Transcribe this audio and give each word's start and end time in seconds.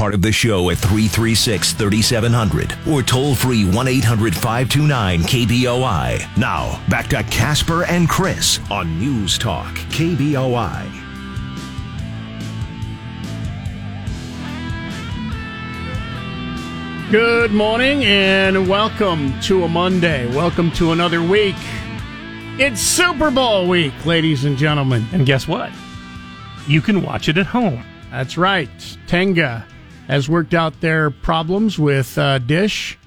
part 0.00 0.14
of 0.14 0.22
the 0.22 0.32
show 0.32 0.70
at 0.70 0.78
336 0.78 1.74
3700 1.74 2.74
or 2.88 3.02
toll 3.02 3.34
free 3.34 3.66
1 3.66 3.86
800 3.86 4.34
529 4.34 5.20
KBOI. 5.20 6.38
Now, 6.38 6.82
back 6.88 7.08
to 7.08 7.22
Casper 7.24 7.84
and 7.84 8.08
Chris 8.08 8.60
on 8.70 8.98
News 8.98 9.36
Talk 9.36 9.74
KBOI. 9.90 10.90
Good 17.10 17.52
morning 17.52 18.02
and 18.04 18.70
welcome 18.70 19.38
to 19.42 19.64
a 19.64 19.68
Monday. 19.68 20.34
Welcome 20.34 20.70
to 20.72 20.92
another 20.92 21.22
week. 21.22 21.56
It's 22.58 22.80
Super 22.80 23.30
Bowl 23.30 23.68
week, 23.68 24.06
ladies 24.06 24.46
and 24.46 24.56
gentlemen. 24.56 25.04
And 25.12 25.26
guess 25.26 25.46
what? 25.46 25.70
You 26.66 26.80
can 26.80 27.02
watch 27.02 27.28
it 27.28 27.36
at 27.36 27.44
home. 27.44 27.84
That's 28.10 28.38
right. 28.38 28.70
Tegna 29.06 29.66
has 30.10 30.28
worked 30.28 30.54
out 30.54 30.80
their 30.80 31.10
problems 31.10 31.78
with 31.78 32.18
uh, 32.18 32.38
Dish, 32.38 32.98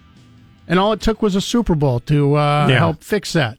and 0.68 0.80
all 0.80 0.94
it 0.94 1.02
took 1.02 1.22
was 1.22 1.36
a 1.36 1.42
Super 1.42 1.76
Bowl 1.76 2.00
to 2.02 2.36
uh, 2.36 2.68
Yeah. 2.70 2.78
help 2.78 3.04
fix 3.04 3.34
that. 3.34 3.58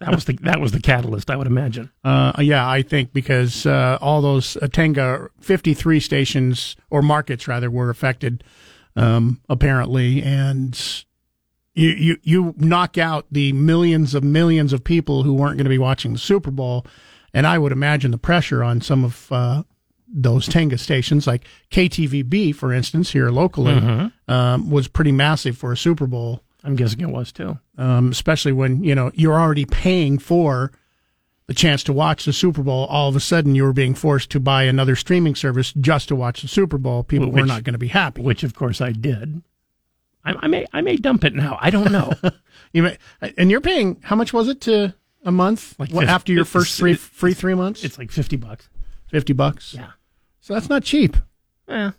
That 0.00 0.10
was 0.10 0.24
the 0.24 0.32
that 0.42 0.60
was 0.60 0.72
the 0.72 0.80
catalyst, 0.80 1.30
I 1.30 1.36
would 1.36 1.46
imagine. 1.46 1.90
Uh, 2.02 2.32
yeah, 2.40 2.68
I 2.68 2.82
think 2.82 3.12
because 3.12 3.66
uh, 3.66 3.98
all 4.00 4.20
those 4.20 4.56
uh, 4.56 4.66
Tegna 4.66 5.28
53 5.40 6.00
stations 6.00 6.74
or 6.90 7.02
markets 7.02 7.46
rather 7.46 7.70
were 7.70 7.88
affected, 7.88 8.42
um, 8.96 9.40
apparently, 9.48 10.20
and 10.20 11.04
you, 11.74 11.90
you 11.90 12.16
you 12.24 12.54
knock 12.58 12.98
out 12.98 13.26
the 13.30 13.52
millions 13.52 14.12
of 14.14 14.24
millions 14.24 14.72
of 14.72 14.82
people 14.82 15.22
who 15.22 15.32
weren't 15.32 15.56
going 15.56 15.64
to 15.66 15.70
be 15.70 15.78
watching 15.78 16.12
the 16.14 16.18
Super 16.18 16.50
Bowl, 16.50 16.84
and 17.32 17.46
I 17.46 17.56
would 17.58 17.70
imagine 17.72 18.10
the 18.10 18.18
pressure 18.18 18.64
on 18.64 18.80
some 18.80 19.04
of 19.04 19.30
uh, 19.30 19.62
those 20.14 20.48
Tegna 20.48 20.78
stations, 20.78 21.26
like 21.26 21.44
KTVB, 21.70 22.54
for 22.54 22.72
instance, 22.72 23.10
here 23.12 23.30
locally, 23.30 24.10
um, 24.28 24.70
was 24.70 24.86
pretty 24.88 25.12
massive 25.12 25.56
for 25.56 25.72
a 25.72 25.76
Super 25.76 26.06
Bowl 26.06 26.42
I'm 26.64 26.76
guessing 26.76 27.00
it 27.00 27.08
was 27.08 27.32
too. 27.32 27.58
um, 27.78 28.10
especially 28.12 28.52
when 28.52 28.84
you 28.84 28.94
know 28.94 29.10
you're 29.14 29.40
already 29.40 29.64
paying 29.64 30.18
for 30.18 30.70
the 31.48 31.54
chance 31.54 31.82
to 31.84 31.92
watch 31.92 32.24
the 32.24 32.32
Super 32.32 32.62
Bowl. 32.62 32.84
All 32.86 33.08
of 33.08 33.16
a 33.16 33.20
sudden, 33.20 33.56
you 33.56 33.64
were 33.64 33.72
being 33.72 33.94
forced 33.94 34.30
to 34.30 34.38
buy 34.40 34.62
another 34.64 34.94
streaming 34.94 35.34
service 35.34 35.72
just 35.80 36.06
to 36.08 36.14
watch 36.16 36.42
the 36.42 36.46
Super 36.48 36.78
Bowl. 36.78 37.02
People 37.02 37.32
were 37.32 37.44
not 37.44 37.64
going 37.64 37.72
to 37.74 37.78
be 37.80 37.88
happy. 37.88 38.22
Which 38.22 38.44
of 38.44 38.54
course 38.54 38.80
I 38.80 38.92
did. 38.92 39.42
I, 40.24 40.34
I 40.40 40.46
may 40.46 40.66
I 40.72 40.82
may 40.82 40.94
dump 40.96 41.24
it 41.24 41.34
now. 41.34 41.58
I 41.60 41.70
don't 41.70 41.90
know. 41.90 42.12
You 42.74 42.84
may, 42.84 42.96
and 43.36 43.50
you're 43.50 43.60
paying 43.60 43.98
how 44.02 44.16
much 44.16 44.32
was 44.32 44.48
it 44.48 44.62
to 44.62 44.94
a 45.24 45.30
month 45.32 45.74
Like 45.78 45.90
What, 45.90 46.02
fif- 46.02 46.08
after 46.10 46.32
your 46.32 46.46
first 46.46 46.78
three 46.78 46.94
free 46.94 47.34
three 47.34 47.54
months? 47.54 47.84
it's 47.84 47.98
like 47.98 48.10
fifty 48.10 48.36
bucks. 48.36 48.68
fifty 49.10 49.32
bucks. 49.34 49.74
Yeah. 49.74 49.90
So 50.42 50.52
that's 50.54 50.68
not 50.68 50.82
cheap. 50.84 51.16
Yeah. 51.66 51.92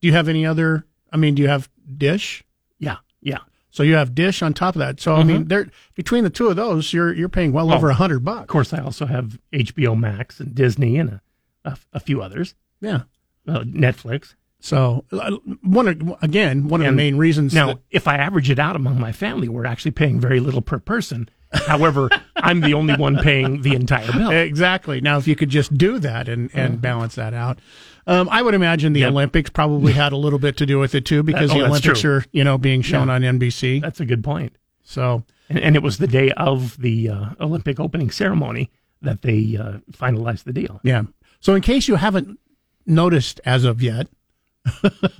Do 0.00 0.08
you 0.08 0.12
have 0.14 0.28
any 0.28 0.46
other? 0.46 0.86
I 1.12 1.16
mean, 1.18 1.34
do 1.34 1.42
you 1.42 1.48
have 1.48 1.68
Dish? 1.96 2.42
Yeah. 2.78 2.96
Yeah. 3.20 3.38
So 3.70 3.82
you 3.82 3.94
have 3.96 4.14
Dish 4.14 4.40
on 4.42 4.54
top 4.54 4.76
of 4.76 4.78
that. 4.78 5.00
So 5.00 5.14
I 5.16 5.24
mean, 5.24 5.48
there 5.48 5.68
between 5.94 6.24
the 6.24 6.30
two 6.30 6.48
of 6.48 6.56
those, 6.56 6.92
you're 6.92 7.12
you're 7.12 7.28
paying 7.28 7.52
well 7.52 7.66
Well, 7.66 7.76
over 7.76 7.90
a 7.90 7.94
hundred 7.94 8.20
bucks. 8.24 8.34
Of 8.36 8.40
bucks. 8.46 8.52
course, 8.52 8.72
I 8.72 8.78
also 8.82 9.04
have 9.06 9.38
HBO 9.52 9.98
Max 9.98 10.40
and 10.40 10.54
Disney 10.54 10.96
and 10.98 11.10
a, 11.10 11.20
a, 11.64 11.76
a 11.94 12.00
few 12.00 12.22
others. 12.22 12.54
Yeah. 12.80 13.02
Uh, 13.46 13.60
Netflix. 13.60 14.34
So 14.60 15.04
uh, 15.12 15.32
one 15.62 15.88
of- 15.88 16.22
again, 16.22 16.68
one 16.68 16.80
of 16.80 16.86
the 16.86 16.92
main 16.92 17.16
reasons 17.18 17.52
Now, 17.52 17.66
that- 17.66 17.78
if 17.90 18.08
I 18.08 18.16
average 18.16 18.48
it 18.48 18.58
out 18.58 18.76
among 18.76 18.98
my 18.98 19.12
family, 19.12 19.48
we're 19.48 19.66
actually 19.66 19.90
paying 19.90 20.18
very 20.20 20.40
little 20.40 20.62
per 20.62 20.78
person. 20.78 21.28
However, 21.66 22.08
I'm 22.36 22.60
the 22.60 22.74
only 22.74 22.94
one 22.96 23.16
paying 23.18 23.62
the 23.62 23.74
entire 23.74 24.10
bill. 24.12 24.30
Exactly. 24.30 25.00
Now, 25.00 25.18
if 25.18 25.26
you 25.28 25.36
could 25.36 25.48
just 25.50 25.76
do 25.76 25.98
that 26.00 26.28
and, 26.28 26.50
and 26.54 26.80
balance 26.80 27.14
that 27.14 27.34
out, 27.34 27.58
um, 28.06 28.28
I 28.30 28.42
would 28.42 28.54
imagine 28.54 28.92
the 28.92 29.00
Yep. 29.00 29.10
Olympics 29.12 29.50
probably 29.50 29.92
had 29.92 30.12
a 30.12 30.16
little 30.16 30.38
bit 30.38 30.56
to 30.58 30.66
do 30.66 30.78
with 30.78 30.94
it 30.94 31.04
too, 31.06 31.22
because 31.22 31.50
oh, 31.52 31.58
the 31.58 31.64
Olympics 31.66 32.00
true. 32.00 32.16
are 32.16 32.24
you 32.32 32.44
know 32.44 32.58
being 32.58 32.82
shown 32.82 33.08
Yeah. 33.08 33.14
on 33.14 33.22
NBC. 33.22 33.80
That's 33.80 34.00
a 34.00 34.04
good 34.06 34.22
point. 34.22 34.56
So 34.82 35.24
And, 35.48 35.58
and 35.58 35.76
it 35.76 35.82
was 35.82 35.98
the 35.98 36.06
day 36.06 36.30
of 36.32 36.76
the 36.78 37.08
uh, 37.08 37.24
Olympic 37.40 37.80
opening 37.80 38.10
ceremony 38.10 38.70
that 39.00 39.22
they 39.22 39.56
uh, 39.58 39.78
finalized 39.92 40.44
the 40.44 40.52
deal. 40.52 40.80
yeah. 40.84 41.02
So 41.40 41.54
in 41.54 41.60
case 41.62 41.88
you 41.88 41.96
haven't 41.96 42.38
noticed 42.86 43.40
as 43.44 43.64
of 43.64 43.82
yet, 43.82 44.08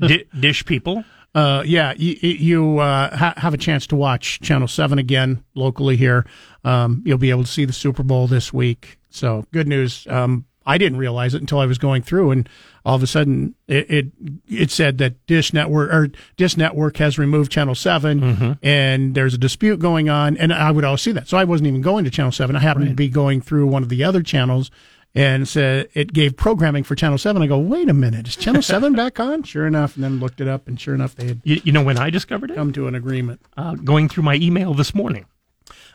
Di- 0.00 0.24
dish 0.38 0.64
people. 0.64 1.04
Uh, 1.34 1.62
yeah, 1.66 1.94
you, 1.96 2.14
you 2.20 2.78
uh, 2.78 3.16
ha- 3.16 3.34
have 3.36 3.54
a 3.54 3.58
chance 3.58 3.86
to 3.88 3.96
watch 3.96 4.40
Channel 4.40 4.68
Seven 4.68 4.98
again 4.98 5.42
locally 5.54 5.96
here. 5.96 6.24
Um, 6.64 7.02
you'll 7.04 7.18
be 7.18 7.30
able 7.30 7.44
to 7.44 7.50
see 7.50 7.64
the 7.64 7.72
Super 7.72 8.02
Bowl 8.02 8.26
this 8.26 8.52
week. 8.52 8.98
So 9.10 9.44
good 9.52 9.66
news. 9.68 10.06
Um, 10.08 10.44
I 10.66 10.78
didn't 10.78 10.98
realize 10.98 11.34
it 11.34 11.42
until 11.42 11.58
I 11.58 11.66
was 11.66 11.76
going 11.76 12.02
through, 12.02 12.30
and 12.30 12.48
all 12.86 12.96
of 12.96 13.02
a 13.02 13.06
sudden 13.06 13.54
it 13.68 13.90
it, 13.90 14.06
it 14.48 14.70
said 14.70 14.96
that 14.98 15.26
Dish 15.26 15.52
Network 15.52 15.92
or 15.92 16.08
Dish 16.36 16.56
Network 16.56 16.96
has 16.98 17.18
removed 17.18 17.52
Channel 17.52 17.74
7 17.74 18.22
and 18.62 19.14
there's 19.14 19.34
a 19.34 19.38
dispute 19.38 19.78
going 19.78 20.08
on. 20.08 20.36
And 20.38 20.52
I 20.54 20.70
would 20.70 20.84
always 20.84 21.02
see 21.02 21.12
that, 21.12 21.28
so 21.28 21.36
I 21.36 21.44
wasn't 21.44 21.66
even 21.66 21.82
going 21.82 22.04
to 22.04 22.10
Channel 22.10 22.32
Seven. 22.32 22.56
I 22.56 22.60
happened 22.60 22.86
to 22.88 22.94
be 22.94 23.08
going 23.08 23.40
through 23.42 23.66
one 23.66 23.82
of 23.82 23.88
the 23.90 24.04
other 24.04 24.22
channels. 24.22 24.70
And 25.16 25.46
said 25.46 25.88
it 25.94 26.12
gave 26.12 26.36
programming 26.36 26.82
for 26.82 26.96
Channel 26.96 27.18
Seven. 27.18 27.40
I 27.40 27.46
go, 27.46 27.56
wait 27.56 27.88
a 27.88 27.94
minute, 27.94 28.26
is 28.26 28.34
Channel 28.34 28.62
Seven 28.62 28.92
back 28.96 29.20
on? 29.20 29.44
Sure 29.44 29.64
enough, 29.64 29.94
and 29.94 30.02
then 30.02 30.18
looked 30.18 30.40
it 30.40 30.48
up, 30.48 30.66
and 30.66 30.80
sure 30.80 30.92
enough, 30.92 31.14
they 31.14 31.28
had 31.28 31.40
You, 31.44 31.60
you 31.62 31.72
know 31.72 31.84
when 31.84 31.98
I 31.98 32.10
discovered 32.10 32.50
it? 32.50 32.56
come 32.56 32.72
to 32.72 32.88
an 32.88 32.96
agreement. 32.96 33.40
Uh, 33.56 33.76
going 33.76 34.08
through 34.08 34.24
my 34.24 34.34
email 34.34 34.74
this 34.74 34.92
morning. 34.92 35.26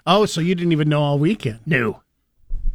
Oh, 0.06 0.26
so 0.26 0.40
you 0.40 0.56
didn't 0.56 0.72
even 0.72 0.88
know 0.88 1.02
all 1.02 1.20
weekend? 1.20 1.60
No, 1.66 2.02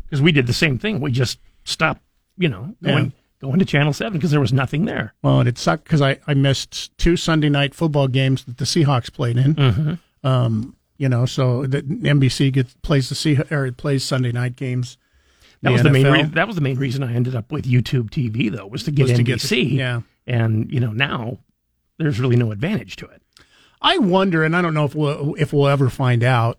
because 0.05 0.21
we 0.21 0.33
did 0.33 0.47
the 0.47 0.53
same 0.53 0.79
thing. 0.79 1.01
We 1.01 1.13
just 1.13 1.39
stopped, 1.65 2.03
you 2.37 2.51
know, 2.51 2.75
going 2.83 3.15
going 3.41 3.59
to 3.59 3.65
Channel 3.65 3.93
Seven 3.93 4.15
because 4.15 4.31
there 4.31 4.41
was 4.41 4.53
nothing 4.53 4.85
there. 4.85 5.15
Well, 5.23 5.41
and 5.41 5.49
it 5.49 5.59
sucked 5.59 5.85
because 5.85 6.03
I, 6.03 6.19
I 6.27 6.35
missed 6.35 6.97
two 6.99 7.17
Sunday 7.17 7.49
night 7.49 7.75
football 7.75 8.09
games 8.09 8.45
that 8.45 8.59
the 8.59 8.65
Seahawks 8.65 9.13
played 9.13 9.37
in. 9.37 9.55
Mm-hmm. 9.55 10.27
Um, 10.27 10.77
you 10.97 11.09
know, 11.09 11.27
so 11.27 11.67
the 11.67 11.83
NBC 11.83 12.53
gets 12.53 12.75
plays 12.83 13.09
the 13.09 13.15
Sea 13.15 13.39
or 13.51 13.73
plays 13.73 14.05
Sunday 14.05 14.33
night 14.33 14.57
games. 14.57 14.97
That 15.65 15.73
was 15.73 15.83
the 15.83 15.91
main. 15.91 16.07
Re- 16.07 16.23
that 16.23 16.47
was 16.47 16.57
the 16.57 16.63
main 16.63 16.77
reason 16.79 17.03
I 17.03 17.13
ended 17.15 17.35
up 17.35 17.51
with 17.51 17.65
YouTube 17.65 18.11
TV, 18.11 18.51
though, 18.51 18.67
was 18.67 18.85
to 18.85 18.91
get 18.91 19.03
Was 19.05 19.13
NBC. 19.13 19.17
to 19.17 19.23
get 19.25 19.41
the- 19.41 19.65
yeah. 19.67 20.01
and 20.27 20.71
you 20.73 20.81
know 20.81 20.93
now 20.93 21.39
there's 21.99 22.19
really 22.21 22.37
no 22.37 22.53
advantage 22.53 22.97
to 22.97 23.07
it. 23.07 23.23
I 23.83 23.99
wonder, 23.99 24.45
and 24.45 24.57
I 24.57 24.63
don't 24.63 24.75
know 24.75 24.85
if 24.85 24.95
we'll 24.95 25.35
if 25.35 25.53
we'll 25.53 25.69
ever 25.69 25.91
find 25.91 26.23
out. 26.25 26.59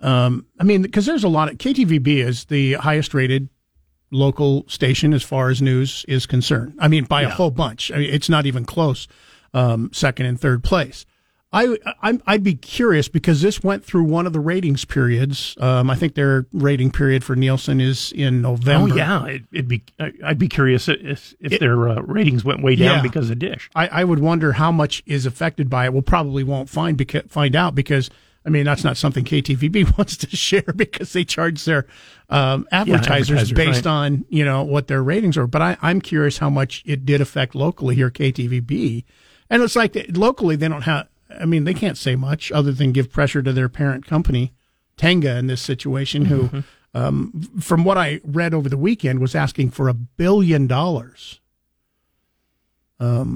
Um, 0.00 0.46
I 0.60 0.64
mean, 0.64 0.82
because 0.82 1.06
there's 1.06 1.24
a 1.24 1.28
lot 1.28 1.50
of 1.50 1.58
KTVB 1.58 2.18
is 2.18 2.44
the 2.44 2.74
highest 2.74 3.14
rated 3.14 3.48
local 4.10 4.64
station 4.68 5.12
as 5.14 5.22
far 5.22 5.48
as 5.50 5.60
news 5.62 6.04
is 6.06 6.26
concerned. 6.26 6.74
I 6.78 6.88
mean, 6.88 7.04
by 7.04 7.22
a 7.22 7.30
whole 7.30 7.50
bunch. 7.50 7.90
I 7.90 7.96
mean, 7.98 8.10
it's 8.12 8.28
not 8.28 8.46
even 8.46 8.64
close. 8.64 9.08
Um, 9.54 9.90
second 9.92 10.26
and 10.26 10.38
third 10.40 10.62
place. 10.62 11.06
I, 11.56 11.78
I 12.02 12.18
I'd 12.26 12.42
be 12.42 12.54
curious 12.54 13.08
because 13.08 13.40
this 13.40 13.62
went 13.62 13.82
through 13.82 14.04
one 14.04 14.26
of 14.26 14.34
the 14.34 14.40
ratings 14.40 14.84
periods. 14.84 15.56
Um, 15.58 15.88
I 15.88 15.94
think 15.94 16.14
their 16.14 16.46
rating 16.52 16.90
period 16.90 17.24
for 17.24 17.34
Nielsen 17.34 17.80
is 17.80 18.12
in 18.12 18.42
November. 18.42 18.92
Oh 18.92 18.96
yeah, 18.96 19.24
it, 19.24 19.42
it'd 19.50 19.68
be. 19.68 19.82
I'd 20.22 20.38
be 20.38 20.48
curious 20.48 20.86
if 20.86 21.34
if 21.40 21.58
their 21.58 21.88
uh, 21.88 22.02
ratings 22.02 22.44
went 22.44 22.62
way 22.62 22.76
down 22.76 22.96
Yeah. 22.96 23.02
because 23.02 23.30
of 23.30 23.38
Dish. 23.38 23.70
I, 23.74 23.88
I 23.88 24.04
would 24.04 24.18
wonder 24.18 24.52
how 24.52 24.70
much 24.70 25.02
is 25.06 25.24
affected 25.24 25.70
by 25.70 25.86
it. 25.86 25.94
We'll 25.94 26.02
probably 26.02 26.44
won't 26.44 26.68
find 26.68 26.98
beca- 26.98 27.30
find 27.30 27.56
out 27.56 27.74
because 27.74 28.10
I 28.44 28.50
mean 28.50 28.64
that's 28.66 28.84
not 28.84 28.98
something 28.98 29.24
KTVB 29.24 29.96
wants 29.98 30.18
to 30.18 30.36
share 30.36 30.74
because 30.76 31.14
they 31.14 31.24
charge 31.24 31.64
their 31.64 31.86
um, 32.28 32.68
advertisers 32.70 33.30
advertisers, 33.30 33.52
based 33.52 33.86
right. 33.86 33.92
on 33.92 34.26
you 34.28 34.44
know 34.44 34.62
what 34.62 34.88
their 34.88 35.02
ratings 35.02 35.38
are. 35.38 35.46
But 35.46 35.62
I, 35.62 35.78
I'm 35.80 36.02
curious 36.02 36.36
how 36.36 36.50
much 36.50 36.82
it 36.84 37.06
did 37.06 37.22
affect 37.22 37.54
locally 37.54 37.94
here 37.94 38.10
KTVB, 38.10 39.04
and 39.48 39.62
it's 39.62 39.74
like 39.74 39.96
locally 40.10 40.56
they 40.56 40.68
don't 40.68 40.82
have. 40.82 41.08
I 41.40 41.44
mean 41.44 41.64
they 41.64 41.74
can't 41.74 41.98
say 41.98 42.16
much 42.16 42.50
other 42.52 42.72
than 42.72 42.92
give 42.92 43.10
pressure 43.12 43.42
to 43.42 43.52
their 43.52 43.68
parent 43.68 44.06
company, 44.06 44.52
Tegna, 44.96 45.38
in 45.38 45.46
this 45.46 45.60
situation, 45.62 46.26
who. 46.26 46.42
Mm-hmm. 46.44 46.60
Um, 46.94 47.42
from 47.60 47.84
what 47.84 47.98
I 47.98 48.20
read 48.24 48.54
over 48.54 48.70
the 48.70 48.78
weekend, 48.78 49.20
was 49.20 49.34
asking 49.34 49.70
for 49.72 49.86
a 49.88 49.92
billion 49.92 50.66
dollars. 50.66 51.40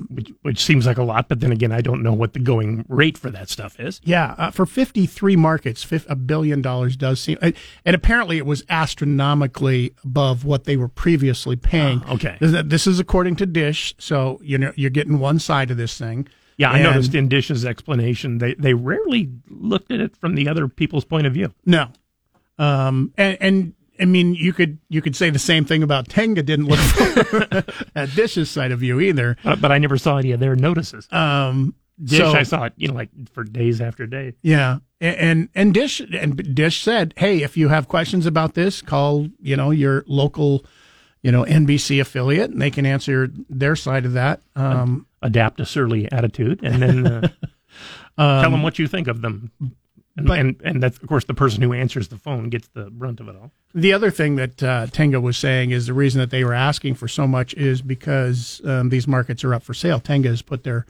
which, 0.08 0.32
which 0.40 0.64
seems 0.64 0.86
like 0.86 0.96
a 0.96 1.02
lot, 1.02 1.28
but 1.28 1.40
then 1.40 1.52
again, 1.52 1.70
I 1.70 1.82
don't 1.82 2.02
know 2.02 2.14
what 2.14 2.32
the 2.32 2.38
going 2.38 2.86
rate 2.88 3.18
for 3.18 3.28
that 3.30 3.50
stuff 3.50 3.78
is. 3.78 4.00
Yeah, 4.02 4.34
uh, 4.38 4.50
for 4.50 4.64
53 4.64 5.36
markets, 5.36 5.86
a 6.08 6.16
billion 6.16 6.62
dollars 6.62 6.96
does 6.96 7.20
seem, 7.20 7.36
uh, 7.42 7.50
and 7.84 7.94
apparently 7.94 8.38
it 8.38 8.46
was 8.46 8.64
astronomically 8.70 9.94
above 10.02 10.46
what 10.46 10.64
they 10.64 10.78
were 10.78 10.88
previously 10.88 11.56
paying. 11.56 12.00
Ah, 12.06 12.14
okay. 12.14 12.38
This, 12.40 12.62
this 12.64 12.86
is 12.86 12.98
according 12.98 13.36
to 13.36 13.44
Dish, 13.44 13.94
so 13.98 14.40
you 14.42 14.56
know 14.56 14.72
you're 14.76 14.88
getting 14.88 15.18
one 15.18 15.38
side 15.38 15.70
of 15.70 15.76
this 15.76 15.98
thing. 15.98 16.26
Yeah, 16.60 16.72
I 16.72 16.74
And- 16.78 16.84
noticed 16.84 17.14
in 17.14 17.28
Dish's 17.28 17.64
explanation 17.64 18.36
they 18.38 18.52
they 18.54 18.74
rarely 18.74 19.30
looked 19.48 19.90
at 19.90 20.00
it 20.00 20.14
from 20.16 20.34
the 20.34 20.46
other 20.46 20.68
people's 20.68 21.06
point 21.06 21.26
of 21.26 21.32
view. 21.32 21.54
No, 21.64 21.88
um, 22.58 23.12
and, 23.16 23.38
and 23.40 23.74
I 23.98 24.04
mean 24.04 24.34
you 24.34 24.52
could 24.52 24.78
you 24.88 25.00
could 25.00 25.16
say 25.16 25.30
the 25.30 25.38
same 25.38 25.64
thing 25.64 25.82
about 25.82 26.08
Tegna 26.08 26.44
didn't 26.44 26.66
look 26.66 26.78
at 27.94 28.14
Dish's 28.14 28.50
side 28.50 28.72
of 28.72 28.80
view 28.80 29.00
either. 29.00 29.36
Uh, 29.44 29.56
but 29.56 29.72
I 29.72 29.78
never 29.78 29.96
saw 29.96 30.18
any 30.18 30.32
of 30.32 30.40
their 30.40 30.54
notices. 30.54 31.08
Um, 31.10 31.74
Dish, 32.02 32.18
so- 32.18 32.32
I 32.32 32.42
saw 32.44 32.64
it, 32.64 32.72
you 32.76 32.88
know, 32.88 32.94
like 32.94 33.10
for 33.32 33.44
days 33.44 33.80
after 33.80 34.06
day. 34.06 34.34
Yeah, 34.42 34.78
and, 35.00 35.16
and 35.16 35.48
and 35.54 35.74
Dish 35.74 36.00
and 36.00 36.54
Dish 36.54 36.82
said, 36.82 37.12
"Hey, 37.16 37.42
if 37.42 37.56
you 37.56 37.68
have 37.68 37.88
questions 37.88 38.26
about 38.26 38.54
this, 38.54 38.80
call 38.82 39.28
you 39.40 39.56
know 39.56 39.70
your 39.70 40.04
local 40.06 40.64
you 41.22 41.30
know, 41.32 41.44
NBC 41.44 42.00
affiliate, 42.00 42.50
and 42.50 42.60
they 42.62 42.70
can 42.70 42.86
answer 42.86 43.28
their 43.48 43.76
side 43.76 44.04
of 44.06 44.12
that. 44.14 44.40
Um, 44.56 45.06
Adapt 45.22 45.60
a 45.60 45.66
surly 45.66 46.10
attitude, 46.10 46.60
and 46.62 46.82
then 46.82 47.06
uh, 47.06 47.20
tell 48.42 48.50
them 48.50 48.62
what 48.62 48.78
you 48.78 48.86
think 48.88 49.06
of 49.06 49.20
them. 49.20 49.50
And, 50.16 50.26
but- 50.26 50.38
and 50.38 50.56
and 50.64 50.82
that's 50.82 50.98
of 50.98 51.08
course 51.08 51.24
the 51.26 51.34
person 51.34 51.62
who 51.62 51.72
answers 51.74 52.08
the 52.08 52.16
phone 52.18 52.48
gets 52.48 52.68
the 52.68 52.90
brunt 52.90 53.20
of 53.20 53.28
it 53.28 53.36
all. 53.36 53.50
The 53.74 53.92
other 53.92 54.10
thing 54.10 54.36
that 54.36 54.62
uh, 54.62 54.86
Tegna 54.88 55.20
was 55.22 55.36
saying 55.36 55.70
is 55.72 55.86
the 55.86 55.92
reason 55.94 56.20
that 56.20 56.30
they 56.30 56.42
were 56.42 56.54
asking 56.54 56.94
for 56.94 57.06
so 57.06 57.26
much 57.26 57.54
is 57.54 57.82
because 57.82 58.60
um, 58.64 58.88
these 58.88 59.06
markets 59.06 59.44
are 59.44 59.54
up 59.54 59.62
for 59.62 59.74
sale. 59.74 60.00
Tegna 60.00 60.24
has 60.26 60.42
put 60.42 60.64
their 60.64 60.86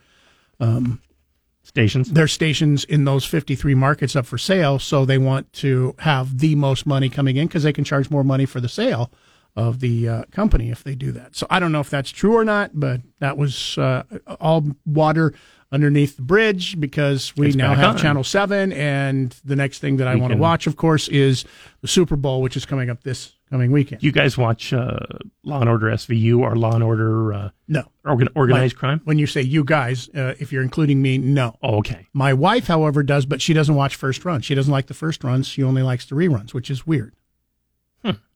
Stations. 1.62 2.10
their 2.10 2.26
stations 2.26 2.84
in 2.84 3.04
those 3.04 3.24
53 3.24 3.74
markets 3.74 4.16
up 4.16 4.26
for 4.26 4.38
sale, 4.38 4.78
so 4.78 5.04
they 5.04 5.18
want 5.18 5.52
to 5.54 5.94
have 5.98 6.38
the 6.38 6.54
most 6.54 6.84
money 6.86 7.08
coming 7.08 7.36
in 7.36 7.46
because 7.46 7.62
they 7.62 7.72
can 7.72 7.84
charge 7.84 8.10
more 8.10 8.24
money 8.24 8.46
for 8.46 8.60
the 8.60 8.68
sale 8.68 9.10
of 9.56 9.80
the 9.80 10.08
uh, 10.08 10.24
company 10.30 10.70
if 10.70 10.84
they 10.84 10.94
do 10.94 11.12
that. 11.12 11.36
So 11.36 11.46
I 11.50 11.60
don't 11.60 11.72
know 11.72 11.80
if 11.80 11.90
that's 11.90 12.10
true 12.10 12.34
or 12.36 12.44
not, 12.44 12.70
but 12.74 13.00
that 13.18 13.36
was 13.36 13.76
uh, 13.78 14.04
all 14.40 14.64
water 14.86 15.34
underneath 15.72 16.16
the 16.16 16.22
bridge 16.22 16.78
because 16.80 17.34
we 17.36 17.48
It's 17.48 17.56
now 17.56 17.74
have 17.74 17.94
on. 17.94 17.96
Channel 17.96 18.24
7 18.24 18.72
and 18.72 19.30
the 19.44 19.54
next 19.54 19.78
thing 19.78 19.98
that 19.98 20.08
I 20.08 20.16
want 20.16 20.32
to 20.32 20.38
watch 20.38 20.66
of 20.66 20.76
course 20.76 21.06
is 21.08 21.44
the 21.80 21.86
Super 21.88 22.16
Bowl 22.16 22.42
which 22.42 22.56
is 22.56 22.66
coming 22.66 22.90
up 22.90 23.04
this 23.04 23.36
coming 23.50 23.70
weekend. 23.70 24.02
You 24.02 24.12
guys 24.12 24.36
watch 24.38 24.72
uh, 24.72 24.98
Law 25.44 25.60
and 25.60 25.68
Order 25.68 25.86
SVU 25.88 26.38
or 26.38 26.56
Law 26.56 26.72
and 26.74 26.82
Order 26.82 27.32
uh, 27.32 27.50
no. 27.68 27.84
organ- 28.04 28.28
Organized 28.34 28.76
Crime? 28.76 29.00
When 29.04 29.18
you 29.18 29.26
say 29.26 29.42
you 29.42 29.64
guys, 29.64 30.08
uh, 30.14 30.34
if 30.38 30.52
you're 30.52 30.62
including 30.62 31.02
me, 31.02 31.18
no. 31.18 31.56
Oh, 31.62 31.78
okay. 31.78 32.06
My 32.12 32.32
wife, 32.32 32.66
however, 32.68 33.02
does, 33.02 33.26
but 33.26 33.42
she 33.42 33.52
doesn't 33.52 33.74
watch 33.74 33.96
first 33.96 34.24
run. 34.24 34.40
She 34.40 34.54
doesn't 34.54 34.72
like 34.72 34.86
the 34.86 34.94
first 34.94 35.24
runs. 35.24 35.46
She 35.48 35.62
only 35.64 35.82
likes 35.82 36.06
the 36.06 36.14
reruns, 36.14 36.54
which 36.54 36.70
is 36.70 36.86
weird. 36.86 37.14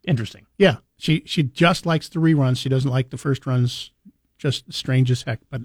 Interesting. 0.06 0.46
Yeah, 0.58 0.76
she 0.98 1.22
she 1.26 1.42
just 1.42 1.86
likes 1.86 2.08
the 2.08 2.18
reruns. 2.20 2.58
She 2.58 2.68
doesn't 2.68 2.90
like 2.90 3.10
the 3.10 3.16
first 3.18 3.46
runs. 3.46 3.90
Just 4.38 4.72
strange 4.72 5.10
as 5.10 5.22
heck. 5.22 5.40
But 5.50 5.62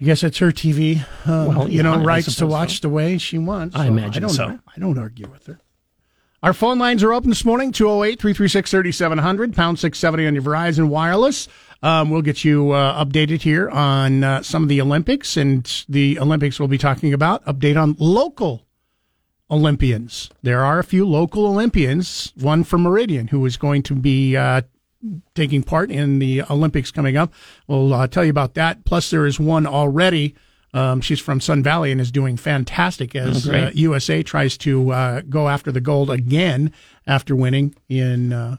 I 0.00 0.04
guess 0.04 0.22
it's 0.24 0.38
her 0.38 0.50
TV. 0.50 1.02
Uh, 1.26 1.46
Well, 1.48 1.68
you 1.68 1.76
yeah, 1.76 1.82
know, 1.82 1.94
I 1.94 1.98
rights 2.04 2.34
to 2.36 2.46
watch 2.46 2.80
the 2.80 2.88
way 2.88 3.18
she 3.18 3.38
wants. 3.38 3.76
I 3.76 3.86
imagine 3.86 4.24
I 4.24 4.26
don't, 4.26 4.36
so. 4.36 4.58
I 4.76 4.78
don't 4.80 4.98
argue 4.98 5.28
with 5.28 5.46
her. 5.46 5.60
Our 6.42 6.52
phone 6.52 6.78
lines 6.78 7.02
are 7.02 7.12
open 7.12 7.30
this 7.30 7.44
morning 7.44 7.72
208 7.72 8.20
336 8.20 8.70
3700, 8.70 9.54
pound 9.54 9.78
670 9.78 10.26
on 10.26 10.34
your 10.34 10.42
Verizon 10.42 10.88
Wireless. 10.88 11.48
Um, 11.82 12.10
we'll 12.10 12.22
get 12.22 12.44
you 12.44 12.72
uh, 12.72 13.02
updated 13.02 13.40
here 13.42 13.70
on 13.70 14.24
uh, 14.24 14.42
some 14.42 14.62
of 14.62 14.68
the 14.68 14.80
Olympics 14.80 15.36
and 15.38 15.84
the 15.88 16.18
Olympics 16.18 16.58
we'll 16.58 16.68
be 16.68 16.76
talking 16.76 17.14
about. 17.14 17.44
Update 17.46 17.80
on 17.80 17.96
local 17.98 18.63
Olympians. 19.50 20.30
There 20.42 20.64
are 20.64 20.78
a 20.78 20.84
few 20.84 21.06
local 21.06 21.46
Olympians, 21.46 22.32
one 22.36 22.64
from 22.64 22.82
Meridian, 22.82 23.28
who 23.28 23.44
is 23.46 23.56
going 23.56 23.82
to 23.84 23.94
be 23.94 24.36
uh, 24.36 24.62
taking 25.34 25.62
part 25.62 25.90
in 25.90 26.18
the 26.18 26.42
Olympics 26.50 26.90
coming 26.90 27.16
up. 27.16 27.32
We'll 27.66 27.92
uh, 27.92 28.06
tell 28.06 28.24
you 28.24 28.30
about 28.30 28.54
that. 28.54 28.84
Plus, 28.84 29.10
there 29.10 29.26
is 29.26 29.38
one 29.38 29.66
already. 29.66 30.34
Um, 30.72 31.00
she's 31.00 31.20
from 31.20 31.40
Sun 31.40 31.62
Valley 31.62 31.92
and 31.92 32.00
is 32.00 32.10
doing 32.10 32.36
fantastic 32.36 33.14
as 33.14 33.48
Oh, 33.48 33.54
uh, 33.54 33.70
USA 33.74 34.22
tries 34.24 34.58
to 34.58 34.90
uh, 34.90 35.20
go 35.28 35.48
after 35.48 35.70
the 35.70 35.80
gold 35.80 36.10
again 36.10 36.72
after 37.06 37.36
winning 37.36 37.76
in 37.88 38.32
uh, 38.32 38.56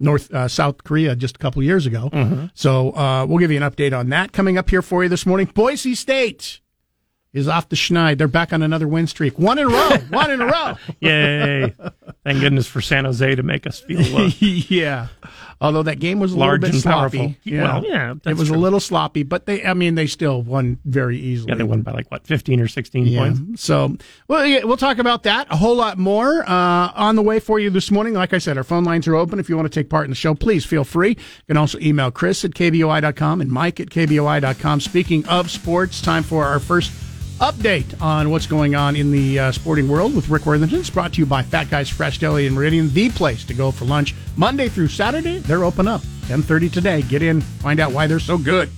North 0.00 0.32
uh, 0.32 0.48
South 0.48 0.82
Korea 0.82 1.14
just 1.14 1.36
a 1.36 1.38
couple 1.38 1.62
years 1.62 1.84
ago. 1.84 2.08
Mm-hmm. 2.10 2.46
So 2.54 2.96
uh, 2.96 3.26
we'll 3.28 3.38
give 3.38 3.50
you 3.50 3.62
an 3.62 3.70
update 3.70 3.96
on 3.96 4.08
that 4.08 4.32
coming 4.32 4.56
up 4.56 4.70
here 4.70 4.80
for 4.80 5.02
you 5.02 5.10
this 5.10 5.26
morning. 5.26 5.46
Boise 5.54 5.94
State 5.94 6.61
is 7.32 7.48
off 7.48 7.68
the 7.68 7.76
schneid. 7.76 8.18
They're 8.18 8.28
back 8.28 8.52
on 8.52 8.62
another 8.62 8.86
win 8.86 9.06
streak. 9.06 9.38
One 9.38 9.58
in 9.58 9.66
a 9.66 9.68
row. 9.68 9.90
one 10.10 10.30
in 10.30 10.40
a 10.40 10.46
row. 10.46 10.74
Yay! 11.00 11.74
Thank 12.24 12.40
goodness 12.40 12.66
for 12.66 12.80
San 12.80 13.04
Jose 13.04 13.34
to 13.34 13.42
make 13.42 13.66
us 13.66 13.80
feel 13.80 14.16
uh, 14.16 14.30
yeah. 14.38 15.08
Although 15.60 15.84
that 15.84 16.00
game 16.00 16.18
was 16.18 16.32
a 16.32 16.38
large 16.38 16.62
little 16.62 16.72
bit 16.72 16.74
and 16.74 16.82
sloppy. 16.82 17.18
powerful. 17.44 17.80
Well, 17.80 17.84
yeah, 17.84 18.14
it 18.26 18.36
was 18.36 18.50
a 18.50 18.54
little 18.58 18.80
sloppy, 18.80 19.22
but 19.22 19.46
they, 19.46 19.64
I 19.64 19.74
mean, 19.74 19.94
they 19.94 20.08
still 20.08 20.42
won 20.42 20.78
very 20.84 21.16
easily. 21.18 21.52
Yeah, 21.52 21.54
they 21.58 21.62
won 21.62 21.82
by 21.82 21.92
like 21.92 22.10
what, 22.10 22.26
fifteen 22.26 22.60
or 22.60 22.66
sixteen 22.66 23.06
Yeah. 23.06 23.20
points. 23.20 23.62
So, 23.62 23.96
well, 24.26 24.44
yeah, 24.44 24.64
we'll 24.64 24.76
talk 24.76 24.98
about 24.98 25.22
that 25.22 25.46
a 25.50 25.56
whole 25.56 25.76
lot 25.76 25.98
more 25.98 26.42
uh, 26.42 26.92
on 26.94 27.14
the 27.14 27.22
way 27.22 27.38
for 27.38 27.60
you 27.60 27.70
this 27.70 27.92
morning. 27.92 28.14
Like 28.14 28.32
I 28.32 28.38
said, 28.38 28.56
our 28.58 28.64
phone 28.64 28.82
lines 28.82 29.06
are 29.06 29.14
open. 29.14 29.38
If 29.38 29.48
you 29.48 29.56
want 29.56 29.72
to 29.72 29.80
take 29.80 29.88
part 29.88 30.04
in 30.04 30.10
the 30.10 30.16
show, 30.16 30.34
please 30.34 30.64
feel 30.66 30.82
free. 30.84 31.10
You 31.10 31.44
can 31.46 31.56
also 31.56 31.78
email 31.78 32.10
Chris 32.10 32.44
at 32.44 32.50
KBOI.com 32.52 33.40
and 33.40 33.50
Mike 33.50 33.78
at 33.78 33.88
KBOI.com. 33.88 34.80
Speaking 34.80 35.24
of 35.28 35.48
sports, 35.48 36.02
time 36.02 36.24
for 36.24 36.44
our 36.44 36.58
first 36.58 36.90
update 37.42 38.00
on 38.00 38.30
what's 38.30 38.46
going 38.46 38.76
on 38.76 38.94
in 38.94 39.10
the 39.10 39.36
uh, 39.36 39.52
sporting 39.52 39.88
world 39.88 40.14
with 40.14 40.28
Rick 40.28 40.46
Worthington. 40.46 40.78
It's 40.78 40.90
brought 40.90 41.14
to 41.14 41.18
you 41.18 41.26
by 41.26 41.42
Fat 41.42 41.68
Guys 41.68 41.88
Fresh 41.88 42.18
Deli 42.18 42.46
in 42.46 42.54
Meridian, 42.54 42.88
the 42.94 43.10
place 43.10 43.44
to 43.46 43.52
go 43.52 43.72
for 43.72 43.84
lunch. 43.84 44.14
Monday 44.36 44.68
through 44.68 44.86
Saturday, 44.86 45.38
they're 45.38 45.64
open 45.64 45.88
up. 45.88 46.02
10.30 46.26 46.72
today. 46.72 47.02
Get 47.02 47.20
in, 47.20 47.40
find 47.40 47.80
out 47.80 47.90
why 47.90 48.06
they're 48.06 48.20
so 48.20 48.38
good. 48.38 48.70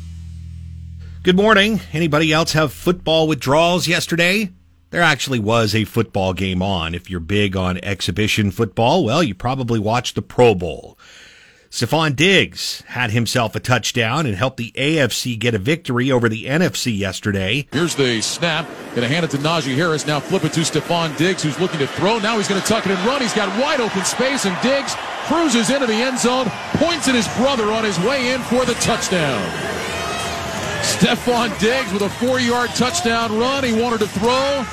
Good 1.23 1.37
morning. 1.37 1.83
Anybody 1.93 2.33
else 2.33 2.53
have 2.53 2.73
football 2.73 3.29
withdrawals 3.29 3.87
yesterday? 3.87 4.51
There 4.89 5.03
actually 5.03 5.41
was 5.41 5.75
a 5.75 5.85
football 5.85 6.33
game 6.33 6.63
on. 6.63 6.95
If 6.95 7.11
you're 7.11 7.21
big 7.21 7.57
on 7.59 7.79
exhibition 7.83 8.51
football, 8.51 9.05
well, 9.05 9.23
you 9.23 9.35
probably 9.35 9.79
watched 9.79 10.15
the 10.15 10.23
Pro 10.23 10.55
Bowl. 10.55 10.99
Stefon 11.75 12.15
Diggs 12.15 12.85
had 12.87 13.11
himself 13.11 13.57
a 13.57 13.59
touchdown 13.59 14.27
and 14.27 14.37
helped 14.37 14.59
the 14.59 14.71
AFC 14.77 15.37
get 15.37 15.57
a 15.57 15.59
victory 15.59 16.13
over 16.13 16.29
the 16.29 16.45
NFC 16.45 16.97
yesterday. 16.97 17.67
Here's 17.73 17.97
the 17.97 18.21
snap. 18.21 18.65
To 18.95 19.09
hand 19.09 19.25
it 19.25 19.33
to 19.33 19.39
Najee 19.39 19.75
Harris. 19.75 20.07
Now 20.07 20.21
flip 20.21 20.45
it 20.45 20.53
to 20.53 20.61
Stefon 20.61 21.17
Diggs, 21.17 21.43
who's 21.43 21.59
looking 21.59 21.81
to 21.81 21.89
throw. 21.89 22.21
Now 22.21 22.37
he's 22.37 22.47
to 22.47 22.61
tuck 22.61 22.87
it 22.87 22.93
and 22.93 23.05
run. 23.05 23.21
He's 23.23 23.35
got 23.35 23.49
wide 23.61 23.81
open 23.81 24.05
space, 24.05 24.47
and 24.47 24.57
Diggs 24.63 24.95
cruises 25.27 25.71
into 25.71 25.89
the 25.89 25.95
end 25.95 26.17
zone, 26.17 26.47
points 26.75 27.09
at 27.09 27.17
his 27.17 27.27
brother 27.39 27.73
on 27.73 27.83
his 27.83 27.99
way 27.99 28.33
in 28.33 28.41
for 28.43 28.65
the 28.65 28.75
touchdown. 28.75 29.43
Stefon 30.85 31.59
Diggs 31.59 31.93
with 31.93 32.03
a 32.03 32.09
four 32.09 32.39
yard 32.39 32.71
touchdown 32.77 33.37
run. 33.37 33.65
He 33.65 33.73
wanted 33.73 33.99
to 33.99 34.07
throw, 34.07 34.65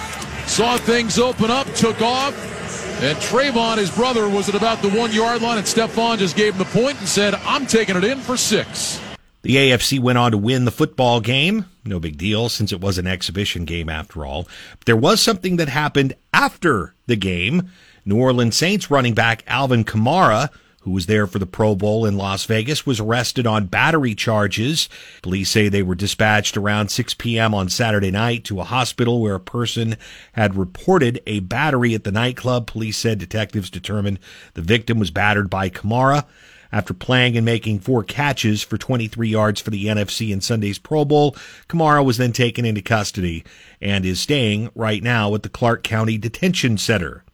saw 0.45 0.77
things 0.77 1.17
open 1.17 1.49
up, 1.49 1.65
took 1.73 1.99
off. 2.03 2.60
And 3.01 3.17
Trevon, 3.17 3.79
his 3.79 3.89
brother, 3.89 4.29
was 4.29 4.47
at 4.47 4.53
about 4.53 4.83
the 4.83 4.89
one 4.91 5.11
yard 5.11 5.41
line, 5.41 5.57
and 5.57 5.65
Stefon 5.65 6.19
just 6.19 6.35
gave 6.35 6.53
him 6.53 6.59
the 6.59 6.65
point 6.65 6.99
and 6.99 7.07
said, 7.09 7.33
I'm 7.33 7.65
taking 7.65 7.95
it 7.95 8.03
in 8.03 8.19
for 8.19 8.37
six. 8.37 9.01
The 9.41 9.55
AFC 9.55 9.99
went 9.99 10.19
on 10.19 10.31
to 10.33 10.37
win 10.37 10.65
the 10.65 10.71
football 10.71 11.19
game. 11.19 11.65
No 11.83 11.99
big 11.99 12.19
deal 12.19 12.47
since 12.47 12.71
it 12.71 12.79
was 12.79 12.99
an 12.99 13.07
exhibition 13.07 13.65
game 13.65 13.89
after 13.89 14.23
all. 14.23 14.47
But 14.77 14.85
there 14.85 14.95
was 14.95 15.19
something 15.19 15.55
that 15.55 15.67
happened 15.67 16.13
after 16.31 16.93
the 17.07 17.15
game. 17.15 17.71
New 18.05 18.19
Orleans 18.19 18.55
Saints 18.55 18.91
running 18.91 19.15
back 19.15 19.43
Alvin 19.47 19.83
Kamara, 19.83 20.49
who 20.81 20.91
was 20.91 21.05
there 21.05 21.27
for 21.27 21.39
the 21.39 21.45
Pro 21.45 21.75
Bowl 21.75 22.05
in 22.05 22.17
Las 22.17 22.45
Vegas, 22.45 22.85
was 22.85 22.99
arrested 22.99 23.47
on 23.47 23.67
battery 23.67 24.15
charges. 24.15 24.89
Police 25.21 25.49
say 25.49 25.69
they 25.69 25.83
were 25.83 25.95
dispatched 25.95 26.57
around 26.57 26.89
6 26.89 27.13
p.m. 27.15 27.53
on 27.53 27.69
Saturday 27.69 28.11
night 28.11 28.43
to 28.45 28.59
a 28.59 28.65
hospital 28.65 29.21
where 29.21 29.35
a 29.35 29.39
person 29.39 29.95
had 30.33 30.55
reported 30.55 31.21
a 31.27 31.39
battery 31.41 31.93
at 31.93 32.03
the 32.03 32.11
nightclub. 32.11 32.67
Police 32.67 32.97
said 32.97 33.19
detectives 33.19 33.69
determined 33.69 34.19
the 34.53 34.61
victim 34.61 34.99
was 34.99 35.11
battered 35.11 35.49
by 35.49 35.69
Kamara. 35.69 36.25
After 36.73 36.93
playing 36.93 37.35
and 37.35 37.45
making 37.45 37.79
four 37.79 38.01
catches 38.01 38.63
for 38.63 38.77
23 38.77 39.27
yards 39.27 39.59
for 39.59 39.71
the 39.71 39.87
NFC 39.87 40.31
in 40.31 40.39
Sunday's 40.39 40.79
Pro 40.79 41.03
Bowl, 41.03 41.35
Kamara 41.67 42.03
was 42.03 42.17
then 42.17 42.31
taken 42.31 42.65
into 42.65 42.81
custody 42.81 43.43
and 43.81 44.05
is 44.05 44.21
staying 44.21 44.69
right 44.73 45.03
now 45.03 45.35
at 45.35 45.43
the 45.43 45.49
Clark 45.49 45.83
County 45.83 46.17
Detention 46.17 46.77
Center. 46.77 47.25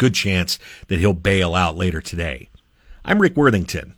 Good 0.00 0.14
chance 0.14 0.58
that 0.88 0.98
he'll 0.98 1.12
bail 1.12 1.54
out 1.54 1.76
later 1.76 2.00
today. 2.00 2.48
I'm 3.04 3.20
Rick 3.20 3.36
Worthington. 3.36 3.96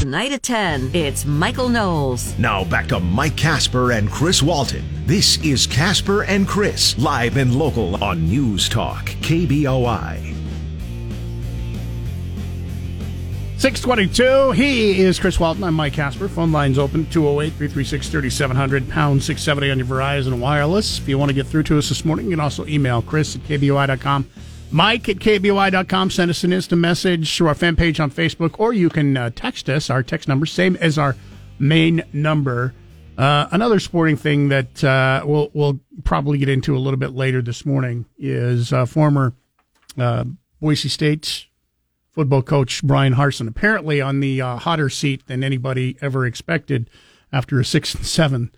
Tonight 0.00 0.32
at 0.32 0.42
10, 0.42 0.92
it's 0.94 1.26
Michael 1.26 1.68
Knowles. 1.68 2.38
Now 2.38 2.64
back 2.64 2.86
to 2.86 2.98
Mike 3.00 3.36
Casper 3.36 3.92
and 3.92 4.10
Chris 4.10 4.42
Walton. 4.42 4.82
This 5.04 5.36
is 5.44 5.66
Casper 5.66 6.24
and 6.24 6.48
Chris, 6.48 6.98
live 6.98 7.36
and 7.36 7.54
local 7.54 8.02
on 8.02 8.26
News 8.26 8.66
Talk, 8.66 9.04
KBOI. 9.20 10.34
622. 13.58 14.52
He 14.52 15.00
is 15.00 15.18
Chris 15.18 15.38
Walton. 15.38 15.64
I'm 15.64 15.74
Mike 15.74 15.92
Casper. 15.92 16.28
Phone 16.28 16.50
lines 16.50 16.78
open 16.78 17.04
208 17.10 17.50
336 17.50 18.08
3700 18.08 18.88
pound 18.88 19.22
670 19.22 19.70
on 19.70 19.78
your 19.78 19.86
Verizon 19.86 20.38
Wireless. 20.38 20.98
If 20.98 21.08
you 21.08 21.18
want 21.18 21.28
to 21.28 21.34
get 21.34 21.46
through 21.46 21.64
to 21.64 21.76
us 21.76 21.90
this 21.90 22.06
morning, 22.06 22.24
you 22.24 22.32
can 22.32 22.40
also 22.40 22.66
email 22.66 23.02
Chris 23.02 23.36
at 23.36 23.42
KBOI.com. 23.42 24.28
Mike 24.74 25.08
at 25.08 25.18
KBOI.com. 25.18 26.10
Send 26.10 26.32
us 26.32 26.42
an 26.42 26.52
instant 26.52 26.80
message 26.80 27.36
through 27.36 27.46
our 27.46 27.54
fan 27.54 27.76
page 27.76 28.00
on 28.00 28.10
Facebook, 28.10 28.58
or 28.58 28.72
you 28.72 28.90
can 28.90 29.16
uh, 29.16 29.30
text 29.30 29.68
us. 29.68 29.88
Our 29.88 30.02
text 30.02 30.26
number, 30.26 30.46
same 30.46 30.74
as 30.80 30.98
our 30.98 31.14
main 31.60 32.02
number. 32.12 32.74
Uh, 33.16 33.46
another 33.52 33.78
sporting 33.78 34.16
thing 34.16 34.48
that 34.48 34.82
uh, 34.82 35.22
we'll, 35.24 35.48
we'll 35.54 35.78
probably 36.02 36.38
get 36.38 36.48
into 36.48 36.76
a 36.76 36.80
little 36.80 36.98
bit 36.98 37.12
later 37.12 37.40
this 37.40 37.64
morning 37.64 38.06
is 38.18 38.72
uh, 38.72 38.84
former 38.84 39.32
uh, 39.96 40.24
Boise 40.60 40.88
State 40.88 41.46
football 42.10 42.42
coach 42.42 42.82
Bryan 42.82 43.14
Harsin, 43.14 43.46
apparently 43.46 44.00
on 44.00 44.18
the 44.18 44.42
uh, 44.42 44.56
hotter 44.56 44.90
seat 44.90 45.24
than 45.28 45.44
anybody 45.44 45.96
ever 46.00 46.26
expected 46.26 46.90
after 47.32 47.60
a 47.60 47.64
six 47.64 47.94
and 47.94 48.04
seven 48.04 48.50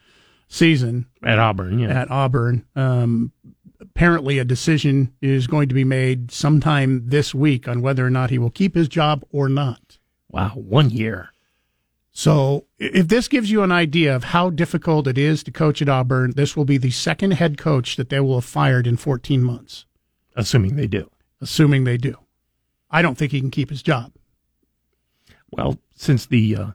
season 0.48 1.06
At 1.22 1.38
Auburn, 1.38 1.78
yeah. 1.78 1.88
at 1.88 2.10
Auburn. 2.10 2.64
Um, 2.74 3.32
apparently 3.80 4.38
a 4.38 4.44
decision 4.44 5.12
is 5.20 5.46
going 5.46 5.68
to 5.68 5.74
be 5.74 5.84
made 5.84 6.30
sometime 6.30 7.02
this 7.08 7.34
week 7.34 7.66
on 7.68 7.82
whether 7.82 8.06
or 8.06 8.10
not 8.10 8.30
he 8.30 8.38
will 8.38 8.50
keep 8.50 8.74
his 8.74 8.88
job 8.88 9.24
or 9.30 9.48
not. 9.48 9.98
Wow, 10.30 10.50
one 10.54 10.90
year. 10.90 11.30
So, 12.12 12.64
if 12.78 13.08
this 13.08 13.28
gives 13.28 13.50
you 13.50 13.62
an 13.62 13.70
idea 13.72 14.16
of 14.16 14.24
how 14.24 14.48
difficult 14.48 15.06
it 15.06 15.18
is 15.18 15.42
to 15.44 15.50
coach 15.50 15.82
at 15.82 15.88
Auburn, 15.88 16.32
this 16.34 16.56
will 16.56 16.64
be 16.64 16.78
the 16.78 16.90
second 16.90 17.32
head 17.32 17.58
coach 17.58 17.96
that 17.96 18.08
they 18.08 18.20
will 18.20 18.36
have 18.36 18.44
fired 18.44 18.86
in 18.86 18.96
14 18.96 19.42
months, 19.42 19.84
Assuming 20.34 20.76
they 20.76 20.86
do. 20.86 21.10
assuming 21.42 21.84
they 21.84 21.98
do. 21.98 22.16
I 22.90 23.02
don't 23.02 23.16
think 23.18 23.32
he 23.32 23.40
can 23.40 23.50
keep 23.50 23.68
his 23.68 23.82
job. 23.82 24.12
Well, 25.50 25.78
since 25.94 26.24
the 26.26 26.56
uh, 26.56 26.70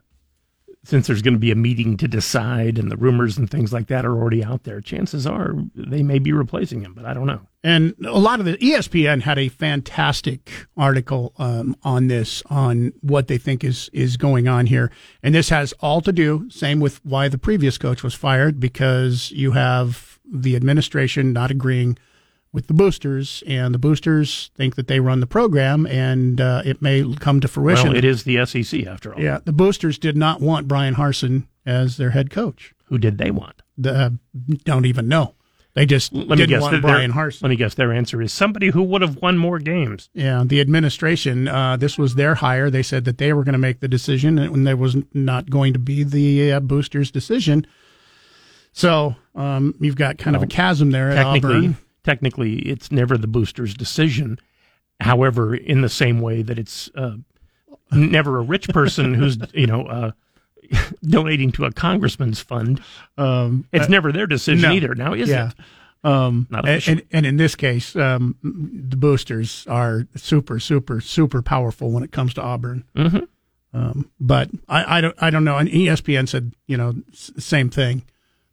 since 0.84 1.06
there's 1.06 1.22
going 1.22 1.34
to 1.34 1.40
be 1.40 1.52
a 1.52 1.56
meeting 1.56 1.96
to 1.96 2.08
decide, 2.08 2.78
and 2.78 2.90
the 2.90 2.96
rumors 2.96 3.38
and 3.38 3.48
things 3.48 3.72
like 3.72 3.86
that 3.86 4.04
are 4.04 4.16
already 4.16 4.42
out 4.42 4.64
there, 4.64 4.80
chances 4.80 5.26
are 5.26 5.54
they 5.74 6.02
may 6.02 6.18
be 6.18 6.32
replacing 6.32 6.80
him. 6.80 6.92
But 6.94 7.04
I 7.04 7.14
don't 7.14 7.26
know. 7.26 7.40
And 7.62 7.94
a 8.04 8.18
lot 8.18 8.40
of 8.40 8.46
the 8.46 8.56
ESPN 8.56 9.22
had 9.22 9.38
a 9.38 9.48
fantastic 9.48 10.50
article 10.76 11.32
um, 11.38 11.76
on 11.84 12.08
this, 12.08 12.42
on 12.46 12.92
what 13.00 13.28
they 13.28 13.38
think 13.38 13.62
is 13.62 13.88
is 13.92 14.16
going 14.16 14.48
on 14.48 14.66
here, 14.66 14.90
and 15.22 15.34
this 15.34 15.50
has 15.50 15.72
all 15.80 16.00
to 16.00 16.12
do, 16.12 16.48
same 16.50 16.80
with 16.80 17.04
why 17.04 17.28
the 17.28 17.38
previous 17.38 17.78
coach 17.78 18.02
was 18.02 18.14
fired, 18.14 18.58
because 18.58 19.30
you 19.30 19.52
have 19.52 20.18
the 20.24 20.56
administration 20.56 21.32
not 21.32 21.50
agreeing 21.50 21.96
with 22.52 22.66
the 22.66 22.74
boosters, 22.74 23.42
and 23.46 23.74
the 23.74 23.78
boosters 23.78 24.50
think 24.56 24.74
that 24.76 24.86
they 24.86 25.00
run 25.00 25.20
the 25.20 25.26
program, 25.26 25.86
and 25.86 26.40
uh, 26.40 26.62
it 26.64 26.82
may 26.82 27.14
come 27.16 27.40
to 27.40 27.48
fruition. 27.48 27.88
Well, 27.88 27.96
it 27.96 28.04
is 28.04 28.24
the 28.24 28.44
SEC 28.44 28.86
after 28.86 29.14
all. 29.14 29.20
Yeah, 29.20 29.38
the 29.44 29.52
boosters 29.52 29.98
did 29.98 30.16
not 30.16 30.40
want 30.40 30.68
Bryan 30.68 30.94
Harsin 30.96 31.46
as 31.64 31.96
their 31.96 32.10
head 32.10 32.30
coach. 32.30 32.74
Who 32.86 32.98
did 32.98 33.16
they 33.18 33.30
want? 33.30 33.62
The, 33.78 33.94
uh, 33.94 34.10
don't 34.64 34.84
even 34.84 35.08
know. 35.08 35.34
They 35.74 35.86
just 35.86 36.12
Let 36.12 36.38
me 36.38 36.46
guess. 36.46 36.60
want 36.60 36.72
their- 36.72 36.80
Bryan 36.82 37.12
Harsin. 37.12 37.40
Let 37.44 37.48
me 37.48 37.56
guess. 37.56 37.72
Their 37.74 37.94
answer 37.94 38.20
is 38.20 38.30
somebody 38.30 38.68
who 38.68 38.82
would 38.82 39.00
have 39.00 39.16
won 39.22 39.38
more 39.38 39.58
games. 39.58 40.10
Yeah, 40.12 40.42
the 40.44 40.60
administration. 40.60 41.48
Uh, 41.48 41.78
this 41.78 41.96
was 41.96 42.14
their 42.16 42.34
hire. 42.34 42.68
They 42.68 42.82
said 42.82 43.06
that 43.06 43.16
they 43.16 43.32
were 43.32 43.42
going 43.44 43.54
to 43.54 43.58
make 43.58 43.80
the 43.80 43.88
decision, 43.88 44.38
and 44.38 44.66
there 44.66 44.76
was 44.76 44.96
not 45.14 45.48
going 45.48 45.72
to 45.72 45.78
be 45.78 46.02
the 46.04 46.52
uh, 46.52 46.60
boosters' 46.60 47.10
decision. 47.10 47.66
So 48.74 49.16
um, 49.34 49.74
you've 49.80 49.96
got 49.96 50.18
kind 50.18 50.36
of 50.36 50.42
a 50.42 50.46
chasm 50.46 50.90
there 50.90 51.10
at 51.10 51.22
technically, 51.22 51.56
Auburn. 51.56 51.76
Technically, 52.04 52.58
it's 52.60 52.90
never 52.92 53.16
the 53.18 53.26
boosters' 53.26 53.74
decision. 53.74 54.38
However, 55.00 55.54
in 55.54 55.80
the 55.82 55.88
same 55.88 56.20
way 56.20 56.42
that 56.42 56.58
it's 56.58 56.90
uh, 56.94 57.16
never 57.90 58.38
a 58.38 58.42
rich 58.42 58.68
person 58.68 59.14
who's 59.14 59.36
you 59.54 59.66
know 59.66 59.86
uh, 59.86 60.10
donating 61.02 61.52
to 61.52 61.64
a 61.64 61.72
congressman's 61.72 62.40
fund, 62.40 62.80
Um, 63.18 63.66
it's 63.72 63.88
never 63.88 64.12
their 64.12 64.26
decision 64.26 64.62
no. 64.70 64.72
either. 64.74 64.94
Now, 64.94 65.12
is 65.14 65.28
yeah. 65.28 65.48
it? 65.50 65.54
Um, 66.04 66.48
Not 66.50 66.68
and, 66.68 66.88
and, 66.88 67.02
and 67.12 67.26
in 67.26 67.36
this 67.36 67.54
case, 67.54 67.94
um, 67.94 68.36
the 68.42 68.96
boosters 68.96 69.64
are 69.68 70.06
super, 70.16 70.58
super, 70.58 71.00
super 71.00 71.42
powerful 71.42 71.92
when 71.92 72.02
it 72.02 72.10
comes 72.10 72.34
to 72.34 72.42
Auburn. 72.42 72.84
Mhm. 72.96 73.28
Um, 73.72 74.10
but 74.20 74.50
I, 74.68 74.98
I 74.98 75.00
don't, 75.00 75.14
I 75.22 75.30
don't 75.30 75.44
know. 75.44 75.56
And 75.58 75.68
ESPN 75.68 76.28
said, 76.28 76.54
you 76.66 76.76
know, 76.76 76.94
s- 77.12 77.30
same 77.38 77.70
thing 77.70 78.02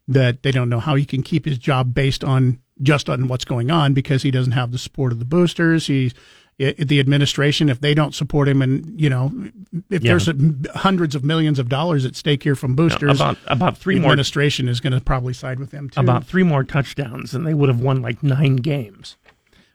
that 0.08 0.42
they 0.44 0.50
don't 0.52 0.68
know 0.68 0.78
how 0.80 0.94
he 0.94 1.04
can 1.04 1.22
keep 1.24 1.44
his 1.44 1.58
job 1.58 1.92
based 1.92 2.22
on 2.22 2.60
just 2.82 3.08
on 3.08 3.28
what's 3.28 3.44
going 3.44 3.70
on 3.70 3.94
because 3.94 4.22
he 4.22 4.30
doesn't 4.30 4.52
have 4.52 4.72
the 4.72 4.78
support 4.78 5.12
of 5.12 5.18
the 5.18 5.24
boosters. 5.24 5.86
He's 5.86 6.14
the 6.58 7.00
administration, 7.00 7.70
if 7.70 7.80
they 7.80 7.94
don't 7.94 8.14
support 8.14 8.46
him, 8.46 8.60
and 8.60 9.00
you 9.00 9.08
know, 9.08 9.32
if 9.88 10.02
Yeah. 10.04 10.10
there's 10.12 10.28
a, 10.28 10.34
hundreds 10.74 11.14
of 11.14 11.24
millions 11.24 11.58
of 11.58 11.70
dollars 11.70 12.04
at 12.04 12.14
stake 12.16 12.42
here 12.42 12.54
from 12.54 12.74
boosters, 12.74 13.18
About 13.18 13.38
about 13.46 13.78
three 13.78 13.94
the 13.94 14.02
more 14.02 14.10
administration 14.10 14.68
is 14.68 14.78
going 14.78 14.92
to 14.92 15.00
probably 15.00 15.32
side 15.32 15.58
with 15.58 15.70
them 15.70 15.88
too. 15.88 15.98
about 16.00 16.26
three 16.26 16.42
more 16.42 16.62
touchdowns, 16.62 17.32
and 17.32 17.46
they 17.46 17.54
would 17.54 17.70
have 17.70 17.80
won 17.80 18.02
like 18.02 18.22
nine 18.22 18.56
games. 18.56 19.16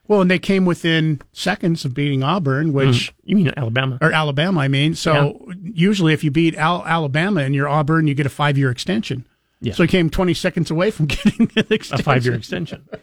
Well, 0.06 0.20
and 0.20 0.30
they 0.30 0.38
came 0.38 0.64
within 0.64 1.20
seconds 1.32 1.84
of 1.84 1.92
beating 1.92 2.22
Auburn, 2.22 2.68
mm-hmm. 2.68 2.76
which 2.76 3.12
You 3.24 3.34
mean 3.34 3.52
Alabama? 3.56 3.98
or 4.00 4.12
Alabama, 4.12 4.60
I 4.60 4.68
mean. 4.68 4.94
So 4.94 5.50
usually, 5.64 6.12
if 6.12 6.22
you 6.22 6.30
beat 6.30 6.54
Al- 6.54 6.86
Alabama 6.86 7.40
and 7.40 7.52
you're 7.56 7.66
Auburn, 7.68 8.06
you 8.06 8.14
get 8.14 8.26
a 8.26 8.28
five 8.30 8.56
year 8.56 8.70
extension. 8.70 9.26
Yeah. 9.60 9.74
So 9.74 9.82
he 9.84 9.88
came 9.88 10.10
20 10.10 10.34
seconds 10.34 10.70
away 10.70 10.90
from 10.90 11.06
getting 11.06 11.50
an 11.56 11.66
A 11.70 12.02
five 12.02 12.24
year 12.24 12.34
extension. 12.34 12.88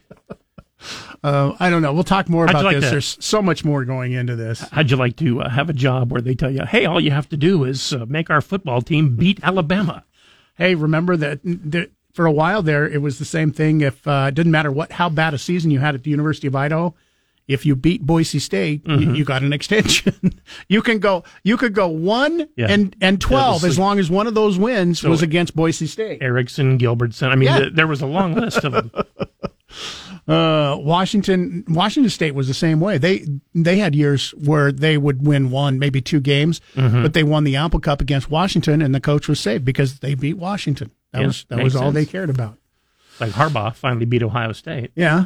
Uh, 1.24 1.56
I 1.62 1.70
don't 1.70 1.82
know. 1.82 1.94
We'll 1.94 2.04
talk 2.04 2.28
more 2.28 2.46
How'd 2.46 2.56
about 2.56 2.64
like 2.66 2.76
this. 2.76 2.84
that? 2.84 2.92
There's 2.92 3.18
so 3.26 3.42
much 3.42 3.64
more 3.64 3.86
going 3.86 4.12
into 4.12 4.36
this. 4.36 4.60
How'd 4.72 4.92
you 4.92 4.98
like 4.98 5.16
to 5.16 5.42
uh, 5.42 5.50
have 5.50 5.70
a 5.70 5.74
job 5.74 6.12
where 6.12 6.20
they 6.20 6.36
tell 6.36 6.52
you, 6.52 6.66
"Hey, 6.66 6.86
all 6.86 7.00
you 7.00 7.12
have 7.12 7.30
to 7.30 7.38
do 7.38 7.64
is 7.64 7.94
uh, 7.94 8.06
make 8.06 8.30
our 8.30 8.42
football 8.42 8.82
team 8.82 9.16
beat 9.16 9.40
Alabama"? 9.44 10.04
Hey, 10.56 10.76
remember 10.76 11.16
that, 11.16 11.40
that 11.44 11.92
for 12.14 12.26
a 12.26 12.32
while 12.34 12.62
there, 12.62 12.86
it 12.86 13.02
was 13.02 13.18
the 13.18 13.26
same 13.26 13.52
thing. 13.54 13.80
If 13.80 14.06
uh, 14.06 14.26
it 14.28 14.36
didn't 14.36 14.52
matter 14.52 14.74
what 14.74 14.92
how 14.92 15.08
bad 15.08 15.34
a 15.34 15.38
season 15.38 15.72
you 15.72 15.80
had 15.80 15.96
at 15.96 16.04
the 16.04 16.12
University 16.12 16.48
of 16.48 16.56
Idaho, 16.58 16.94
if 17.48 17.66
you 17.66 17.76
beat 17.76 18.02
Boise 18.06 18.40
State, 18.40 18.84
Mm-hmm. 18.86 19.02
you, 19.02 19.14
you 19.16 19.26
got 19.26 19.42
an 19.44 19.54
extension. 19.54 20.40
you 20.70 20.82
can 20.82 21.00
go. 21.00 21.24
You 21.44 21.58
could 21.58 21.74
go 21.74 21.88
one 21.88 22.48
Yeah. 22.56 22.68
and 22.70 22.96
and 23.02 23.20
twelve 23.20 23.64
as 23.64 23.78
long 23.78 24.00
as 24.00 24.10
one 24.10 24.28
of 24.28 24.34
those 24.36 24.58
wins 24.58 25.04
was 25.04 25.22
against 25.22 25.56
Boise 25.56 25.88
State. 25.88 26.22
Erickson, 26.22 26.78
Gilbertson. 26.78 27.30
I 27.30 27.36
mean, 27.36 27.50
Yeah. 27.50 27.60
th- 27.60 27.74
there 27.74 27.88
was 27.88 28.02
a 28.02 28.08
long 28.08 28.34
list 28.36 28.64
of 28.64 28.72
them. 28.74 28.92
Uh, 30.26 30.78
Washington 30.80 31.66
Washington 31.68 32.10
State 32.10 32.34
was 32.34 32.48
the 32.48 32.54
same 32.54 32.80
way. 32.80 32.98
They 32.98 33.26
they 33.54 33.78
had 33.80 33.94
years 33.94 34.32
where 34.32 34.72
they 34.72 34.98
would 34.98 35.26
win 35.28 35.50
one, 35.52 35.80
maybe 35.80 36.00
two 36.00 36.22
games, 36.22 36.62
Mm-hmm. 36.76 37.02
but 37.02 37.14
they 37.14 37.24
won 37.24 37.44
the 37.44 37.58
Apple 37.58 37.82
Cup 37.82 38.00
against 38.00 38.30
Washington, 38.32 38.82
and 38.82 38.96
the 38.96 39.02
coach 39.02 39.28
was 39.28 39.40
saved 39.42 39.66
because 39.66 40.00
they 40.00 40.16
beat 40.16 40.38
Washington. 40.38 40.92
That 41.12 41.22
Yeah, 41.22 41.28
was 41.28 41.46
that 41.50 41.64
was 41.64 41.76
all 41.76 41.92
they 41.92 42.06
cared 42.06 42.30
about. 42.30 42.58
Like 43.20 43.32
Harbaugh 43.32 43.76
finally 43.76 44.06
beat 44.06 44.24
Ohio 44.24 44.54
State. 44.54 44.92
Yeah. 44.96 45.26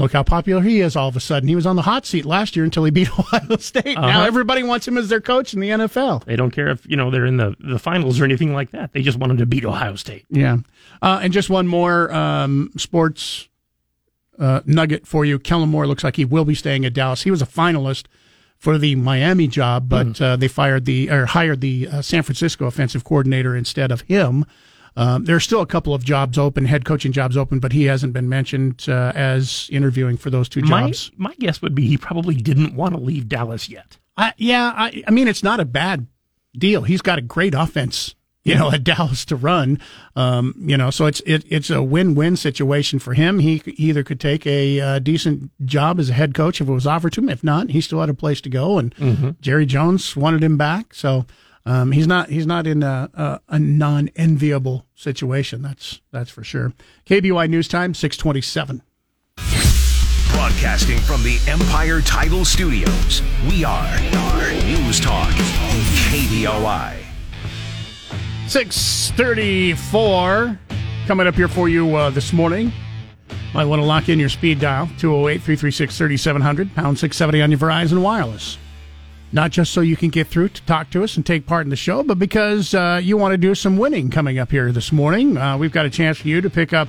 Look 0.00 0.12
how 0.12 0.22
popular 0.22 0.62
he 0.62 0.80
is 0.80 0.96
all 0.96 1.08
of 1.08 1.16
a 1.16 1.20
sudden. 1.20 1.48
He 1.48 1.54
was 1.54 1.66
on 1.66 1.76
the 1.76 1.82
hot 1.82 2.06
seat 2.06 2.24
last 2.24 2.56
year 2.56 2.64
until 2.64 2.84
he 2.84 2.90
beat 2.90 3.10
Ohio 3.18 3.56
State. 3.58 3.96
Now 3.96 4.08
Uh-huh. 4.08 4.24
everybody 4.26 4.62
wants 4.62 4.88
him 4.88 4.96
as 4.96 5.08
their 5.08 5.20
coach 5.20 5.52
in 5.54 5.60
the 5.60 5.68
NFL. 5.68 6.24
They 6.24 6.36
don't 6.36 6.50
care 6.50 6.68
if 6.68 6.84
you 6.88 6.96
know 6.96 7.10
they're 7.10 7.26
in 7.26 7.36
the, 7.36 7.54
the 7.60 7.78
finals 7.78 8.18
or 8.20 8.24
anything 8.24 8.52
like 8.54 8.70
that. 8.70 8.92
They 8.92 9.02
just 9.02 9.18
want 9.18 9.30
them 9.30 9.36
to 9.38 9.46
beat 9.46 9.64
Ohio 9.64 9.94
State. 9.96 10.24
Yeah. 10.30 10.56
Uh, 11.02 11.20
and 11.22 11.32
just 11.32 11.50
one 11.50 11.66
more 11.68 12.12
um, 12.14 12.70
sports 12.76 13.48
uh, 14.38 14.60
nugget 14.64 15.06
for 15.06 15.24
you. 15.24 15.38
Kellen 15.38 15.68
Moore 15.68 15.86
looks 15.86 16.02
like 16.02 16.16
he 16.16 16.24
will 16.24 16.44
be 16.44 16.54
staying 16.54 16.84
at 16.86 16.94
Dallas. 16.94 17.22
He 17.22 17.30
was 17.30 17.42
a 17.42 17.46
finalist 17.46 18.06
for 18.56 18.78
the 18.78 18.94
Miami 18.94 19.46
job, 19.48 19.88
but 19.88 20.20
uh, 20.20 20.36
they 20.36 20.48
fired 20.48 20.84
the 20.86 21.10
or 21.10 21.26
hired 21.26 21.60
the 21.60 21.88
uh, 21.88 22.02
San 22.02 22.22
Francisco 22.22 22.66
offensive 22.66 23.04
coordinator 23.04 23.54
instead 23.56 23.90
of 23.90 24.02
him. 24.02 24.44
Um, 25.00 25.24
there's 25.24 25.44
still 25.44 25.62
a 25.62 25.66
couple 25.66 25.94
of 25.94 26.04
jobs 26.04 26.36
open, 26.36 26.66
head 26.66 26.84
coaching 26.84 27.10
jobs 27.10 27.34
open, 27.34 27.58
but 27.58 27.72
he 27.72 27.84
hasn't 27.84 28.12
been 28.12 28.28
mentioned 28.28 28.84
uh, 28.86 29.12
as 29.14 29.66
interviewing 29.72 30.18
for 30.18 30.28
those 30.28 30.46
two 30.46 30.60
jobs. 30.60 31.10
my 31.16 31.34
guess 31.38 31.62
would 31.62 31.74
be 31.74 31.86
he 31.86 31.96
probably 31.96 32.34
didn't 32.34 32.74
want 32.74 32.94
to 32.94 33.00
leave 33.00 33.26
Dallas 33.26 33.70
yet. 33.70 33.96
I, 34.18 34.34
yeah, 34.36 34.74
I, 34.76 35.02
I 35.08 35.10
mean, 35.10 35.26
it's 35.26 35.42
not 35.42 35.58
a 35.58 35.64
bad 35.64 36.06
deal. 36.54 36.82
He's 36.82 37.00
got 37.00 37.18
a 37.18 37.22
great 37.22 37.54
offense, 37.54 38.14
you 38.44 38.54
know, 38.54 38.70
at 38.72 38.84
Dallas 38.84 39.24
to 39.26 39.36
run. 39.36 39.80
Um, 40.16 40.54
you 40.58 40.76
know, 40.76 40.90
so 40.90 41.06
it's 41.06 41.20
it, 41.20 41.44
it's 41.48 41.70
a 41.70 41.82
win-win 41.82 42.36
situation 42.36 42.98
for 42.98 43.14
him. 43.14 43.38
He 43.38 43.62
either 43.76 44.02
could 44.02 44.20
take 44.20 44.46
a 44.46 44.80
uh, 44.80 44.98
decent 44.98 45.50
job 45.64 45.98
as 45.98 46.10
a 46.10 46.12
head 46.12 46.34
coach 46.34 46.60
if 46.60 46.68
it 46.68 46.72
was 46.72 46.86
offered 46.86 47.14
to 47.14 47.22
him. 47.22 47.30
If 47.30 47.42
not, 47.42 47.70
he 47.70 47.80
still 47.80 48.00
had 48.00 48.10
a 48.10 48.14
place 48.14 48.42
to 48.42 48.50
go. 48.50 48.78
And 48.78 48.94
Jerry 49.40 49.64
Jones 49.64 50.14
wanted 50.14 50.44
him 50.44 50.58
back, 50.58 50.92
so 50.92 51.24
um, 51.66 51.92
he's 51.92 52.06
not 52.06 52.30
he's 52.30 52.46
not 52.46 52.66
in 52.66 52.82
a, 52.82 53.10
a, 53.14 53.40
a 53.48 53.58
non-enviable 53.58 54.86
situation. 54.94 55.60
That's 55.62 56.00
that's 56.10 56.30
for 56.30 56.42
sure. 56.42 56.72
KBOI 57.06 57.48
News 57.50 57.68
Time 57.68 57.92
six 57.94 58.16
twenty-seven. 58.16 58.82
Broadcasting 60.32 60.98
from 60.98 61.22
the 61.22 61.38
Empire 61.46 62.00
Title 62.00 62.44
Studios, 62.44 63.22
we 63.48 63.62
are 63.64 64.00
News 64.64 65.00
Talk, 65.00 65.30
KBOI. 66.10 66.96
634 68.46 70.58
coming 71.06 71.26
up 71.26 71.34
here 71.34 71.48
for 71.48 71.68
you 71.68 71.94
uh, 71.94 72.10
this 72.10 72.32
morning. 72.32 72.72
Might 73.52 73.66
want 73.66 73.80
to 73.80 73.86
lock 73.86 74.08
in 74.08 74.18
your 74.18 74.28
speed 74.28 74.60
dial 74.60 74.86
208 74.98 75.42
336 75.42 75.98
3700, 75.98 76.74
pound 76.74 76.98
670 76.98 77.42
on 77.42 77.50
your 77.50 77.60
Verizon 77.60 78.00
Wireless. 78.00 78.58
Not 79.32 79.52
just 79.52 79.72
so 79.72 79.80
you 79.80 79.96
can 79.96 80.10
get 80.10 80.26
through 80.26 80.48
to 80.48 80.62
talk 80.62 80.90
to 80.90 81.04
us 81.04 81.16
and 81.16 81.24
take 81.24 81.46
part 81.46 81.64
in 81.64 81.70
the 81.70 81.76
show, 81.76 82.02
but 82.02 82.18
because 82.18 82.74
uh, 82.74 83.00
you 83.02 83.16
want 83.16 83.32
to 83.32 83.38
do 83.38 83.54
some 83.54 83.76
winning 83.76 84.10
coming 84.10 84.38
up 84.38 84.50
here 84.50 84.72
this 84.72 84.90
morning. 84.90 85.36
Uh, 85.36 85.56
we've 85.56 85.72
got 85.72 85.86
a 85.86 85.90
chance 85.90 86.18
for 86.18 86.26
you 86.28 86.40
to 86.40 86.50
pick 86.50 86.72
up 86.72 86.88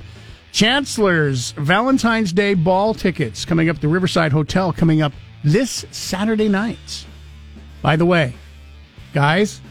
Chancellor's 0.51 1.51
Valentine's 1.51 2.33
Day 2.33 2.55
ball 2.55 2.93
tickets 2.93 3.45
coming 3.45 3.69
up 3.69 3.75
at 3.75 3.81
the 3.81 3.88
Riverside 3.88 4.31
Hotel 4.31 4.74
coming 4.74 5.01
up 5.01 5.13
this 5.43 5.86
Saturday 5.91 6.50
night. 6.50 7.05
By 7.81 7.95
the 7.95 8.05
way, 8.05 8.33
guys, 9.13 9.62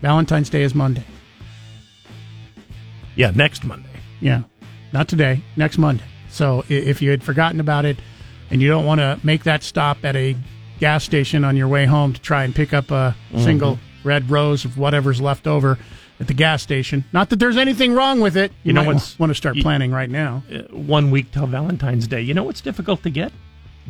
Valentine's 0.00 0.48
Day 0.48 0.62
is 0.62 0.74
Monday. 0.74 1.04
Yeah, 3.16 3.30
next 3.30 3.64
Monday. 3.64 3.88
Yeah, 4.20 4.42
not 4.92 5.08
today, 5.08 5.42
next 5.56 5.78
Monday. 5.78 6.04
So 6.30 6.64
if 6.68 7.00
you 7.00 7.10
had 7.10 7.22
forgotten 7.22 7.60
about 7.60 7.84
it 7.84 7.98
and 8.50 8.60
you 8.60 8.68
don't 8.68 8.86
want 8.86 9.00
to 9.00 9.20
make 9.22 9.44
that 9.44 9.62
stop 9.62 10.04
at 10.04 10.16
a 10.16 10.36
gas 10.80 11.04
station 11.04 11.44
on 11.44 11.56
your 11.56 11.68
way 11.68 11.86
home 11.86 12.12
to 12.12 12.20
try 12.20 12.44
and 12.44 12.54
pick 12.54 12.72
up 12.72 12.90
a 12.90 13.14
single 13.38 13.78
red 14.02 14.30
rose 14.30 14.64
of 14.64 14.76
whatever's 14.76 15.20
left 15.20 15.46
over, 15.46 15.78
at 16.20 16.26
the 16.28 16.34
gas 16.34 16.62
station. 16.62 17.04
Not 17.12 17.30
that 17.30 17.40
there's 17.40 17.56
anything 17.56 17.92
wrong 17.92 18.20
with 18.20 18.36
it. 18.36 18.50
You, 18.62 18.68
You 18.68 18.72
know 18.74 18.84
what's- 18.84 19.18
want 19.18 19.30
to 19.30 19.34
start 19.34 19.56
you- 19.56 19.62
planning 19.62 19.90
right 19.90 20.08
now. 20.10 20.44
Uh, 20.52 20.58
one 20.72 21.10
week 21.10 21.32
till 21.32 21.46
Valentine's 21.46 22.06
Day. 22.06 22.20
You 22.22 22.34
know 22.34 22.44
what's 22.44 22.60
difficult 22.60 23.02
to 23.02 23.10
get? 23.10 23.32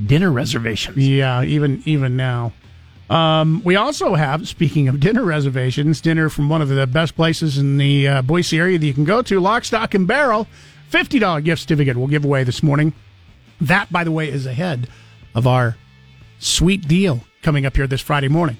Dinner 0.07 0.31
reservations. 0.33 0.97
Yeah, 0.97 1.43
even 1.43 1.83
even 1.85 2.17
now. 2.17 2.53
Um, 3.11 3.61
we 3.65 3.77
also 3.77 4.15
have, 4.15 4.49
speaking 4.49 4.89
of 4.89 4.99
dinner 4.99 5.23
reservations, 5.23 6.01
dinner 6.01 6.31
from 6.31 6.49
one 6.49 6.63
of 6.63 6.69
the 6.71 6.87
best 6.87 7.15
places 7.15 7.59
in 7.59 7.77
the 7.77 8.09
uh, 8.09 8.23
Boise 8.23 8.59
area 8.59 8.79
that 8.79 8.87
you 8.87 8.95
can 8.95 9.05
go 9.05 9.21
to, 9.21 9.39
Lock, 9.41 9.65
Stock, 9.65 9.93
and 9.95 10.07
Barrel. 10.07 10.47
$50 10.91 11.45
gift 11.45 11.61
certificate 11.63 11.97
we'll 11.97 12.07
give 12.07 12.25
away 12.25 12.45
this 12.45 12.63
morning. 12.63 12.95
That, 13.61 13.93
by 13.93 14.05
the 14.05 14.11
way, 14.13 14.29
is 14.31 14.47
ahead 14.47 14.89
of 15.35 15.47
our 15.47 15.77
sweet 16.45 16.87
deal 16.87 17.21
coming 17.43 17.67
up 17.67 17.77
here 17.77 17.87
this 17.87 18.01
Friday 18.01 18.29
morning. 18.29 18.57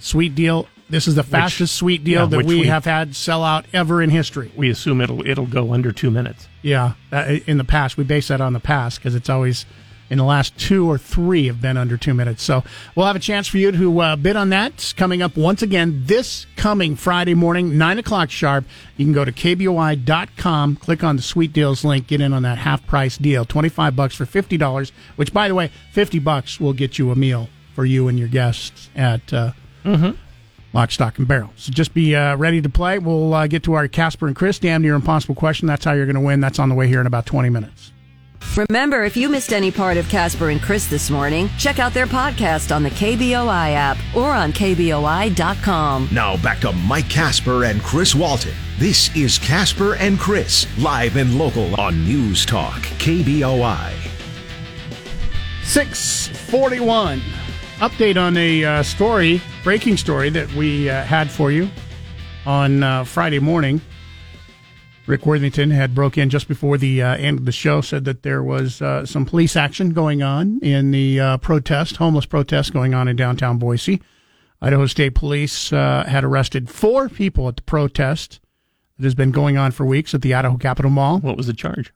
Sweet 0.00 0.34
deal. 0.34 0.66
This 0.90 1.06
is 1.06 1.16
the 1.16 1.22
fastest 1.22 1.76
sweet 1.76 2.02
deal 2.02 2.22
yeah, 2.22 2.26
that 2.26 2.46
we, 2.46 2.60
we- 2.60 2.66
have 2.66 2.86
had 2.86 3.14
sell 3.14 3.44
out 3.44 3.66
ever 3.74 4.00
in 4.00 4.08
history. 4.08 4.50
We 4.56 4.70
assume 4.70 5.00
it'll 5.00 5.26
it'll 5.26 5.46
go 5.46 5.74
under 5.74 5.92
two 5.92 6.10
minutes. 6.10 6.48
Yeah, 6.62 6.94
uh, 7.12 7.36
in 7.46 7.58
the 7.58 7.64
past, 7.64 7.96
we 7.96 8.04
base 8.04 8.28
that 8.28 8.40
on 8.40 8.54
the 8.54 8.60
past 8.60 8.98
because 8.98 9.14
it's 9.14 9.28
always 9.28 9.66
in 10.10 10.18
the 10.18 10.24
last 10.24 10.56
two 10.58 10.88
or 10.90 10.98
three 10.98 11.46
have 11.46 11.60
been 11.60 11.76
under 11.76 11.96
two 11.96 12.14
minutes. 12.14 12.42
So 12.42 12.64
we'll 12.94 13.06
have 13.06 13.16
a 13.16 13.20
chance 13.20 13.46
for 13.48 13.58
you 13.58 13.70
to 13.72 14.00
uh, 14.00 14.16
bid 14.16 14.36
on 14.36 14.50
that 14.50 14.72
It's 14.74 14.92
coming 14.92 15.22
up 15.22 15.36
once 15.36 15.62
again 15.62 16.02
this 16.06 16.46
coming 16.56 16.96
Friday 16.96 17.34
morning, 17.34 17.78
nine 17.78 17.98
o'clock 17.98 18.30
sharp. 18.30 18.64
You 18.96 19.04
can 19.04 19.12
go 19.12 19.24
to 19.24 19.32
kboi.com, 19.32 20.76
click 20.76 21.04
on 21.04 21.16
the 21.16 21.22
sweet 21.22 21.52
deals 21.52 21.84
link, 21.84 22.06
get 22.06 22.20
in 22.20 22.32
on 22.32 22.42
that 22.42 22.58
half 22.58 22.86
price 22.86 23.16
deal, 23.18 23.44
twenty 23.44 23.68
five 23.68 23.94
bucks 23.96 24.14
for 24.14 24.26
fifty 24.26 24.56
dollars. 24.56 24.92
Which, 25.16 25.32
by 25.32 25.48
the 25.48 25.54
way, 25.54 25.70
fifty 25.92 26.18
bucks 26.18 26.60
will 26.60 26.72
get 26.72 26.98
you 26.98 27.10
a 27.10 27.16
meal 27.16 27.48
for 27.74 27.84
you 27.84 28.08
and 28.08 28.18
your 28.18 28.28
guests 28.28 28.90
at. 28.96 29.32
Uh, 29.32 29.52
Lock, 30.74 30.90
stock, 30.90 31.18
and 31.18 31.26
barrel. 31.26 31.50
So 31.56 31.72
just 31.72 31.94
be 31.94 32.14
uh, 32.14 32.36
ready 32.36 32.60
to 32.60 32.68
play. 32.68 32.98
We'll 32.98 33.32
uh, 33.32 33.46
get 33.46 33.62
to 33.62 33.72
our 33.72 33.88
Casper 33.88 34.26
and 34.26 34.36
Chris 34.36 34.58
damn 34.58 34.82
near 34.82 34.94
impossible 34.94 35.34
question. 35.34 35.66
That's 35.66 35.84
how 35.84 35.92
you're 35.92 36.04
going 36.04 36.14
to 36.14 36.20
win. 36.20 36.40
That's 36.40 36.58
on 36.58 36.68
the 36.68 36.74
way 36.74 36.88
here 36.88 37.00
in 37.00 37.06
about 37.06 37.24
20 37.24 37.48
minutes. 37.48 37.92
Remember, 38.56 39.04
if 39.04 39.16
you 39.16 39.28
missed 39.28 39.52
any 39.52 39.70
part 39.70 39.96
of 39.96 40.08
Casper 40.08 40.50
and 40.50 40.60
Chris 40.60 40.86
this 40.86 41.10
morning, 41.10 41.48
check 41.58 41.78
out 41.78 41.94
their 41.94 42.06
podcast 42.06 42.74
on 42.74 42.82
the 42.82 42.90
KBOI 42.90 43.72
app 43.74 43.98
or 44.16 44.30
on 44.30 44.52
KBOI.com. 44.52 46.08
Now 46.12 46.36
back 46.38 46.60
to 46.60 46.72
Mike 46.72 47.08
Casper 47.08 47.64
and 47.64 47.80
Chris 47.82 48.14
Walton. 48.14 48.54
This 48.78 49.14
is 49.16 49.38
Casper 49.38 49.94
and 49.96 50.18
Chris, 50.18 50.66
live 50.78 51.16
and 51.16 51.38
local 51.38 51.78
on 51.80 52.04
News 52.04 52.44
Talk, 52.44 52.80
KBOI. 52.98 53.92
641. 55.64 57.20
Update 57.78 58.16
on 58.20 58.36
a 58.36 58.64
uh, 58.64 58.82
story, 58.82 59.40
breaking 59.62 59.96
story 59.96 60.30
that 60.30 60.52
we 60.54 60.90
uh, 60.90 61.02
had 61.04 61.30
for 61.30 61.52
you 61.52 61.68
on 62.46 62.82
uh, 62.82 63.04
Friday 63.04 63.38
morning. 63.38 63.80
Rick 65.08 65.24
Worthington 65.24 65.70
had 65.70 65.94
broke 65.94 66.18
in 66.18 66.28
just 66.28 66.48
before 66.48 66.76
the 66.76 67.02
uh, 67.02 67.16
end 67.16 67.38
of 67.38 67.46
the 67.46 67.52
show, 67.52 67.80
said 67.80 68.04
that 68.04 68.22
there 68.22 68.42
was 68.42 68.82
uh, 68.82 69.06
some 69.06 69.24
police 69.24 69.56
action 69.56 69.90
going 69.94 70.22
on 70.22 70.60
in 70.60 70.90
the 70.90 71.18
uh, 71.18 71.36
protest, 71.38 71.96
homeless 71.96 72.26
protest 72.26 72.74
going 72.74 72.92
on 72.92 73.08
in 73.08 73.16
downtown 73.16 73.58
Boise. 73.58 74.02
Idaho 74.60 74.84
State 74.84 75.14
Police 75.14 75.72
uh, 75.72 76.04
had 76.06 76.24
arrested 76.24 76.68
four 76.68 77.08
people 77.08 77.48
at 77.48 77.56
the 77.56 77.62
protest 77.62 78.40
that 78.98 79.04
has 79.04 79.14
been 79.14 79.30
going 79.30 79.56
on 79.56 79.70
for 79.70 79.86
weeks 79.86 80.12
at 80.12 80.20
the 80.20 80.34
Idaho 80.34 80.58
Capitol 80.58 80.90
Mall. 80.90 81.20
What 81.20 81.38
was 81.38 81.46
the 81.46 81.54
charge? 81.54 81.90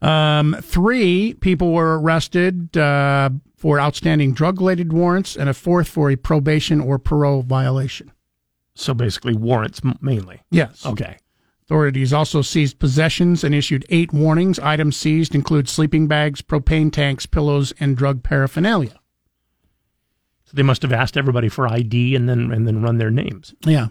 Um, 0.00 0.54
three 0.60 1.34
people 1.34 1.72
were 1.72 1.98
arrested 1.98 2.76
uh, 2.76 3.30
for 3.56 3.80
outstanding 3.80 4.32
drug 4.32 4.60
related 4.60 4.92
warrants, 4.92 5.34
and 5.34 5.48
a 5.48 5.54
fourth 5.54 5.88
for 5.88 6.08
a 6.08 6.16
probation 6.16 6.80
or 6.80 7.00
parole 7.00 7.42
violation. 7.42 8.12
So 8.76 8.94
basically, 8.94 9.34
warrants 9.34 9.80
mainly. 10.00 10.42
Yes. 10.50 10.86
Okay. 10.86 11.16
Authorities 11.66 12.12
also 12.12 12.42
seized 12.42 12.78
possessions 12.78 13.42
and 13.42 13.54
issued 13.54 13.86
eight 13.88 14.12
warnings. 14.12 14.58
Items 14.58 14.96
seized 14.96 15.34
include 15.34 15.68
sleeping 15.68 16.06
bags, 16.06 16.42
propane 16.42 16.92
tanks, 16.92 17.24
pillows, 17.24 17.72
and 17.80 17.96
drug 17.96 18.22
paraphernalia. 18.22 19.00
So 20.44 20.52
they 20.52 20.62
must 20.62 20.82
have 20.82 20.92
asked 20.92 21.16
everybody 21.16 21.48
for 21.48 21.66
ID 21.66 22.14
and 22.14 22.28
then 22.28 22.52
and 22.52 22.66
then 22.66 22.82
run 22.82 22.98
their 22.98 23.10
names. 23.10 23.54
Yeah. 23.64 23.88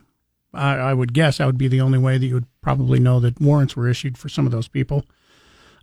I, 0.53 0.75
I 0.75 0.93
would 0.93 1.13
guess 1.13 1.39
that 1.39 1.47
would 1.47 1.57
be 1.57 1.67
the 1.67 1.81
only 1.81 1.97
way 1.97 2.19
that 2.19 2.25
you 2.25 2.35
would 2.35 2.61
probably 2.61 2.99
know 2.99 3.19
that 3.19 3.41
warrants 3.41 3.75
were 3.75 3.89
issued 3.89 4.19
for 4.19 4.29
some 4.29 4.45
of 4.45 4.51
those 4.51 4.67
people. 4.67 5.03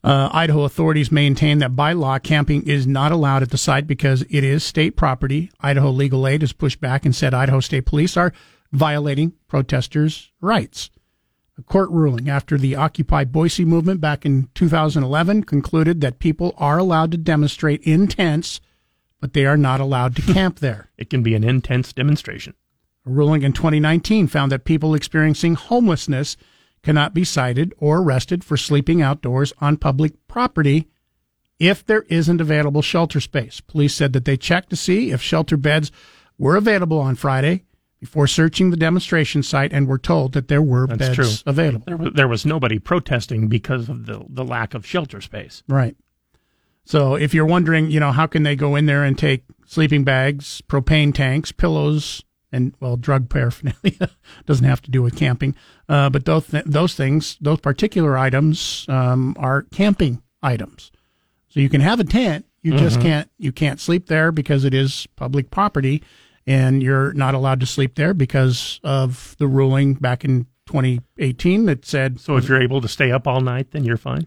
Uh, 0.04 0.30
Idaho 0.32 0.62
authorities 0.62 1.10
maintain 1.10 1.58
that 1.58 1.76
by 1.76 1.92
law, 1.92 2.18
camping 2.20 2.62
is 2.62 2.86
not 2.86 3.10
allowed 3.10 3.42
at 3.42 3.50
the 3.50 3.58
site 3.58 3.88
because 3.88 4.22
it 4.30 4.44
is 4.44 4.64
state 4.64 4.96
property. 4.96 5.50
Idaho 5.60 5.90
Legal 5.90 6.26
Aid 6.26 6.40
has 6.42 6.52
pushed 6.52 6.80
back 6.80 7.04
and 7.04 7.14
said 7.14 7.34
Idaho 7.34 7.60
State 7.60 7.84
Police 7.84 8.16
are 8.16 8.32
violating 8.72 9.32
protesters' 9.48 10.30
rights. 10.40 10.88
A 11.60 11.62
court 11.62 11.90
ruling 11.90 12.30
after 12.30 12.56
the 12.56 12.74
Occupy 12.74 13.24
Boise 13.24 13.66
movement 13.66 14.00
back 14.00 14.24
in 14.24 14.48
2011 14.54 15.44
concluded 15.44 16.00
that 16.00 16.18
people 16.18 16.54
are 16.56 16.78
allowed 16.78 17.10
to 17.10 17.18
demonstrate 17.18 17.82
in 17.82 18.08
tents, 18.08 18.62
but 19.20 19.34
they 19.34 19.44
are 19.44 19.58
not 19.58 19.78
allowed 19.78 20.16
to 20.16 20.22
camp 20.32 20.60
there. 20.60 20.88
It 20.96 21.10
can 21.10 21.22
be 21.22 21.34
an 21.34 21.44
intense 21.44 21.92
demonstration. 21.92 22.54
A 23.04 23.10
ruling 23.10 23.42
in 23.42 23.52
2019 23.52 24.26
found 24.26 24.50
that 24.50 24.64
people 24.64 24.94
experiencing 24.94 25.54
homelessness 25.54 26.38
cannot 26.82 27.12
be 27.12 27.24
cited 27.24 27.74
or 27.76 27.98
arrested 27.98 28.42
for 28.42 28.56
sleeping 28.56 29.02
outdoors 29.02 29.52
on 29.60 29.76
public 29.76 30.14
property 30.28 30.88
if 31.58 31.84
there 31.84 32.06
isn't 32.08 32.40
available 32.40 32.80
shelter 32.80 33.20
space. 33.20 33.60
Police 33.60 33.94
said 33.94 34.14
that 34.14 34.24
they 34.24 34.38
checked 34.38 34.70
to 34.70 34.76
see 34.76 35.10
if 35.10 35.20
shelter 35.20 35.58
beds 35.58 35.92
were 36.38 36.56
available 36.56 37.00
on 37.00 37.16
Friday 37.16 37.64
before 38.00 38.26
searching 38.26 38.70
the 38.70 38.76
demonstration 38.76 39.42
site 39.42 39.72
and 39.72 39.86
were 39.86 39.98
told 39.98 40.32
that 40.32 40.48
there 40.48 40.62
were 40.62 40.86
That's 40.86 40.98
beds 40.98 41.14
true. 41.14 41.50
available. 41.50 41.84
There 41.86 41.96
was, 41.96 42.12
there 42.14 42.28
was 42.28 42.46
nobody 42.46 42.78
protesting 42.78 43.48
because 43.48 43.88
of 43.88 44.06
the 44.06 44.24
the 44.28 44.44
lack 44.44 44.74
of 44.74 44.86
shelter 44.86 45.20
space. 45.20 45.62
Right. 45.68 45.96
So 46.84 47.14
if 47.14 47.34
you're 47.34 47.46
wondering, 47.46 47.90
you 47.90 48.00
know, 48.00 48.10
how 48.10 48.26
can 48.26 48.42
they 48.42 48.56
go 48.56 48.74
in 48.74 48.86
there 48.86 49.04
and 49.04 49.16
take 49.16 49.44
sleeping 49.66 50.02
bags, 50.02 50.62
propane 50.66 51.14
tanks, 51.14 51.52
pillows, 51.52 52.24
and 52.50 52.74
well, 52.80 52.96
drug 52.96 53.28
paraphernalia 53.28 54.10
doesn't 54.46 54.64
have 54.66 54.80
to 54.82 54.90
do 54.90 55.02
with 55.02 55.14
camping, 55.14 55.54
uh, 55.88 56.10
but 56.10 56.24
those 56.24 56.46
th- 56.46 56.64
those 56.64 56.94
things, 56.94 57.36
those 57.40 57.60
particular 57.60 58.16
items, 58.16 58.86
um, 58.88 59.36
are 59.38 59.62
camping 59.70 60.22
items. 60.42 60.90
So 61.48 61.60
you 61.60 61.68
can 61.68 61.80
have 61.80 62.00
a 62.00 62.04
tent, 62.04 62.46
you 62.62 62.76
just 62.76 63.00
can't 63.00 63.30
you 63.38 63.52
can't 63.52 63.80
sleep 63.80 64.06
there 64.06 64.32
because 64.32 64.64
it 64.64 64.74
is 64.74 65.06
public 65.16 65.50
property, 65.50 66.02
and 66.46 66.82
you're 66.82 67.12
not 67.12 67.34
allowed 67.34 67.60
to 67.60 67.66
sleep 67.66 67.94
there 67.94 68.14
because 68.14 68.80
of 68.82 69.36
the 69.38 69.46
ruling 69.46 69.94
back 69.94 70.24
in 70.24 70.46
2018 70.66 71.66
that 71.66 71.84
said 71.84 72.20
So 72.20 72.36
if 72.36 72.48
you're 72.48 72.62
able 72.62 72.80
to 72.80 72.88
stay 72.88 73.10
up 73.12 73.26
all 73.26 73.40
night, 73.40 73.72
then 73.72 73.84
you're 73.84 73.96
fine. 73.96 74.26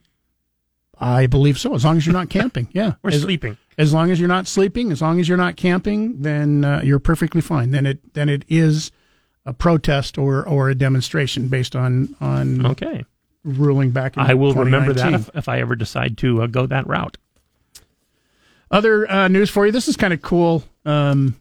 I 1.00 1.26
believe 1.28 1.58
so, 1.58 1.74
as 1.74 1.84
long 1.84 1.98
as 1.98 2.06
you're 2.06 2.14
not 2.14 2.30
camping. 2.30 2.68
Yeah, 2.72 2.94
Or 3.04 3.10
as, 3.10 3.22
sleeping. 3.22 3.58
as 3.78 3.94
long 3.94 4.12
as 4.12 4.20
you're 4.20 4.30
not 4.30 4.48
sleeping, 4.48 4.92
as 4.92 5.02
long 5.02 5.20
as 5.20 5.28
you're 5.28 5.38
not 5.38 5.56
camping, 5.58 6.22
then 6.22 6.64
uh, 6.64 6.82
you're 6.84 7.00
perfectly 7.00 7.42
fine. 7.42 7.72
Then 7.72 7.86
it 7.86 8.14
then 8.14 8.30
it 8.30 8.46
is 8.48 8.92
a 9.46 9.54
protest 9.54 10.18
or 10.18 10.48
or 10.48 10.70
a 10.70 10.76
demonstration 10.76 11.48
based 11.48 11.76
on 11.76 12.16
on 12.22 12.66
Okay. 12.66 13.04
ruling 13.44 13.90
back. 13.92 14.16
in 14.16 14.24
I 14.24 14.36
will 14.36 14.54
remember 14.54 14.94
that 14.94 15.14
if, 15.14 15.30
if 15.34 15.50
I 15.50 15.60
ever 15.60 15.76
decide 15.76 16.18
to 16.20 16.44
uh, 16.44 16.48
go 16.48 16.66
that 16.68 16.88
route. 16.88 17.18
Other 18.72 19.10
uh, 19.10 19.28
news 19.28 19.50
for 19.50 19.66
you. 19.66 19.72
This 19.72 19.88
is 19.88 19.98
kind 19.98 20.14
of 20.14 20.22
cool. 20.22 20.64
Um, 20.86 21.36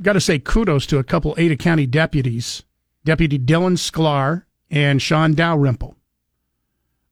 Got 0.00 0.14
to 0.14 0.20
say 0.20 0.38
kudos 0.38 0.86
to 0.86 0.98
a 0.98 1.04
couple 1.04 1.34
Ada 1.36 1.56
County 1.56 1.86
deputies, 1.86 2.62
Deputy 3.04 3.38
Dylan 3.38 3.76
Sklar 3.76 4.44
and 4.70 5.00
Sean 5.02 5.34
Dalrymple. 5.34 5.96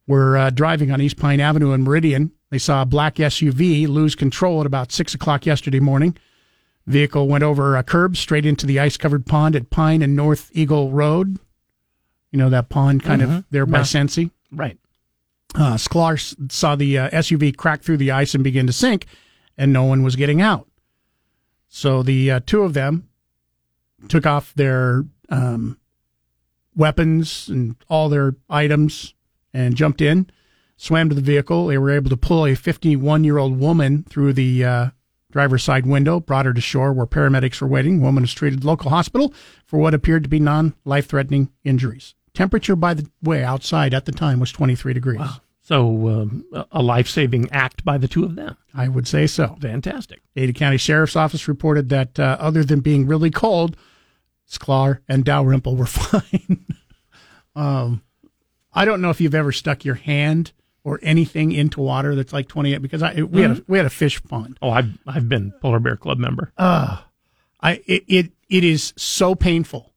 Were 0.06 0.36
uh, 0.36 0.50
driving 0.50 0.90
on 0.90 1.00
East 1.00 1.18
Pine 1.18 1.40
Avenue 1.40 1.72
in 1.72 1.82
Meridian. 1.84 2.32
They 2.50 2.58
saw 2.58 2.82
a 2.82 2.86
black 2.86 3.16
SUV 3.16 3.86
lose 3.86 4.14
control 4.16 4.60
at 4.60 4.66
about 4.66 4.90
six 4.90 5.14
o'clock 5.14 5.46
yesterday 5.46 5.78
morning. 5.78 6.16
Vehicle 6.86 7.28
went 7.28 7.44
over 7.44 7.76
a 7.76 7.84
curb 7.84 8.16
straight 8.16 8.44
into 8.46 8.66
the 8.66 8.80
ice-covered 8.80 9.24
pond 9.26 9.54
at 9.54 9.70
Pine 9.70 10.02
and 10.02 10.16
North 10.16 10.50
Eagle 10.52 10.90
Road. 10.90 11.38
You 12.32 12.38
know 12.38 12.50
that 12.50 12.68
pond 12.70 13.04
kind 13.04 13.22
of 13.22 13.44
there 13.50 13.66
by 13.66 13.78
Yeah. 13.78 13.84
Scentsy. 13.84 14.30
Right. 14.50 14.78
Uh, 15.54 15.74
Sklar 15.74 16.50
saw 16.50 16.74
the 16.76 16.98
uh, 16.98 17.10
SUV 17.10 17.56
crack 17.56 17.82
through 17.82 17.98
the 17.98 18.10
ice 18.10 18.34
and 18.34 18.42
begin 18.42 18.66
to 18.66 18.72
sink, 18.72 19.06
and 19.58 19.72
no 19.72 19.84
one 19.84 20.02
was 20.02 20.16
getting 20.16 20.40
out. 20.40 20.66
So 21.70 22.02
the 22.02 22.30
uh, 22.32 22.40
two 22.44 22.62
of 22.62 22.74
them 22.74 23.08
took 24.08 24.26
off 24.26 24.52
their 24.54 25.04
um, 25.30 25.78
weapons 26.76 27.48
and 27.48 27.76
all 27.88 28.08
their 28.08 28.34
items 28.50 29.14
and 29.54 29.76
jumped 29.76 30.00
in, 30.00 30.28
swam 30.76 31.08
to 31.08 31.14
the 31.14 31.20
vehicle. 31.20 31.68
They 31.68 31.78
were 31.78 31.90
able 31.92 32.10
to 32.10 32.16
pull 32.16 32.44
a 32.44 32.54
51 32.54 33.24
year 33.24 33.38
old 33.38 33.58
woman 33.58 34.02
through 34.02 34.32
the 34.32 34.64
uh, 34.64 34.90
driver's 35.30 35.62
side 35.62 35.86
window, 35.86 36.18
brought 36.18 36.44
her 36.44 36.52
to 36.52 36.60
shore 36.60 36.92
where 36.92 37.06
paramedics 37.06 37.60
were 37.60 37.68
waiting. 37.68 38.00
Woman 38.00 38.24
was 38.24 38.34
treated 38.34 38.60
at 38.60 38.64
local 38.64 38.90
hospital 38.90 39.32
for 39.64 39.78
what 39.78 39.94
appeared 39.94 40.24
to 40.24 40.28
be 40.28 40.40
non 40.40 40.74
life 40.84 41.06
threatening 41.06 41.50
injuries. 41.62 42.14
Temperature, 42.34 42.76
by 42.76 42.94
the 42.94 43.08
way, 43.22 43.44
outside 43.44 43.94
at 43.94 44.06
the 44.06 44.12
time 44.12 44.40
was 44.40 44.50
23 44.50 44.92
degrees. 44.92 45.20
So 45.70 46.08
um, 46.08 46.44
a- 46.72 46.82
life 46.82 47.06
saving 47.08 47.48
act 47.52 47.84
by 47.84 47.96
the 47.96 48.08
two 48.08 48.24
of 48.24 48.34
them. 48.34 48.56
I 48.74 48.88
would 48.88 49.06
say 49.06 49.28
so. 49.28 49.56
Fantastic. 49.60 50.20
Ada 50.34 50.52
County 50.52 50.78
Sheriff's 50.78 51.14
Office 51.14 51.46
reported 51.46 51.90
that 51.90 52.18
uh, 52.18 52.36
other 52.40 52.64
than 52.64 52.80
being 52.80 53.06
really 53.06 53.30
cold, 53.30 53.76
Sklar 54.50 54.98
and 55.08 55.24
Dalrymple 55.24 55.76
were 55.76 55.86
fine. 55.86 56.66
Um, 57.54 58.02
I 58.72 58.84
don't 58.84 59.00
know 59.00 59.10
if 59.10 59.20
you've 59.20 59.34
ever 59.34 59.52
stuck 59.52 59.84
your 59.84 59.94
hand 59.94 60.50
or 60.82 60.98
anything 61.04 61.52
into 61.52 61.80
water 61.80 62.16
that's 62.16 62.32
like 62.32 62.48
28 62.48 62.78
because 62.82 63.04
I 63.04 63.22
we 63.22 63.42
had 63.42 63.50
a, 63.58 63.64
we 63.68 63.78
had 63.78 63.86
a 63.86 63.90
fish 63.90 64.20
pond. 64.24 64.58
Oh, 64.60 64.70
I've 64.70 64.98
I've 65.06 65.28
been 65.28 65.52
Polar 65.62 65.78
Bear 65.78 65.96
Club 65.96 66.18
member. 66.18 66.52
I 67.60 67.74
it, 67.86 68.02
it 68.08 68.32
it 68.48 68.64
is 68.64 68.92
so 68.96 69.36
painful. 69.36 69.92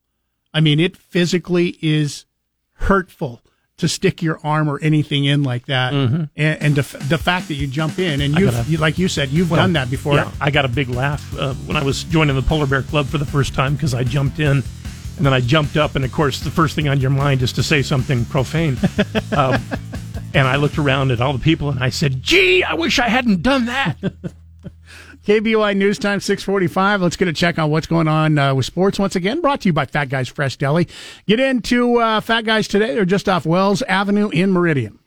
I 0.53 0.61
mean, 0.61 0.79
it 0.79 0.95
physically 0.95 1.79
is 1.81 2.25
hurtful 2.73 3.41
to 3.77 3.87
stick 3.87 4.21
your 4.21 4.39
arm 4.43 4.69
or 4.69 4.79
anything 4.81 5.25
in 5.25 5.41
like 5.43 5.65
that, 5.65 5.93
and, 5.93 6.29
and 6.35 6.75
the, 6.75 6.81
the 7.09 7.17
fact 7.17 7.47
that 7.47 7.55
you 7.55 7.65
jump 7.67 7.97
in 7.99 8.21
and 8.21 8.37
you, 8.37 8.51
gotta- 8.51 8.69
you 8.69 8.77
like 8.77 8.97
you 8.99 9.07
said, 9.07 9.29
you've 9.29 9.49
done 9.49 9.73
that 9.73 9.89
before. 9.89 10.13
Yeah, 10.15 10.31
I 10.39 10.51
got 10.51 10.63
a 10.65 10.67
big 10.69 10.89
laugh 10.89 11.35
uh, 11.37 11.53
when 11.65 11.75
I 11.75 11.83
was 11.83 12.03
joining 12.03 12.35
the 12.35 12.41
Polar 12.43 12.67
Bear 12.67 12.83
Club 12.83 13.07
for 13.07 13.17
the 13.17 13.25
first 13.25 13.53
time 13.55 13.73
because 13.73 13.93
I 13.93 14.03
jumped 14.03 14.39
in, 14.39 14.63
and 15.17 15.25
then 15.25 15.33
I 15.33 15.39
jumped 15.41 15.75
up, 15.75 15.95
and 15.95 16.05
of 16.05 16.11
course, 16.11 16.39
the 16.41 16.51
first 16.51 16.75
thing 16.75 16.87
on 16.87 16.99
your 16.99 17.09
mind 17.09 17.41
is 17.41 17.51
to 17.53 17.63
say 17.63 17.81
something 17.81 18.25
profane. 18.25 18.77
um, 19.35 19.59
and 20.35 20.47
I 20.47 20.55
looked 20.57 20.77
around 20.77 21.11
at 21.11 21.19
all 21.21 21.33
the 21.33 21.39
people, 21.39 21.69
and 21.69 21.83
I 21.83 21.89
said, 21.89 22.21
"Gee, 22.21 22.63
I 22.63 22.73
wish 22.75 22.99
I 22.99 23.09
hadn't 23.09 23.41
done 23.41 23.65
that." 23.65 23.97
KBOI 25.25 25.77
News 25.77 25.97
Time 25.99 26.19
645. 26.19 27.01
Let's 27.01 27.15
get 27.15 27.29
a 27.29 27.33
check 27.33 27.57
on 27.57 27.69
what's 27.69 27.87
going 27.87 28.09
on 28.09 28.37
uh, 28.37 28.53
with 28.53 28.65
sports 28.65 28.99
once 28.99 29.15
again. 29.15 29.39
Brought 29.39 29.61
to 29.61 29.69
you 29.69 29.73
by 29.73 29.85
Fat 29.85 30.09
Guys 30.09 30.27
Fresh 30.27 30.57
Deli. 30.57 30.87
Get 31.27 31.39
into 31.39 31.97
uh, 31.97 32.19
Fat 32.19 32.43
Guys 32.43 32.67
today. 32.67 32.93
They're 32.93 33.05
just 33.05 33.29
off 33.29 33.45
Wells 33.45 33.81
Avenue 33.83 34.29
in 34.29 34.51
Meridian. 34.51 34.99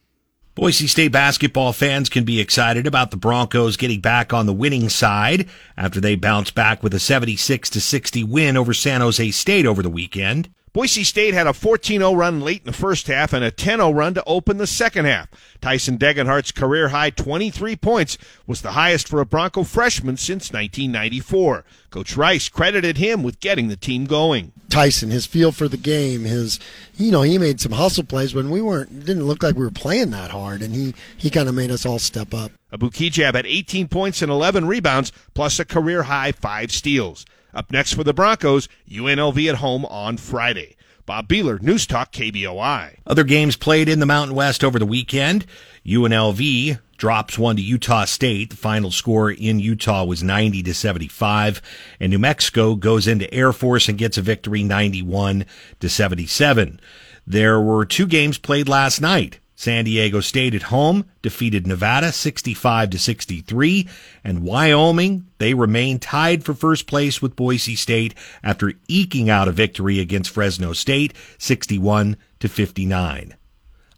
Boise 0.55 0.87
State 0.87 1.13
basketball 1.13 1.75
fans 1.75 2.09
can 2.09 2.25
be 2.25 2.41
excited 2.41 2.87
about 2.87 3.11
the 3.11 3.19
Broncos 3.19 3.77
getting 3.77 4.01
back 4.01 4.33
on 4.33 4.47
the 4.47 4.55
winning 4.55 4.89
side 4.89 5.51
after 5.77 6.01
they 6.01 6.15
bounced 6.15 6.55
back 6.55 6.83
with 6.83 6.95
a 6.95 6.99
76 6.99 7.69
to 7.69 7.79
60 7.79 8.25
win 8.25 8.57
over 8.57 8.73
San 8.73 9.03
Jose 9.03 9.31
State 9.33 9.67
over 9.67 9.83
the 9.83 9.91
weekend. 9.91 10.49
Boise 10.77 11.05
State 11.05 11.33
had 11.33 11.47
a 11.47 11.53
14-0 11.53 12.15
run 12.15 12.43
late 12.43 12.61
in 12.61 12.67
the 12.67 12.73
first 12.75 13.07
half 13.07 13.33
and 13.33 13.43
a 13.43 13.51
10-0 13.51 13.95
run 13.95 14.13
to 14.13 14.23
open 14.27 14.59
the 14.59 14.67
second 14.67 15.07
half. 15.07 15.27
Tyson 15.63 15.97
Degenhardt's 15.97 16.53
career 16.53 16.89
high 16.89 17.09
23 17.09 17.77
points 17.77 18.19
was 18.47 18.61
the 18.61 18.73
highest 18.73 19.09
for 19.09 19.23
a 19.23 19.25
Bronco 19.25 19.65
freshman 19.65 20.19
since 20.19 20.53
1994. 20.53 21.65
Coach 21.89 22.15
Rice 22.15 22.51
credited 22.51 22.99
him 22.99 23.23
with 23.23 23.41
getting 23.41 23.69
the 23.69 23.77
team 23.77 24.05
going. 24.05 24.53
Tyson, 24.69 25.09
his 25.11 25.25
feel 25.25 25.51
for 25.51 25.67
the 25.67 25.79
game, 25.79 26.25
his 26.25 26.61
you 26.95 27.11
know, 27.11 27.23
he 27.23 27.39
made 27.39 27.59
some 27.59 27.73
hustle 27.73 28.05
plays 28.05 28.35
when 28.35 28.51
we 28.51 28.61
weren't 28.61 29.07
didn't 29.07 29.25
look 29.25 29.43
like 29.43 29.55
we 29.55 29.65
were 29.65 29.71
playing 29.71 30.11
that 30.11 30.31
hard 30.31 30.61
and 30.61 30.75
he 30.75 30.95
he 31.17 31.31
kind 31.31 31.49
of 31.49 31.55
made 31.55 31.71
us 31.71 31.87
all 31.87 31.99
step 31.99 32.35
up. 32.35 32.53
Abu 32.71 32.91
Kigab 32.91 33.35
had 33.35 33.47
18 33.47 33.89
points 33.89 34.21
and 34.21 34.31
11 34.31 34.67
rebounds, 34.67 35.11
plus 35.33 35.59
a 35.59 35.65
career 35.65 36.03
high 36.03 36.33
five 36.33 36.71
steals. 36.71 37.25
Up 37.57 37.73
next 37.73 37.95
for 37.95 38.05
the 38.05 38.13
Broncos, 38.13 38.69
UNLV 38.87 39.49
at 39.49 39.57
home 39.57 39.87
on 39.87 40.19
Friday. 40.19 40.77
Bob 41.07 41.27
Beeler, 41.27 41.63
News 41.63 41.87
Talk 41.87 42.13
KBOI. 42.13 42.99
Other 43.07 43.25
games 43.25 43.57
played 43.57 43.89
in 43.89 43.99
the 43.99 44.05
Mountain 44.05 44.37
West 44.37 44.63
over 44.63 44.79
the 44.79 44.85
weekend. 44.85 45.47
UNLV 45.87 46.79
drops 46.99 47.39
one 47.39 47.57
to 47.57 47.63
Utah 47.63 48.05
State. 48.05 48.51
The 48.51 48.57
final 48.57 48.91
score 48.91 49.31
in 49.31 49.59
Utah 49.59 50.05
was 50.05 50.23
90 50.23 50.65
to 50.65 50.75
75. 50.75 51.63
And 51.99 52.11
New 52.11 52.19
Mexico 52.19 52.75
goes 52.75 53.07
into 53.07 53.33
Air 53.33 53.55
Force 53.55 53.89
and 53.89 53.97
gets 53.97 54.19
a 54.19 54.23
victory 54.23 54.63
91 54.63 55.47
to 55.81 55.89
77. 55.89 56.79
There 57.27 57.59
were 57.59 57.87
two 57.87 58.07
games 58.07 58.37
played 58.37 58.69
last 58.69 59.01
night. 59.01 59.41
San 59.57 59.87
Diego 59.87 60.21
State 60.21 60.55
at 60.55 60.65
home 60.65 61.07
defeated 61.23 61.67
Nevada 61.67 62.13
65 62.13 62.91
to 62.91 62.99
63 62.99 63.89
and 64.23 64.43
Wyoming 64.43 65.27
they 65.39 65.55
remain 65.55 65.99
tied 65.99 66.45
for 66.45 66.55
first 66.55 66.87
place 66.87 67.21
with 67.21 67.35
Boise 67.35 67.75
State 67.75 68.15
after 68.43 68.75
eking 68.87 69.29
out 69.31 69.49
a 69.49 69.53
victory 69.53 69.99
against 69.99 70.31
Fresno 70.31 70.75
State 70.75 71.15
61 71.39 72.17
to 72.39 72.49
59. 72.49 73.35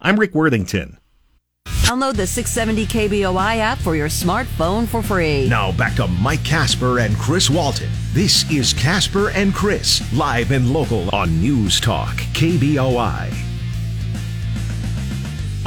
I'm 0.01 0.19
Rick 0.19 0.35
Worthington. 0.35 0.99
Download 1.83 2.15
the 2.15 2.27
670 2.27 2.87
KBOI 2.87 3.59
app 3.59 3.79
for 3.79 3.97
your 3.97 4.09
smartphone 4.09 4.87
for 4.87 5.03
free. 5.03 5.49
Now 5.49 5.73
back 5.73 5.95
to 5.95 6.07
Mike 6.07 6.45
Casper 6.45 7.01
and 7.01 7.17
Chris 7.17 7.51
Walton. 7.51 7.91
This 8.13 8.49
is 8.51 8.73
Casper 8.73 9.31
and 9.31 9.55
Chris, 9.55 10.03
live 10.13 10.53
and 10.53 10.73
local 10.73 11.09
on 11.11 11.41
News 11.41 11.81
Talk, 11.81 12.15
KBOI. 12.35 13.48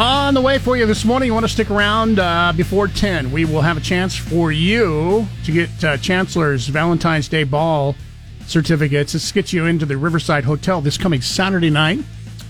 On 0.02 0.34
the 0.34 0.42
way 0.42 0.58
for 0.58 0.76
you 0.76 0.88
this 0.88 1.06
morning, 1.06 1.28
you 1.28 1.34
want 1.36 1.46
to 1.46 1.52
stick 1.52 1.70
around 1.70 2.18
uh, 2.18 2.54
before 2.58 2.88
10. 2.88 3.32
We 3.32 3.46
will 3.46 3.62
have 3.62 3.78
a 3.78 3.82
chance 3.82 4.16
for 4.16 4.52
you 4.52 5.28
to 5.44 5.52
get 5.52 5.84
uh, 5.84 5.98
Chancellor's 5.98 6.66
Valentine's 6.70 7.28
Day 7.28 7.44
Ball 7.44 7.96
certificates. 8.48 9.14
This 9.14 9.32
gets 9.32 9.54
you 9.54 9.68
into 9.68 9.86
the 9.86 9.98
Riverside 9.98 10.44
Hotel 10.44 10.82
this 10.82 10.98
coming 10.98 11.22
Saturday 11.22 11.70
night 11.70 12.00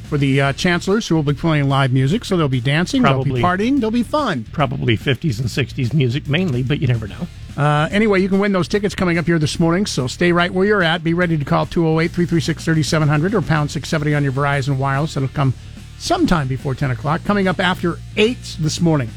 for 0.08 0.18
the 0.18 0.40
uh, 0.40 0.54
Chancellors 0.54 1.10
who 1.10 1.16
will 1.16 1.24
be 1.24 1.34
playing 1.34 1.68
live 1.68 1.92
music. 1.92 2.24
So 2.24 2.38
they'll 2.38 2.48
be 2.48 2.62
dancing, 2.62 3.02
they'll 3.02 3.22
be 3.22 3.32
partying, 3.32 3.82
they'll 3.82 3.92
be 3.92 4.04
fun. 4.04 4.46
Probably 4.54 4.96
50s 4.96 5.42
and 5.42 5.50
60s 5.50 5.94
music 5.94 6.30
mainly, 6.30 6.64
but 6.64 6.80
you 6.80 6.88
never 6.88 7.10
know. 7.10 7.28
Uh, 7.58 7.90
anyway, 7.92 8.22
you 8.22 8.30
can 8.30 8.40
win 8.40 8.54
those 8.54 8.70
tickets 8.70 8.96
coming 8.96 9.18
up 9.18 9.26
here 9.26 9.40
this 9.40 9.60
morning, 9.60 9.86
so 9.86 10.08
stay 10.08 10.32
right 10.32 10.54
where 10.54 10.66
you're 10.66 10.84
at. 10.84 11.04
Be 11.04 11.14
ready 11.14 11.38
to 11.38 11.44
call 11.44 11.66
208 11.66 12.12
336 12.12 12.64
3700 12.64 13.34
or 13.34 13.42
pound 13.42 13.72
670 13.72 14.16
on 14.16 14.24
your 14.24 14.32
Verizon 14.32 14.78
Wireless. 14.78 15.18
It'll 15.18 15.28
come 15.28 15.54
sometime 16.02 16.48
before 16.48 16.76
10 16.76 16.92
o'clock. 16.92 17.24
Coming 17.24 17.48
up 17.48 17.60
after 17.60 18.00
8 18.18 18.58
this 18.60 18.82
morning, 18.82 19.10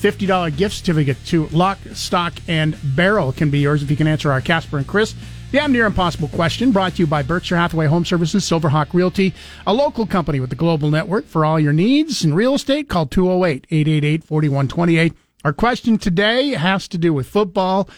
$50 0.00 0.56
gift 0.56 0.76
certificate 0.76 1.16
to 1.26 1.46
Lock, 1.48 1.78
Stock, 1.94 2.34
and 2.46 2.76
Barrel 2.94 3.32
can 3.32 3.50
be 3.50 3.58
yours 3.58 3.82
if 3.82 3.90
you 3.90 3.96
can 3.96 4.06
answer 4.06 4.30
our 4.30 4.42
Casper 4.42 4.76
and 4.76 4.86
Chris. 4.86 5.14
Damn 5.50 5.72
near 5.72 5.86
impossible 5.86 6.28
question 6.28 6.72
brought 6.72 6.96
to 6.96 7.02
you 7.02 7.06
by 7.06 7.22
Berkshire 7.22 7.56
Hathaway 7.56 7.86
Home 7.86 8.04
Services, 8.04 8.44
Silverhawk 8.44 8.92
Realty, 8.92 9.32
a 9.66 9.72
local 9.72 10.04
company 10.04 10.38
with 10.38 10.50
the 10.50 10.56
global 10.56 10.90
network 10.90 11.24
for 11.24 11.44
all 11.44 11.58
your 11.58 11.72
needs 11.72 12.24
in 12.24 12.34
real 12.34 12.54
estate. 12.54 12.88
Call 12.88 13.06
208 13.06 13.66
888 13.70 14.24
4128. 14.24 15.12
Our 15.44 15.52
question 15.52 15.96
today 15.96 16.50
has 16.50 16.88
to 16.88 16.98
do 16.98 17.14
with 17.14 17.28
football. 17.28 17.88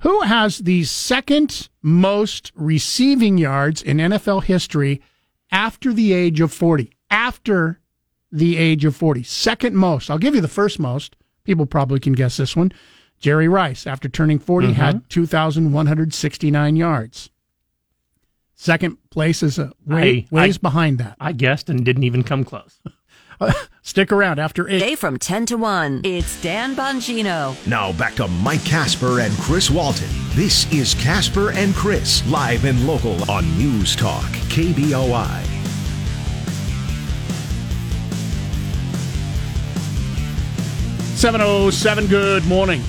Who 0.00 0.22
has 0.22 0.58
the 0.58 0.84
second 0.84 1.68
most 1.82 2.50
receiving 2.56 3.38
yards 3.38 3.82
in 3.82 3.98
NFL 3.98 4.44
history 4.44 5.00
after 5.52 5.92
the 5.92 6.12
age 6.12 6.40
of 6.40 6.52
40? 6.52 6.90
After 7.10 7.80
the 8.34 8.56
age 8.56 8.84
of 8.84 8.96
40. 8.96 9.22
Second 9.22 9.76
most. 9.76 10.10
I'll 10.10 10.18
give 10.18 10.34
you 10.34 10.40
the 10.40 10.48
first 10.48 10.78
most. 10.80 11.14
People 11.44 11.66
probably 11.66 12.00
can 12.00 12.14
guess 12.14 12.36
this 12.36 12.56
one. 12.56 12.72
Jerry 13.20 13.48
Rice, 13.48 13.86
after 13.86 14.08
turning 14.08 14.38
40, 14.38 14.68
mm-hmm. 14.68 14.76
had 14.76 15.08
2,169 15.08 16.76
yards. 16.76 17.30
Second 18.56 18.98
place 19.10 19.42
is 19.42 19.58
a 19.58 19.72
way, 19.86 20.26
I- 20.32 20.36
I- 20.36 20.42
ways 20.42 20.58
behind 20.58 20.98
that. 20.98 21.16
I 21.20 21.32
guessed 21.32 21.70
and 21.70 21.84
didn't 21.84 22.04
even 22.04 22.24
come 22.24 22.44
close. 22.44 22.80
Stick 23.82 24.10
around 24.10 24.38
after 24.38 24.68
eight. 24.68 24.78
Day 24.78 24.94
from 24.94 25.18
10 25.18 25.46
to 25.46 25.56
1. 25.56 26.00
It's 26.04 26.40
Dan 26.42 26.74
Bongino. 26.74 27.54
Now 27.66 27.92
back 27.92 28.14
to 28.14 28.26
Mike 28.28 28.64
Casper 28.64 29.20
and 29.20 29.32
Chris 29.38 29.70
Walton. 29.70 30.08
This 30.30 30.72
is 30.72 30.94
Casper 30.94 31.50
and 31.52 31.74
Chris, 31.74 32.26
live 32.28 32.64
and 32.64 32.86
local 32.86 33.30
on 33.30 33.44
News 33.58 33.94
Talk, 33.94 34.24
KBOI. 34.50 35.53
Seven 41.24 41.40
oh 41.40 41.70
seven. 41.70 42.06
Good 42.06 42.44
morning. 42.44 42.82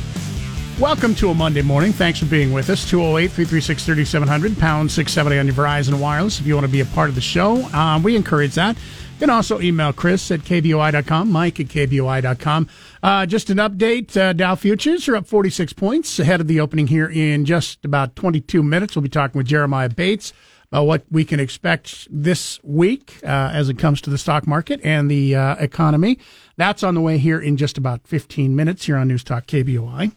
Welcome 0.77 1.15
to 1.15 1.29
a 1.29 1.33
Monday 1.33 1.61
morning. 1.61 1.93
Thanks 1.93 2.19
for 2.19 2.25
being 2.25 2.51
with 2.51 2.69
us. 2.69 2.83
208 2.89 3.31
336 3.31 3.85
3700, 3.85 4.59
pound 4.59 4.91
670 4.91 5.39
on 5.39 5.45
your 5.45 5.55
Verizon 5.55 6.01
Wireless 6.01 6.41
if 6.41 6.45
you 6.45 6.53
want 6.53 6.65
to 6.65 6.71
be 6.71 6.81
a 6.81 6.85
part 6.87 7.07
of 7.07 7.15
the 7.15 7.21
show. 7.21 7.63
Um, 7.67 8.03
we 8.03 8.13
encourage 8.13 8.55
that. 8.55 8.75
You 8.75 9.19
can 9.19 9.29
also 9.29 9.61
email 9.61 9.93
Chris 9.93 10.29
at 10.31 10.41
KBOI.com, 10.41 11.31
Mike 11.31 11.61
at 11.61 11.67
KBOI.com. 11.67 12.67
Uh, 13.01 13.25
just 13.25 13.49
an 13.49 13.57
update 13.57 14.17
uh, 14.17 14.33
Dow 14.33 14.55
Futures 14.55 15.07
are 15.07 15.15
up 15.15 15.27
46 15.27 15.71
points 15.71 16.19
ahead 16.19 16.41
of 16.41 16.49
the 16.49 16.59
opening 16.59 16.87
here 16.87 17.07
in 17.07 17.45
just 17.45 17.85
about 17.85 18.17
22 18.17 18.61
minutes. 18.61 18.97
We'll 18.97 19.03
be 19.03 19.07
talking 19.07 19.37
with 19.37 19.47
Jeremiah 19.47 19.87
Bates 19.87 20.33
about 20.67 20.85
what 20.85 21.03
we 21.09 21.23
can 21.25 21.39
expect 21.39 22.07
this 22.09 22.59
week 22.63 23.19
uh, 23.23 23.51
as 23.53 23.69
it 23.69 23.77
comes 23.77 24.01
to 24.01 24.09
the 24.09 24.17
stock 24.17 24.47
market 24.47 24.79
and 24.83 25.09
the 25.09 25.35
uh, 25.35 25.55
economy. 25.55 26.19
That's 26.57 26.83
on 26.83 26.95
the 26.95 27.01
way 27.01 27.17
here 27.17 27.39
in 27.39 27.57
just 27.57 27.77
about 27.77 28.07
15 28.07 28.55
minutes 28.55 28.85
here 28.85 28.97
on 28.97 29.07
News 29.07 29.23
Talk 29.23 29.45
KBOI. 29.47 30.11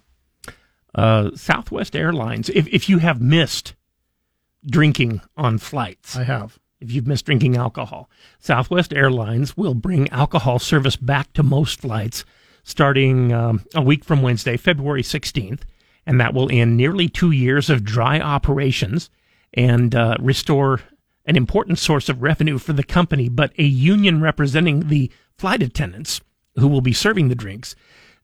Uh, 0.94 1.30
Southwest 1.34 1.94
Airlines, 1.94 2.48
if, 2.50 2.66
if 2.68 2.88
you 2.88 2.98
have 2.98 3.20
missed 3.20 3.74
drinking 4.66 5.20
on 5.37 5.58
flights, 5.58 6.16
I 6.16 6.24
have. 6.24 6.58
if 6.80 6.90
you've 6.90 7.06
missed 7.06 7.26
drinking 7.26 7.56
alcohol, 7.56 8.11
Southwest 8.38 8.92
Airlines 8.92 9.56
will 9.56 9.74
bring 9.74 10.08
alcohol 10.08 10.58
service 10.58 10.96
back 10.96 11.32
to 11.34 11.42
most 11.42 11.80
flights 11.80 12.24
starting 12.68 13.32
um, 13.32 13.64
a 13.74 13.80
week 13.80 14.04
from 14.04 14.22
Wednesday, 14.22 14.56
February 14.56 15.02
16th. 15.02 15.61
And 16.06 16.20
that 16.20 16.34
will 16.34 16.50
end 16.50 16.76
nearly 16.76 17.08
two 17.08 17.30
years 17.30 17.68
of 17.68 17.84
dry 17.84 18.20
operations 18.20 19.11
and 19.54 19.94
uh, 19.94 20.16
restore 20.20 20.80
an 21.24 21.37
important 21.37 21.78
source 21.78 22.08
of 22.08 22.22
revenue 22.22 22.58
for 22.58 22.72
the 22.72 22.82
company. 22.82 23.28
But 23.28 23.52
a 23.58 23.64
union 23.64 24.20
representing 24.20 24.88
the 24.88 25.11
flight 25.37 25.62
attendants 25.62 26.20
who 26.56 26.68
will 26.68 26.80
be 26.80 26.92
serving 26.92 27.28
the 27.28 27.34
drinks 27.34 27.74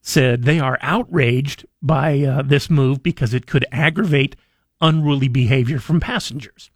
said 0.01 0.43
they 0.43 0.61
are 0.61 0.79
outraged 0.83 1.67
by 1.81 2.21
uh, 2.21 2.43
this 2.43 2.69
move 2.69 3.03
because 3.03 3.33
it 3.33 3.47
could 3.47 3.65
aggravate 3.73 4.37
unruly 4.81 5.29
behavior 5.29 5.79
from 5.79 6.01
passengers. 6.01 6.71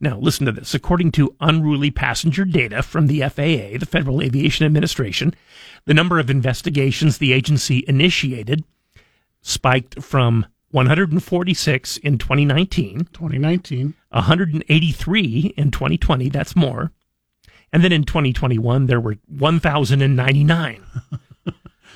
Now, 0.00 0.18
listen 0.18 0.46
to 0.46 0.52
this. 0.52 0.74
According 0.74 1.12
to 1.12 1.34
unruly 1.40 1.90
passenger 1.90 2.44
data 2.44 2.82
from 2.82 3.06
the 3.06 3.20
FAA, 3.20 3.78
the 3.78 3.88
Federal 3.88 4.22
Aviation 4.22 4.66
Administration, 4.66 5.34
the 5.86 5.94
number 5.94 6.18
of 6.18 6.30
investigations 6.30 7.18
the 7.18 7.32
agency 7.32 7.84
initiated 7.88 8.64
spiked 9.40 10.02
from 10.02 10.46
146 10.74 11.96
in 11.98 12.18
2019, 12.18 13.04
2019. 13.12 13.94
183 14.10 15.54
in 15.56 15.70
2020. 15.70 16.28
That's 16.28 16.56
more. 16.56 16.90
And 17.72 17.84
then 17.84 17.92
in 17.92 18.02
2021, 18.04 18.86
there 18.86 19.00
were 19.00 19.16
1,099. 19.28 20.82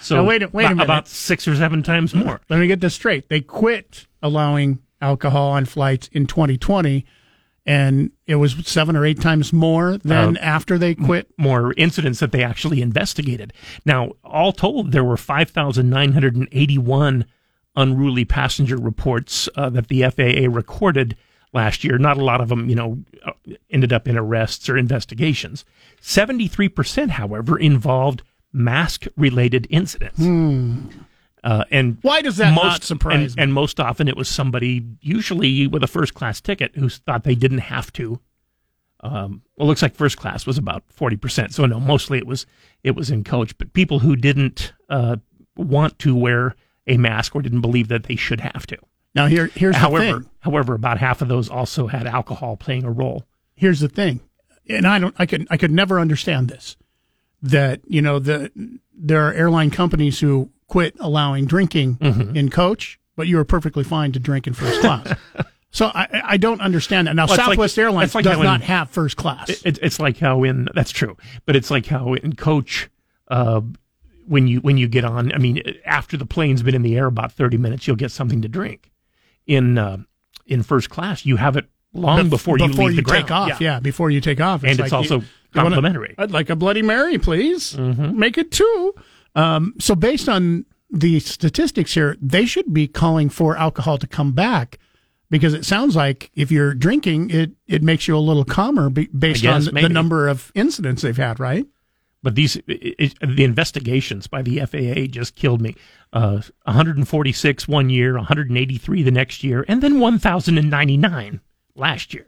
So 0.01 0.15
Now, 0.15 0.23
wait 0.25 0.53
wait 0.53 0.63
a 0.63 0.67
about- 0.67 0.77
minute. 0.77 0.85
about 0.85 1.09
six 1.09 1.49
or 1.49 1.57
seven 1.57 1.83
times 1.83 2.15
more. 2.15 2.41
Let 2.49 2.61
me 2.61 2.69
get 2.69 2.81
this 2.81 2.95
straight. 2.95 3.29
They 3.29 3.41
quit 3.41 4.07
allowing 4.23 4.79
alcohol 5.01 5.51
on 5.51 5.65
flights 5.65 6.09
in 6.13 6.27
2020, 6.27 7.05
and 7.67 8.13
it 8.25 8.37
was 8.37 8.55
seven 8.65 8.95
or 8.95 9.05
eight 9.05 9.21
times 9.21 9.53
more 9.53 9.99
than 9.99 10.37
Uh, 10.37 10.41
after 10.41 10.79
they 10.79 10.95
quit. 10.95 11.27
more 11.37 11.75
incidents 11.77 12.21
that 12.21 12.31
they 12.31 12.45
actually 12.45 12.81
investigated. 12.81 13.53
Now, 13.85 14.13
all 14.23 14.53
told, 14.53 14.93
there 14.93 15.03
were 15.03 15.17
5,981 15.17 17.25
unruly 17.77 18.25
passenger 18.25 18.77
reports 18.77 19.49
uh, 19.57 19.71
that 19.71 19.89
the 19.89 20.03
FAA 20.03 20.53
recorded 20.53 21.17
last 21.53 21.85
year. 21.85 21.99
Not 21.99 22.19
a 22.19 22.25
lot 22.25 22.41
of 22.41 22.49
them, 22.49 22.69
you 22.69 22.75
know, 22.75 22.99
uh, 23.25 23.33
ended 23.71 23.93
up 23.93 24.09
in 24.09 24.17
arrests 24.17 24.69
or 24.69 24.77
investigations. 24.77 25.65
73%, 26.03 27.11
however, 27.11 27.59
involved 27.59 28.23
mask 28.53 29.07
related 29.17 29.67
incidents. 29.71 30.19
Uh, 31.45 31.65
and 31.71 31.99
Why 32.03 32.21
does 32.21 32.37
that 32.39 32.55
not 32.55 32.83
surprise 32.83 33.33
and, 33.33 33.45
and 33.45 33.55
most 33.55 33.79
often 33.79 34.09
it 34.09 34.17
was 34.17 34.29
somebody, 34.29 34.85
usually 35.01 35.67
with 35.67 35.85
a 35.85 35.87
first 35.87 36.15
class 36.15 36.41
ticket, 36.41 36.75
who 36.75 36.89
thought 36.89 37.25
they 37.25 37.37
didn't 37.37 37.59
have 37.59 37.93
to. 37.95 38.21
Um, 39.01 39.43
well, 39.57 39.67
it 39.67 39.69
looks 39.69 39.83
like 39.83 39.95
first 39.95 40.17
class 40.17 40.45
was 40.47 40.59
about 40.59 40.83
forty 40.89 41.17
percent. 41.17 41.55
So 41.55 41.65
no, 41.67 41.79
mostly 41.79 42.19
it 42.19 42.27
was 42.27 42.47
it 42.83 42.97
was 42.97 43.11
in 43.11 43.23
coach, 43.23 43.57
but 43.57 43.73
people 43.73 44.01
who 44.01 44.17
didn't 44.17 44.73
uh, 44.89 45.17
want 45.57 46.01
to 46.01 46.17
wear 46.17 46.57
a 46.89 46.97
mask 46.97 47.37
or 47.37 47.43
didn't 47.43 47.61
believe 47.61 47.89
that 47.89 48.05
they 48.05 48.17
should 48.17 48.41
have 48.41 48.67
to. 48.67 48.79
Now 49.15 49.27
here, 49.27 49.47
here's 49.55 49.75
the 49.75 49.81
however, 49.81 50.21
thing. 50.21 50.31
however, 50.41 50.75
about 50.75 50.99
half 50.99 51.23
of 51.23 51.29
those 51.29 51.49
also 51.49 51.87
had 51.87 52.07
alcohol 52.07 52.57
playing 52.57 52.85
a 52.85 52.91
role. 52.91 53.25
Here's 53.55 53.81
the 53.81 53.89
thing, 53.89 54.21
and 54.69 54.87
I 54.87 54.99
don't. 54.99 55.15
I 55.19 55.27
could. 55.27 55.47
I 55.51 55.57
could 55.57 55.71
never 55.71 55.99
understand 56.01 56.49
this. 56.49 56.77
That 57.43 57.81
you 57.87 58.03
know 58.03 58.19
the 58.19 58.51
there 58.93 59.23
are 59.29 59.33
airline 59.33 59.71
companies 59.71 60.19
who 60.21 60.51
quit 60.67 60.97
allowing 61.01 61.47
drinking 61.47 61.97
Mm-hmm. 61.97 62.37
in 62.37 62.51
coach, 62.51 62.99
but 63.17 63.27
you 63.29 63.39
are 63.39 63.45
perfectly 63.45 63.85
fine 63.85 64.13
to 64.13 64.19
drink 64.19 64.47
in 64.47 64.55
first 64.55 64.81
class. 64.81 65.15
so 65.71 65.87
I, 65.95 66.09
I 66.25 66.37
don't 66.37 66.61
understand 66.61 67.07
that. 67.07 67.15
Now 67.17 67.25
Well, 67.27 67.35
it's 67.35 67.39
like- 67.39 67.47
Southwest 67.53 67.79
Airlines 67.79 68.15
like 68.15 68.25
does 68.25 68.37
in- 68.39 68.43
not 68.45 68.61
have 68.63 68.91
first 68.91 69.17
class. 69.17 69.49
It, 69.65 69.79
it's 69.81 69.99
like 70.01 70.19
how 70.19 70.43
in 70.45 70.69
that's 70.75 70.91
true, 70.91 71.17
but 71.47 71.55
it's 71.57 71.71
like 71.71 71.87
how 71.87 72.15
in 72.15 72.35
coach, 72.35 72.91
uh, 73.29 73.61
when 74.29 74.47
you 74.47 74.61
when 74.61 74.77
you 74.77 74.89
get 74.89 75.05
on, 75.05 75.33
I 75.33 75.39
mean, 75.39 75.63
after 75.85 76.17
the 76.17 76.27
plane's 76.27 76.63
been 76.63 76.75
in 76.75 76.83
the 76.83 76.97
air 76.97 77.07
about 77.07 77.33
thirty 77.33 77.57
minutes, 77.57 77.87
you'll 77.87 77.97
get 77.97 78.11
something 78.11 78.43
to 78.43 78.49
drink. 78.49 78.91
In 79.47 79.79
uh, 79.79 79.99
in 80.47 80.63
first 80.63 80.91
class, 80.91 81.25
you 81.27 81.37
have 81.37 81.57
it 81.57 81.67
long 81.95 82.27
Bef- 82.27 82.31
before 82.31 82.59
you 82.59 82.67
leave 82.67 82.97
the 82.97 83.03
take 83.03 83.27
ground. 83.29 83.53
off. 83.53 83.61
Yeah. 83.61 83.81
before 83.81 84.11
you 84.11 84.21
take 84.21 84.41
off, 84.41 84.63
And 84.63 84.79
it's 84.79 84.93
also 84.93 85.17
you- 85.17 85.21
you 85.23 85.27
wanna- 85.55 85.71
complimentary. 85.71 86.15
I'd 86.19 86.31
like 86.31 86.51
a 86.51 86.57
Bloody 86.57 86.83
Mary, 86.83 87.19
please. 87.19 87.77
Make 87.79 88.37
it 88.39 88.51
two. 88.53 88.95
Um, 89.35 89.75
so 89.79 89.95
based 89.95 90.29
on 90.29 90.67
the 90.91 91.21
statistics 91.21 91.95
here, 91.95 92.17
they 92.21 92.45
should 92.47 92.73
be 92.75 92.87
calling 92.89 93.29
for 93.31 93.57
alcohol 93.57 93.99
to 93.99 94.07
come 94.07 94.33
back 94.33 94.79
because 95.31 95.55
it 95.55 95.65
sounds 95.65 95.95
like 95.97 96.31
if 96.35 96.51
you're 96.51 96.75
drinking, 96.75 97.31
it 97.31 97.53
it 97.67 97.83
makes 97.83 98.07
you 98.09 98.17
a 98.17 98.21
little 98.21 98.45
calmer 98.45 98.91
based 98.91 99.43
guess, 99.43 99.69
on 99.69 99.75
the 99.75 99.89
number 99.89 100.29
of 100.29 100.51
incidents 100.55 101.03
they've 101.03 101.17
had, 101.17 101.41
right? 101.41 101.67
But 102.23 102.35
these 102.35 102.57
it, 102.57 102.65
it, 102.67 103.15
the 103.21 103.45
investigations 103.45 104.27
by 104.27 104.43
the 104.43 104.61
FAA 104.61 105.07
just 105.07 105.37
killed 105.37 105.61
me. 105.61 105.75
Uh, 106.13 106.41
146 106.65 107.69
one 107.69 107.91
year, 107.91 108.15
183 108.15 109.03
the 109.03 109.11
next 109.11 109.45
year, 109.45 109.65
and 109.69 109.83
then 109.83 110.01
1,099 110.01 111.41
last 111.75 112.15
year. 112.15 112.27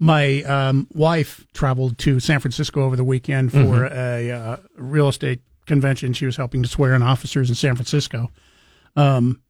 My 0.00 0.42
um, 0.42 0.86
wife 0.92 1.46
traveled 1.54 1.98
to 1.98 2.20
San 2.20 2.40
Francisco 2.40 2.82
over 2.82 2.96
the 2.96 3.04
weekend 3.04 3.52
for 3.52 3.86
a 3.86 4.30
uh, 4.30 4.56
real 4.76 5.08
estate 5.08 5.40
convention. 5.66 6.12
She 6.12 6.26
was 6.26 6.36
helping 6.36 6.62
to 6.62 6.68
swear 6.68 6.94
in 6.94 7.02
officers 7.02 7.48
in 7.48 7.56
San 7.56 7.74
Francisco. 7.74 8.30
Um, 8.94 9.40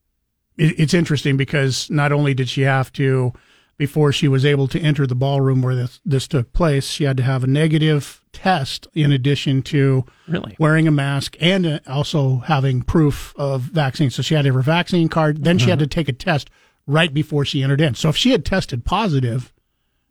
it, 0.57 0.81
it's 0.81 0.95
interesting 0.95 1.37
because 1.37 1.91
not 1.91 2.13
only 2.13 2.35
did 2.35 2.49
she 2.49 2.63
have 2.63 2.93
to, 2.95 3.33
before 3.79 4.13
she 4.13 4.29
was 4.29 4.45
able 4.45 4.67
to 4.69 4.81
enter 4.81 5.07
the 5.07 5.15
ballroom 5.15 5.63
where 5.63 5.75
this, 5.75 6.01
this 6.05 6.27
took 6.29 6.53
place, 6.53 6.87
she 6.89 7.05
had 7.05 7.17
to 7.17 7.23
have 7.23 7.45
a 7.45 7.47
negative 7.47 8.21
test 8.33 8.89
in 8.93 9.13
addition 9.13 9.63
to 9.63 10.05
Really? 10.27 10.57
wearing 10.59 10.87
a 10.89 10.91
mask 10.91 11.37
and 11.41 11.65
uh, 11.65 11.79
also 11.87 12.39
having 12.39 12.83
proof 12.83 13.33
of 13.37 13.63
vaccine. 13.63 14.11
So 14.11 14.21
she 14.23 14.35
had 14.35 14.43
to 14.43 14.49
have 14.49 14.55
her 14.57 14.63
vaccine 14.63 15.09
card. 15.09 15.45
Then 15.45 15.59
she 15.59 15.71
had 15.71 15.79
to 15.79 15.87
take 15.87 16.09
a 16.09 16.13
test 16.13 16.51
right 16.87 17.15
before 17.15 17.45
she 17.45 17.63
entered 17.63 17.81
in. 17.81 17.95
So 17.95 18.09
if 18.09 18.17
she 18.17 18.33
had 18.33 18.45
tested 18.45 18.85
positive, 18.85 19.53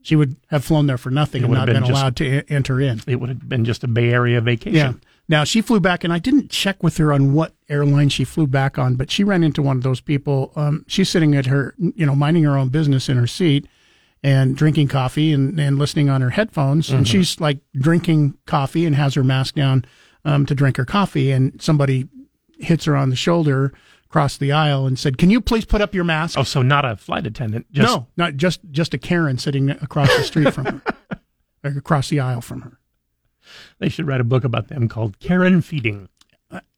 she 0.02 0.16
would 0.16 0.38
have 0.48 0.64
flown 0.64 0.88
there 0.88 0.98
for 0.98 1.10
nothing 1.10 1.44
and 1.44 1.54
not 1.54 1.66
been, 1.66 1.76
been 1.76 1.84
just- 1.84 1.92
allowed 1.92 2.16
to 2.18 2.40
e- 2.40 2.44
enter 2.48 2.80
in. 2.80 3.02
It 3.06 3.18
would 3.18 3.30
have 3.30 3.50
been 3.50 3.66
just 3.66 3.84
a 3.84 3.88
Bay 3.88 4.12
Area 4.12 4.40
vacation. 4.40 4.74
Yeah. 4.76 4.94
Now 5.30 5.44
she 5.44 5.62
flew 5.62 5.80
back, 5.80 6.04
and 6.04 6.13
I 6.13 6.20
didn't 6.20 6.50
check 6.50 6.82
with 6.82 6.98
her 6.98 7.12
on 7.12 7.34
what 7.34 7.54
airline 7.68 8.10
she 8.10 8.24
flew 8.24 8.48
back 8.48 8.78
on, 8.78 8.96
but 8.96 9.12
she 9.12 9.24
ran 9.24 9.44
into 9.44 9.62
one 9.62 9.78
of 9.78 9.84
those 9.84 10.00
people. 10.00 10.54
Um, 10.56 10.86
she's 10.88 11.10
sitting 11.10 11.36
at 11.36 11.48
her, 11.48 11.76
you 11.78 12.06
know, 12.06 12.16
minding 12.16 12.44
her 12.44 12.58
own 12.58 12.70
business 12.70 13.10
in 13.10 13.18
her 13.18 13.28
seat 13.28 13.68
and 14.24 14.56
drinking 14.56 14.88
coffee 14.88 15.34
and, 15.34 15.60
and 15.60 15.78
listening 15.78 16.10
on 16.10 16.22
her 16.22 16.30
headphones. 16.32 16.90
And 16.90 17.08
she's 17.08 17.40
like 17.40 17.60
drinking 17.74 18.38
coffee 18.46 18.86
and 18.86 18.96
has 18.96 19.13
her 19.16 19.24
mask 19.24 19.56
down 19.56 19.86
um, 20.26 20.46
to 20.46 20.56
drink 20.56 20.78
her 20.78 20.86
coffee. 20.86 21.32
And 21.32 21.62
somebody 21.62 22.08
hits 22.58 22.86
her 22.86 22.96
on 22.96 23.10
the 23.10 23.16
shoulder 23.16 23.74
across 24.06 24.38
the 24.38 24.52
aisle 24.54 24.88
and 24.88 24.98
said, 24.98 25.18
"Can 25.18 25.30
you 25.30 25.42
please 25.42 25.66
put 25.66 25.82
up 25.82 25.94
your 25.94 26.06
mask?" 26.06 26.40
Oh, 26.40 26.44
so 26.44 26.62
not 26.62 26.86
a 26.86 26.96
flight 26.96 27.28
attendant. 27.28 27.68
Just, 27.72 27.94
no, 27.94 28.08
not 28.16 28.36
just 28.38 28.62
just 28.72 28.94
a 28.94 28.98
Karen 28.98 29.38
sitting 29.38 29.70
across 29.70 30.16
the 30.16 30.24
street 30.24 30.54
from 30.54 30.66
her, 30.66 30.82
across 31.78 32.10
the 32.10 32.20
aisle 32.22 32.42
from 32.42 32.62
her. 32.62 32.77
They 33.80 33.90
should 33.90 34.08
write 34.08 34.22
a 34.22 34.26
book 34.26 34.44
about 34.44 34.68
them 34.68 34.88
called 34.88 35.20
Karen 35.20 35.62
Feeding. 35.62 36.10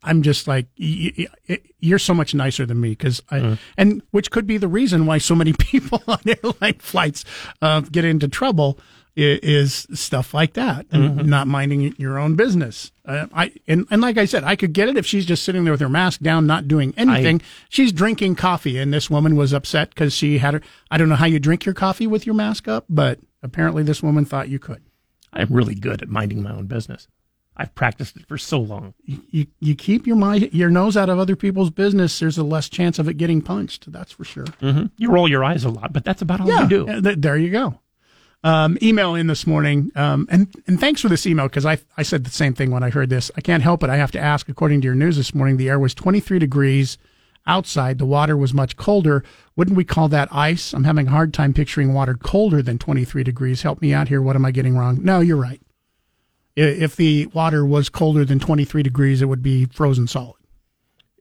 I'm 0.01 0.23
just 0.23 0.47
like 0.47 0.67
you're 0.77 1.99
so 1.99 2.13
much 2.13 2.33
nicer 2.33 2.65
than 2.65 2.81
me 2.81 2.89
because 2.89 3.21
I 3.29 3.59
and 3.77 4.01
which 4.11 4.31
could 4.31 4.47
be 4.47 4.57
the 4.57 4.67
reason 4.67 5.05
why 5.05 5.19
so 5.19 5.35
many 5.35 5.53
people 5.59 6.01
on 6.07 6.19
airline 6.25 6.79
flights 6.79 7.23
uh, 7.61 7.81
get 7.81 8.05
into 8.05 8.27
trouble 8.27 8.79
is 9.15 9.85
stuff 9.93 10.33
like 10.33 10.53
that 10.53 10.85
and 10.91 11.27
not 11.27 11.47
minding 11.47 11.93
your 11.97 12.17
own 12.17 12.35
business. 12.35 12.91
Uh, 13.05 13.25
I 13.33 13.51
and, 13.67 13.85
and 13.91 14.01
like 14.01 14.17
I 14.17 14.25
said, 14.25 14.43
I 14.43 14.55
could 14.55 14.71
get 14.71 14.87
it 14.87 14.97
if 14.97 15.05
she's 15.05 15.25
just 15.25 15.43
sitting 15.43 15.65
there 15.65 15.73
with 15.73 15.81
her 15.81 15.89
mask 15.89 16.21
down, 16.21 16.47
not 16.47 16.67
doing 16.67 16.93
anything. 16.95 17.41
she's 17.67 17.91
drinking 17.91 18.35
coffee, 18.35 18.77
and 18.77 18.93
this 18.93 19.09
woman 19.09 19.35
was 19.35 19.51
upset 19.51 19.89
because 19.89 20.13
she 20.13 20.37
had 20.37 20.53
her. 20.55 20.61
I 20.89 20.97
don't 20.97 21.09
know 21.09 21.15
how 21.15 21.25
you 21.25 21.39
drink 21.39 21.65
your 21.65 21.75
coffee 21.75 22.07
with 22.07 22.25
your 22.25 22.35
mask 22.35 22.67
up, 22.67 22.85
but 22.87 23.19
apparently 23.43 23.83
this 23.83 24.01
woman 24.01 24.25
thought 24.25 24.47
you 24.47 24.59
could. 24.59 24.81
I'm 25.33 25.47
really 25.49 25.75
good 25.75 26.01
at 26.01 26.09
minding 26.09 26.41
my 26.43 26.51
own 26.51 26.65
business. 26.67 27.07
I've 27.57 27.75
practiced 27.75 28.15
it 28.15 28.25
for 28.25 28.37
so 28.37 28.59
long. 28.59 28.93
You 29.03 29.45
you 29.59 29.75
keep 29.75 30.07
your 30.07 30.15
mind 30.15 30.49
your 30.53 30.69
nose 30.69 30.95
out 30.95 31.09
of 31.09 31.19
other 31.19 31.35
people's 31.35 31.69
business. 31.69 32.17
There's 32.17 32.37
a 32.37 32.43
less 32.43 32.69
chance 32.69 32.99
of 32.99 33.09
it 33.09 33.15
getting 33.15 33.41
punched. 33.41 33.91
That's 33.91 34.13
for 34.13 34.23
sure. 34.23 34.45
You 34.97 35.11
roll 35.11 35.27
your 35.27 35.43
eyes 35.43 35.65
a 35.65 35.69
lot, 35.69 35.91
but 35.91 36.05
that's 36.05 36.21
about 36.21 36.39
all 36.39 36.47
you 36.47 36.67
do. 36.69 37.01
Th- 37.01 37.17
there 37.17 37.35
you 37.37 37.51
go. 37.51 37.79
Um, 38.45 38.77
email 38.81 39.15
in 39.15 39.27
this 39.27 39.45
morning, 39.45 39.91
um, 39.95 40.25
and 40.31 40.47
and 40.67 40.79
thanks 40.79 41.01
for 41.01 41.09
this 41.09 41.27
email 41.27 41.47
because 41.49 41.65
I 41.65 41.79
I 41.97 42.03
said 42.03 42.23
the 42.23 42.29
same 42.29 42.53
thing 42.53 42.71
when 42.71 42.83
I 42.83 42.89
heard 42.91 43.09
this. 43.09 43.29
I 43.35 43.41
can't 43.41 43.61
help 43.61 43.83
it. 43.83 43.89
I 43.89 43.97
have 43.97 44.11
to 44.11 44.19
ask. 44.19 44.47
According 44.47 44.79
to 44.79 44.85
your 44.85 44.95
news 44.95 45.17
this 45.17 45.35
morning, 45.35 45.57
the 45.57 45.67
air 45.67 45.77
was 45.79 45.93
23 45.93 46.39
degrees 46.39 46.97
outside. 47.47 47.97
The 47.97 48.05
water 48.05 48.35
was 48.37 48.53
much 48.53 48.75
colder. 48.77 49.23
Wouldn't 49.55 49.77
we 49.77 49.83
call 49.83 50.07
that 50.09 50.29
ice? 50.31 50.73
I'm 50.73 50.83
having 50.83 51.07
a 51.07 51.11
hard 51.11 51.33
time 51.33 51.53
picturing 51.53 51.93
water 51.93 52.13
colder 52.15 52.61
than 52.61 52.77
23 52.77 53.23
degrees. 53.23 53.61
Help 53.63 53.81
me 53.81 53.93
out 53.93 54.07
here. 54.07 54.21
What 54.21 54.35
am 54.35 54.45
I 54.45 54.51
getting 54.51 54.77
wrong? 54.77 54.99
No, 55.01 55.19
you're 55.19 55.37
right. 55.37 55.61
If 56.55 56.95
the 56.95 57.27
water 57.27 57.65
was 57.65 57.89
colder 57.89 58.25
than 58.25 58.39
23 58.39 58.83
degrees, 58.83 59.21
it 59.21 59.25
would 59.25 59.41
be 59.41 59.65
frozen 59.65 60.07
solid 60.07 60.35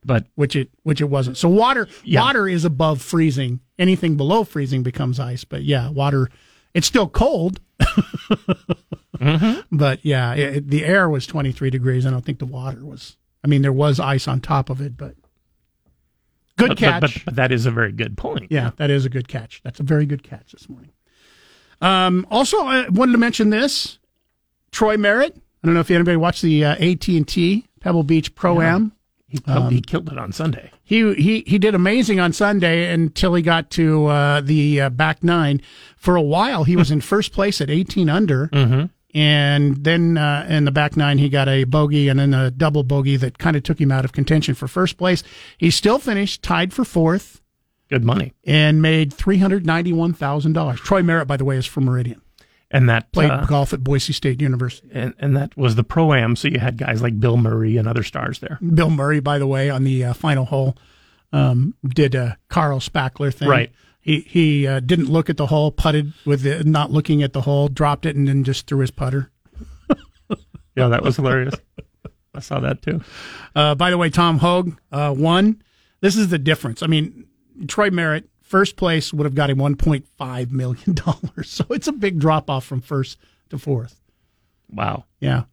But 0.04 0.26
which 0.34 0.56
it 0.56 0.70
which 0.82 1.00
it 1.00 1.08
wasn't. 1.10 1.36
So 1.36 1.48
water 1.48 1.86
Yeah. 2.02 2.22
water 2.22 2.48
is 2.48 2.64
above 2.64 3.00
freezing. 3.00 3.60
Anything 3.78 4.16
below 4.16 4.42
freezing 4.44 4.82
becomes 4.82 5.20
ice. 5.20 5.44
But 5.44 5.62
yeah, 5.62 5.90
water 5.90 6.28
it's 6.74 6.86
still 6.86 7.08
cold. 7.08 7.60
Mm-hmm. 9.18 9.76
But 9.76 10.04
yeah, 10.04 10.34
it, 10.34 10.68
the 10.70 10.84
air 10.84 11.08
was 11.08 11.26
23 11.26 11.70
degrees. 11.70 12.06
I 12.06 12.10
don't 12.10 12.24
think 12.24 12.38
the 12.38 12.46
water 12.46 12.84
was. 12.84 13.16
I 13.42 13.48
mean, 13.48 13.62
there 13.62 13.72
was 13.72 13.98
ice 13.98 14.28
on 14.28 14.40
top 14.40 14.70
of 14.70 14.80
it, 14.80 14.96
but 14.96 15.14
good 16.58 16.68
but, 16.68 16.78
catch. 16.78 17.00
but, 17.00 17.14
but, 17.14 17.24
but 17.24 17.36
that 17.36 17.52
is 17.52 17.66
a 17.66 17.70
very 17.70 17.92
good 17.92 18.16
point. 18.16 18.50
Yeah, 18.50 18.70
that 18.76 18.90
is 18.90 19.04
a 19.04 19.08
good 19.08 19.28
catch. 19.28 19.62
That's 19.62 19.80
a 19.80 19.82
very 19.82 20.06
good 20.06 20.22
catch 20.22 20.52
this 20.52 20.68
morning. 20.68 20.90
Um, 21.80 22.26
also, 22.30 22.58
I 22.58 22.88
wanted 22.88 23.12
to 23.12 23.18
mention 23.18 23.50
this: 23.50 23.98
Troy 24.72 24.96
Merritt. 24.96 25.36
I 25.36 25.66
don't 25.66 25.74
know 25.74 25.80
if 25.80 25.90
anybody 25.90 26.16
watched 26.16 26.42
the 26.42 26.64
uh, 26.64 26.72
AT 26.74 27.08
and 27.08 27.26
T 27.26 27.66
Pebble 27.80 28.02
Beach 28.02 28.34
Pro 28.34 28.60
Am 28.60 28.92
He 29.26 29.38
killed, 29.38 29.72
he 29.72 29.80
killed 29.80 30.10
it 30.10 30.18
on 30.18 30.32
Sunday. 30.32 30.70
He 30.84 31.14
he 31.14 31.44
he 31.46 31.58
did 31.58 31.74
amazing 31.74 32.20
on 32.20 32.32
Sunday 32.32 32.92
until 32.92 33.34
he 33.34 33.42
got 33.42 33.70
to 33.72 34.06
uh, 34.06 34.40
the 34.40 34.82
uh, 34.82 34.90
back 34.90 35.22
nine. 35.22 35.60
For 35.96 36.16
a 36.16 36.22
while, 36.22 36.64
he 36.64 36.76
was 36.76 36.90
in 36.90 37.00
first 37.00 37.32
place 37.32 37.60
at 37.60 37.70
18 37.70 38.08
under, 38.08 38.48
and 39.14 39.82
then 39.84 40.18
uh, 40.18 40.46
in 40.48 40.64
the 40.64 40.70
back 40.70 40.96
nine, 40.96 41.18
he 41.18 41.28
got 41.28 41.48
a 41.48 41.64
bogey 41.64 42.08
and 42.08 42.18
then 42.20 42.34
a 42.34 42.50
double 42.50 42.82
bogey 42.82 43.16
that 43.16 43.38
kind 43.38 43.56
of 43.56 43.62
took 43.62 43.80
him 43.80 43.90
out 43.90 44.04
of 44.04 44.12
contention 44.12 44.54
for 44.54 44.68
first 44.68 44.96
place. 44.98 45.22
He 45.56 45.70
still 45.70 45.98
finished 45.98 46.42
tied 46.42 46.72
for 46.72 46.84
fourth 46.84 47.40
Good 47.88 48.04
money. 48.04 48.34
and 48.44 48.82
made 48.82 49.12
three 49.14 49.38
hundred 49.38 49.64
ninety-one 49.64 50.12
thousand 50.12 50.52
dollars. 50.52 50.80
Troy 50.80 51.02
Merritt, 51.02 51.26
by 51.26 51.36
the 51.38 51.44
way, 51.44 51.56
is 51.56 51.66
from 51.66 51.84
Meridian. 51.84 52.20
And 52.70 52.86
that 52.90 53.10
Played 53.12 53.30
uh, 53.30 53.46
golf 53.46 53.72
at 53.72 53.82
Boise 53.82 54.12
State 54.12 54.42
University. 54.42 54.90
and, 54.92 55.14
and 55.18 55.34
that 55.34 55.56
was 55.56 55.74
the 55.74 55.84
pro 55.84 56.12
am. 56.12 56.36
So 56.36 56.48
you 56.48 56.58
had 56.58 56.76
guys 56.76 57.00
like 57.00 57.18
Bill 57.18 57.38
Murray 57.38 57.78
and 57.78 57.88
other 57.88 58.02
stars 58.02 58.40
there. 58.40 58.58
Bill 58.74 58.90
Murray, 58.90 59.20
by 59.20 59.38
the 59.38 59.46
way, 59.46 59.70
on 59.70 59.84
the 59.84 60.04
uh, 60.04 60.12
final 60.12 60.44
hole, 60.44 60.76
um, 61.32 61.74
did 61.82 62.14
a 62.14 62.36
Carl 62.50 62.78
Spackler 62.80 63.32
thing. 63.32 63.48
Right. 63.48 63.72
He 64.08 64.20
he 64.20 64.66
uh, 64.66 64.80
didn't 64.80 65.10
look 65.10 65.28
at 65.28 65.36
the 65.36 65.44
hole, 65.48 65.70
putted 65.70 66.14
with 66.24 66.46
it, 66.46 66.64
not 66.66 66.90
looking 66.90 67.22
at 67.22 67.34
the 67.34 67.42
hole, 67.42 67.68
dropped 67.68 68.06
it, 68.06 68.16
and 68.16 68.26
then 68.26 68.42
just 68.42 68.66
threw 68.66 68.78
his 68.78 68.90
putter. 68.90 69.30
Yeah, 70.74 70.86
that 70.88 71.02
was 71.02 71.16
hilarious. 71.16 71.54
I 72.32 72.38
saw 72.38 72.60
that 72.60 72.80
too. 72.82 73.00
Uh, 73.56 73.74
by 73.74 73.90
the 73.90 73.98
way, 73.98 74.08
Tom 74.10 74.38
Hoge 74.38 74.72
uh, 74.92 75.12
won. 75.16 75.60
This 76.00 76.16
is 76.16 76.28
the 76.28 76.38
difference. 76.38 76.84
I 76.84 76.86
mean, 76.86 77.26
Troy 77.66 77.90
Merritt, 77.90 78.28
first 78.42 78.76
place, 78.76 79.12
would 79.12 79.24
have 79.24 79.34
got 79.34 79.50
him 79.50 79.58
$1.5 79.58 80.50
million. 80.52 80.96
So 81.42 81.64
it's 81.70 81.88
a 81.88 81.92
big 81.92 82.20
drop 82.20 82.48
off 82.48 82.64
from 82.64 82.80
first 82.80 83.18
to 83.50 83.58
fourth. 83.58 84.00
Wow. 84.70 85.04
Yeah. 85.18 85.44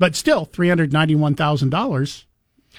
But 0.00 0.16
still, 0.16 0.46
$391,000. 0.46 2.24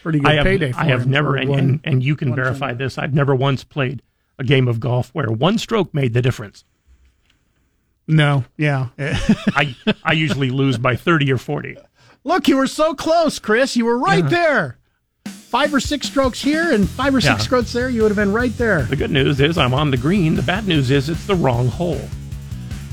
Pretty 0.02 0.20
good 0.20 0.28
I 0.30 0.34
have, 0.36 0.44
payday 0.44 0.74
for 0.74 0.80
I 0.80 0.86
have 0.86 1.08
never, 1.08 1.38
and, 1.38 1.50
one- 1.50 1.60
and, 1.60 1.80
and 1.86 2.04
you 2.04 2.18
can 2.18 2.36
verify 2.36 2.74
this. 2.74 2.98
I've 2.98 3.14
never 3.14 3.34
once 3.34 3.64
played 3.64 4.02
a 4.44 4.46
game 4.46 4.68
of 4.68 4.80
golf 4.80 5.10
where 5.14 5.32
one 5.32 5.58
stroke 5.58 5.94
made 5.94 6.14
the 6.14 6.22
difference. 6.22 6.64
No, 8.08 8.44
yeah. 8.58 8.90
I 9.00 9.76
I 10.04 10.14
usually 10.14 10.50
lose 10.50 10.78
by 10.78 10.96
thirty 10.96 11.32
or 11.32 11.38
forty. 11.38 11.78
Look, 12.26 12.48
you 12.48 12.58
were 12.58 12.68
so 12.68 12.94
close, 12.94 13.40
Chris. 13.40 13.76
You 13.76 13.86
were 13.86 13.98
right 13.98 14.28
there. 14.30 14.78
Five 15.26 15.74
or 15.74 15.80
six 15.80 16.08
strokes 16.08 16.42
here 16.42 16.72
and 16.74 16.90
five 16.90 17.14
or 17.16 17.22
six 17.22 17.34
Yeah. 17.34 17.38
strokes 17.38 17.72
there. 17.74 17.90
You 17.90 18.02
would 18.02 18.10
have 18.12 18.18
been 18.18 18.34
right 18.34 18.56
there. 18.58 18.84
The 18.84 18.96
good 18.96 19.12
news 19.12 19.40
is 19.40 19.58
I'm 19.58 19.74
on 19.74 19.92
the 19.92 19.98
green. 19.98 20.36
The 20.36 20.42
bad 20.42 20.68
news 20.68 20.90
is 20.92 21.10
it's 21.10 21.26
the 21.28 21.36
wrong 21.36 21.68
hole. 21.68 22.02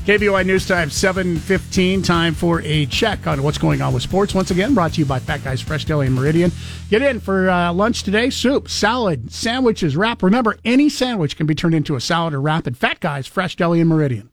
KBOI 0.05 0.47
News 0.47 0.67
Time, 0.67 0.89
7.15, 0.89 2.03
time 2.03 2.33
for 2.33 2.59
a 2.63 2.87
check 2.87 3.27
on 3.27 3.43
what's 3.43 3.59
going 3.59 3.83
on 3.83 3.93
with 3.93 4.01
sports. 4.01 4.33
Once 4.33 4.49
again, 4.49 4.73
brought 4.73 4.93
to 4.93 4.99
you 4.99 5.05
by 5.05 5.19
Fat 5.19 5.43
Guys 5.43 5.61
Fresh 5.61 5.85
Deli 5.85 6.07
and 6.07 6.15
Meridian. 6.15 6.51
Get 6.89 7.03
in 7.03 7.19
for 7.19 7.51
uh, 7.51 7.71
lunch 7.71 8.01
today. 8.01 8.31
Soup, 8.31 8.67
salad, 8.67 9.31
sandwiches, 9.31 9.95
wrap. 9.95 10.23
Remember, 10.23 10.57
any 10.65 10.89
sandwich 10.89 11.37
can 11.37 11.45
be 11.45 11.53
turned 11.53 11.75
into 11.75 11.95
a 11.95 12.01
salad 12.01 12.33
or 12.33 12.41
wrap 12.41 12.65
at 12.65 12.75
Fat 12.75 12.99
Guys 12.99 13.27
Fresh 13.27 13.57
Deli 13.57 13.79
and 13.79 13.89
Meridian. 13.89 14.30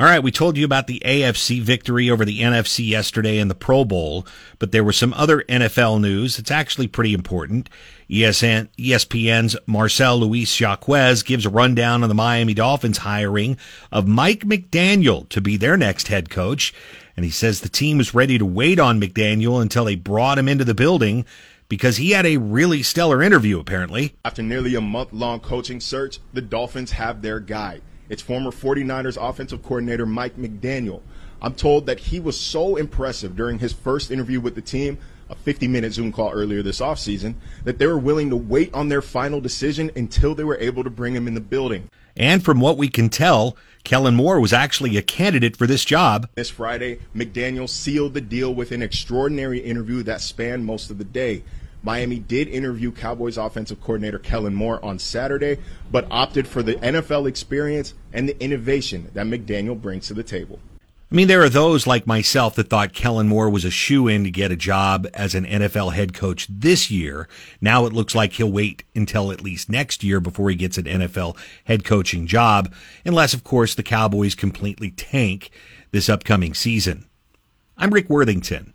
All 0.00 0.06
right, 0.06 0.22
we 0.22 0.30
told 0.30 0.56
you 0.56 0.64
about 0.64 0.86
the 0.86 1.02
AFC 1.04 1.60
victory 1.60 2.08
over 2.08 2.24
the 2.24 2.40
NFC 2.40 2.88
yesterday 2.88 3.36
in 3.36 3.48
the 3.48 3.54
Pro 3.54 3.84
Bowl, 3.84 4.26
but 4.58 4.72
there 4.72 4.82
was 4.82 4.96
some 4.96 5.12
other 5.12 5.42
NFL 5.42 6.00
news. 6.00 6.38
It's 6.38 6.50
actually 6.50 6.86
pretty 6.86 7.12
important. 7.12 7.68
ESN, 8.08 8.70
ESPN's 8.78 9.58
Marcel 9.66 10.16
Louis-Jacques 10.20 10.86
gives 11.26 11.44
a 11.44 11.50
rundown 11.50 12.02
on 12.02 12.08
the 12.08 12.14
Miami 12.14 12.54
Dolphins 12.54 12.96
hiring 12.96 13.58
of 13.92 14.08
Mike 14.08 14.40
McDaniel 14.40 15.28
to 15.28 15.42
be 15.42 15.58
their 15.58 15.76
next 15.76 16.08
head 16.08 16.30
coach. 16.30 16.72
And 17.14 17.26
he 17.26 17.30
says 17.30 17.60
the 17.60 17.68
team 17.68 17.98
was 17.98 18.14
ready 18.14 18.38
to 18.38 18.46
wait 18.46 18.80
on 18.80 18.98
McDaniel 18.98 19.60
until 19.60 19.84
they 19.84 19.96
brought 19.96 20.38
him 20.38 20.48
into 20.48 20.64
the 20.64 20.72
building 20.72 21.26
because 21.68 21.98
he 21.98 22.12
had 22.12 22.24
a 22.24 22.38
really 22.38 22.82
stellar 22.82 23.22
interview, 23.22 23.60
apparently. 23.60 24.14
After 24.24 24.42
nearly 24.42 24.74
a 24.76 24.80
month 24.80 25.12
long 25.12 25.40
coaching 25.40 25.78
search, 25.78 26.20
the 26.32 26.40
Dolphins 26.40 26.92
have 26.92 27.20
their 27.20 27.38
guy. 27.38 27.82
It's 28.10 28.20
former 28.20 28.50
49ers 28.50 29.16
offensive 29.16 29.62
coordinator 29.62 30.04
Mike 30.04 30.36
McDaniel. 30.36 31.00
I'm 31.40 31.54
told 31.54 31.86
that 31.86 32.00
he 32.00 32.18
was 32.18 32.38
so 32.38 32.74
impressive 32.74 33.36
during 33.36 33.60
his 33.60 33.72
first 33.72 34.10
interview 34.10 34.40
with 34.40 34.56
the 34.56 34.60
team, 34.60 34.98
a 35.30 35.36
50 35.36 35.68
minute 35.68 35.92
Zoom 35.92 36.10
call 36.10 36.32
earlier 36.32 36.60
this 36.60 36.80
offseason, 36.80 37.36
that 37.62 37.78
they 37.78 37.86
were 37.86 37.96
willing 37.96 38.28
to 38.30 38.36
wait 38.36 38.74
on 38.74 38.88
their 38.88 39.00
final 39.00 39.40
decision 39.40 39.92
until 39.94 40.34
they 40.34 40.42
were 40.42 40.58
able 40.58 40.82
to 40.82 40.90
bring 40.90 41.14
him 41.14 41.28
in 41.28 41.34
the 41.34 41.40
building. 41.40 41.88
And 42.16 42.44
from 42.44 42.60
what 42.60 42.76
we 42.76 42.88
can 42.88 43.10
tell, 43.10 43.56
Kellen 43.84 44.16
Moore 44.16 44.40
was 44.40 44.52
actually 44.52 44.96
a 44.96 45.02
candidate 45.02 45.56
for 45.56 45.68
this 45.68 45.84
job. 45.84 46.28
This 46.34 46.50
Friday, 46.50 46.98
McDaniel 47.14 47.68
sealed 47.68 48.14
the 48.14 48.20
deal 48.20 48.52
with 48.52 48.72
an 48.72 48.82
extraordinary 48.82 49.60
interview 49.60 50.02
that 50.02 50.20
spanned 50.20 50.66
most 50.66 50.90
of 50.90 50.98
the 50.98 51.04
day. 51.04 51.44
Miami 51.82 52.18
did 52.18 52.48
interview 52.48 52.92
Cowboys 52.92 53.38
offensive 53.38 53.80
coordinator 53.80 54.18
Kellen 54.18 54.54
Moore 54.54 54.84
on 54.84 54.98
Saturday, 54.98 55.58
but 55.90 56.06
opted 56.10 56.46
for 56.46 56.62
the 56.62 56.74
NFL 56.74 57.28
experience 57.28 57.94
and 58.12 58.28
the 58.28 58.42
innovation 58.42 59.10
that 59.14 59.26
McDaniel 59.26 59.80
brings 59.80 60.08
to 60.08 60.14
the 60.14 60.22
table. 60.22 60.58
I 61.12 61.16
mean, 61.16 61.26
there 61.26 61.42
are 61.42 61.48
those 61.48 61.88
like 61.88 62.06
myself 62.06 62.54
that 62.54 62.70
thought 62.70 62.92
Kellen 62.92 63.26
Moore 63.26 63.50
was 63.50 63.64
a 63.64 63.70
shoe 63.70 64.06
in 64.06 64.22
to 64.22 64.30
get 64.30 64.52
a 64.52 64.56
job 64.56 65.08
as 65.12 65.34
an 65.34 65.44
NFL 65.44 65.92
head 65.92 66.14
coach 66.14 66.46
this 66.48 66.88
year. 66.88 67.26
Now 67.60 67.84
it 67.86 67.92
looks 67.92 68.14
like 68.14 68.34
he'll 68.34 68.52
wait 68.52 68.84
until 68.94 69.32
at 69.32 69.42
least 69.42 69.68
next 69.68 70.04
year 70.04 70.20
before 70.20 70.50
he 70.50 70.56
gets 70.56 70.78
an 70.78 70.84
NFL 70.84 71.36
head 71.64 71.84
coaching 71.84 72.28
job, 72.28 72.72
unless, 73.04 73.34
of 73.34 73.42
course, 73.42 73.74
the 73.74 73.82
Cowboys 73.82 74.36
completely 74.36 74.92
tank 74.92 75.50
this 75.90 76.08
upcoming 76.08 76.54
season. 76.54 77.06
I'm 77.76 77.90
Rick 77.90 78.08
Worthington. 78.08 78.72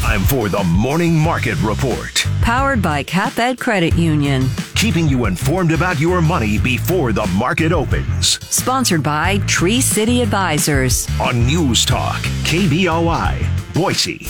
Time 0.00 0.20
for 0.22 0.48
the 0.48 0.62
Morning 0.64 1.14
Market 1.16 1.56
Report, 1.62 2.26
Powered 2.40 2.82
by 2.82 3.04
CapEd 3.04 3.58
Credit 3.60 3.94
Union. 3.94 4.48
keeping 4.74 5.08
you 5.08 5.26
informed 5.26 5.70
about 5.70 6.00
your 6.00 6.20
money 6.20 6.58
before 6.58 7.12
the 7.12 7.24
market 7.38 7.72
opens. 7.72 8.40
Sponsored 8.52 9.02
by 9.02 9.38
Tree 9.46 9.80
City 9.80 10.20
Advisors. 10.22 11.08
On 11.20 11.46
News 11.46 11.84
Talk, 11.84 12.20
KBOI, 12.44 13.46
Boise. 13.74 14.26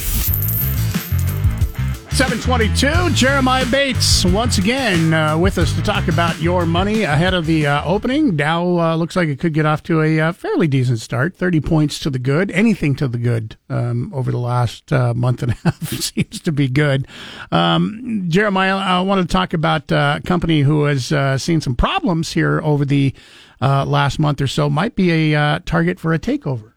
722, 2.15 3.15
Jeremiah 3.15 3.65
Bates 3.65 4.23
once 4.27 4.59
again 4.59 5.15
uh, 5.15 5.39
with 5.39 5.57
us 5.57 5.73
to 5.73 5.81
talk 5.81 6.09
about 6.09 6.39
your 6.43 6.67
money 6.67 7.05
ahead 7.05 7.33
of 7.33 7.47
the 7.47 7.67
uh, 7.67 7.83
opening. 7.87 8.37
Dow 8.37 8.79
uh, 8.79 8.97
looks 8.97 9.17
like 9.17 9.31
it 9.31 9.39
could 9.39 9.55
get 9.55 9.65
off 9.65 9.83
to 9.85 10.03
a 10.03 10.21
uh, 10.21 10.33
fairly 10.33 10.69
decent 10.69 11.01
start, 11.01 11.35
30 11.35 11.63
points 11.63 11.99
to 12.01 12.11
the 12.11 12.19
good, 12.19 12.51
anything 12.51 12.95
to 12.97 13.09
the 13.09 13.17
good 13.17 13.57
um, 13.71 14.13
over 14.13 14.31
the 14.31 14.39
last 14.39 14.93
uh, 14.93 15.15
month 15.15 15.43
and 15.43 15.53
a 15.53 15.55
half 15.65 15.89
seems 15.89 16.39
to 16.41 16.53
be 16.53 16.69
good. 16.69 17.09
Um, 17.51 18.27
Jeremiah, 18.29 18.77
I 18.77 19.01
want 19.01 19.27
to 19.27 19.33
talk 19.33 19.55
about 19.55 19.91
uh, 19.91 20.19
a 20.19 20.27
company 20.27 20.61
who 20.61 20.85
has 20.85 21.07
seen 21.43 21.63
some 21.63 21.75
problems 21.75 22.33
here 22.33 22.61
over 22.61 22.85
the 22.85 23.15
last 23.59 24.19
month 24.19 24.43
or 24.43 24.47
so, 24.49 24.69
might 24.69 24.95
be 24.95 25.33
a 25.33 25.61
target 25.61 25.99
for 25.99 26.13
a 26.13 26.19
takeover. 26.19 26.73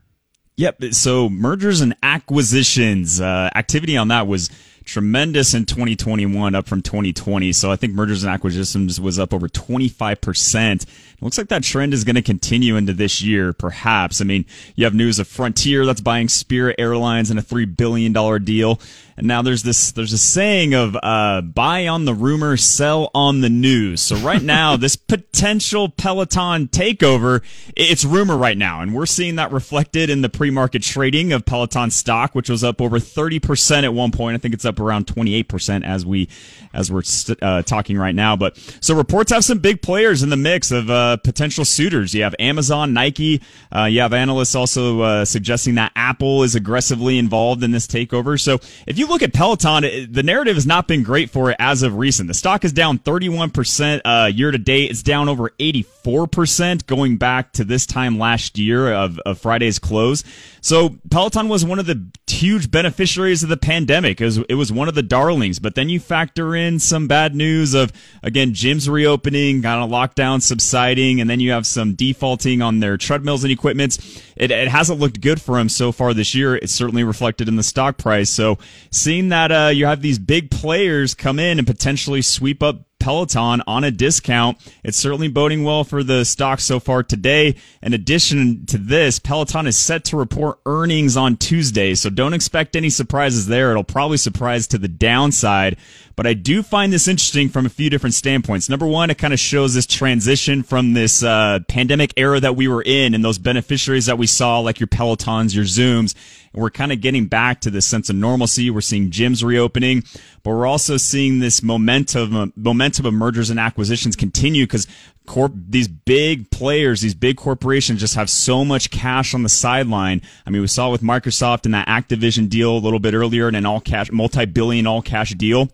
Yep. 0.55 0.93
So 0.93 1.27
mergers 1.27 1.81
and 1.81 1.93
acquisitions 2.01 3.19
activity 3.19 3.97
on 3.97 4.07
that 4.07 4.27
was 4.27 4.49
tremendous 4.85 5.53
in 5.53 5.65
2021, 5.65 6.55
up 6.55 6.67
from 6.67 6.81
2020. 6.81 7.51
So 7.51 7.71
I 7.71 7.75
think 7.75 7.93
mergers 7.93 8.23
and 8.23 8.31
acquisitions 8.31 8.99
was 9.01 9.19
up 9.19 9.33
over 9.33 9.47
25 9.47 10.21
percent. 10.21 10.83
It 10.83 11.21
looks 11.21 11.37
like 11.37 11.47
that 11.47 11.63
trend 11.63 11.93
is 11.93 12.03
going 12.03 12.15
to 12.15 12.21
continue 12.21 12.75
into 12.75 12.93
this 12.93 13.21
year, 13.21 13.53
perhaps. 13.53 14.19
I 14.19 14.25
mean, 14.25 14.45
you 14.75 14.83
have 14.83 14.93
news 14.93 15.17
of 15.17 15.27
Frontier 15.27 15.85
that's 15.85 16.01
buying 16.01 16.27
Spirit 16.27 16.75
Airlines 16.77 17.31
in 17.31 17.37
a 17.37 17.41
three 17.41 17.65
billion 17.65 18.11
dollar 18.11 18.37
deal, 18.37 18.81
and 19.17 19.25
now 19.25 19.41
there's 19.41 19.63
this 19.63 19.91
there's 19.93 20.11
a 20.11 20.17
saying 20.17 20.73
of 20.73 20.97
uh, 21.01 21.41
buy 21.41 21.87
on 21.87 22.05
the 22.05 22.13
rumor, 22.13 22.57
sell 22.57 23.11
on 23.15 23.41
the 23.41 23.49
news. 23.49 24.01
So 24.01 24.17
right 24.17 24.41
now, 24.43 24.75
this 24.75 24.95
potential 24.95 25.89
Peloton 25.89 26.67
takeover, 26.67 27.41
it's 27.75 28.03
rumor 28.03 28.35
right 28.35 28.57
now, 28.57 28.81
and 28.81 28.93
we're 28.93 29.05
seeing 29.05 29.37
that 29.37 29.51
reflected 29.51 30.09
in 30.09 30.21
the 30.21 30.29
pre-market 30.29 30.83
trading 30.83 31.31
of 31.31 31.45
Peloton 31.45 31.91
stock, 31.91 32.35
which 32.35 32.49
was 32.49 32.63
up 32.63 32.81
over 32.81 32.99
30 32.99 33.39
percent 33.39 33.85
at 33.85 33.93
one 33.93 34.11
point. 34.11 34.35
I 34.35 34.37
think 34.37 34.53
it's 34.53 34.65
up 34.65 34.74
around 34.79 35.07
28 35.07 35.47
percent 35.47 35.85
as 35.85 36.05
we 36.05 36.29
as 36.75 36.91
we're 36.91 37.03
uh, 37.41 37.61
talking 37.63 37.97
right 37.97 38.13
now. 38.13 38.35
But 38.35 38.57
so 38.81 38.93
reports 38.95 39.31
have 39.31 39.43
some 39.43 39.59
big 39.59 39.81
players 39.81 40.21
in 40.23 40.29
the 40.29 40.37
mix 40.37 40.71
of 40.71 40.89
uh, 40.89 41.17
potential 41.17 41.65
suitors. 41.65 42.13
You 42.13 42.23
have 42.23 42.35
Amazon, 42.39 42.93
Nike. 42.93 43.41
Uh, 43.73 43.85
you 43.85 44.01
have 44.01 44.13
analysts 44.13 44.55
also 44.55 45.01
uh, 45.01 45.25
suggesting 45.25 45.75
that 45.75 45.91
Apple 45.95 46.43
is 46.43 46.55
aggressively 46.55 47.17
involved 47.17 47.63
in 47.63 47.71
this 47.71 47.87
takeover. 47.87 48.39
So 48.39 48.59
if 48.85 48.99
you 48.99 49.07
look 49.07 49.21
at 49.21 49.33
Peloton, 49.33 49.83
it, 49.83 50.13
the 50.13 50.23
narrative 50.23 50.55
has 50.55 50.67
not 50.67 50.87
been 50.87 51.03
great 51.03 51.29
for 51.29 51.51
it 51.51 51.57
as 51.59 51.81
of 51.83 51.95
recent. 51.95 52.27
The 52.27 52.33
stock 52.33 52.65
is 52.65 52.73
down 52.73 52.97
31 52.99 53.51
percent 53.51 54.01
uh, 54.05 54.29
year 54.33 54.51
to 54.51 54.57
date. 54.57 54.91
It's 54.91 55.03
down 55.03 55.29
over 55.29 55.51
84 55.59 56.27
percent 56.27 56.85
going 56.87 57.17
back 57.17 57.53
to 57.53 57.63
this 57.63 57.85
time 57.85 58.19
last 58.19 58.57
year 58.57 58.93
of, 58.93 59.19
of 59.19 59.39
Friday's 59.39 59.79
close. 59.79 60.23
So 60.61 60.95
Peloton 61.11 61.47
was 61.47 61.63
one 61.63 61.79
of 61.79 61.85
the 61.85 62.03
huge 62.27 62.71
beneficiaries 62.71 63.43
of 63.43 63.49
the 63.49 63.57
pandemic. 63.57 64.19
It 64.19 64.25
was, 64.25 64.37
it 64.37 64.55
was 64.55 64.64
was 64.65 64.73
one 64.73 64.87
of 64.87 64.95
the 64.95 65.03
darlings. 65.03 65.59
But 65.59 65.75
then 65.75 65.89
you 65.89 65.99
factor 65.99 66.55
in 66.55 66.79
some 66.79 67.07
bad 67.07 67.35
news 67.35 67.75
of, 67.75 67.93
again, 68.23 68.51
gyms 68.51 68.89
reopening, 68.89 69.61
kind 69.61 69.83
of 69.83 69.91
lockdown 69.91 70.41
subsiding, 70.41 71.21
and 71.21 71.29
then 71.29 71.39
you 71.39 71.51
have 71.51 71.67
some 71.67 71.93
defaulting 71.93 72.63
on 72.63 72.79
their 72.79 72.97
treadmills 72.97 73.43
and 73.43 73.51
equipments. 73.51 74.23
It, 74.35 74.49
it 74.49 74.67
hasn't 74.67 74.99
looked 74.99 75.21
good 75.21 75.39
for 75.39 75.57
them 75.57 75.69
so 75.69 75.91
far 75.91 76.15
this 76.15 76.33
year. 76.33 76.55
It's 76.55 76.73
certainly 76.73 77.03
reflected 77.03 77.47
in 77.47 77.57
the 77.57 77.63
stock 77.63 77.97
price. 77.97 78.31
So 78.31 78.57
seeing 78.91 79.29
that 79.29 79.51
uh, 79.51 79.69
you 79.71 79.85
have 79.85 80.01
these 80.01 80.17
big 80.17 80.49
players 80.49 81.13
come 81.13 81.37
in 81.37 81.59
and 81.59 81.67
potentially 81.67 82.23
sweep 82.23 82.63
up 82.63 82.81
Peloton 83.05 83.61
on 83.67 83.83
a 83.83 83.91
discount. 83.91 84.57
It's 84.83 84.97
certainly 84.97 85.27
boding 85.27 85.63
well 85.63 85.83
for 85.83 86.01
the 86.01 86.25
stock 86.25 86.59
so 86.59 86.79
far 86.79 87.03
today. 87.03 87.55
In 87.83 87.93
addition 87.93 88.65
to 88.65 88.79
this, 88.79 89.19
Peloton 89.19 89.67
is 89.67 89.77
set 89.77 90.05
to 90.05 90.17
report 90.17 90.57
earnings 90.65 91.15
on 91.15 91.37
Tuesday, 91.37 91.93
so 91.93 92.09
don't 92.09 92.33
expect 92.33 92.75
any 92.75 92.89
surprises 92.89 93.45
there. 93.45 93.69
It'll 93.69 93.83
probably 93.83 94.17
surprise 94.17 94.65
to 94.69 94.79
the 94.79 94.87
downside. 94.87 95.77
But 96.15 96.25
I 96.25 96.33
do 96.33 96.63
find 96.63 96.91
this 96.91 97.07
interesting 97.07 97.49
from 97.49 97.67
a 97.67 97.69
few 97.69 97.91
different 97.91 98.15
standpoints. 98.15 98.69
Number 98.69 98.87
one, 98.87 99.11
it 99.11 99.19
kind 99.19 99.33
of 99.33 99.39
shows 99.39 99.75
this 99.75 99.85
transition 99.85 100.63
from 100.63 100.93
this 100.93 101.21
uh, 101.21 101.59
pandemic 101.67 102.11
era 102.17 102.39
that 102.39 102.55
we 102.55 102.67
were 102.67 102.81
in 102.81 103.13
and 103.13 103.23
those 103.23 103.37
beneficiaries 103.37 104.07
that 104.07 104.17
we 104.17 104.25
saw, 104.25 104.59
like 104.59 104.79
your 104.79 104.87
Pelotons, 104.87 105.53
your 105.53 105.65
Zooms. 105.65 106.15
And 106.55 106.63
we're 106.63 106.69
kind 106.69 106.93
of 106.93 107.01
getting 107.01 107.27
back 107.27 107.59
to 107.61 107.69
this 107.69 107.85
sense 107.85 108.09
of 108.09 108.15
normalcy. 108.15 108.69
We're 108.69 108.79
seeing 108.79 109.11
gyms 109.11 109.43
reopening, 109.43 110.03
but 110.41 110.51
we're 110.51 110.65
also 110.65 110.95
seeing 110.95 111.39
this 111.39 111.61
momentum, 111.61 112.53
momentum 112.55 113.05
of 113.05 113.13
mergers 113.13 113.49
and 113.49 113.59
acquisitions 113.59 114.15
continue 114.15 114.63
because 114.63 114.87
corp 115.25 115.51
these 115.55 115.87
big 115.87 116.51
players 116.51 117.01
these 117.01 117.15
big 117.15 117.35
corporations 117.35 117.99
just 117.99 118.13
have 118.13 118.29
so 118.29 118.63
much 118.63 118.91
cash 118.91 119.33
on 119.33 119.41
the 119.41 119.49
sideline 119.49 120.21
i 120.45 120.51
mean 120.51 120.61
we 120.61 120.67
saw 120.67 120.91
with 120.91 121.01
microsoft 121.01 121.65
and 121.65 121.73
that 121.73 121.87
activision 121.87 122.47
deal 122.47 122.77
a 122.77 122.77
little 122.77 122.99
bit 122.99 123.15
earlier 123.15 123.47
and 123.47 123.57
an 123.57 123.65
all 123.65 123.81
cash 123.81 124.11
multi-billion 124.11 124.85
all 124.85 125.01
cash 125.01 125.31
deal 125.31 125.67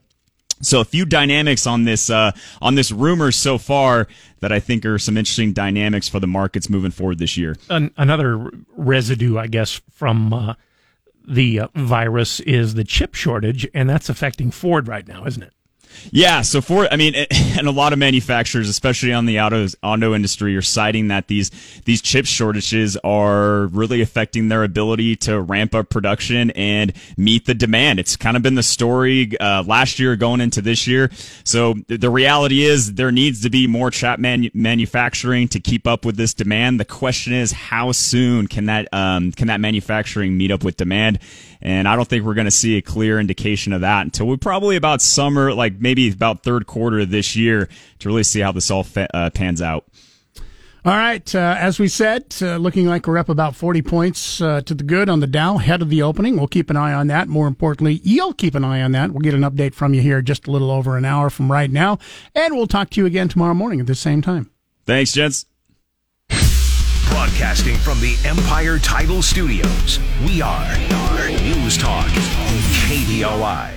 so 0.62 0.80
a 0.80 0.86
few 0.86 1.06
dynamics 1.06 1.66
on 1.68 1.84
this 1.84 2.10
uh, 2.10 2.32
on 2.62 2.76
this 2.76 2.92
rumor 2.92 3.32
so 3.32 3.58
far 3.58 4.08
that 4.40 4.52
I 4.52 4.60
think 4.60 4.86
are 4.86 5.00
some 5.00 5.18
interesting 5.18 5.54
dynamics 5.54 6.08
for 6.08 6.20
the 6.20 6.28
markets 6.28 6.70
moving 6.70 6.92
forward 6.92 7.20
this 7.20 7.38
year. 7.38 7.56
An- 7.70 7.92
another 7.98 8.52
residue, 8.76 9.38
I 9.38 9.48
guess, 9.48 9.82
from 9.92 10.34
uh, 10.34 10.54
the 11.28 11.62
uh, 11.62 11.68
virus 11.76 12.40
is 12.42 12.74
the 12.74 12.84
chip 12.84 13.16
shortage, 13.16 13.68
and 13.74 13.90
that's 13.90 14.10
affecting 14.10 14.52
Ford 14.52 14.88
right 14.88 15.08
now, 15.08 15.26
isn't 15.26 15.44
it? 15.44 15.54
Yeah, 16.12 16.42
so 16.42 16.62
for 16.62 16.92
I 16.92 16.96
mean, 16.96 17.16
and 17.32 17.68
a 17.68 17.72
lot 17.72 17.94
of 17.94 18.00
manufacturers, 18.00 18.70
especially 18.70 19.14
on 19.14 19.26
the 19.26 19.40
auto 19.40 19.68
auto 19.84 20.14
industry, 20.14 20.56
are 20.56 20.62
citing 20.62 21.08
that 21.10 21.28
these 21.28 21.52
these 21.86 22.02
chip 22.02 22.26
shortages 22.26 22.98
are 23.04 23.68
really 23.68 24.02
affecting 24.02 24.50
their 24.50 24.64
ability 24.64 25.16
to 25.18 25.40
ramp 25.40 25.76
up 25.76 25.90
production 25.90 26.52
and 26.52 26.94
meet 27.18 27.46
the 27.46 27.54
demand. 27.54 28.00
It's 28.00 28.16
kind 28.16 28.36
of 28.36 28.44
been 28.44 28.56
the 28.56 28.64
story 28.64 29.38
uh, 29.40 29.64
last 29.64 30.00
year 30.00 30.16
going 30.16 30.42
into 30.42 30.62
this 30.62 30.88
year. 30.88 31.12
So 31.44 31.76
the 31.88 32.10
reality 32.10 32.64
is 32.64 32.96
there 32.96 33.12
needs 33.12 33.42
to 33.42 33.50
be 33.50 33.68
more 33.68 33.92
chip 33.92 34.20
manu- 34.20 34.50
manufacturing 34.54 35.48
to 35.50 35.60
keep 35.60 35.88
up 35.88 36.06
with 36.06 36.18
this 36.18 36.34
demand. 36.34 36.80
The 36.80 36.86
question 36.86 37.34
is, 37.34 37.52
how 37.52 37.92
soon 37.92 38.48
can 38.48 38.66
that 38.66 38.88
um, 38.94 39.32
can 39.32 39.48
that 39.48 39.60
manufacturing 39.60 40.38
meet 40.38 40.52
up 40.52 40.64
with 40.64 40.78
demand? 40.78 41.20
And 41.62 41.88
I 41.88 41.96
don't 41.96 42.08
think 42.08 42.26
we're 42.26 42.34
going 42.34 42.46
to 42.46 42.52
see 42.52 42.78
a 42.78 42.82
clear 42.82 43.20
indication 43.20 43.74
of 43.74 43.82
that 43.82 44.02
until 44.02 44.28
we 44.28 44.38
probably 44.38 44.76
about 44.76 45.02
summer, 45.02 45.54
like 45.54 45.80
maybe 45.80 46.12
about 46.12 46.44
third 46.44 46.66
quarter 46.66 47.00
of 47.02 47.10
this 47.12 47.36
year 47.36 47.70
to 48.00 48.10
really 48.10 48.24
see 48.24 48.40
how 48.40 48.52
this 48.52 48.72
all 48.72 48.84
fa- 48.84 49.16
uh, 49.16 49.30
pans 49.30 49.62
out. 49.62 49.86
All 50.84 50.94
right. 50.94 51.36
Uh, 51.36 51.56
as 51.60 51.78
we 51.78 51.88
said, 51.88 52.36
uh, 52.42 52.56
looking 52.58 52.88
like 52.88 53.06
we're 53.06 53.20
up 53.20 53.30
about 53.30 53.56
40 53.56 53.84
points 53.84 54.42
uh, 54.42 54.62
to 54.62 54.74
the 54.74 54.84
good 54.84 55.10
on 55.10 55.20
the 55.20 55.28
Dow 55.28 55.58
ahead 55.58 55.84
of 55.84 55.90
the 55.90 56.02
opening. 56.02 56.38
We'll 56.38 56.48
keep 56.48 56.72
an 56.72 56.78
eye 56.78 56.94
on 56.94 57.06
that. 57.08 57.28
More 57.28 57.48
importantly, 57.48 58.02
you'll 58.04 58.34
keep 58.34 58.56
an 58.56 58.64
eye 58.64 58.82
on 58.82 58.92
that. 58.94 59.12
We'll 59.12 59.22
get 59.22 59.36
an 59.36 59.42
update 59.42 59.76
from 59.76 59.94
you 59.94 60.02
here 60.02 60.24
just 60.24 60.48
a 60.48 60.52
little 60.52 60.72
over 60.72 60.98
an 60.98 61.06
hour 61.06 61.30
from 61.30 61.52
right 61.52 61.70
now. 61.70 62.00
And 62.34 62.56
we'll 62.56 62.66
talk 62.66 62.90
to 62.92 63.02
you 63.02 63.06
again 63.06 63.30
tomorrow 63.30 63.54
morning 63.54 63.80
at 63.80 63.86
the 63.86 63.94
same 63.94 64.24
time. 64.24 64.50
Thanks, 64.88 65.12
gents. 65.12 65.46
Broadcasting 67.12 67.76
from 67.76 68.00
the 68.00 68.18
Empire 68.26 68.80
Title 68.80 69.22
Studios, 69.22 70.00
we 70.26 70.42
are, 70.42 70.76
we 71.28 71.36
News 71.54 71.78
Talk, 71.78 72.08
KBOI. 72.88 73.74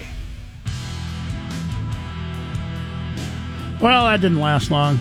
Well, 3.80 4.05
that 4.07 4.20
didn't 4.20 4.39
last 4.41 4.70
long. 4.70 4.99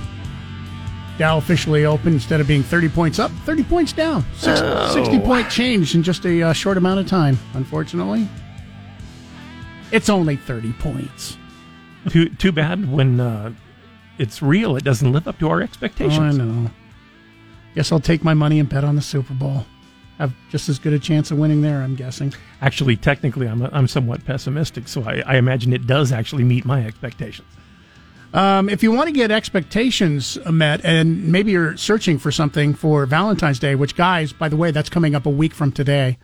Dow 1.20 1.38
officially 1.38 1.86
opened 1.86 2.16
instead 2.16 2.42
of 2.42 2.48
being 2.48 2.64
30 2.64 2.90
points 2.90 3.20
up, 3.20 3.32
30 3.46 3.64
points 3.66 3.94
down. 3.94 4.26
Six, 4.36 4.60
Oh. 4.64 4.92
60 4.94 5.20
point 5.20 5.50
change 5.50 5.94
in 5.96 6.02
just 6.04 6.26
a 6.26 6.42
uh, 6.42 6.54
short 6.54 6.78
amount 6.78 7.00
of 7.00 7.08
time, 7.08 7.38
unfortunately. 7.54 8.28
It's 9.92 10.10
only 10.10 10.36
30 10.38 10.74
points. 10.74 11.38
too 12.10 12.30
too 12.30 12.52
bad 12.52 12.92
when 12.92 13.20
uh, 13.20 13.54
it's 14.18 14.42
real, 14.42 14.76
it 14.76 14.84
doesn't 14.84 15.14
live 15.14 15.28
up 15.28 15.38
to 15.40 15.50
our 15.50 15.62
Oh, 15.62 15.64
expectations. 15.64 16.40
I 16.40 16.44
know. 16.44 16.72
Guess 17.76 17.92
I'll 17.92 18.00
take 18.00 18.24
my 18.24 18.34
money 18.34 18.60
and 18.60 18.70
bet 18.70 18.84
on 18.84 18.96
the 18.96 19.02
Super 19.02 19.34
Bowl. 19.34 19.66
Have 20.20 20.34
just 20.50 20.70
as 20.70 20.78
good 20.78 20.94
a 20.94 21.00
chance 21.00 21.32
of 21.32 21.40
winning 21.40 21.62
there, 21.62 21.82
I'm 21.82 21.96
guessing. 21.96 22.34
Actually, 22.62 22.96
technically, 22.96 23.48
I'm 23.48 23.64
I'm 23.64 23.88
somewhat 23.88 24.24
pessimistic, 24.26 24.88
so 24.88 25.04
I, 25.04 25.24
I 25.26 25.38
imagine 25.38 25.74
it 25.74 25.88
does 25.88 26.12
actually 26.12 26.44
meet 26.44 26.66
my 26.66 26.86
expectations. 26.86 27.48
Um, 28.34 28.68
if 28.68 28.82
you 28.82 28.92
want 28.92 29.08
to 29.08 29.14
get 29.14 29.30
expectations 29.30 30.40
met, 30.50 30.84
and 30.84 31.32
maybe 31.32 31.52
you're 31.52 31.78
searching 31.78 32.18
for 32.18 32.32
something 32.32 32.74
for 32.74 33.06
Valentine's 33.06 33.60
Day, 33.60 33.76
which, 33.76 33.96
guys, 33.96 34.34
by 34.34 34.50
the 34.50 34.56
way, 34.56 34.72
that's 34.72 34.90
coming 34.90 35.14
up 35.14 35.26
a 35.26 35.30
week 35.30 35.54
from 35.54 35.72
today. 35.72 36.18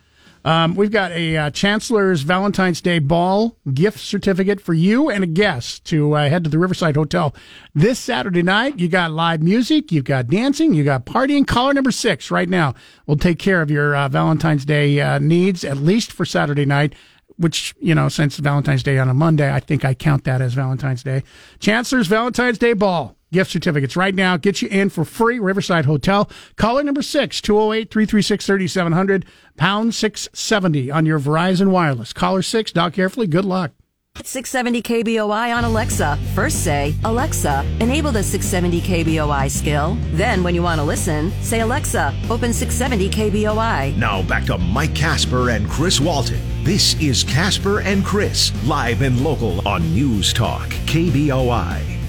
Um, 0.44 0.74
we've 0.74 0.90
got 0.90 1.12
a 1.12 1.36
uh, 1.36 1.50
Chancellor's 1.50 2.22
Valentine's 2.22 2.80
Day 2.80 2.98
Ball 2.98 3.56
gift 3.72 3.98
certificate 3.98 4.60
for 4.60 4.72
you 4.72 5.10
and 5.10 5.22
a 5.22 5.26
guest 5.26 5.84
to 5.86 6.14
uh, 6.14 6.28
head 6.28 6.44
to 6.44 6.50
the 6.50 6.58
Riverside 6.58 6.96
Hotel 6.96 7.34
this 7.74 7.98
Saturday 7.98 8.42
night. 8.42 8.78
You 8.78 8.88
got 8.88 9.10
live 9.10 9.42
music, 9.42 9.92
you've 9.92 10.04
got 10.04 10.28
dancing, 10.28 10.72
you 10.72 10.84
got 10.84 11.04
partying. 11.04 11.46
Caller 11.46 11.74
number 11.74 11.90
six 11.90 12.30
right 12.30 12.48
now 12.48 12.74
will 13.06 13.16
take 13.16 13.38
care 13.38 13.60
of 13.60 13.70
your 13.70 13.94
uh, 13.94 14.08
Valentine's 14.08 14.64
Day 14.64 15.00
uh, 15.00 15.18
needs, 15.18 15.64
at 15.64 15.76
least 15.76 16.12
for 16.12 16.24
Saturday 16.24 16.64
night 16.64 16.94
which, 17.36 17.74
you 17.80 17.94
know, 17.94 18.10
since 18.10 18.36
Valentine's 18.36 18.82
Day 18.82 18.98
on 18.98 19.08
a 19.08 19.14
Monday, 19.14 19.50
I 19.50 19.60
think 19.60 19.82
I 19.82 19.94
count 19.94 20.24
that 20.24 20.42
as 20.42 20.52
Valentine's 20.52 21.02
Day. 21.02 21.22
Chancellor's 21.58 22.06
Valentine's 22.06 22.58
Day 22.58 22.74
Ball. 22.74 23.16
Gift 23.32 23.52
certificates 23.52 23.96
right 23.96 24.14
now. 24.14 24.36
Get 24.36 24.60
you 24.60 24.68
in 24.68 24.90
for 24.90 25.04
free. 25.04 25.38
Riverside 25.38 25.84
Hotel. 25.84 26.28
Caller 26.56 26.82
number 26.82 27.02
six, 27.02 27.40
208 27.40 27.90
336 27.90 28.46
3700, 28.46 29.24
pound 29.56 29.94
670 29.94 30.90
on 30.90 31.06
your 31.06 31.20
Verizon 31.20 31.70
Wireless. 31.70 32.12
Caller 32.12 32.42
six, 32.42 32.72
dial 32.72 32.90
carefully. 32.90 33.26
Good 33.26 33.44
luck. 33.44 33.72
670 34.16 34.82
KBOI 34.82 35.56
on 35.56 35.64
Alexa. 35.64 36.18
First 36.34 36.64
say, 36.64 36.94
Alexa, 37.04 37.64
enable 37.80 38.10
the 38.10 38.22
670 38.22 38.80
KBOI 38.80 39.48
skill. 39.48 39.96
Then, 40.12 40.42
when 40.42 40.54
you 40.54 40.62
want 40.62 40.80
to 40.80 40.84
listen, 40.84 41.30
say, 41.42 41.60
Alexa, 41.60 42.12
open 42.28 42.52
670 42.52 43.08
KBOI. 43.10 43.96
Now 43.96 44.22
back 44.22 44.44
to 44.46 44.58
Mike 44.58 44.94
Casper 44.96 45.50
and 45.50 45.70
Chris 45.70 46.00
Walton. 46.00 46.40
This 46.64 47.00
is 47.00 47.22
Casper 47.22 47.80
and 47.80 48.04
Chris, 48.04 48.52
live 48.66 49.02
and 49.02 49.22
local 49.22 49.66
on 49.66 49.82
News 49.94 50.32
Talk, 50.32 50.68
KBOI. 50.86 51.99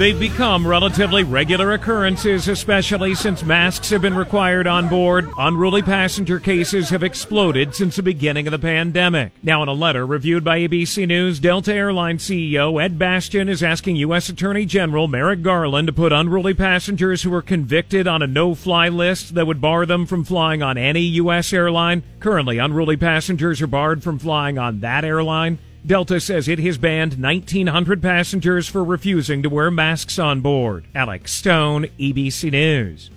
They've 0.00 0.18
become 0.18 0.66
relatively 0.66 1.24
regular 1.24 1.72
occurrences, 1.72 2.48
especially 2.48 3.14
since 3.14 3.44
masks 3.44 3.90
have 3.90 4.00
been 4.00 4.16
required 4.16 4.66
on 4.66 4.88
board. 4.88 5.28
Unruly 5.36 5.82
passenger 5.82 6.40
cases 6.40 6.88
have 6.88 7.02
exploded 7.02 7.74
since 7.74 7.96
the 7.96 8.02
beginning 8.02 8.46
of 8.46 8.52
the 8.52 8.58
pandemic. 8.58 9.32
Now, 9.42 9.62
in 9.62 9.68
a 9.68 9.74
letter 9.74 10.06
reviewed 10.06 10.42
by 10.42 10.60
ABC 10.60 11.06
News, 11.06 11.38
Delta 11.38 11.74
Airlines 11.74 12.24
CEO 12.24 12.82
Ed 12.82 12.98
Bastian 12.98 13.50
is 13.50 13.62
asking 13.62 13.96
U.S. 13.96 14.30
Attorney 14.30 14.64
General 14.64 15.06
Merrick 15.06 15.42
Garland 15.42 15.88
to 15.88 15.92
put 15.92 16.14
unruly 16.14 16.54
passengers 16.54 17.22
who 17.22 17.34
are 17.34 17.42
convicted 17.42 18.06
on 18.08 18.22
a 18.22 18.26
no-fly 18.26 18.88
list 18.88 19.34
that 19.34 19.46
would 19.46 19.60
bar 19.60 19.84
them 19.84 20.06
from 20.06 20.24
flying 20.24 20.62
on 20.62 20.78
any 20.78 21.02
U.S. 21.02 21.52
airline. 21.52 22.02
Currently, 22.20 22.56
unruly 22.56 22.96
passengers 22.96 23.60
are 23.60 23.66
barred 23.66 24.02
from 24.02 24.18
flying 24.18 24.56
on 24.56 24.80
that 24.80 25.04
airline. 25.04 25.58
Delta 25.84 26.20
says 26.20 26.46
it 26.46 26.58
has 26.60 26.78
banned 26.78 27.14
1,900 27.14 28.02
passengers 28.02 28.68
for 28.68 28.84
refusing 28.84 29.42
to 29.42 29.48
wear 29.48 29.70
masks 29.70 30.18
on 30.18 30.40
board. 30.40 30.86
Alex 30.94 31.32
Stone, 31.32 31.86
ABC 31.98 32.50
News. 32.52 33.10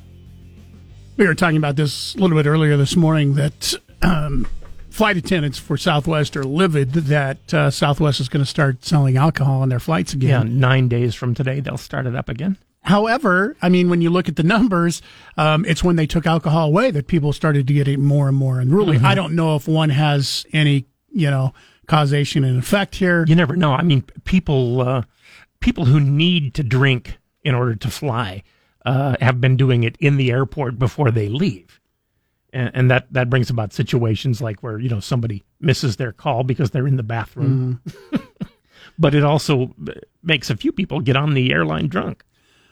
We 1.17 1.27
were 1.27 1.35
talking 1.35 1.57
about 1.57 1.75
this 1.75 2.15
a 2.15 2.19
little 2.19 2.37
bit 2.37 2.47
earlier 2.47 2.77
this 2.77 2.95
morning 2.95 3.35
that 3.35 3.73
um, 4.01 4.47
flight 4.89 5.17
attendants 5.17 5.59
for 5.59 5.77
Southwest 5.77 6.35
are 6.37 6.43
livid 6.45 6.93
that 6.93 7.53
uh, 7.53 7.69
Southwest 7.69 8.19
is 8.19 8.29
going 8.29 8.43
to 8.43 8.49
start 8.49 8.83
selling 8.85 9.17
alcohol 9.17 9.61
on 9.61 9.69
their 9.69 9.79
flights 9.79 10.13
again. 10.13 10.29
Yeah, 10.47 10.53
nine 10.53 10.87
days 10.87 11.13
from 11.13 11.35
today, 11.35 11.59
they'll 11.59 11.77
start 11.77 12.05
it 12.07 12.15
up 12.15 12.29
again. 12.29 12.57
However, 12.81 13.55
I 13.61 13.69
mean, 13.69 13.89
when 13.89 14.01
you 14.01 14.09
look 14.09 14.27
at 14.27 14.35
the 14.35 14.43
numbers, 14.43 15.01
um, 15.37 15.65
it's 15.65 15.83
when 15.83 15.95
they 15.97 16.07
took 16.07 16.25
alcohol 16.25 16.67
away 16.67 16.91
that 16.91 17.07
people 17.07 17.31
started 17.31 17.67
to 17.67 17.73
get 17.73 17.87
it 17.87 17.99
more 17.99 18.27
and 18.27 18.35
more 18.35 18.59
unruly. 18.59 18.97
Mhm. 18.97 19.03
I 19.05 19.15
don't 19.15 19.35
know 19.35 19.55
if 19.55 19.67
one 19.67 19.89
has 19.89 20.45
any, 20.51 20.85
you 21.13 21.29
know, 21.29 21.53
causation 21.87 22.43
and 22.43 22.59
effect 22.59 22.95
here. 22.95 23.25
You 23.27 23.35
never 23.35 23.55
know. 23.55 23.73
I 23.73 23.83
mean, 23.83 24.03
people 24.23 24.81
uh, 24.81 25.03
people 25.59 25.85
who 25.85 25.99
need 25.99 26.53
to 26.55 26.63
drink 26.63 27.17
in 27.43 27.55
order 27.55 27.75
to 27.75 27.89
fly 27.89 28.43
uh, 28.85 29.15
have 29.21 29.41
been 29.41 29.57
doing 29.57 29.83
it 29.83 29.97
in 29.99 30.17
the 30.17 30.31
airport 30.31 30.79
before 30.79 31.11
they 31.11 31.29
leave. 31.29 31.79
and, 32.51 32.71
and 32.73 32.91
that 32.91 33.11
that 33.11 33.29
brings 33.29 33.49
about 33.49 33.73
situations 33.73 34.41
like 34.41 34.61
where 34.61 34.79
you 34.79 34.89
know 34.89 34.99
somebody 34.99 35.43
misses 35.59 35.97
their 35.97 36.11
call 36.11 36.43
because 36.43 36.71
they're 36.71 36.87
in 36.87 36.97
the 36.97 37.03
bathroom. 37.03 37.81
but 38.99 39.15
it 39.15 39.23
also 39.23 39.73
makes 40.21 40.49
a 40.49 40.57
few 40.57 40.71
people 40.71 40.99
get 40.99 41.15
on 41.15 41.33
the 41.33 41.51
airline 41.51 41.87
drunk. 41.87 42.23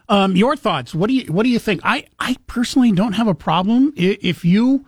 Um, 0.10 0.36
your 0.36 0.56
thoughts? 0.56 0.94
What 0.94 1.08
do 1.08 1.14
you 1.14 1.32
What 1.32 1.44
do 1.44 1.50
you 1.50 1.60
think? 1.60 1.82
I 1.84 2.06
I 2.20 2.36
personally 2.48 2.92
don't 2.92 3.14
have 3.14 3.28
a 3.28 3.36
problem 3.36 3.94
if 3.96 4.46
you 4.46 4.86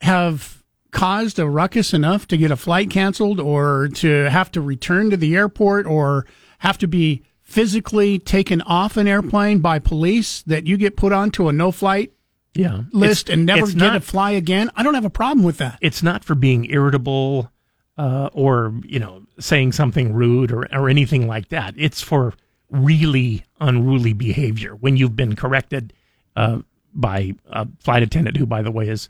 have 0.00 0.61
caused 0.92 1.38
a 1.38 1.48
ruckus 1.48 1.92
enough 1.92 2.28
to 2.28 2.36
get 2.36 2.50
a 2.52 2.56
flight 2.56 2.88
canceled 2.90 3.40
or 3.40 3.88
to 3.88 4.28
have 4.30 4.50
to 4.52 4.60
return 4.60 5.10
to 5.10 5.16
the 5.16 5.34
airport 5.34 5.86
or 5.86 6.24
have 6.58 6.78
to 6.78 6.86
be 6.86 7.22
physically 7.42 8.18
taken 8.18 8.60
off 8.62 8.96
an 8.96 9.08
airplane 9.08 9.58
by 9.58 9.78
police 9.78 10.42
that 10.42 10.66
you 10.66 10.76
get 10.76 10.96
put 10.96 11.12
onto 11.12 11.48
a 11.48 11.52
no 11.52 11.72
flight 11.72 12.12
Yeah, 12.54 12.82
list 12.92 13.28
It's- 13.28 13.34
and 13.38 13.46
never 13.46 13.66
get 13.66 13.76
not- 13.76 13.92
to 13.94 14.00
fly 14.00 14.30
again. 14.32 14.70
I 14.76 14.82
don't 14.82 14.94
have 14.94 15.04
a 15.04 15.10
problem 15.10 15.44
with 15.44 15.58
that. 15.58 15.78
it's 15.80 16.02
not 16.02 16.24
for 16.24 16.34
being 16.34 16.66
irritable 16.70 17.50
uh, 17.98 18.30
or 18.32 18.72
you 18.84 18.98
know 18.98 19.22
saying 19.38 19.72
something 19.72 20.12
rude 20.14 20.50
or, 20.52 20.66
or 20.74 20.88
anything 20.88 21.26
like 21.26 21.48
that. 21.48 21.74
It's 21.76 22.00
for 22.00 22.32
really 22.70 23.44
unruly 23.60 24.12
behavior 24.14 24.74
when 24.74 24.96
you've 24.96 25.16
been 25.16 25.36
corrected 25.36 25.92
uh, 26.36 26.60
by 26.94 27.34
a 27.50 27.66
flight 27.80 28.02
attendant 28.02 28.36
who, 28.38 28.46
by 28.46 28.62
the 28.62 28.70
way, 28.70 28.88
is 28.88 29.08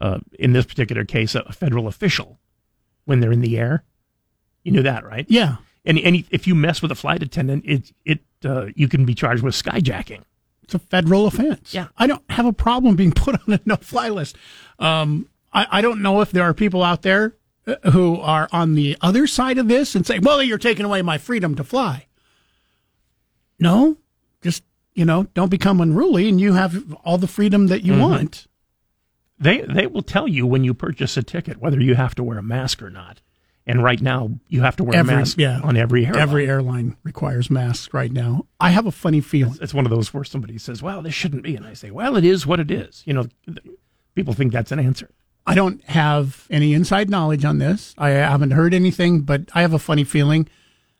uh, 0.00 0.18
in 0.38 0.52
this 0.52 0.66
particular 0.66 1.04
case 1.04 1.34
a 1.34 1.52
federal 1.52 1.86
official 1.86 2.38
when 3.04 3.20
they're 3.20 3.32
in 3.32 3.40
the 3.40 3.58
air. 3.58 3.84
You 4.62 4.72
knew 4.72 4.82
that, 4.82 5.04
right? 5.04 5.26
Yeah. 5.28 5.56
And, 5.84 5.98
and 5.98 6.24
if 6.30 6.46
you 6.46 6.54
mess 6.54 6.80
with 6.80 6.90
a 6.90 6.94
flight 6.94 7.22
attendant, 7.22 7.64
it 7.66 7.92
it 8.04 8.20
uh, 8.44 8.66
you 8.74 8.88
can 8.88 9.04
be 9.04 9.14
charged 9.14 9.42
with 9.42 9.54
skyjacking. 9.54 10.22
It's 10.62 10.74
a 10.74 10.78
federal 10.78 11.26
offense. 11.26 11.74
Yeah. 11.74 11.88
I 11.98 12.06
don't 12.06 12.22
have 12.30 12.46
a 12.46 12.52
problem 12.52 12.96
being 12.96 13.12
put 13.24 13.34
on 13.46 13.54
a 13.54 13.60
no 13.66 13.76
fly 13.76 14.08
list. 14.08 14.36
Um, 14.78 15.28
I, 15.52 15.66
I 15.70 15.80
don't 15.82 16.00
know 16.02 16.22
if 16.22 16.30
there 16.32 16.42
are 16.44 16.54
people 16.54 16.82
out 16.82 17.02
there 17.02 17.36
uh, 17.66 17.90
who 17.90 18.18
are 18.20 18.48
on 18.52 18.74
the 18.74 18.96
other 19.02 19.26
side 19.26 19.58
of 19.58 19.68
this 19.68 19.94
and 19.94 20.06
say, 20.06 20.18
well, 20.18 20.42
you're 20.42 20.56
taking 20.58 20.86
away 20.86 21.02
my 21.02 21.18
freedom 21.18 21.54
to 21.56 21.64
fly. 21.64 22.06
No, 23.58 23.98
just, 24.42 24.62
you 24.94 25.04
know, 25.04 25.24
don't 25.34 25.50
become 25.50 25.80
unruly 25.80 26.28
and 26.28 26.40
you 26.40 26.54
have 26.54 26.94
all 27.04 27.18
the 27.18 27.26
freedom 27.28 27.66
that 27.68 27.82
you 27.84 27.92
Mhm. 27.92 28.00
want. 28.00 28.46
They 29.38 29.62
they 29.62 29.86
will 29.86 30.02
tell 30.02 30.28
you 30.28 30.46
when 30.46 30.64
you 30.64 30.74
purchase 30.74 31.16
a 31.16 31.22
ticket 31.22 31.58
whether 31.60 31.80
you 31.80 31.94
have 31.94 32.14
to 32.16 32.22
wear 32.24 32.38
a 32.38 32.42
mask 32.42 32.82
or 32.82 32.90
not. 32.90 33.20
And 33.66 33.82
right 33.82 34.00
now, 34.00 34.30
you 34.48 34.60
have 34.60 34.76
to 34.76 34.84
wear 34.84 34.96
Every- 34.98 35.14
a 35.14 35.16
mask 35.16 35.38
yeah. 35.38 35.58
on 35.62 35.74
every 35.76 36.04
airline. 36.04 36.22
Every 36.22 36.46
airline 36.46 36.96
requires 37.02 37.48
masks 37.50 37.94
right 37.94 38.12
now. 38.12 38.44
I 38.60 38.70
have 38.70 38.84
a 38.86 38.92
funny 38.92 39.22
feeling. 39.22 39.56
It's 39.62 39.72
one 39.72 39.86
of 39.86 39.90
those 39.90 40.12
where 40.12 40.22
somebody 40.22 40.58
says, 40.58 40.82
"Well, 40.82 41.00
this 41.00 41.14
shouldn't 41.14 41.42
be," 41.42 41.56
and 41.56 41.64
I 41.66 41.72
say, 41.72 41.90
"Well, 41.90 42.16
it 42.16 42.24
is 42.24 42.46
what 42.46 42.60
it 42.60 42.70
is." 42.70 43.02
You 43.06 43.14
know, 43.14 43.26
people 44.14 44.34
think 44.34 44.52
that's 44.52 44.70
an 44.70 44.78
answer. 44.78 45.10
I 45.46 45.54
don't 45.54 45.82
have 45.84 46.46
any 46.50 46.74
inside 46.74 47.08
knowledge 47.10 47.44
on 47.44 47.58
this. 47.58 47.94
I 47.98 48.10
haven't 48.10 48.50
heard 48.52 48.72
anything, 48.74 49.22
but 49.22 49.42
I 49.54 49.62
have 49.62 49.72
a 49.74 49.78
funny 49.78 50.04
feeling 50.04 50.46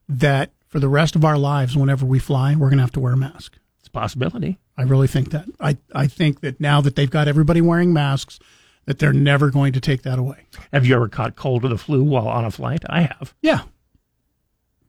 that 0.09 0.53
for 0.66 0.78
the 0.80 0.89
rest 0.89 1.14
of 1.16 1.24
our 1.24 1.39
lives, 1.39 1.76
whenever 1.76 2.05
we 2.07 2.18
fly, 2.18 2.55
we're 2.55 2.68
going 2.68 2.78
to 2.78 2.82
have 2.85 2.93
to 2.93 3.01
wear 3.01 3.12
a 3.12 3.16
mask. 3.16 3.59
Possibility. 3.95 4.59
I 4.77 4.83
really 4.83 5.07
think 5.07 5.31
that. 5.31 5.47
I, 5.61 5.79
I 5.95 6.07
think 6.09 6.41
that 6.41 6.61
now 6.61 6.81
that 6.83 6.97
they've 6.97 7.09
got 7.11 7.29
everybody 7.29 7.61
wearing 7.61 7.93
masks, 7.93 8.39
that 8.87 8.99
they're 8.99 9.13
never 9.15 9.51
going 9.51 9.73
to 9.73 9.81
take 9.81 10.03
that 10.03 10.19
away. 10.19 10.47
Have 10.73 10.85
you 10.85 10.95
ever 10.97 11.09
caught 11.09 11.37
cold 11.37 11.65
or 11.65 11.69
the 11.69 11.79
flu 11.79 12.03
while 12.05 12.29
on 12.29 12.45
a 12.45 12.51
flight? 12.51 12.83
I 12.91 13.03
have. 13.03 13.33
Yeah. 13.41 13.63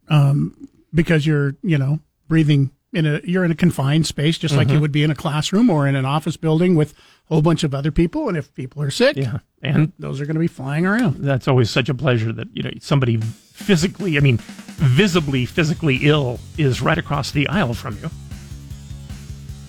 Um, 0.07 0.67
because 0.93 1.25
you're, 1.25 1.55
you 1.63 1.77
know, 1.77 1.99
breathing 2.27 2.71
in 2.93 3.05
a, 3.05 3.19
you're 3.23 3.43
in 3.43 3.51
a 3.51 3.55
confined 3.55 4.07
space, 4.07 4.37
just 4.37 4.55
like 4.55 4.69
you 4.69 4.77
Mhm. 4.77 4.81
would 4.81 4.91
be 4.91 5.03
in 5.03 5.11
a 5.11 5.15
classroom 5.15 5.69
or 5.69 5.87
in 5.87 5.95
an 5.95 6.05
office 6.05 6.37
building 6.37 6.75
with 6.75 6.93
a 6.93 7.33
whole 7.33 7.41
bunch 7.41 7.63
of 7.63 7.73
other 7.73 7.91
people. 7.91 8.29
And 8.29 8.37
if 8.37 8.53
people 8.53 8.81
are 8.81 8.91
sick, 8.91 9.17
Yeah, 9.17 9.39
and 9.61 9.91
those 9.99 10.21
are 10.21 10.25
going 10.25 10.35
to 10.35 10.39
be 10.39 10.47
flying 10.47 10.85
around. 10.85 11.17
that's 11.23 11.47
always 11.47 11.69
such 11.69 11.89
a 11.89 11.93
pleasure 11.93 12.31
that 12.31 12.47
you 12.53 12.63
know 12.63 12.71
somebody 12.79 13.17
physically, 13.17 14.17
I 14.17 14.21
mean, 14.21 14.37
visibly 14.37 15.45
physically 15.45 15.99
ill 16.03 16.39
is 16.57 16.81
right 16.81 16.97
across 16.97 17.31
the 17.31 17.47
aisle 17.49 17.73
from 17.73 17.97
you. 18.01 18.09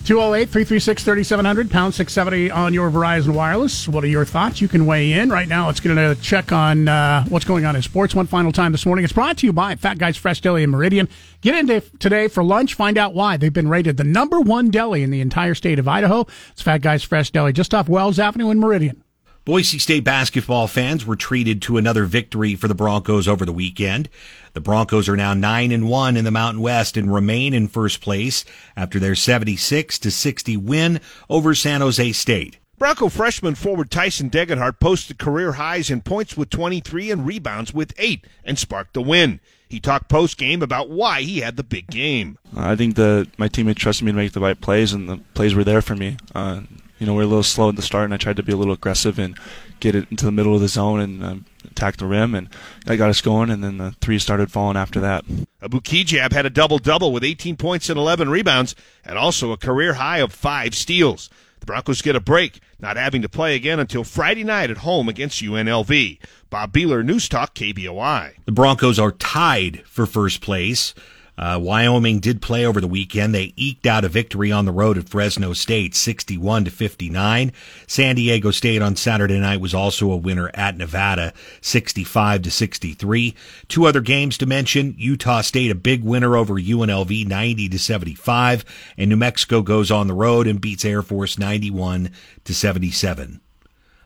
208 0.07 0.45
336 0.45 1.03
3700, 1.03 1.69
pound 1.69 1.93
670 1.93 2.49
on 2.49 2.73
your 2.73 2.89
Verizon 2.89 3.33
Wireless. 3.33 3.89
What 3.89 4.05
are 4.05 4.07
your 4.07 4.23
thoughts? 4.23 4.61
You 4.61 4.69
can 4.69 4.85
weigh 4.85 5.11
in. 5.11 5.29
Right 5.29 5.49
now, 5.49 5.65
let's 5.67 5.81
get 5.81 5.95
to 5.95 6.15
check 6.21 6.53
on 6.53 6.87
uh, 6.87 7.25
what's 7.25 7.43
going 7.43 7.65
on 7.65 7.75
in 7.75 7.81
sports 7.81 8.15
one 8.15 8.25
final 8.25 8.53
time 8.53 8.71
this 8.71 8.85
morning. 8.85 9.03
It's 9.03 9.11
brought 9.11 9.37
to 9.39 9.45
you 9.45 9.51
by 9.51 9.75
Fat 9.75 9.97
Guys 9.97 10.15
Fresh 10.15 10.39
Deli 10.39 10.63
in 10.63 10.69
Meridian. 10.69 11.09
Get 11.41 11.55
in 11.55 11.81
today 11.99 12.29
for 12.29 12.41
lunch. 12.41 12.75
Find 12.75 12.97
out 12.97 13.15
why. 13.15 13.35
They've 13.35 13.51
been 13.51 13.67
rated 13.67 13.97
the 13.97 14.05
number 14.05 14.39
one 14.39 14.71
deli 14.71 15.03
in 15.03 15.11
the 15.11 15.19
entire 15.19 15.55
state 15.55 15.77
of 15.77 15.89
Idaho. 15.89 16.25
It's 16.51 16.61
Fat 16.61 16.77
Guys 16.77 17.03
Fresh 17.03 17.31
Deli 17.31 17.51
just 17.51 17.73
off 17.73 17.89
Wells 17.89 18.17
Avenue 18.17 18.49
in 18.49 18.61
Meridian. 18.61 19.03
Boise 19.47 19.79
State 19.79 20.03
basketball 20.03 20.67
fans 20.67 21.05
were 21.05 21.15
treated 21.15 21.61
to 21.61 21.77
another 21.77 22.03
victory 22.03 22.53
for 22.53 22.67
the 22.67 22.75
Broncos 22.75 23.29
over 23.29 23.45
the 23.45 23.53
weekend. 23.53 24.09
The 24.51 24.59
Broncos 24.59 25.07
are 25.07 25.15
now 25.15 25.33
9 25.33 25.71
and 25.71 25.87
1 25.87 26.17
in 26.17 26.25
the 26.25 26.31
Mountain 26.31 26.61
West 26.61 26.97
and 26.97 27.13
remain 27.13 27.53
in 27.53 27.69
first 27.69 28.01
place 28.01 28.43
after 28.75 28.99
their 28.99 29.15
76 29.15 29.99
to 29.99 30.11
60 30.11 30.57
win 30.57 30.99
over 31.29 31.55
San 31.55 31.79
Jose 31.79 32.11
State. 32.11 32.57
Bronco 32.77 33.07
freshman 33.07 33.55
forward 33.55 33.89
Tyson 33.89 34.29
Degenhart 34.29 34.81
posted 34.81 35.17
career 35.17 35.53
highs 35.53 35.89
in 35.89 36.01
points 36.01 36.35
with 36.35 36.49
23 36.49 37.09
and 37.09 37.25
rebounds 37.25 37.73
with 37.73 37.93
8 37.97 38.27
and 38.43 38.59
sparked 38.59 38.95
the 38.95 39.01
win. 39.01 39.39
He 39.69 39.79
talked 39.79 40.09
post 40.09 40.37
game 40.37 40.61
about 40.61 40.89
why 40.89 41.21
he 41.21 41.39
had 41.39 41.55
the 41.55 41.63
big 41.63 41.87
game. 41.87 42.37
I 42.53 42.75
think 42.75 42.97
that 42.97 43.29
my 43.37 43.47
teammates 43.47 43.79
trusted 43.79 44.05
me 44.05 44.11
to 44.11 44.17
make 44.17 44.33
the 44.33 44.41
right 44.41 44.59
plays, 44.59 44.91
and 44.91 45.07
the 45.07 45.21
plays 45.35 45.55
were 45.55 45.63
there 45.63 45.81
for 45.81 45.95
me. 45.95 46.17
Uh, 46.35 46.61
you 46.99 47.05
know, 47.05 47.13
we 47.13 47.21
are 47.21 47.25
a 47.25 47.27
little 47.27 47.43
slow 47.43 47.69
at 47.69 47.75
the 47.75 47.81
start, 47.81 48.05
and 48.05 48.13
I 48.13 48.17
tried 48.17 48.37
to 48.37 48.43
be 48.43 48.51
a 48.51 48.57
little 48.57 48.73
aggressive 48.73 49.19
and 49.19 49.37
get 49.79 49.95
it 49.95 50.09
into 50.09 50.25
the 50.25 50.31
middle 50.31 50.55
of 50.55 50.61
the 50.61 50.67
zone 50.67 50.99
and 50.99 51.23
um, 51.23 51.45
attack 51.65 51.97
the 51.97 52.05
rim, 52.05 52.33
and 52.33 52.49
that 52.85 52.97
got 52.97 53.09
us 53.09 53.21
going. 53.21 53.49
And 53.49 53.63
then 53.63 53.77
the 53.77 53.91
three 54.01 54.19
started 54.19 54.51
falling 54.51 54.77
after 54.77 54.99
that. 55.01 55.23
Abu 55.61 55.79
Kigab 55.81 56.33
had 56.33 56.45
a 56.45 56.49
double 56.49 56.79
double 56.79 57.11
with 57.11 57.23
18 57.23 57.55
points 57.55 57.89
and 57.89 57.99
11 57.99 58.29
rebounds, 58.29 58.75
and 59.05 59.17
also 59.17 59.51
a 59.51 59.57
career 59.57 59.95
high 59.95 60.19
of 60.19 60.33
five 60.33 60.73
steals. 60.73 61.29
The 61.59 61.65
Broncos 61.65 62.01
get 62.01 62.15
a 62.15 62.19
break, 62.19 62.59
not 62.79 62.97
having 62.97 63.21
to 63.23 63.29
play 63.29 63.55
again 63.55 63.79
until 63.79 64.03
Friday 64.03 64.43
night 64.43 64.69
at 64.69 64.79
home 64.79 65.09
against 65.09 65.41
UNLV. 65.41 66.19
Bob 66.49 66.71
Behler, 66.71 67.03
News 67.03 67.27
Talk, 67.27 67.53
KBOI. 67.55 68.35
The 68.45 68.51
Broncos 68.51 68.99
are 68.99 69.11
tied 69.11 69.83
for 69.85 70.05
first 70.05 70.41
place. 70.41 70.93
Uh, 71.37 71.59
Wyoming 71.61 72.19
did 72.19 72.41
play 72.41 72.65
over 72.65 72.81
the 72.81 72.87
weekend. 72.87 73.35
They 73.35 73.53
eked 73.55 73.85
out 73.85 74.03
a 74.03 74.09
victory 74.09 74.51
on 74.51 74.65
the 74.65 74.71
road 74.71 74.97
at 74.97 75.07
Fresno 75.07 75.53
State, 75.53 75.93
61 75.93 76.65
to 76.65 76.71
59. 76.71 77.51
San 77.85 78.15
Diego 78.15 78.49
State 78.51 78.81
on 78.81 78.95
Saturday 78.95 79.39
night 79.39 79.61
was 79.61 79.73
also 79.73 80.11
a 80.11 80.17
winner 80.17 80.49
at 80.55 80.77
Nevada, 80.77 81.33
65 81.61 82.41
to 82.41 82.51
63. 82.51 83.35
Two 83.67 83.85
other 83.85 84.01
games 84.01 84.37
to 84.39 84.45
mention. 84.47 84.95
Utah 84.97 85.41
State, 85.41 85.69
a 85.69 85.75
big 85.75 86.03
winner 86.03 86.35
over 86.35 86.55
UNLV, 86.55 87.27
90 87.27 87.69
to 87.69 87.79
75. 87.79 88.65
And 88.97 89.09
New 89.09 89.17
Mexico 89.17 89.61
goes 89.61 89.91
on 89.91 90.07
the 90.07 90.13
road 90.15 90.47
and 90.47 90.59
beats 90.59 90.85
Air 90.85 91.03
Force 91.03 91.37
91 91.37 92.11
to 92.45 92.53
77. 92.53 93.41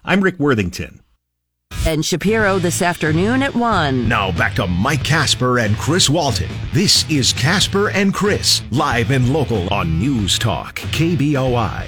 I'm 0.04 0.22
Rick 0.22 0.38
Worthington. 0.38 1.02
And 1.88 2.06
Shapiro 2.06 2.60
this 2.60 2.82
afternoon 2.84 3.42
at 3.42 3.56
1. 3.56 4.08
Now 4.08 4.32
back 4.32 4.54
to 4.56 4.68
Mike 4.68 5.04
Casper 5.04 5.60
and 5.60 5.76
Chris 5.78 6.10
Walton. 6.10 6.50
This 6.74 7.10
is 7.10 7.34
Casper 7.34 7.90
and 7.90 8.14
Chris, 8.14 8.62
live 8.70 9.10
and 9.10 9.34
local 9.34 9.68
on 9.74 9.98
News 9.98 10.38
Talk, 10.38 10.76
KBOI. 10.80 11.88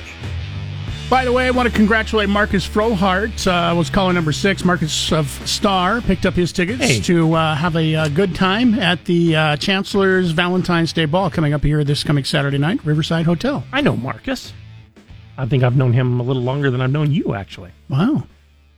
By 1.11 1.25
the 1.25 1.31
way, 1.31 1.45
I 1.45 1.51
want 1.51 1.69
to 1.69 1.75
congratulate 1.75 2.27
Marcus 2.27 2.67
Frohart. 2.67 3.45
Uh, 3.45 3.75
was 3.75 3.91
caller 3.91 4.13
number 4.13 4.31
six. 4.31 4.65
Marcus 4.65 5.11
of 5.11 5.27
Star 5.47 6.01
picked 6.01 6.25
up 6.25 6.33
his 6.33 6.51
tickets 6.51 6.81
Hey. 6.81 6.99
to 7.01 7.33
uh, 7.35 7.53
have 7.55 7.75
a 7.75 7.95
uh, 7.95 8.07
good 8.07 8.33
time 8.33 8.73
at 8.79 9.05
the 9.05 9.35
uh, 9.35 9.55
Chancellor's 9.57 10.31
Valentine's 10.31 10.91
Day 10.91 11.05
Ball 11.05 11.29
coming 11.29 11.53
up 11.53 11.63
here 11.63 11.83
this 11.83 12.03
coming 12.03 12.23
Saturday 12.23 12.57
night, 12.57 12.83
Riverside 12.83 13.25
Hotel. 13.27 13.63
I 13.71 13.81
know 13.81 13.95
Marcus. 13.95 14.53
I 15.37 15.45
think 15.45 15.61
I've 15.61 15.75
known 15.75 15.93
him 15.93 16.19
a 16.19 16.23
little 16.23 16.41
longer 16.41 16.71
than 16.71 16.81
I've 16.81 16.91
known 16.91 17.11
you, 17.11 17.35
actually. 17.35 17.71
Wow. 17.89 18.23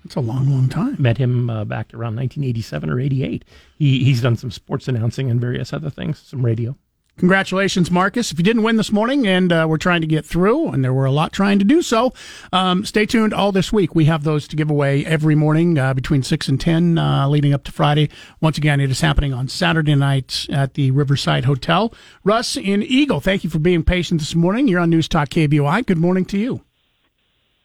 That's 0.06 0.16
a 0.18 0.20
long, 0.20 0.52
long 0.52 0.70
time. 0.70 0.98
Met 1.00 1.18
him 1.18 1.50
uh, 1.50 1.66
back 1.66 1.92
around 1.92 2.16
1987 2.16 2.92
or 2.92 3.00
88. 3.00 3.44
He, 3.80 4.04
he's 4.04 4.22
done 4.22 4.38
some 4.38 4.52
sports 4.52 4.88
announcing 4.88 5.32
and 5.32 5.42
various 5.42 5.74
other 5.74 5.90
things, 5.90 6.20
some 6.20 6.46
radio. 6.46 6.78
Congratulations, 7.18 7.90
Marcus. 7.90 8.32
If 8.32 8.38
you 8.38 8.44
didn't 8.44 8.62
win 8.62 8.76
this 8.76 8.92
morning 8.92 9.26
and 9.26 9.52
uh, 9.52 9.66
we're 9.68 9.78
trying 9.78 10.02
to 10.02 10.08
get 10.08 10.24
through, 10.24 10.68
and 10.68 10.84
there 10.84 10.94
were 10.94 11.06
a 11.06 11.12
lot 11.12 11.34
trying 11.34 11.58
to 11.58 11.66
do 11.66 11.82
so, 11.82 12.14
um, 12.54 12.86
stay 12.86 13.08
tuned 13.08 13.34
all 13.34 13.52
this 13.52 13.74
week. 13.74 13.96
We 13.96 14.06
have 14.06 14.24
those 14.24 14.48
to 14.50 14.56
give 14.56 14.70
away 14.70 15.04
every 15.08 15.34
morning 15.34 15.80
uh, 15.80 15.96
between 15.96 16.22
6 16.22 16.48
and 16.50 16.62
10, 16.62 17.00
uh, 17.00 17.28
leading 17.28 17.52
up 17.52 17.64
to 17.64 17.72
Friday. 17.72 18.10
Once 18.42 18.60
again, 18.60 18.80
it 18.80 18.92
is 18.92 19.02
happening 19.02 19.34
on 19.34 19.48
Saturday 19.48 19.96
night 19.96 20.46
at 20.52 20.76
the 20.76 20.92
Riverside 20.92 21.46
Hotel. 21.46 21.92
Russ 22.24 22.58
in 22.58 22.84
Eagle, 22.84 23.22
thank 23.22 23.44
you 23.44 23.50
for 23.50 23.60
being 23.60 23.84
patient 23.84 24.20
this 24.20 24.36
morning. 24.36 24.68
You're 24.68 24.82
on 24.82 24.92
News 24.92 25.08
Talk 25.08 25.30
KBOI. 25.30 25.84
Good 25.88 25.98
morning 25.98 26.26
to 26.26 26.38
you. 26.38 26.62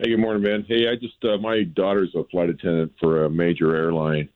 Hey, 0.02 0.08
good 0.08 0.20
morning, 0.20 0.42
man. 0.42 0.64
Hey, 0.66 0.88
I 0.88 0.94
just 0.94 1.22
uh, 1.24 1.36
my 1.36 1.62
daughter's 1.62 2.14
a 2.14 2.24
flight 2.30 2.48
attendant 2.48 2.90
for 2.98 3.26
a 3.26 3.30
major 3.30 3.76
airline, 3.76 4.30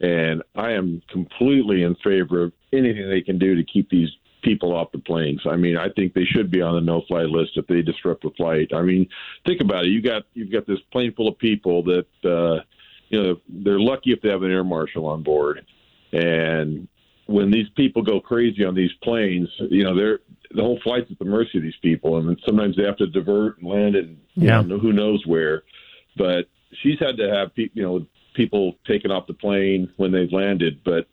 and 0.00 0.42
I 0.56 0.72
am 0.72 1.02
completely 1.08 1.84
in 1.84 1.94
favor 2.02 2.42
of 2.42 2.52
anything 2.72 3.08
they 3.08 3.20
can 3.20 3.38
do 3.38 3.54
to 3.54 3.62
keep 3.62 3.88
these 3.90 4.08
people 4.42 4.74
off 4.74 4.90
the 4.90 4.98
planes. 4.98 5.40
I 5.48 5.54
mean, 5.54 5.76
I 5.76 5.88
think 5.90 6.14
they 6.14 6.24
should 6.24 6.50
be 6.50 6.60
on 6.60 6.74
the 6.74 6.80
no-fly 6.80 7.22
list 7.22 7.52
if 7.54 7.64
they 7.68 7.80
disrupt 7.80 8.24
the 8.24 8.30
flight. 8.36 8.72
I 8.74 8.82
mean, 8.82 9.06
think 9.46 9.60
about 9.60 9.84
it. 9.84 9.90
You 9.90 10.02
got 10.02 10.24
you've 10.32 10.50
got 10.50 10.66
this 10.66 10.80
plane 10.90 11.14
full 11.14 11.28
of 11.28 11.38
people 11.38 11.84
that 11.84 12.06
uh, 12.24 12.64
you 13.08 13.22
know 13.22 13.36
they're 13.48 13.78
lucky 13.78 14.10
if 14.10 14.20
they 14.20 14.30
have 14.30 14.42
an 14.42 14.50
air 14.50 14.64
marshal 14.64 15.06
on 15.06 15.22
board, 15.22 15.64
and 16.12 16.88
when 17.26 17.52
these 17.52 17.68
people 17.76 18.02
go 18.02 18.18
crazy 18.18 18.64
on 18.64 18.74
these 18.74 18.92
planes, 19.00 19.48
you 19.70 19.84
know 19.84 19.94
they're 19.94 20.18
the 20.54 20.62
whole 20.62 20.78
flight's 20.82 21.10
at 21.10 21.18
the 21.18 21.24
mercy 21.24 21.58
of 21.58 21.64
these 21.64 21.76
people, 21.82 22.16
and 22.16 22.40
sometimes 22.46 22.76
they 22.76 22.84
have 22.84 22.96
to 22.98 23.06
divert 23.08 23.58
and 23.58 23.68
land 23.68 23.96
in 23.96 24.16
Yeah. 24.36 24.62
you 24.62 24.68
know, 24.68 24.78
who 24.78 24.92
knows 24.92 25.26
where. 25.26 25.62
But 26.16 26.46
she's 26.82 26.98
had 26.98 27.16
to 27.18 27.28
have 27.28 27.54
pe- 27.54 27.70
you 27.74 27.82
know 27.82 28.06
people 28.34 28.76
taken 28.86 29.10
off 29.10 29.26
the 29.26 29.34
plane 29.34 29.90
when 29.96 30.12
they've 30.12 30.32
landed, 30.32 30.80
but 30.84 31.06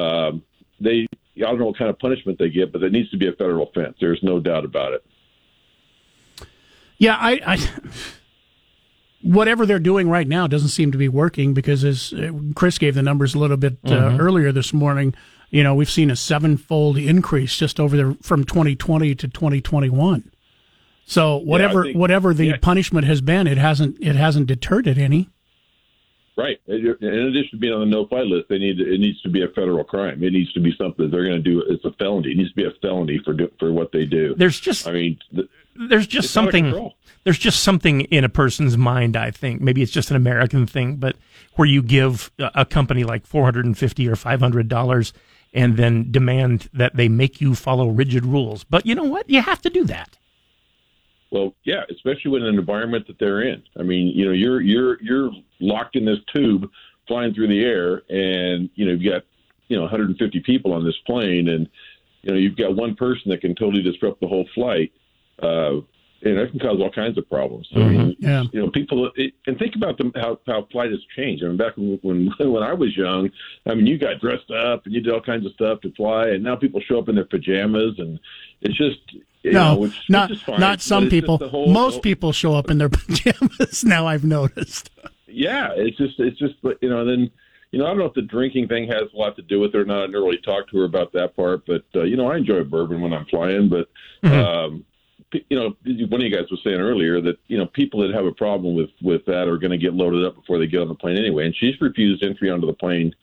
um, 0.00 0.42
they 0.80 1.06
I 1.36 1.40
don't 1.40 1.58
know 1.58 1.66
what 1.66 1.78
kind 1.78 1.90
of 1.90 1.98
punishment 1.98 2.38
they 2.38 2.48
get, 2.48 2.72
but 2.72 2.82
it 2.82 2.92
needs 2.92 3.10
to 3.10 3.16
be 3.18 3.26
a 3.28 3.32
federal 3.32 3.68
offense. 3.68 3.96
There's 4.00 4.22
no 4.22 4.40
doubt 4.40 4.64
about 4.64 4.92
it. 4.94 5.04
Yeah, 6.98 7.16
I, 7.20 7.40
I 7.46 7.68
whatever 9.22 9.66
they're 9.66 9.78
doing 9.78 10.08
right 10.08 10.26
now 10.28 10.46
doesn't 10.46 10.68
seem 10.68 10.92
to 10.92 10.98
be 10.98 11.08
working 11.08 11.52
because 11.54 11.84
as 11.84 12.12
uh, 12.12 12.30
Chris 12.54 12.78
gave 12.78 12.94
the 12.94 13.02
numbers 13.02 13.34
a 13.34 13.38
little 13.38 13.56
bit 13.56 13.76
uh, 13.84 13.90
Mhm. 13.90 14.20
earlier 14.20 14.52
this 14.52 14.72
morning, 14.72 15.14
you 15.50 15.62
know, 15.62 15.74
we've 15.74 15.90
seen 15.90 16.10
a 16.10 16.16
sevenfold 16.16 16.98
increase 16.98 17.56
just 17.56 17.78
over 17.80 17.96
there 17.96 18.14
from 18.22 18.44
2020 18.44 19.14
to 19.14 19.28
2021. 19.28 20.30
So 21.04 21.36
whatever 21.36 21.84
think- 21.84 21.96
whatever 21.96 22.34
the 22.34 22.46
yeah. 22.46 22.56
punishment 22.60 23.06
has 23.06 23.20
been, 23.20 23.46
it 23.46 23.58
hasn't 23.58 23.96
it 24.00 24.16
hasn't 24.16 24.46
deterred 24.46 24.86
it 24.86 24.98
any. 24.98 25.30
Right. 26.36 26.60
In 26.66 26.74
addition 26.76 27.50
to 27.52 27.56
being 27.56 27.72
on 27.72 27.80
the 27.80 27.86
no-fly 27.86 28.20
list, 28.20 28.50
they 28.50 28.58
need 28.58 28.78
it 28.80 29.00
needs 29.00 29.22
to 29.22 29.30
be 29.30 29.42
a 29.42 29.48
federal 29.48 29.84
crime. 29.84 30.22
It 30.22 30.32
needs 30.32 30.52
to 30.52 30.60
be 30.60 30.74
something 30.76 31.10
they're 31.10 31.24
going 31.24 31.42
to 31.42 31.50
do. 31.50 31.62
It's 31.68 31.84
a 31.84 31.92
felony. 31.92 32.32
It 32.32 32.36
needs 32.36 32.50
to 32.50 32.56
be 32.56 32.64
a 32.64 32.72
felony 32.82 33.20
for 33.24 33.34
for 33.58 33.72
what 33.72 33.92
they 33.92 34.04
do. 34.04 34.34
There's 34.36 34.60
just 34.60 34.86
I 34.86 34.92
mean, 34.92 35.18
th- 35.34 35.48
there's 35.88 36.06
just 36.06 36.30
something 36.30 36.92
there's 37.24 37.38
just 37.38 37.62
something 37.62 38.02
in 38.02 38.24
a 38.24 38.28
person's 38.28 38.76
mind 38.76 39.16
i 39.16 39.30
think 39.30 39.60
maybe 39.60 39.82
it's 39.82 39.92
just 39.92 40.10
an 40.10 40.16
american 40.16 40.66
thing 40.66 40.96
but 40.96 41.16
where 41.54 41.66
you 41.66 41.82
give 41.82 42.30
a 42.38 42.50
a 42.54 42.64
company 42.64 43.04
like 43.04 43.26
450 43.26 44.08
or 44.08 44.16
500 44.16 44.68
dollars 44.68 45.12
and 45.56 45.78
then 45.78 46.12
demand 46.12 46.68
that 46.74 46.94
they 46.94 47.08
make 47.08 47.40
you 47.40 47.54
follow 47.54 47.88
rigid 47.88 48.26
rules. 48.26 48.62
But 48.62 48.84
you 48.84 48.94
know 48.94 49.04
what? 49.04 49.28
You 49.28 49.40
have 49.40 49.62
to 49.62 49.70
do 49.70 49.84
that. 49.84 50.18
Well, 51.32 51.54
yeah, 51.64 51.82
especially 51.90 52.30
when 52.30 52.42
an 52.42 52.54
environment 52.56 53.06
that 53.08 53.18
they're 53.18 53.42
in. 53.42 53.62
I 53.78 53.82
mean, 53.82 54.08
you 54.08 54.26
know, 54.26 54.32
you're 54.32 54.60
you're 54.60 55.02
you're 55.02 55.30
locked 55.58 55.96
in 55.96 56.04
this 56.04 56.18
tube 56.32 56.70
flying 57.08 57.34
through 57.34 57.48
the 57.48 57.64
air, 57.64 58.02
and 58.10 58.68
you 58.74 58.84
know 58.84 58.92
you've 58.92 59.12
got 59.12 59.22
you 59.68 59.76
know 59.76 59.82
150 59.82 60.40
people 60.40 60.72
on 60.72 60.84
this 60.84 60.94
plane, 61.06 61.48
and 61.48 61.68
you 62.22 62.32
know 62.32 62.38
you've 62.38 62.56
got 62.56 62.76
one 62.76 62.94
person 62.94 63.30
that 63.30 63.40
can 63.40 63.54
totally 63.54 63.82
disrupt 63.82 64.20
the 64.20 64.28
whole 64.28 64.46
flight, 64.54 64.92
uh, 65.42 65.80
and 66.22 66.38
that 66.38 66.50
can 66.50 66.58
cause 66.60 66.78
all 66.80 66.90
kinds 66.90 67.18
of 67.18 67.28
problems. 67.28 67.68
So, 67.72 67.80
I 67.82 67.88
mean, 67.88 68.16
Yeah. 68.18 68.44
you 68.52 68.60
know, 68.60 68.70
people 68.70 69.10
it, 69.16 69.34
and 69.46 69.58
think 69.58 69.76
about 69.76 69.98
them 69.98 70.12
how 70.16 70.38
how 70.46 70.66
flight 70.72 70.90
has 70.90 71.00
changed. 71.16 71.44
I 71.44 71.48
mean, 71.48 71.56
back 71.56 71.76
when 71.76 71.98
when 72.02 72.30
when 72.52 72.62
I 72.62 72.72
was 72.72 72.96
young, 72.96 73.30
I 73.66 73.74
mean, 73.74 73.86
you 73.86 73.98
got 73.98 74.20
dressed 74.20 74.50
up 74.50 74.86
and 74.86 74.94
you 74.94 75.00
did 75.00 75.12
all 75.12 75.20
kinds 75.20 75.44
of 75.46 75.52
stuff 75.52 75.80
to 75.82 75.92
fly, 75.92 76.28
and 76.28 76.42
now 76.42 76.56
people 76.56 76.80
show 76.80 76.98
up 76.98 77.08
in 77.08 77.14
their 77.14 77.24
pajamas, 77.24 77.98
and 77.98 78.18
it's 78.62 78.76
just 78.76 78.98
you 79.42 79.52
no, 79.52 79.74
know, 79.74 79.80
which, 79.80 79.96
not 80.08 80.30
fine, 80.38 80.58
not 80.58 80.80
some 80.80 81.08
people. 81.08 81.38
whole- 81.38 81.68
Most 81.72 82.02
people 82.02 82.32
show 82.32 82.54
up 82.54 82.70
in 82.70 82.78
their 82.78 82.88
pajamas 82.90 83.84
now. 83.84 84.06
I've 84.06 84.24
noticed. 84.24 84.90
yeah, 85.28 85.68
it's 85.76 85.96
just 85.98 86.18
it's 86.18 86.38
just 86.38 86.54
you 86.80 86.88
know 86.90 87.04
then 87.04 87.30
you 87.70 87.78
know 87.78 87.84
I 87.84 87.88
don't 87.90 87.98
know 87.98 88.06
if 88.06 88.14
the 88.14 88.22
drinking 88.22 88.68
thing 88.68 88.88
has 88.88 89.02
a 89.14 89.16
lot 89.16 89.36
to 89.36 89.42
do 89.42 89.60
with 89.60 89.74
it 89.74 89.78
or 89.78 89.84
not. 89.84 90.02
I 90.02 90.06
never 90.06 90.24
really 90.24 90.38
talked 90.38 90.70
to 90.70 90.78
her 90.78 90.84
about 90.84 91.12
that 91.12 91.36
part, 91.36 91.64
but 91.66 91.84
uh, 91.94 92.02
you 92.04 92.16
know 92.16 92.28
I 92.30 92.38
enjoy 92.38 92.64
bourbon 92.64 93.00
when 93.02 93.12
I'm 93.12 93.26
flying, 93.26 93.68
but 93.68 93.88
um, 94.28 94.78
p- 94.78 94.84
you 95.32 95.56
know 95.58 95.76
one 96.08 96.20
of 96.20 96.26
you 96.26 96.30
guys 96.34 96.46
was 96.50 96.60
saying 96.64 96.80
earlier 96.80 97.20
that 97.20 97.36
you 97.48 97.58
know 97.58 97.66
people 97.66 98.00
that 98.00 98.14
have 98.14 98.24
a 98.26 98.32
problem 98.32 98.74
with 98.74 98.90
with 99.02 99.24
that 99.26 99.48
are 99.48 99.58
going 99.58 99.70
to 99.72 99.78
get 99.78 99.92
loaded 99.94 100.24
up 100.24 100.34
before 100.36 100.58
they 100.58 100.66
get 100.66 100.80
on 100.80 100.88
the 100.88 100.94
plane 100.94 101.18
anyway, 101.18 101.46
and 101.46 101.54
she's 101.56 101.80
refused 101.80 102.22
entry 102.22 102.50
onto 102.50 102.66
the 102.66 102.72
plane. 102.74 103.14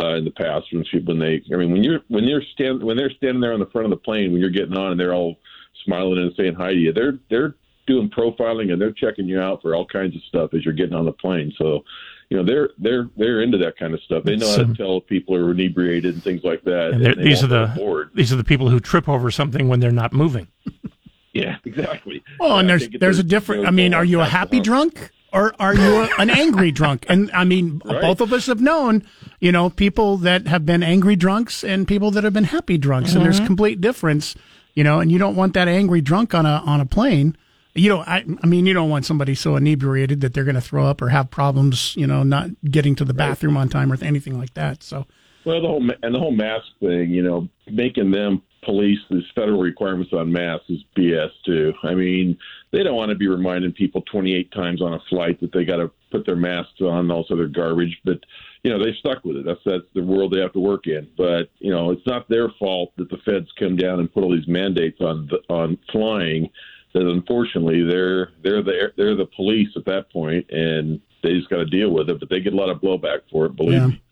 Uh, 0.00 0.14
in 0.14 0.24
the 0.24 0.30
past, 0.30 0.64
when 0.72 0.82
she, 0.86 1.00
when 1.00 1.18
they, 1.18 1.42
I 1.52 1.56
mean, 1.58 1.70
when 1.70 1.84
you're 1.84 2.00
when 2.08 2.24
you're 2.24 2.40
stand 2.54 2.82
when 2.82 2.96
they're 2.96 3.10
standing 3.10 3.42
there 3.42 3.52
on 3.52 3.60
the 3.60 3.66
front 3.66 3.84
of 3.84 3.90
the 3.90 3.96
plane 3.98 4.32
when 4.32 4.40
you're 4.40 4.48
getting 4.48 4.74
on 4.74 4.90
and 4.92 4.98
they're 4.98 5.12
all 5.12 5.36
smiling 5.84 6.16
and 6.18 6.32
saying 6.34 6.54
hi 6.54 6.72
to 6.72 6.78
you, 6.78 6.94
they're 6.94 7.18
they're 7.28 7.54
doing 7.86 8.08
profiling 8.08 8.72
and 8.72 8.80
they're 8.80 8.92
checking 8.92 9.26
you 9.28 9.38
out 9.38 9.60
for 9.60 9.74
all 9.74 9.84
kinds 9.84 10.16
of 10.16 10.22
stuff 10.22 10.54
as 10.54 10.64
you're 10.64 10.72
getting 10.72 10.94
on 10.94 11.04
the 11.04 11.12
plane. 11.12 11.52
So, 11.58 11.84
you 12.30 12.38
know, 12.38 12.42
they're 12.42 12.70
they're 12.78 13.10
they're 13.18 13.42
into 13.42 13.58
that 13.58 13.76
kind 13.76 13.92
of 13.92 14.00
stuff. 14.00 14.24
They 14.24 14.36
know 14.36 14.46
how 14.48 14.56
to 14.56 14.74
tell 14.78 14.96
if 14.96 15.06
people 15.08 15.36
are 15.36 15.50
inebriated 15.50 16.14
and 16.14 16.22
things 16.24 16.42
like 16.42 16.62
that. 16.64 16.92
and 16.94 17.04
they're- 17.04 17.14
these 17.16 17.42
are 17.44 17.48
the 17.48 17.66
these 18.14 18.32
are 18.32 18.36
the 18.36 18.44
people 18.44 18.70
who 18.70 18.80
trip 18.80 19.10
over 19.10 19.30
something 19.30 19.68
when 19.68 19.80
they're 19.80 19.90
not 19.92 20.14
moving 20.14 20.48
Yeah, 21.32 21.56
exactly. 21.64 22.22
Well, 22.38 22.58
and 22.58 22.68
Yeah, 22.68 22.76
there's 22.76 22.88
there's 23.00 23.18
a 23.18 23.22
different. 23.24 23.62
no 23.62 23.68
I 23.68 23.70
mean, 23.70 23.94
are 23.94 24.04
you 24.04 24.20
a 24.20 24.24
happy 24.24 24.56
hump. 24.56 24.64
drunk 24.64 25.10
or 25.32 25.54
are 25.58 25.74
you 25.74 26.02
a, 26.02 26.08
an 26.18 26.30
angry 26.30 26.70
drunk? 26.80 27.06
And 27.08 27.30
I 27.32 27.44
mean, 27.44 27.80
Right. 27.84 28.00
both 28.00 28.20
of 28.20 28.32
us 28.32 28.46
have 28.46 28.60
known, 28.60 29.02
you 29.40 29.50
know, 29.50 29.70
people 29.70 30.18
that 30.18 30.46
have 30.46 30.66
been 30.66 30.82
angry 30.82 31.16
drunks 31.16 31.64
and 31.64 31.88
people 31.88 32.10
that 32.12 32.24
have 32.24 32.32
been 32.32 32.44
happy 32.44 32.78
drunks, 32.78 33.14
and 33.14 33.24
there's 33.24 33.36
mm-hmm. 33.36 33.46
complete 33.46 33.80
difference, 33.80 34.34
you 34.74 34.84
know. 34.84 35.00
And 35.00 35.10
you 35.10 35.18
don't 35.18 35.36
want 35.36 35.54
that 35.54 35.68
angry 35.68 36.00
drunk 36.00 36.34
on 36.34 36.46
a 36.46 36.62
on 36.66 36.80
a 36.80 36.86
plane. 36.86 37.36
You 37.74 37.88
know, 37.88 38.00
I, 38.00 38.22
I 38.42 38.46
mean, 38.46 38.66
you 38.66 38.74
don't 38.74 38.90
want 38.90 39.06
somebody 39.06 39.34
so 39.34 39.56
inebriated 39.56 40.20
that 40.20 40.34
they're 40.34 40.44
going 40.44 40.56
to 40.56 40.60
throw 40.60 40.84
up 40.84 41.00
or 41.00 41.08
have 41.08 41.30
problems, 41.30 41.96
you 41.96 42.06
know, 42.06 42.22
not 42.22 42.50
getting 42.70 42.94
to 42.96 43.04
the 43.06 43.14
bathroom 43.14 43.56
on 43.56 43.70
time 43.70 43.90
or 43.90 43.96
anything 44.02 44.38
like 44.38 44.52
that. 44.52 44.82
So, 44.82 45.06
Well, 45.46 45.62
the 45.62 45.68
whole 45.68 45.90
and 46.02 46.14
the 46.14 46.18
whole 46.18 46.32
mask 46.32 46.66
thing, 46.80 47.08
you 47.08 47.22
know, 47.22 47.48
making 47.70 48.10
them 48.10 48.42
police 48.62 48.98
these 49.10 49.24
federal 49.34 49.60
requirements 49.60 50.12
on 50.12 50.30
masks 50.32 50.66
is 50.70 50.84
BS 50.96 51.30
too. 51.44 51.72
I 51.82 51.94
mean, 51.94 52.38
they 52.72 52.82
don't 52.82 52.94
want 52.96 53.10
to 53.10 53.16
be 53.16 53.28
reminding 53.28 53.72
people 53.72 54.02
28 54.02 54.52
times 54.52 54.80
on 54.80 54.94
a 54.94 55.00
flight 55.10 55.40
that 55.40 55.52
they 55.52 55.64
got 55.64 55.76
to 55.76 55.90
put 56.10 56.24
their 56.26 56.36
masks 56.36 56.80
on 56.80 56.98
and 57.00 57.12
all 57.12 57.22
this 57.22 57.30
other 57.32 57.48
garbage. 57.48 57.98
But 58.04 58.20
you 58.62 58.70
know, 58.70 58.78
they 58.82 58.92
stuck 59.00 59.24
with 59.24 59.36
it. 59.36 59.44
That's 59.44 59.60
that's 59.64 59.82
the 59.94 60.02
world 60.02 60.32
they 60.32 60.40
have 60.40 60.52
to 60.52 60.60
work 60.60 60.86
in. 60.86 61.08
But 61.16 61.50
you 61.58 61.70
know, 61.70 61.90
it's 61.90 62.06
not 62.06 62.28
their 62.28 62.48
fault 62.58 62.92
that 62.96 63.10
the 63.10 63.18
feds 63.24 63.48
come 63.58 63.76
down 63.76 63.98
and 64.00 64.12
put 64.12 64.22
all 64.22 64.34
these 64.34 64.46
mandates 64.48 65.00
on 65.00 65.28
the, 65.28 65.38
on 65.52 65.78
flying. 65.90 66.48
That 66.94 67.06
unfortunately 67.08 67.82
they're 67.84 68.30
they're 68.44 68.62
the 68.62 68.92
they're 68.96 69.16
the 69.16 69.26
police 69.34 69.70
at 69.76 69.86
that 69.86 70.12
point, 70.12 70.48
and 70.50 71.00
they 71.22 71.32
just 71.34 71.48
got 71.48 71.56
to 71.56 71.64
deal 71.64 71.90
with 71.90 72.10
it. 72.10 72.20
But 72.20 72.28
they 72.28 72.40
get 72.40 72.52
a 72.52 72.56
lot 72.56 72.68
of 72.68 72.80
blowback 72.80 73.20
for 73.30 73.46
it. 73.46 73.56
Believe 73.56 73.72
Yeah. 73.72 73.86
me. 73.88 74.02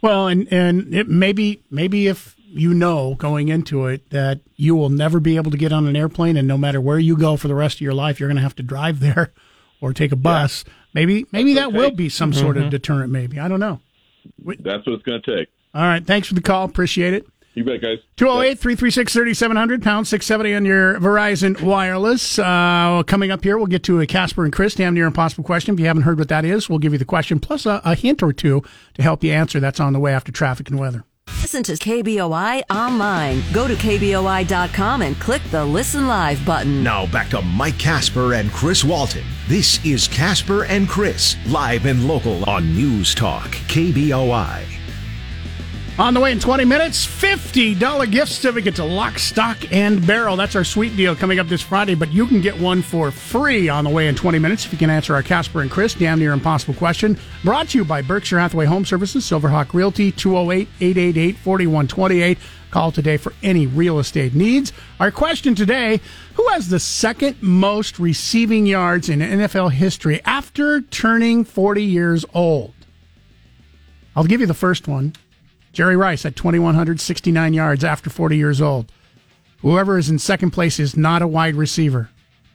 well, 0.00 0.28
and 0.28 0.46
and 0.52 0.94
it 0.94 1.08
maybe 1.08 1.62
maybe 1.70 2.06
if 2.06 2.35
you 2.56 2.74
know 2.74 3.14
going 3.14 3.48
into 3.48 3.86
it 3.86 4.10
that 4.10 4.40
you 4.56 4.74
will 4.74 4.88
never 4.88 5.20
be 5.20 5.36
able 5.36 5.50
to 5.50 5.56
get 5.56 5.72
on 5.72 5.86
an 5.86 5.96
airplane, 5.96 6.36
and 6.36 6.48
no 6.48 6.58
matter 6.58 6.80
where 6.80 6.98
you 6.98 7.16
go 7.16 7.36
for 7.36 7.48
the 7.48 7.54
rest 7.54 7.76
of 7.76 7.80
your 7.82 7.94
life, 7.94 8.18
you're 8.18 8.28
going 8.28 8.36
to 8.36 8.42
have 8.42 8.56
to 8.56 8.62
drive 8.62 9.00
there 9.00 9.32
or 9.80 9.92
take 9.92 10.12
a 10.12 10.16
bus. 10.16 10.64
Maybe 10.94 11.26
maybe 11.32 11.54
that 11.54 11.68
okay. 11.68 11.76
will 11.76 11.90
be 11.90 12.08
some 12.08 12.32
sort 12.32 12.56
of 12.56 12.70
deterrent. 12.70 13.12
Maybe 13.12 13.38
I 13.38 13.48
don't 13.48 13.60
know. 13.60 13.80
That's 14.44 14.86
what 14.86 14.94
it's 14.94 15.02
going 15.02 15.22
to 15.22 15.36
take. 15.36 15.48
All 15.74 15.82
right, 15.82 16.04
thanks 16.04 16.28
for 16.28 16.34
the 16.34 16.40
call. 16.40 16.64
Appreciate 16.64 17.14
it. 17.14 17.26
You 17.56 17.64
bet, 17.64 17.80
guys. 17.80 17.98
208 18.16 18.58
336 18.58 19.14
3700, 19.14 19.82
pound 19.82 20.06
670 20.06 20.54
on 20.54 20.64
your 20.66 21.00
Verizon 21.00 21.58
Wireless. 21.62 22.38
Uh, 22.38 23.02
coming 23.06 23.30
up 23.30 23.42
here, 23.42 23.56
we'll 23.56 23.66
get 23.66 23.82
to 23.84 23.98
a 23.98 24.06
Casper 24.06 24.44
and 24.44 24.52
Chris 24.52 24.74
damn 24.74 24.92
near 24.92 25.06
impossible 25.06 25.42
question. 25.42 25.72
If 25.72 25.80
you 25.80 25.86
haven't 25.86 26.02
heard 26.02 26.18
what 26.18 26.28
that 26.28 26.44
is, 26.44 26.68
we'll 26.68 26.78
give 26.78 26.92
you 26.92 26.98
the 26.98 27.06
question 27.06 27.40
plus 27.40 27.64
a, 27.64 27.80
a 27.82 27.94
hint 27.94 28.22
or 28.22 28.34
two 28.34 28.62
to 28.94 29.02
help 29.02 29.24
you 29.24 29.32
answer. 29.32 29.58
That's 29.58 29.80
on 29.80 29.94
the 29.94 30.00
way 30.00 30.12
after 30.12 30.30
traffic 30.30 30.68
and 30.68 30.78
weather. 30.78 31.04
Listen 31.28 31.62
to 31.64 31.72
KBOI 31.74 32.62
online. 32.70 33.42
Go 33.52 33.68
to 33.68 33.74
KBOI.com 33.74 35.02
and 35.02 35.18
click 35.20 35.42
the 35.50 35.64
Listen 35.64 36.08
Live 36.08 36.44
button. 36.44 36.82
Now 36.82 37.06
back 37.06 37.28
to 37.30 37.40
Mike 37.42 37.78
Casper 37.78 38.34
and 38.34 38.50
Chris 38.50 38.82
Walton. 38.84 39.24
This 39.46 39.84
is 39.84 40.08
Casper 40.08 40.64
and 40.64 40.88
Chris, 40.88 41.36
live 41.46 41.86
and 41.86 42.08
local 42.08 42.48
on 42.50 42.74
News 42.74 43.14
Talk, 43.14 43.50
KBOI. 43.68 44.75
On 45.98 46.12
the 46.12 46.20
way 46.20 46.30
in 46.30 46.38
20 46.38 46.66
minutes, 46.66 47.06
$50 47.06 48.10
gift 48.10 48.30
certificate 48.30 48.76
to 48.76 48.84
Lock, 48.84 49.18
Stock, 49.18 49.56
and 49.72 50.06
Barrel. 50.06 50.36
That's 50.36 50.54
our 50.54 50.62
sweet 50.62 50.94
deal 50.94 51.16
coming 51.16 51.38
up 51.38 51.46
this 51.46 51.62
Friday, 51.62 51.94
but 51.94 52.12
you 52.12 52.26
can 52.26 52.42
get 52.42 52.60
one 52.60 52.82
for 52.82 53.10
free 53.10 53.70
on 53.70 53.84
the 53.84 53.88
way 53.88 54.06
in 54.06 54.14
20 54.14 54.38
minutes 54.38 54.66
if 54.66 54.72
you 54.72 54.78
can 54.78 54.90
answer 54.90 55.14
our 55.14 55.22
Casper 55.22 55.62
and 55.62 55.70
Chris 55.70 55.94
damn 55.94 56.18
near 56.18 56.34
impossible 56.34 56.74
question. 56.74 57.18
Brought 57.42 57.70
to 57.70 57.78
you 57.78 57.84
by 57.86 58.02
Berkshire 58.02 58.38
Hathaway 58.38 58.66
Home 58.66 58.84
Services, 58.84 59.24
Silverhawk 59.24 59.72
Realty, 59.72 60.12
208 60.12 60.68
888 60.80 61.38
4128. 61.38 62.38
Call 62.70 62.92
today 62.92 63.16
for 63.16 63.32
any 63.42 63.66
real 63.66 63.98
estate 63.98 64.34
needs. 64.34 64.74
Our 65.00 65.10
question 65.10 65.54
today 65.54 66.02
Who 66.34 66.46
has 66.48 66.68
the 66.68 66.78
second 66.78 67.42
most 67.42 67.98
receiving 67.98 68.66
yards 68.66 69.08
in 69.08 69.20
NFL 69.20 69.72
history 69.72 70.20
after 70.26 70.82
turning 70.82 71.42
40 71.42 71.82
years 71.82 72.26
old? 72.34 72.74
I'll 74.14 74.24
give 74.24 74.42
you 74.42 74.46
the 74.46 74.52
first 74.52 74.88
one. 74.88 75.14
Jerry 75.76 75.94
Rice 75.94 76.24
at 76.24 76.36
2,169 76.36 77.52
yards 77.52 77.84
after 77.84 78.08
40 78.08 78.34
years 78.34 78.62
old. 78.62 78.90
Whoever 79.60 79.98
is 79.98 80.08
in 80.08 80.18
second 80.18 80.52
place 80.52 80.80
is 80.80 80.96
not 80.96 81.20
a 81.20 81.26
wide 81.26 81.54
receiver. 81.54 82.08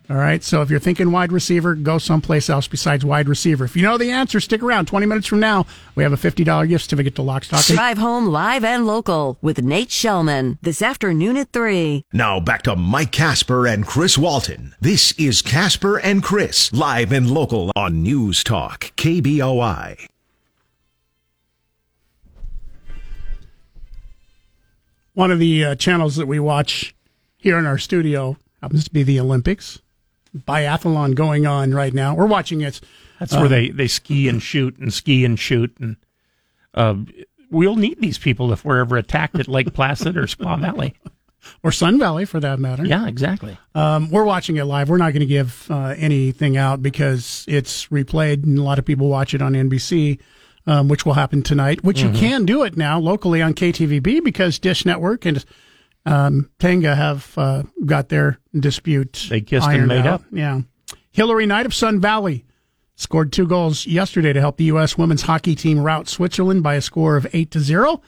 All 0.10 0.16
right. 0.16 0.44
So 0.44 0.64
if 0.64 0.72
you're 0.72 0.80
thinking 0.80 1.12
wide 1.12 1.32
receiver, 1.32 1.76
go 1.76 2.00
someplace 2.00 2.50
else 2.50 2.68
besides 2.68 3.06
wide 3.06 3.30
receiver. 3.30 3.64
If 3.64 3.76
you 3.76 3.84
know 3.84 4.00
the 4.00 4.10
answer, 4.10 4.40
stick 4.40 4.64
around. 4.64 4.88
20 4.88 5.06
minutes 5.06 5.28
from 5.28 5.40
now, 5.40 5.68
we 5.94 6.02
have 6.02 6.14
a 6.14 6.18
$50 6.18 6.68
gift 6.68 6.86
certificate 6.86 7.14
to 7.14 7.22
Lock, 7.22 7.44
Stock, 7.44 7.70
and 7.70 7.78
Drive 7.78 8.00
home 8.00 8.26
live 8.26 8.64
and 8.64 8.88
local 8.88 9.38
with 9.40 9.62
Nate 9.62 9.90
Shellman 9.90 10.58
this 10.64 10.82
afternoon 10.82 11.38
at 11.38 11.52
3. 11.52 12.06
Now 12.12 12.40
back 12.40 12.64
to 12.64 12.76
Mike 12.76 13.12
Casper 13.12 13.68
and 13.68 13.86
Chris 13.86 14.18
Walton. 14.18 14.74
This 14.82 15.12
is 15.20 15.44
Casper 15.44 16.00
and 16.00 16.24
Chris, 16.24 16.74
live 16.74 17.12
and 17.12 17.30
local 17.30 17.72
on 17.76 18.02
News 18.02 18.44
Talk, 18.44 18.92
KBOI. 18.98 20.11
One 25.14 25.32
of 25.32 25.40
the 25.40 25.66
uh, 25.66 25.76
channels 25.76 26.16
that 26.16 26.28
we 26.28 26.40
watch 26.40 26.96
here 27.38 27.58
in 27.58 27.66
our 27.66 27.78
studio 27.78 28.38
happens 28.62 28.84
to 28.86 28.92
be 28.92 29.04
the 29.04 29.20
Olympics. 29.20 29.82
Biathlon 30.36 31.16
going 31.16 31.46
on 31.46 31.74
right 31.74 31.94
now. 31.94 32.16
We're 32.16 32.28
watching 32.28 32.62
it. 32.62 32.80
That's 33.20 33.34
uh, 33.34 33.40
where 33.40 33.50
they, 33.50 33.70
they 33.70 33.88
ski 33.88 34.30
and 34.30 34.42
shoot 34.42 34.78
and 34.78 34.94
ski 34.94 35.26
and 35.26 35.38
shoot. 35.38 35.76
And 35.80 35.98
uh, 36.74 36.96
we'll 37.50 37.76
need 37.76 38.00
these 38.00 38.18
people 38.18 38.54
if 38.54 38.64
we're 38.64 38.80
ever 38.80 38.98
attacked 38.98 39.40
at 39.40 39.48
Lake 39.48 39.74
Placid 39.74 40.16
or 40.16 40.24
Squaw 40.24 40.60
Valley. 40.60 40.96
or 41.64 41.72
Sun 41.72 42.00
Valley 42.00 42.26
for 42.26 42.40
that 42.40 42.60
matter. 42.60 42.86
Yeah, 42.86 43.08
exactly. 43.08 43.58
Um, 43.76 44.10
we're 44.10 44.24
watching 44.24 44.58
it 44.58 44.66
live. 44.66 44.90
We're 44.90 44.98
not 44.98 45.12
going 45.12 45.22
to 45.22 45.26
give 45.26 45.70
uh, 45.70 45.96
anything 45.98 46.58
out 46.58 46.82
because 46.82 47.46
it's 47.48 47.88
replayed 47.88 48.44
and 48.44 48.58
a 48.58 48.64
lot 48.64 48.80
of 48.80 48.86
people 48.86 49.10
watch 49.10 49.34
it 49.34 49.42
on 49.42 49.54
NBC, 49.54 50.20
um, 50.68 50.88
which 50.88 51.06
will 51.06 51.14
happen 51.14 51.42
tonight, 51.42 51.84
which 51.84 52.02
Mhm. 52.02 52.14
you 52.14 52.20
can 52.20 52.46
do 52.46 52.64
it 52.64 52.78
now 52.78 53.00
locally 53.00 53.42
on 53.42 53.54
KTVB 53.54 54.20
because 54.24 54.60
Dish 54.60 54.86
Network 54.86 55.26
and 55.26 55.44
um, 56.06 56.50
Tegna 56.60 56.96
have 56.96 57.32
uh, 57.38 57.64
got 57.86 58.10
their 58.10 58.40
dispute. 58.58 59.28
They 59.30 59.42
kissed 59.42 59.68
and 59.68 59.88
made 59.88 60.00
out. 60.06 60.22
up. 60.22 60.24
Yeah. 60.32 60.62
Hilary 61.12 61.46
Knight 61.46 61.66
of 61.66 61.74
Sun 61.74 62.00
Valley 62.00 62.46
scored 62.96 63.32
two 63.32 63.46
goals 63.48 63.86
yesterday 63.86 64.34
to 64.34 64.40
help 64.40 64.58
the 64.58 64.64
U.S. 64.66 64.98
women's 64.98 65.24
hockey 65.24 65.56
team 65.56 65.80
rout 65.80 66.08
Switzerland 66.08 66.64
by 66.64 66.76
a 66.76 66.82
score 66.82 67.18
of 67.18 67.28
8 67.34 67.52
to 67.52 67.60
0. 67.60 68.02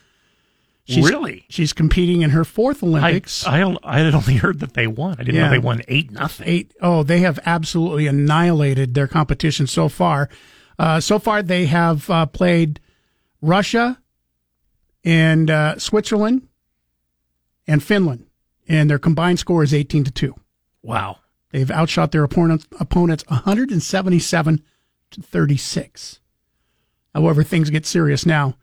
Really? 0.89 1.45
She's 1.49 1.72
competing 1.72 2.24
in 2.24 2.32
her 2.32 2.43
fourth 2.43 2.84
Olympics. 2.84 3.47
I, 3.47 3.60
don't- 3.60 3.78
I 3.84 3.99
had 3.99 4.14
only 4.14 4.36
heard 4.36 4.60
that 4.60 4.74
they 4.74 4.86
won. 4.88 5.16
I 5.18 5.24
didn't 5.24 5.39
know 5.39 5.49
they 5.49 5.58
won 5.60 5.82
8 5.88 6.12
nothing. 6.12 6.47
Eight 6.47 6.74
oh, 6.82 7.04
they 7.04 7.20
have 7.20 7.39
absolutely 7.45 8.06
annihilated 8.08 8.93
their 8.93 9.08
competition 9.08 9.66
so 9.66 9.88
far. 9.88 10.30
Uh, 10.78 10.99
so 10.99 11.19
far, 11.19 11.41
they 11.41 11.65
have 11.65 12.09
uh, 12.09 12.26
played 12.26 12.80
Russia 13.41 13.99
and 15.03 15.49
uh, 15.49 15.78
Switzerland 15.78 16.47
and 17.67 17.84
Finland, 17.84 18.26
and 18.67 18.89
their 18.89 18.99
combined 18.99 19.39
score 19.39 19.63
is 19.63 19.74
eighteen 19.74 20.03
to 20.03 20.11
two. 20.11 20.36
Wow. 20.82 21.19
They've 21.51 21.69
outshot 21.69 22.11
their 22.11 22.24
opponents 22.24 22.67
opponents 22.80 23.24
one 23.28 23.39
hundred 23.39 23.71
and 23.71 23.84
seventy 23.84 24.19
seven 24.19 24.63
to 25.11 25.21
thirty 25.21 25.57
six. 25.57 26.19
However, 27.13 27.43
things 27.43 27.69
get 27.69 27.86
serious 27.86 28.26
now. 28.26 28.55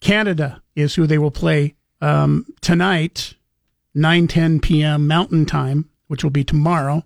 Canada 0.00 0.62
is 0.74 0.94
who 0.94 1.06
they 1.06 1.18
will 1.18 1.30
play 1.30 1.74
um, 2.00 2.46
tonight, 2.60 3.34
9 3.94 4.26
10 4.26 4.60
p.m. 4.60 5.06
Mountain 5.06 5.46
Time, 5.46 5.88
which 6.08 6.22
will 6.22 6.30
be 6.30 6.44
tomorrow, 6.44 7.04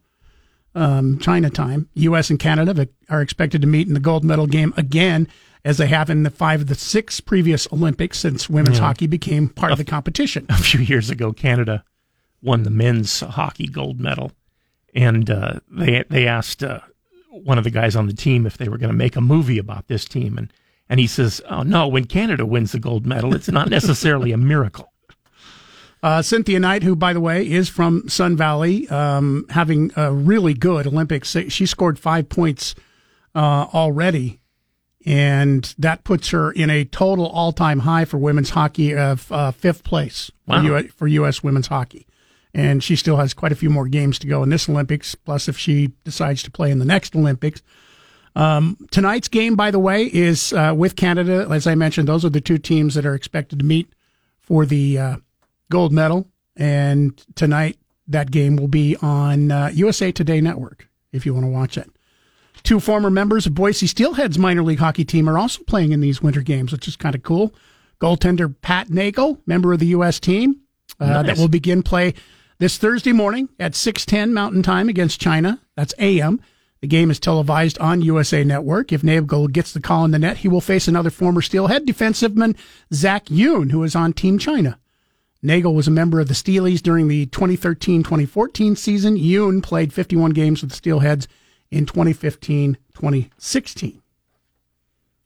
um, 0.79 1.19
China 1.19 1.51
time. 1.51 1.89
U.S. 1.95 2.31
and 2.31 2.39
Canada 2.39 2.89
are 3.11 3.21
expected 3.21 3.61
to 3.63 3.67
meet 3.69 3.89
in 3.89 3.95
the 3.95 4.01
gold 4.01 4.25
medal 4.25 4.47
game 4.47 4.73
again, 4.77 5.29
as 5.65 5.79
they 5.79 5.87
have 5.89 6.09
in 6.11 6.23
the 6.23 6.31
five 6.31 6.61
of 6.63 6.67
the 6.69 6.75
six 6.75 7.21
previous 7.21 7.67
Olympics 7.73 8.19
since 8.19 8.49
women's 8.49 8.79
Yeah. 8.79 8.85
hockey 8.87 9.07
became 9.07 9.49
part 9.49 9.73
of 9.73 9.79
the 9.79 9.85
competition. 9.85 10.47
a 10.51 10.57
few 10.57 10.81
years 10.81 11.11
ago, 11.11 11.33
Canada 11.33 11.85
won 12.43 12.63
the 12.63 12.71
men's 12.71 13.21
hockey 13.21 13.67
gold 13.67 13.99
medal, 14.01 14.33
and 14.95 15.29
uh, 15.31 15.61
they 15.71 16.05
they 16.09 16.27
asked 16.27 16.63
uh, 16.63 16.81
one 17.31 17.59
of 17.59 17.65
the 17.65 17.71
guys 17.71 17.97
on 17.97 18.07
the 18.07 18.13
team 18.15 18.47
if 18.47 18.57
they 18.57 18.69
were 18.69 18.79
going 18.79 18.91
to 18.93 18.97
make 18.97 19.17
a 19.17 19.21
movie 19.21 19.59
about 19.59 19.89
this 19.89 20.05
team, 20.05 20.39
and 20.39 20.53
and 20.89 21.01
he 21.01 21.07
says, 21.07 21.41
"Oh 21.51 21.63
no, 21.63 21.89
when 21.89 22.05
Canada 22.05 22.47
wins 22.47 22.73
the 22.73 22.79
gold 22.79 23.05
medal, 23.07 23.35
it's 23.35 23.51
not 23.51 23.69
necessarily 23.69 24.33
a 24.33 24.37
miracle." 24.39 24.93
Uh, 26.03 26.23
Cynthia 26.23 26.61
Knight, 26.61 26.83
who, 26.85 26.95
by 26.95 27.13
the 27.13 27.21
way, 27.21 27.49
is 27.49 27.69
from 27.69 28.09
Sun 28.09 28.37
Valley, 28.37 28.89
um, 28.89 29.47
having 29.51 29.91
a 29.97 30.13
really 30.13 30.55
good 30.55 30.87
Olympics. 30.87 31.35
She 31.49 31.67
scored 31.67 31.99
five 31.99 32.29
points 32.29 32.75
uh, 33.35 33.67
already, 33.75 34.39
and 35.05 35.75
that 35.79 36.05
puts 36.05 36.29
her 36.31 36.53
in 36.53 36.71
a 36.71 36.85
total 36.85 37.27
all-time 37.27 37.81
high 37.81 38.05
for 38.05 38.19
women's 38.19 38.51
hockey 38.51 38.95
of 38.97 39.31
uh, 39.33 39.51
fifth 39.51 39.83
place 39.85 40.31
Wow. 40.47 40.61
for, 40.63 40.79
U- 40.81 40.89
for 40.89 41.07
U.S. 41.09 41.43
women's 41.43 41.67
hockey. 41.67 42.07
And 42.55 42.83
she 42.83 42.97
still 42.97 43.17
has 43.17 43.35
quite 43.35 43.53
a 43.53 43.57
few 43.57 43.69
more 43.71 43.87
games 43.89 44.19
to 44.21 44.27
go 44.27 44.43
in 44.43 44.49
this 44.49 44.69
Olympics. 44.69 45.15
Plus, 45.15 45.49
if 45.49 45.59
she 45.59 45.89
decides 46.05 46.43
to 46.45 46.51
play 46.51 46.71
in 46.71 46.79
the 46.79 46.85
next 46.85 47.15
Olympics, 47.15 47.61
um, 48.35 48.77
tonight's 48.91 49.29
game, 49.29 49.55
by 49.57 49.71
the 49.71 49.79
way, 49.79 50.05
is 50.05 50.53
uh, 50.53 50.73
with 50.77 50.97
Canada. 50.97 51.47
As 51.51 51.67
I 51.67 51.75
mentioned, 51.75 52.09
those 52.09 52.25
are 52.25 52.31
the 52.31 52.41
two 52.41 52.59
teams 52.59 52.95
that 52.95 53.05
are 53.05 53.15
expected 53.15 53.59
to 53.59 53.65
meet 53.65 53.93
for 54.41 54.65
the 54.65 54.99
uh, 54.99 55.17
gold 55.71 55.93
medal. 55.93 56.29
And 56.57 57.17
tonight, 57.37 57.79
that 58.09 58.31
game 58.31 58.57
will 58.57 58.69
be 58.69 58.97
on 59.03 59.51
uh, 59.53 59.71
USA 59.75 60.11
Today 60.13 60.41
Network 60.41 60.89
if 61.13 61.25
you 61.27 61.33
want 61.35 61.45
to 61.45 61.51
watch 61.51 61.77
it. 61.79 61.91
Two 62.65 62.81
former 62.81 63.11
members 63.11 63.47
of 63.47 63.55
Boise 63.55 63.87
Steelheads 63.87 64.37
minor 64.39 64.63
league 64.63 64.81
hockey 64.81 65.05
team 65.05 65.29
are 65.29 65.39
also 65.39 65.63
playing 65.65 65.93
in 65.93 66.01
these 66.01 66.21
winter 66.21 66.43
games, 66.43 66.73
which 66.73 66.89
is 66.89 66.97
kind 66.97 67.15
of 67.15 67.23
cool. 67.23 67.55
Goaltender 68.01 68.55
Pat 68.61 68.91
Nagle, 68.91 69.41
member 69.47 69.73
of 69.73 69.79
the 69.79 69.87
U.S. 69.89 70.19
team, 70.21 70.61
uh, 71.01 71.07
Nice. 71.07 71.27
that 71.27 71.39
will 71.39 71.49
begin 71.49 71.83
play 71.83 72.15
this 72.59 72.77
Thursday 72.77 73.13
morning 73.13 73.49
at 73.61 73.73
6:10 73.73 74.33
Mountain 74.33 74.63
Time 74.65 74.89
against 74.89 75.21
China. 75.21 75.61
That's 75.77 75.95
AM. 75.99 76.41
The 76.81 76.87
game 76.89 77.11
is 77.11 77.19
televised 77.21 77.79
on 77.79 78.03
USA 78.03 78.43
Network. 78.45 78.93
If 78.93 79.03
Nagle 79.05 79.49
gets 79.49 79.73
the 79.73 79.81
call 79.81 80.05
in 80.05 80.11
the 80.13 80.19
net, 80.19 80.39
he 80.39 80.49
will 80.49 80.61
face 80.61 80.87
another 80.89 81.11
former 81.11 81.41
Steelhead 81.43 81.87
defensiveman, 81.87 82.57
Zach 82.93 83.31
Yuen, 83.31 83.71
who 83.71 83.83
is 83.83 83.97
on 83.97 84.13
Team 84.13 84.39
China. 84.39 84.79
Nagle 85.43 85.75
was 85.75 85.87
a 85.87 85.93
member 85.93 86.21
of 86.21 86.29
the 86.29 86.35
Steelies 86.35 86.83
during 86.83 87.09
the 87.09 87.27
2013-2014 87.27 88.77
season. 88.77 89.17
Yuen 89.17 89.63
played 89.63 89.93
51 89.93 90.33
games 90.33 90.63
with 90.63 90.71
the 90.71 90.77
Steelheads 90.77 91.27
in 91.71 91.87
2015-2016. 91.87 94.01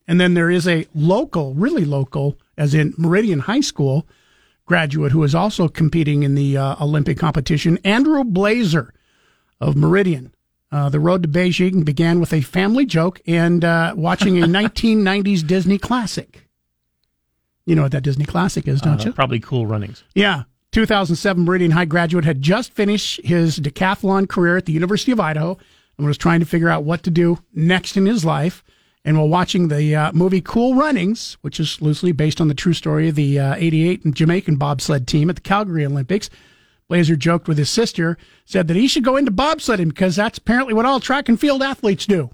And 0.06 0.20
then 0.20 0.34
there 0.34 0.50
is 0.50 0.68
a 0.68 0.86
local, 0.94 1.54
really 1.54 1.84
local, 1.84 2.38
as 2.58 2.74
in 2.74 2.94
Meridian 2.98 3.38
High 3.40 3.60
School 3.60 4.06
graduate 4.66 5.12
who 5.12 5.22
is 5.24 5.34
also 5.34 5.68
competing 5.68 6.22
in 6.22 6.34
the 6.34 6.56
uh, 6.56 6.76
Olympic 6.80 7.18
competition, 7.18 7.78
Andrew 7.84 8.22
Blaser 8.24 8.90
of 9.60 9.76
Meridian. 9.76 10.34
Uh, 10.70 10.88
the 10.88 11.00
road 11.00 11.22
to 11.22 11.28
Beijing 11.28 11.84
began 11.84 12.20
with 12.20 12.32
a 12.32 12.40
family 12.40 12.86
joke 12.86 13.20
and 13.26 13.64
uh, 13.64 13.92
watching 13.96 14.42
a 14.42 14.46
1990s 14.46 15.46
Disney 15.46 15.78
classic. 15.78 16.48
You 17.66 17.74
know 17.76 17.82
what 17.82 17.92
that 17.92 18.02
Disney 18.02 18.24
classic 18.24 18.66
is, 18.66 18.80
don't 18.80 19.00
Uh, 19.00 19.04
you? 19.06 19.12
Probably 19.12 19.40
Cool 19.40 19.66
Runnings. 19.66 20.02
Yeah. 20.14 20.42
2007 20.72 21.44
Meridian 21.44 21.70
High 21.72 21.84
graduate 21.84 22.24
had 22.24 22.40
just 22.42 22.72
finished 22.72 23.20
his 23.24 23.58
decathlon 23.60 24.28
career 24.28 24.56
at 24.56 24.64
the 24.66 24.72
University 24.72 25.12
of 25.12 25.20
Idaho 25.20 25.58
and 25.98 26.06
was 26.06 26.16
trying 26.18 26.40
to 26.40 26.46
figure 26.46 26.68
out 26.70 26.82
what 26.84 27.02
to 27.02 27.10
do 27.10 27.38
next 27.54 27.96
in 27.96 28.06
his 28.06 28.24
life. 28.24 28.64
And 29.04 29.16
while 29.18 29.28
watching 29.28 29.68
the 29.68 29.94
uh, 29.94 30.12
movie 30.12 30.40
Cool 30.40 30.74
Runnings, 30.74 31.36
which 31.42 31.60
is 31.60 31.82
loosely 31.82 32.12
based 32.12 32.40
on 32.40 32.48
the 32.48 32.54
true 32.54 32.72
story 32.72 33.08
of 33.08 33.16
the 33.16 33.38
uh, 33.38 33.54
88 33.56 34.04
and 34.04 34.14
Jamaican 34.14 34.56
bobsled 34.56 35.06
team 35.06 35.28
at 35.28 35.36
the 35.36 35.42
Calgary 35.42 35.84
Olympics, 35.84 36.30
Blaser 36.90 37.18
joked 37.18 37.48
with 37.48 37.58
his 37.58 37.68
sister, 37.70 38.16
said 38.44 38.66
that 38.68 38.76
he 38.76 38.86
should 38.88 39.04
go 39.04 39.16
into 39.16 39.30
bobsledding 39.32 39.88
because 39.88 40.16
that's 40.16 40.38
apparently 40.38 40.72
what 40.74 40.86
all 40.86 41.00
track 41.00 41.28
and 41.28 41.38
field 41.38 41.62
athletes 41.62 42.06
do. 42.06 42.30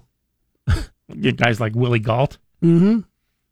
You 1.11 1.31
guys 1.31 1.59
like 1.59 1.73
Willie 1.73 1.97
Galt. 1.97 2.37
Mm-hmm. 2.63 2.99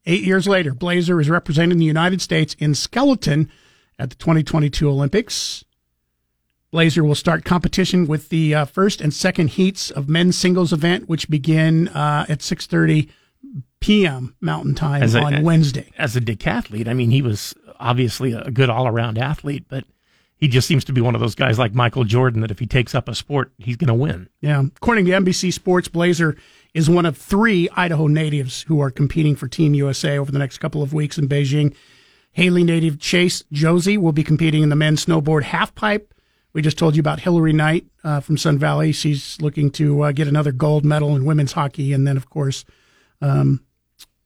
Eight 0.07 0.23
years 0.23 0.47
later, 0.47 0.73
Blaser 0.73 1.19
is 1.19 1.29
representing 1.29 1.77
the 1.77 1.85
United 1.85 2.21
States 2.21 2.55
in 2.59 2.73
skeleton 2.73 3.51
at 3.99 4.09
the 4.09 4.15
2022 4.15 4.89
Olympics. 4.89 5.65
Blaser 6.73 7.05
will 7.05 7.13
start 7.15 7.43
competition 7.43 8.07
with 8.07 8.29
the 8.29 8.55
uh, 8.55 8.65
first 8.65 9.01
and 9.01 9.13
second 9.13 9.49
heats 9.51 9.91
of 9.91 10.07
men's 10.07 10.37
singles 10.37 10.71
event, 10.71 11.09
which 11.09 11.29
begin 11.29 11.89
uh, 11.89 12.25
at 12.29 12.39
6:30 12.39 13.09
p.m. 13.81 14.33
Mountain 14.39 14.75
Time 14.75 15.03
a- 15.03 15.19
on 15.19 15.43
Wednesday. 15.43 15.91
As 15.97 16.15
a 16.15 16.21
decathlete, 16.21 16.87
I 16.87 16.93
mean, 16.93 17.11
he 17.11 17.21
was 17.21 17.53
obviously 17.77 18.31
a 18.31 18.49
good 18.49 18.69
all 18.69 18.87
around 18.87 19.17
athlete, 19.17 19.65
but 19.67 19.83
he 20.37 20.47
just 20.47 20.67
seems 20.67 20.85
to 20.85 20.93
be 20.93 21.01
one 21.01 21.15
of 21.15 21.21
those 21.21 21.35
guys 21.35 21.59
like 21.59 21.73
Michael 21.73 22.03
Jordan 22.05 22.41
that 22.41 22.51
if 22.51 22.59
he 22.59 22.65
takes 22.65 22.95
up 22.95 23.09
a 23.09 23.15
sport, 23.15 23.51
he's 23.57 23.75
going 23.75 23.87
to 23.89 23.93
win. 23.93 24.29
Yeah. 24.39 24.63
According 24.77 25.05
to 25.05 25.11
NBC 25.11 25.51
Sports, 25.51 25.87
Blaser 25.89 26.37
is 26.73 26.89
one 26.89 27.05
of 27.05 27.17
three 27.17 27.69
Idaho 27.75 28.07
natives 28.07 28.63
who 28.63 28.79
are 28.81 28.91
competing 28.91 29.35
for 29.35 29.47
Team 29.47 29.73
USA 29.73 30.17
over 30.17 30.31
the 30.31 30.39
next 30.39 30.57
couple 30.59 30.81
of 30.83 30.93
weeks 30.93 31.17
in 31.17 31.27
Beijing. 31.27 31.75
Hailey 32.31 32.63
native 32.63 32.99
Chase 32.99 33.43
Josey 33.51 33.97
will 33.97 34.11
be 34.11 34.23
competing 34.23 34.61
in 34.63 34.69
the 34.69 34.75
men's 34.75 35.05
snowboard 35.05 35.43
halfpipe. 35.43 36.05
We 36.53 36.61
just 36.61 36.77
told 36.77 36.95
you 36.95 36.99
about 36.99 37.19
Hilary 37.19 37.53
Knight 37.53 37.85
uh, 38.03 38.19
from 38.19 38.37
Sun 38.37 38.57
Valley. 38.59 38.91
She's 38.91 39.37
looking 39.41 39.69
to 39.71 40.01
uh, 40.03 40.11
get 40.11 40.27
another 40.27 40.51
gold 40.51 40.85
medal 40.85 41.15
in 41.15 41.25
women's 41.25 41.53
hockey. 41.53 41.93
And 41.93 42.05
then, 42.07 42.17
of 42.17 42.29
course, 42.29 42.63
um, 43.21 43.63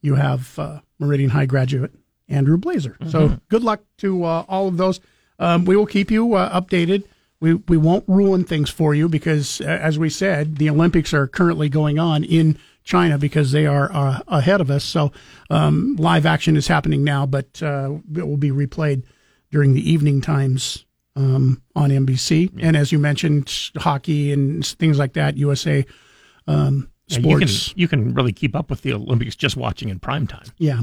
you 0.02 0.16
have 0.16 0.58
uh, 0.60 0.80
Meridian 1.00 1.30
High 1.30 1.46
graduate 1.46 1.94
Andrew 2.28 2.58
Blaser. 2.58 2.96
So 3.10 3.30
Mhm. 3.30 3.42
good 3.50 3.64
luck 3.64 3.82
to 4.00 4.24
uh, 4.24 4.46
all 4.48 4.68
of 4.68 4.78
those. 4.78 5.00
Um, 5.40 5.66
we 5.66 5.76
will 5.76 5.86
keep 5.86 6.12
you 6.12 6.34
uh, 6.36 6.60
updated 6.62 7.04
we 7.42 7.56
we 7.56 7.76
won't 7.76 8.06
ruin 8.08 8.46
things 8.46 8.70
for 8.70 8.96
you 8.96 9.10
because, 9.10 9.60
as 9.62 10.00
we 10.00 10.10
said, 10.10 10.58
the 10.58 10.70
Olympics 10.70 11.14
are 11.14 11.28
currently 11.28 11.68
going 11.68 12.00
on 12.00 12.24
in 12.24 12.58
China 12.84 13.18
because 13.18 13.52
they 13.52 13.66
are 13.66 13.92
uh, 13.92 14.20
ahead 14.28 14.62
of 14.62 14.72
us. 14.72 14.84
So 14.84 15.12
um, 15.50 15.96
live 16.00 16.26
action 16.26 16.56
is 16.56 16.68
happening 16.68 17.04
now, 17.04 17.26
but 17.26 17.62
uh, 17.62 17.98
it 18.16 18.28
will 18.28 18.38
be 18.38 18.52
replayed 18.52 19.04
during 19.52 19.74
the 19.74 19.92
evening 19.92 20.22
times 20.22 20.86
um, 21.16 21.62
on 21.76 21.90
NBC. 21.90 22.52
And 22.62 22.78
as 22.78 22.92
you 22.92 23.00
mentioned, 23.00 23.52
hockey 23.78 24.32
and 24.32 24.66
things 24.66 24.98
like 24.98 25.14
that, 25.14 25.36
USA 25.38 25.86
um, 26.48 26.90
Yeah, 27.08 27.20
you 27.20 27.38
can 27.38 27.48
sports. 27.48 27.74
you 27.76 27.88
can 27.88 28.14
really 28.14 28.34
keep 28.34 28.56
up 28.56 28.70
with 28.70 28.82
the 28.82 28.94
Olympics 28.94 29.36
just 29.36 29.58
watching 29.58 29.90
in 29.90 30.00
prime 30.00 30.28
time. 30.28 30.46
Yeah. 30.58 30.82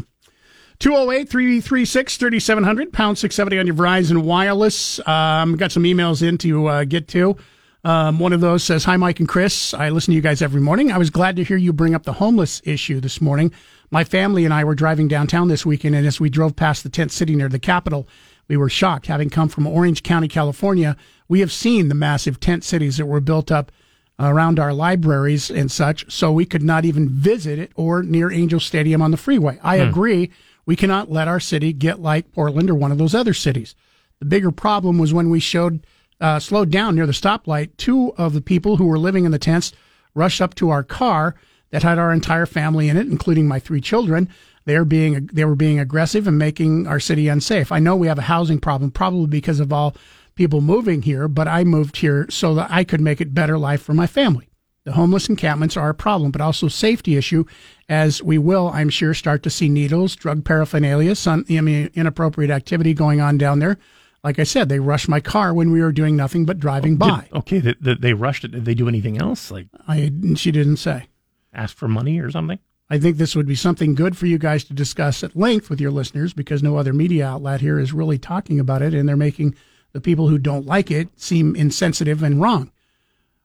208 0.80 1.28
336 1.28 2.16
3700, 2.18 2.92
pound 2.92 3.18
670 3.18 3.58
on 3.58 3.66
your 3.66 3.74
Verizon 3.74 4.22
Wireless. 4.22 5.00
Um, 5.08 5.56
got 5.56 5.72
some 5.72 5.82
emails 5.82 6.26
in 6.26 6.38
to 6.38 6.66
uh, 6.68 6.84
get 6.84 7.08
to. 7.08 7.36
Um, 7.84 8.18
one 8.20 8.32
of 8.32 8.40
those 8.40 8.62
says, 8.62 8.84
Hi, 8.84 8.96
Mike 8.96 9.18
and 9.18 9.28
Chris. 9.28 9.74
I 9.74 9.88
listen 9.88 10.12
to 10.12 10.16
you 10.16 10.20
guys 10.20 10.40
every 10.40 10.60
morning. 10.60 10.92
I 10.92 10.98
was 10.98 11.10
glad 11.10 11.34
to 11.36 11.44
hear 11.44 11.56
you 11.56 11.72
bring 11.72 11.94
up 11.94 12.04
the 12.04 12.12
homeless 12.14 12.62
issue 12.64 13.00
this 13.00 13.20
morning. 13.20 13.52
My 13.90 14.04
family 14.04 14.44
and 14.44 14.54
I 14.54 14.62
were 14.64 14.74
driving 14.76 15.08
downtown 15.08 15.48
this 15.48 15.66
weekend, 15.66 15.94
and 15.96 16.06
as 16.06 16.20
we 16.20 16.28
drove 16.30 16.54
past 16.54 16.82
the 16.84 16.90
tent 16.90 17.10
city 17.10 17.34
near 17.34 17.48
the 17.48 17.58
Capitol, 17.58 18.06
we 18.46 18.56
were 18.56 18.68
shocked. 18.68 19.06
Having 19.06 19.30
come 19.30 19.48
from 19.48 19.66
Orange 19.66 20.02
County, 20.04 20.28
California, 20.28 20.96
we 21.28 21.40
have 21.40 21.50
seen 21.50 21.88
the 21.88 21.94
massive 21.94 22.38
tent 22.38 22.62
cities 22.62 22.98
that 22.98 23.06
were 23.06 23.20
built 23.20 23.50
up 23.50 23.72
around 24.20 24.58
our 24.58 24.72
libraries 24.72 25.50
and 25.50 25.70
such, 25.72 26.10
so 26.12 26.30
we 26.30 26.44
could 26.44 26.62
not 26.62 26.84
even 26.84 27.08
visit 27.08 27.58
it 27.58 27.72
or 27.76 28.02
near 28.02 28.30
Angel 28.30 28.60
Stadium 28.60 29.00
on 29.02 29.10
the 29.10 29.16
freeway. 29.16 29.58
I 29.62 29.78
Hmm. 29.78 29.88
agree. 29.88 30.30
We 30.68 30.76
cannot 30.76 31.10
let 31.10 31.28
our 31.28 31.40
city 31.40 31.72
get 31.72 31.98
like 31.98 32.30
Portland 32.30 32.68
or 32.68 32.74
one 32.74 32.92
of 32.92 32.98
those 32.98 33.14
other 33.14 33.32
cities. 33.32 33.74
The 34.18 34.26
bigger 34.26 34.50
problem 34.50 34.98
was 34.98 35.14
when 35.14 35.30
we 35.30 35.40
showed 35.40 35.86
uh, 36.20 36.40
slowed 36.40 36.70
down 36.70 36.94
near 36.94 37.06
the 37.06 37.12
stoplight. 37.12 37.70
Two 37.78 38.12
of 38.18 38.34
the 38.34 38.42
people 38.42 38.76
who 38.76 38.84
were 38.84 38.98
living 38.98 39.24
in 39.24 39.32
the 39.32 39.38
tents 39.38 39.72
rushed 40.14 40.42
up 40.42 40.54
to 40.56 40.68
our 40.68 40.82
car 40.82 41.36
that 41.70 41.82
had 41.82 41.98
our 41.98 42.12
entire 42.12 42.44
family 42.44 42.90
in 42.90 42.98
it, 42.98 43.06
including 43.06 43.48
my 43.48 43.58
three 43.58 43.80
children. 43.80 44.28
They 44.66 44.76
are 44.76 44.84
being 44.84 45.30
they 45.32 45.46
were 45.46 45.54
being 45.54 45.80
aggressive 45.80 46.26
and 46.26 46.36
making 46.36 46.86
our 46.86 47.00
city 47.00 47.28
unsafe. 47.28 47.72
I 47.72 47.78
know 47.78 47.96
we 47.96 48.08
have 48.08 48.18
a 48.18 48.22
housing 48.28 48.60
problem, 48.60 48.90
probably 48.90 49.26
because 49.26 49.60
of 49.60 49.72
all 49.72 49.96
people 50.34 50.60
moving 50.60 51.00
here, 51.00 51.28
but 51.28 51.48
I 51.48 51.64
moved 51.64 51.96
here 51.96 52.26
so 52.28 52.54
that 52.56 52.70
I 52.70 52.84
could 52.84 53.00
make 53.00 53.22
it 53.22 53.32
better 53.32 53.56
life 53.56 53.80
for 53.80 53.94
my 53.94 54.06
family. 54.06 54.50
The 54.88 54.94
homeless 54.94 55.28
encampments 55.28 55.76
are 55.76 55.90
a 55.90 55.94
problem, 55.94 56.30
but 56.30 56.40
also 56.40 56.66
safety 56.66 57.16
issue, 57.16 57.44
as 57.90 58.22
we 58.22 58.38
will, 58.38 58.70
I'm 58.72 58.88
sure, 58.88 59.12
start 59.12 59.42
to 59.42 59.50
see 59.50 59.68
needles, 59.68 60.16
drug 60.16 60.46
paraphernalia, 60.46 61.14
some 61.14 61.44
I 61.50 61.60
mean, 61.60 61.90
inappropriate 61.92 62.50
activity 62.50 62.94
going 62.94 63.20
on 63.20 63.36
down 63.36 63.58
there. 63.58 63.76
Like 64.24 64.38
I 64.38 64.44
said, 64.44 64.70
they 64.70 64.80
rushed 64.80 65.06
my 65.06 65.20
car 65.20 65.52
when 65.52 65.72
we 65.72 65.82
were 65.82 65.92
doing 65.92 66.16
nothing 66.16 66.46
but 66.46 66.58
driving 66.58 66.96
by. 66.96 67.26
Did- 67.30 67.36
okay, 67.36 67.58
they, 67.58 67.74
they, 67.78 67.94
they 67.96 68.14
rushed 68.14 68.44
it. 68.44 68.52
Did 68.52 68.64
they 68.64 68.72
do 68.72 68.88
anything 68.88 69.18
else? 69.18 69.50
Like 69.50 69.66
I 69.86 70.10
she 70.36 70.50
didn't 70.50 70.78
say. 70.78 71.08
ask 71.52 71.76
for 71.76 71.86
money 71.86 72.18
or 72.18 72.30
something? 72.30 72.58
I 72.88 72.98
think 72.98 73.18
this 73.18 73.36
would 73.36 73.46
be 73.46 73.56
something 73.56 73.94
good 73.94 74.16
for 74.16 74.24
you 74.24 74.38
guys 74.38 74.64
to 74.64 74.72
discuss 74.72 75.22
at 75.22 75.36
length 75.36 75.68
with 75.68 75.82
your 75.82 75.90
listeners 75.90 76.32
because 76.32 76.62
no 76.62 76.78
other 76.78 76.94
media 76.94 77.26
outlet 77.26 77.60
here 77.60 77.78
is 77.78 77.92
really 77.92 78.16
talking 78.16 78.58
about 78.58 78.80
it 78.80 78.94
and 78.94 79.06
they're 79.06 79.18
making 79.18 79.54
the 79.92 80.00
people 80.00 80.28
who 80.28 80.38
don't 80.38 80.64
like 80.64 80.90
it 80.90 81.08
seem 81.20 81.54
insensitive 81.54 82.22
and 82.22 82.40
wrong. 82.40 82.72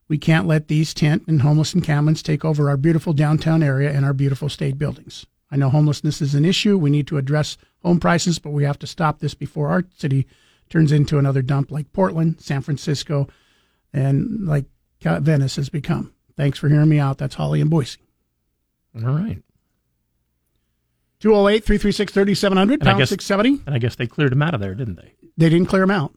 We 0.08 0.18
can't 0.18 0.48
let 0.48 0.68
these 0.68 0.94
tent 0.94 1.24
and 1.28 1.42
homeless 1.42 1.74
encampments 1.74 2.22
take 2.22 2.44
over 2.44 2.70
our 2.70 2.78
beautiful 2.78 3.14
downtown 3.14 3.64
area 3.64 3.92
and 3.92 4.06
our 4.06 4.14
beautiful 4.14 4.50
state 4.50 4.78
buildings. 4.78 5.26
I 5.50 5.56
know 5.56 5.70
homelessness 5.70 6.22
is 6.22 6.36
an 6.36 6.46
issue. 6.46 6.78
We 6.78 6.90
need 6.90 7.08
to 7.08 7.18
address 7.18 7.58
home 7.84 8.00
prices, 8.00 8.40
but 8.40 8.52
we 8.52 8.64
have 8.64 8.80
to 8.80 8.88
stop 8.88 9.20
this 9.20 9.34
before 9.34 9.70
our 9.70 9.86
city 9.96 10.28
turns 10.70 10.92
into 10.92 11.20
another 11.20 11.42
dump 11.42 11.72
like 11.72 11.94
Portland, 11.94 12.42
San 12.42 12.62
Francisco, 12.62 13.28
and 13.94 14.48
like 14.48 14.66
Venice 15.02 15.58
has 15.58 15.70
become. 15.70 16.14
Thanks 16.36 16.58
for 16.58 16.70
hearing 16.70 16.90
me 16.90 17.00
out. 17.00 17.18
That's 17.18 17.36
Holly 17.36 17.62
and 17.62 17.70
Boise. 17.70 18.00
All 18.96 19.14
right. 19.14 19.42
208 21.20 21.64
336 21.64 22.12
3700, 22.12 22.82
And 22.82 22.90
I 22.90 22.92
pound 22.92 23.00
guess 23.00 23.10
670. 23.10 23.64
And 23.66 23.76
I 23.76 23.78
guess 23.78 23.96
they 23.96 24.08
cleared 24.08 24.32
them 24.32 24.42
out 24.42 24.54
of 24.54 24.60
there, 24.60 24.76
didn't 24.76 24.96
they? 24.96 25.14
They 25.38 25.50
didn't 25.50 25.68
clear 25.68 25.84
them 25.84 25.92
out. 25.92 26.14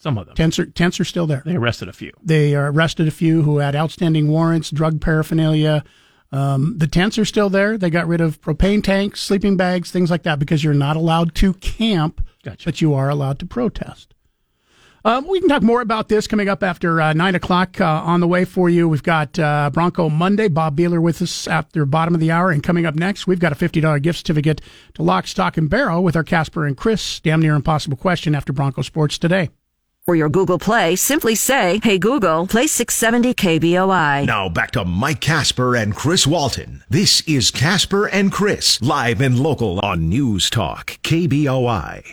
Some 0.00 0.16
of 0.16 0.26
them. 0.26 0.34
Tents 0.34 0.58
are, 0.58 0.64
tents 0.64 0.98
are 0.98 1.04
still 1.04 1.26
there. 1.26 1.42
They 1.44 1.56
arrested 1.56 1.88
a 1.88 1.92
few. 1.92 2.12
They 2.22 2.54
arrested 2.54 3.06
a 3.06 3.10
few 3.10 3.42
who 3.42 3.58
had 3.58 3.76
outstanding 3.76 4.28
warrants, 4.28 4.70
drug 4.70 4.98
paraphernalia. 5.00 5.84
Um, 6.32 6.78
the 6.78 6.86
tents 6.86 7.18
are 7.18 7.26
still 7.26 7.50
there. 7.50 7.76
They 7.76 7.90
got 7.90 8.08
rid 8.08 8.22
of 8.22 8.40
propane 8.40 8.82
tanks, 8.82 9.20
sleeping 9.20 9.58
bags, 9.58 9.90
things 9.90 10.10
like 10.10 10.22
that, 10.22 10.38
because 10.38 10.64
you're 10.64 10.72
not 10.72 10.96
allowed 10.96 11.34
to 11.36 11.52
camp, 11.54 12.26
but 12.42 12.80
you 12.80 12.94
are 12.94 13.10
allowed 13.10 13.38
to 13.40 13.46
protest. 13.46 14.14
Um, 15.04 15.26
we 15.26 15.40
can 15.40 15.50
talk 15.50 15.62
more 15.62 15.82
about 15.82 16.08
this 16.08 16.26
coming 16.26 16.48
up 16.48 16.62
after 16.62 17.00
uh, 17.00 17.12
9 17.12 17.34
o'clock 17.34 17.78
uh, 17.80 17.84
on 17.84 18.20
the 18.20 18.28
way 18.28 18.46
for 18.46 18.70
you. 18.70 18.88
We've 18.88 19.02
got 19.02 19.38
uh, 19.38 19.70
Bronco 19.70 20.08
Monday, 20.08 20.48
Bob 20.48 20.76
Behler 20.76 21.00
with 21.00 21.20
us 21.20 21.46
after 21.46 21.84
bottom 21.84 22.14
of 22.14 22.20
the 22.20 22.30
hour. 22.30 22.50
And 22.50 22.62
coming 22.62 22.86
up 22.86 22.94
next, 22.94 23.26
we've 23.26 23.38
got 23.38 23.52
a 23.52 23.54
$50 23.54 24.00
gift 24.02 24.18
certificate 24.18 24.62
to 24.94 25.02
Lock, 25.02 25.26
Stock, 25.26 25.56
and 25.58 25.68
Barrel 25.68 26.02
with 26.02 26.16
our 26.16 26.24
Casper 26.24 26.66
and 26.66 26.76
Chris 26.76 27.20
damn 27.20 27.40
near 27.40 27.54
impossible 27.54 27.96
question 27.96 28.34
after 28.34 28.52
Bronco 28.52 28.82
Sports 28.82 29.18
today. 29.18 29.50
For 30.06 30.14
your 30.16 30.30
Google 30.30 30.58
Play, 30.58 30.96
simply 30.96 31.34
say, 31.34 31.78
Hey 31.82 31.98
Google, 31.98 32.46
play 32.46 32.66
670 32.66 33.34
KBOI. 33.34 34.24
Now 34.24 34.48
back 34.48 34.70
to 34.70 34.84
Mike 34.84 35.20
Casper 35.20 35.76
and 35.76 35.94
Chris 35.94 36.26
Walton. 36.26 36.82
This 36.88 37.20
is 37.28 37.50
Casper 37.50 38.06
and 38.06 38.32
Chris, 38.32 38.80
live 38.80 39.20
and 39.20 39.38
local 39.38 39.78
on 39.80 40.08
News 40.08 40.48
Talk, 40.48 40.98
KBOI. 41.02 42.12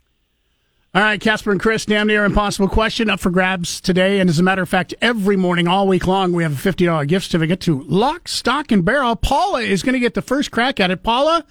All 0.94 1.02
right, 1.02 1.20
Casper 1.22 1.52
and 1.52 1.62
Chris, 1.62 1.86
damn 1.86 2.08
near 2.08 2.26
impossible 2.26 2.68
question 2.68 3.10
up 3.10 3.22
for 3.22 3.30
grabs 3.30 3.80
today. 3.80 4.20
And 4.20 4.30
as 4.30 4.38
a 4.38 4.44
matter 4.44 4.62
of 4.62 4.70
fact, 4.70 4.94
every 5.02 5.38
morning, 5.38 5.68
all 5.68 5.88
week 5.88 6.08
long, 6.08 6.34
we 6.34 6.44
have 6.44 6.66
a 6.66 6.70
$50 6.70 7.08
gift 7.08 7.28
certificate 7.28 7.62
to 7.62 7.84
Lock, 7.84 8.28
Stock, 8.28 8.70
and 8.72 8.84
Barrel. 8.84 9.16
Paula 9.16 9.62
is 9.62 9.82
going 9.82 9.94
to 9.94 10.00
get 10.00 10.14
the 10.14 10.22
first 10.22 10.52
crack 10.52 10.82
at 10.82 10.92
it. 10.92 11.04
Paula, 11.04 11.46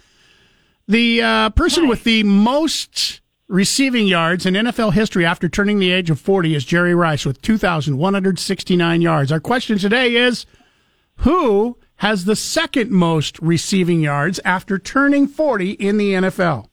the 0.86 1.22
uh, 1.22 1.50
person 1.50 1.88
with 1.88 2.04
the 2.04 2.24
most 2.24 3.20
receiving 3.48 4.06
yards 4.06 4.46
in 4.46 4.54
NFL 4.54 4.92
history 4.92 5.24
after 5.24 5.48
turning 5.48 5.78
the 5.78 5.90
age 5.92 6.10
of 6.10 6.20
40 6.20 6.54
is 6.54 6.64
Jerry 6.64 6.94
Rice 6.94 7.24
with 7.24 7.40
2,169 7.42 9.02
yards. 9.02 9.32
Our 9.32 9.40
question 9.40 9.78
today 9.78 10.16
is 10.16 10.46
who 11.16 11.76
has 11.96 12.24
the 12.24 12.36
second 12.36 12.90
most 12.90 13.38
receiving 13.40 14.00
yards 14.00 14.40
after 14.44 14.78
turning 14.78 15.26
40 15.26 15.72
in 15.72 15.96
the 15.96 16.12
NFL? 16.14 16.68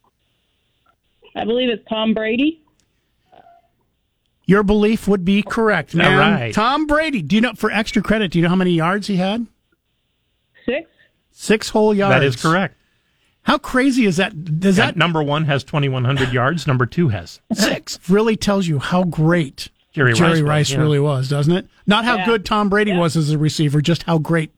I 1.36 1.46
believe 1.46 1.70
it's 1.70 1.88
Tom 1.88 2.14
Brady. 2.14 2.62
Your 4.46 4.64
belief 4.64 5.08
would 5.08 5.24
be 5.24 5.42
correct. 5.42 5.96
All 5.96 6.02
Now, 6.02 6.20
right. 6.20 6.54
Tom 6.54 6.86
Brady. 6.86 7.22
Do 7.22 7.36
you 7.36 7.42
know 7.42 7.54
for 7.54 7.72
extra 7.72 8.02
credit? 8.02 8.32
Do 8.32 8.40
you 8.40 8.44
know 8.44 8.50
how 8.50 8.56
many 8.58 8.72
yards 8.72 9.08
he 9.08 9.16
had? 9.16 9.48
Six. 10.66 10.90
Six 11.32 11.70
whole 11.70 11.94
yards. 11.96 12.14
That 12.14 12.24
is 12.24 12.36
correct. 12.36 12.76
How 13.44 13.58
crazy 13.58 14.06
is 14.06 14.18
that? 14.18 14.60
Does 14.60 14.78
that 14.78 14.96
number 14.96 15.22
one 15.22 15.46
has 15.46 15.64
2,100 15.64 16.32
yards. 16.34 16.66
Number 16.66 16.86
two 16.86 17.10
has 17.10 17.39
six 17.54 18.00
really 18.10 18.36
tells 18.36 18.68
you 18.68 18.80
how 18.80 19.04
great 19.04 19.70
Jerry 19.94 20.41
Rice 20.41 20.70
was, 20.70 20.74
yeah. 20.74 20.80
really 20.80 21.00
was, 21.00 21.30
doesn't 21.30 21.54
it? 21.54 21.68
Not 21.86 22.06
how 22.06 22.18
Yeah. 22.18 22.26
good 22.26 22.46
Tom 22.46 22.70
Brady 22.70 22.94
was 22.94 23.16
as 23.16 23.30
a 23.32 23.38
receiver, 23.38 23.82
just 23.82 24.04
how 24.04 24.18
great 24.18 24.52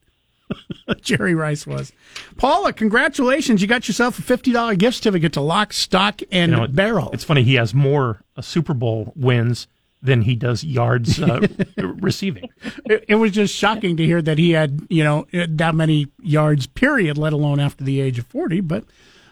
Jerry 1.02 1.34
Rice 1.34 1.66
was. 1.66 1.92
Paula, 2.36 2.72
congratulations! 2.72 3.60
You 3.60 3.66
got 3.68 3.88
yourself 3.88 4.18
a 4.18 4.22
fifty 4.22 4.52
dollar 4.52 4.76
gift 4.76 4.98
certificate 4.98 5.32
to 5.34 5.40
Lock, 5.40 5.72
Stock, 5.72 6.22
and 6.30 6.52
You 6.52 6.56
know, 6.58 6.66
Barrel. 6.68 7.10
It's 7.12 7.24
funny. 7.24 7.42
He 7.42 7.54
has 7.54 7.74
more 7.74 8.22
uh, 8.36 8.42
Super 8.42 8.72
Bowl 8.72 9.12
wins 9.16 9.66
than 10.06 10.22
he 10.22 10.34
does 10.34 10.64
yards 10.64 11.20
uh, 11.20 11.46
receiving. 11.76 12.48
It, 12.86 13.04
it 13.08 13.14
was 13.16 13.32
just 13.32 13.54
shocking 13.54 13.96
to 13.98 14.04
hear 14.04 14.22
that 14.22 14.38
he 14.38 14.52
had, 14.52 14.80
you 14.88 15.04
know, 15.04 15.26
that 15.32 15.74
many 15.74 16.06
yards, 16.22 16.66
period, 16.66 17.18
let 17.18 17.32
alone 17.32 17.60
after 17.60 17.84
the 17.84 18.00
age 18.00 18.18
of 18.18 18.26
40. 18.26 18.60
But 18.62 18.84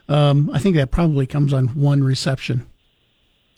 um, 0.09 0.51
I 0.53 0.59
think 0.59 0.77
that 0.77 0.91
probably 0.91 1.27
comes 1.27 1.53
on 1.55 1.69
one 1.69 2.05
reception. 2.05 2.67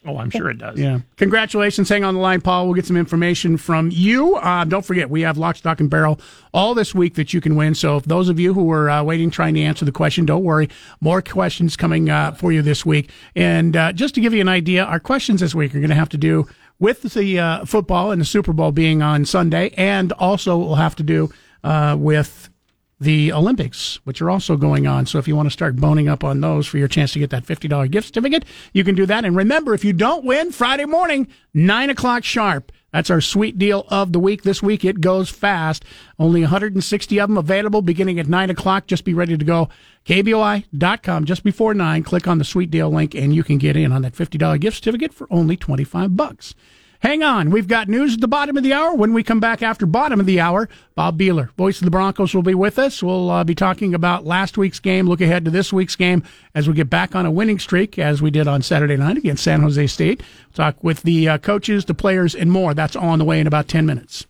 Oh, 0.07 0.19
I'm 0.19 0.31
sure 0.31 0.49
it 0.49 0.59
does. 0.59 0.79
Yeah. 0.79 1.01
Congratulations. 1.17 1.89
Hang 1.89 2.05
on 2.05 2.15
the 2.15 2.21
line, 2.21 2.41
Paul. 2.41 2.67
We'll 2.67 2.75
get 2.75 2.87
some 2.87 2.97
information 2.97 3.57
from 3.57 3.91
you. 3.93 4.37
Uh, 4.37 4.65
don't 4.65 4.85
forget, 4.85 5.11
we 5.11 5.23
have 5.23 5.37
Lock, 5.37 5.57
Stock, 5.57 5.81
and 5.81 5.91
Barrel 5.91 6.21
all 6.55 6.75
this 6.75 6.95
week 6.95 7.15
that 7.15 7.35
you 7.35 7.41
can 7.41 7.57
win. 7.57 7.75
So 7.75 7.97
if 7.97 8.05
those 8.05 8.29
of 8.29 8.39
you 8.39 8.55
who 8.55 8.65
were 8.65 8.89
uh, 8.89 9.03
waiting, 9.03 9.31
trying 9.31 9.55
to 9.55 9.63
answer 9.63 9.85
the 9.85 9.93
question, 9.93 10.25
don't 10.25 10.45
worry. 10.45 10.69
More 11.01 11.23
questions 11.23 11.77
coming 11.77 12.09
uh, 12.09 12.33
for 12.33 12.53
you 12.53 12.63
this 12.63 12.87
week. 12.87 13.11
And 13.35 13.77
uh, 13.77 13.93
just 13.93 14.15
to 14.15 14.21
give 14.21 14.33
you 14.33 14.41
an 14.41 14.49
idea, 14.49 14.85
our 14.85 15.01
questions 15.01 15.41
this 15.41 15.57
week 15.57 15.75
are 15.75 15.81
going 15.81 15.91
to 15.91 15.97
have 15.97 16.11
to 16.11 16.19
do 16.19 16.47
with 16.79 17.03
the 17.03 17.39
uh, 17.39 17.65
football 17.65 18.11
and 18.11 18.21
the 18.21 18.27
Super 18.27 18.53
Bowl 18.53 18.73
being 18.73 19.03
on 19.03 19.25
Sunday, 19.25 19.71
and 19.77 20.13
also 20.13 20.61
it 20.61 20.65
will 20.65 20.75
have 20.77 20.97
to 20.97 21.03
do 21.03 21.31
uh, 21.65 21.97
with 21.99 22.51
the 22.99 23.33
Olympics, 23.33 24.01
which 24.05 24.23
are 24.23 24.31
also 24.31 24.57
going 24.57 24.87
on. 24.87 25.05
So 25.05 25.19
if 25.19 25.29
you 25.29 25.37
want 25.37 25.47
to 25.47 25.53
start 25.53 25.77
boning 25.77 26.09
up 26.09 26.25
on 26.25 26.41
those 26.41 26.67
for 26.67 26.79
your 26.79 26.89
chance 26.89 27.13
to 27.13 27.19
get 27.19 27.31
that 27.31 27.45
$50 27.45 27.91
gift 27.91 28.09
certificate, 28.09 28.45
you 28.73 28.85
can 28.85 28.95
do 28.95 29.05
that. 29.07 29.25
And 29.25 29.37
remember, 29.37 29.75
if 29.75 29.85
you 29.85 29.93
don't 29.93 30.25
win 30.25 30.51
Friday 30.51 30.87
morning, 30.87 31.29
9 31.53 31.91
o'clock 31.91 32.25
sharp, 32.25 32.73
that's 32.97 33.11
our 33.11 33.21
sweet 33.21 33.59
deal 33.59 33.85
of 33.91 34.15
the 34.15 34.19
week. 34.19 34.43
This 34.43 34.63
week 34.63 34.83
it 34.83 35.03
goes 35.03 35.29
fast. 35.29 35.85
Only 36.19 36.41
160 36.41 37.21
of 37.21 37.29
them 37.29 37.37
available 37.37 37.83
beginning 37.83 38.19
at 38.19 38.27
9 38.27 38.49
o'clock. 38.49 38.87
Just 38.87 39.05
be 39.05 39.13
ready 39.13 39.37
to 39.37 39.45
go. 39.45 39.69
KBOI.com 40.07 41.27
just 41.27 41.45
before 41.45 41.75
9. 41.75 42.03
Click 42.05 42.27
on 42.27 42.39
the 42.39 42.45
sweet 42.45 42.71
deal 42.71 42.89
link 42.89 43.15
and 43.15 43.35
you 43.35 43.45
can 43.45 43.59
get 43.59 43.77
in 43.77 43.93
on 43.93 44.01
that 44.01 44.15
$50 44.15 44.59
gift 44.59 44.79
certificate 44.79 45.13
for 45.13 45.27
only 45.31 45.59
25 45.59 46.17
bucks. 46.17 46.55
Hang 47.01 47.23
on. 47.23 47.51
We've 47.51 47.69
got 47.69 47.89
news 47.89 48.15
at 48.15 48.21
the 48.21 48.29
bottom 48.29 48.57
of 48.57 48.63
the 48.63 48.73
hour. 48.73 48.95
When 48.95 49.13
we 49.13 49.23
come 49.23 49.41
back 49.41 49.63
after 49.63 49.87
bottom 49.87 50.21
of 50.21 50.27
the 50.27 50.41
hour, 50.41 50.69
Bob 50.95 51.19
Behler, 51.19 51.51
voice 51.57 51.81
of 51.81 51.85
the 51.85 51.91
Broncos, 51.91 52.35
will 52.35 52.43
be 52.43 52.55
with 52.55 52.79
us. 52.79 53.03
We'll 53.03 53.31
uh, 53.31 53.45
be 53.45 53.55
talking 53.55 53.95
about 53.95 54.25
last 54.25 54.57
week's 54.57 54.81
game, 54.81 55.07
look 55.07 55.21
ahead 55.21 55.45
to 55.45 55.51
this 55.51 55.73
week's 55.73 55.97
game 55.97 56.23
as 56.55 56.69
we 56.69 56.75
get 56.75 56.91
back 56.91 57.15
on 57.15 57.27
a 57.27 57.31
winning 57.31 57.59
streak, 57.59 57.99
as 57.99 58.23
we 58.23 58.31
did 58.31 58.49
on 58.49 58.63
Saturday 58.63 58.97
night 58.97 59.17
against 59.19 59.45
San 59.45 59.61
Jose 59.61 59.87
State. 59.89 60.23
talk 60.55 60.83
with 60.83 61.03
the 61.03 61.29
uh, 61.29 61.39
coaches, 61.39 61.85
the 61.85 61.95
players, 61.95 62.35
and 62.35 62.51
more. 62.51 62.75
That's 62.75 62.97
on 62.97 63.19
the 63.19 63.25
way 63.25 63.41
in 63.41 63.47
about 63.47 63.69
10 63.69 63.85
minutes. 63.87 64.27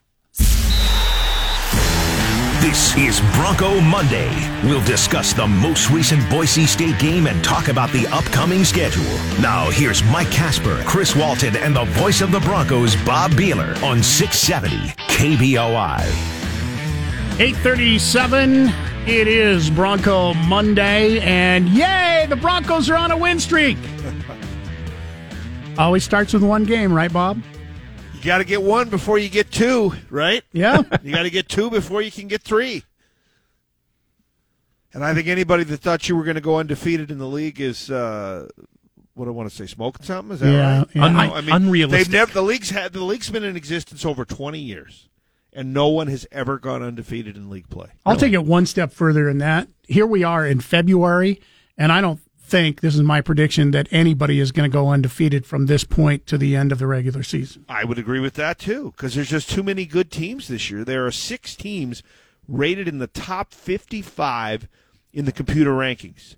This 2.61 2.97
is 2.97 3.21
Bronco 3.35 3.81
Monday. 3.81 4.31
We'll 4.65 4.83
discuss 4.85 5.35
the 5.35 5.47
most 5.47 5.91
recent 5.91 6.29
Boise 6.31 6.65
State 6.65 6.99
game 6.99 7.27
and 7.27 7.45
talk 7.45 7.69
about 7.69 7.91
the 7.93 8.07
upcoming 8.07 8.65
schedule. 8.65 9.05
Now, 9.43 9.69
here's 9.69 10.03
Mike 10.05 10.31
Casper, 10.31 10.83
Chris 10.87 11.15
Walton, 11.15 11.55
and 11.55 11.77
the 11.77 11.85
voice 11.85 12.23
of 12.23 12.33
the 12.33 12.41
Broncos, 12.41 12.97
Bob 13.05 13.33
Behler, 13.33 13.81
on 13.83 14.03
670 14.03 14.89
KBOI. 15.07 16.01
837. 17.39 18.69
It 19.07 19.29
is 19.29 19.69
Bronco 19.69 20.33
Monday, 20.35 21.21
and 21.21 21.69
yay, 21.69 22.25
the 22.27 22.37
Broncos 22.37 22.89
are 22.89 22.97
on 22.97 23.11
a 23.11 23.17
win 23.19 23.39
streak. 23.39 23.77
Always 25.79 26.05
starts 26.05 26.33
with 26.33 26.43
one 26.43 26.65
game, 26.65 26.91
right, 26.91 27.13
Bob? 27.13 27.39
You 28.27 28.33
got 28.33 28.39
to 28.39 28.45
get 28.45 28.61
one 28.61 28.89
before 28.89 29.18
you 29.18 29.29
get 29.29 29.53
two, 29.53 29.93
right? 30.11 30.43
Yeah. 30.53 30.83
you 31.05 31.14
got 31.14 31.22
to 31.22 31.31
get 31.31 31.49
two 31.49 31.70
before 31.70 32.03
you 32.03 32.11
can 32.11 32.27
get 32.27 32.43
three. 32.43 32.83
And 34.93 35.05
I 35.05 35.14
think 35.14 35.29
anybody 35.29 35.62
that 35.62 35.77
thought 35.77 36.09
you 36.09 36.16
were 36.16 36.24
going 36.24 36.35
to 36.35 36.41
go 36.41 36.59
undefeated 36.59 37.12
in 37.12 37.18
the 37.18 37.29
league 37.29 37.61
is, 37.61 37.89
uh, 37.89 38.49
what 39.14 39.27
do 39.27 39.31
I 39.31 39.33
want 39.33 39.49
to 39.49 39.55
say, 39.55 39.66
smoking 39.66 40.05
something? 40.05 40.35
Is 40.35 40.41
that 40.41 40.51
Yeah, 40.53 40.79
right? 40.79 40.89
yeah. 40.93 41.05
I. 41.05 41.07
Un- 41.07 41.16
I 41.35 41.41
mean, 41.41 41.55
unrealistic. 41.55 42.07
They've 42.09 42.12
never 42.12 42.33
the 42.33 42.43
league's 42.43 42.70
had 42.70 42.93
the 42.93 43.05
league's 43.05 43.31
been 43.31 43.45
in 43.45 43.55
existence 43.55 44.05
over 44.05 44.24
twenty 44.24 44.59
years, 44.59 45.09
and 45.53 45.72
no 45.72 45.87
one 45.87 46.09
has 46.09 46.27
ever 46.33 46.59
gone 46.59 46.83
undefeated 46.83 47.37
in 47.37 47.49
league 47.49 47.70
play. 47.70 47.91
I'll 48.05 48.16
take 48.16 48.33
it 48.33 48.45
one 48.45 48.66
step 48.66 48.93
further 48.93 49.27
than 49.27 49.39
that. 49.39 49.68
Here 49.87 50.05
we 50.05 50.24
are 50.24 50.45
in 50.45 50.59
February, 50.59 51.41
and 51.79 51.93
I 51.93 52.01
don't 52.01 52.18
think 52.47 52.81
this 52.81 52.95
is 52.95 53.03
my 53.03 53.21
prediction 53.21 53.73
that 53.73 53.89
anybody 53.91 54.41
is 54.41 54.53
going 54.53 54.71
to 54.71 54.73
go 54.73 54.89
undefeated 54.89 55.45
from 55.45 55.67
this 55.67 55.85
point 55.85 56.27
to 56.27 56.39
the 56.39 56.55
end 56.55 56.73
of 56.73 56.79
the 56.79 56.87
regular 56.87 57.23
season. 57.23 57.65
I 57.69 57.85
would 57.85 57.99
agree 57.99 58.21
with 58.21 58.35
that 58.35 58.59
too, 58.59 58.93
because 58.93 59.15
there's 59.15 59.31
just 59.31 59.51
too 59.51 59.63
many 59.63 59.85
good 59.85 60.11
teams 60.11 60.49
this 60.49 60.71
year. 60.71 60.85
There 60.85 61.05
are 61.07 61.11
six 61.11 61.57
teams 61.57 62.03
rated 62.49 62.87
in 62.87 62.99
the 62.99 63.09
top 63.09 63.53
55 63.53 64.69
in 65.13 65.25
the 65.25 65.33
computer 65.33 65.73
rankings. 65.73 66.37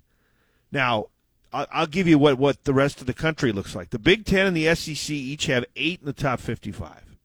Now, 0.71 1.07
I'll 1.51 1.87
give 1.87 2.07
you 2.07 2.19
what, 2.19 2.37
what 2.37 2.63
the 2.63 2.73
rest 2.73 3.01
of 3.01 3.07
the 3.07 3.13
country 3.13 3.51
looks 3.51 3.75
like. 3.75 3.89
The 3.89 3.99
Big 3.99 4.25
Ten 4.25 4.45
and 4.45 4.55
the 4.55 4.73
SEC 4.75 5.09
each 5.09 5.47
have 5.47 5.65
eight 5.75 5.99
in 5.99 6.05
the 6.05 6.13
top 6.13 6.39
55. 6.39 7.17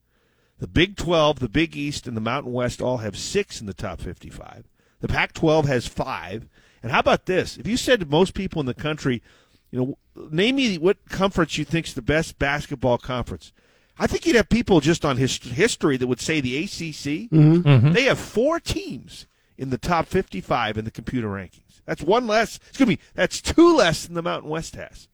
The 0.59 0.67
Big 0.67 0.97
12, 0.97 1.41
the 1.41 1.49
Big 1.49 1.77
East, 1.77 2.07
and 2.07 2.17
the 2.17 2.23
Mountain 2.23 2.53
West 2.53 2.81
all 2.81 2.99
have 2.99 3.19
six 3.19 3.61
in 3.61 3.67
the 3.67 3.75
top 3.75 4.01
55. 4.01 4.65
The 5.01 5.09
Pac 5.09 5.35
12 5.35 5.67
has 5.67 5.87
five. 5.87 6.49
And 6.85 6.93
how 6.93 6.99
about 6.99 7.25
this? 7.25 7.57
If 7.57 7.67
you 7.67 7.79
said 7.79 8.01
to 8.01 8.07
most 8.07 8.35
people 8.35 8.61
in 8.61 8.67
the 8.67 8.75
country, 8.75 9.23
you 9.71 9.79
know, 9.79 10.29
name 10.31 10.57
me 10.57 10.77
what 10.77 10.99
conference 11.09 11.57
you 11.57 11.65
think's 11.65 11.95
the 11.95 12.03
best 12.03 12.39
basketball 12.39 12.99
conference. 12.99 13.55
I 13.99 14.07
think 14.07 14.27
you'd 14.27 14.37
have 14.37 14.51
people 14.51 14.81
just 14.81 15.03
on 15.03 15.17
his 15.17 15.39
history 15.39 15.97
that 15.97 16.07
would 16.07 16.21
say 16.21 16.43
the 16.43 16.59
ACC. 16.59 17.31
Mhm. 17.31 17.95
They 17.95 18.03
have 18.05 18.19
four 18.19 18.61
teams 18.61 19.27
in 19.57 19.71
the 19.71 19.79
top 19.79 20.07
55 20.09 20.77
in 20.77 20.85
the 20.85 20.91
computer 20.91 21.29
rankings. 21.29 21.81
That's 21.87 22.03
one 22.03 22.27
less. 22.27 22.59
Excuse 22.69 22.89
me. 22.89 22.99
That's 23.15 23.41
two 23.41 23.75
less 23.75 24.05
than 24.05 24.15
the 24.15 24.23
Mountain 24.23 24.51
West 24.51 24.77
has. 24.77 25.09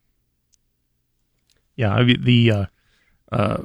Yeah, 1.77 1.95
I 1.95 2.03
mean, 2.03 2.25
the 2.25 2.51
uh, 2.51 2.66
uh, 3.31 3.62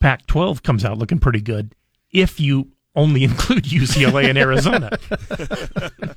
Pac-12 0.00 0.64
comes 0.64 0.84
out 0.84 0.98
looking 0.98 1.20
pretty 1.20 1.40
good 1.40 1.76
if 2.10 2.40
you 2.40 2.72
only 2.98 3.24
include 3.24 3.64
UCLA 3.64 4.28
and 4.28 4.36
Arizona. 4.36 4.90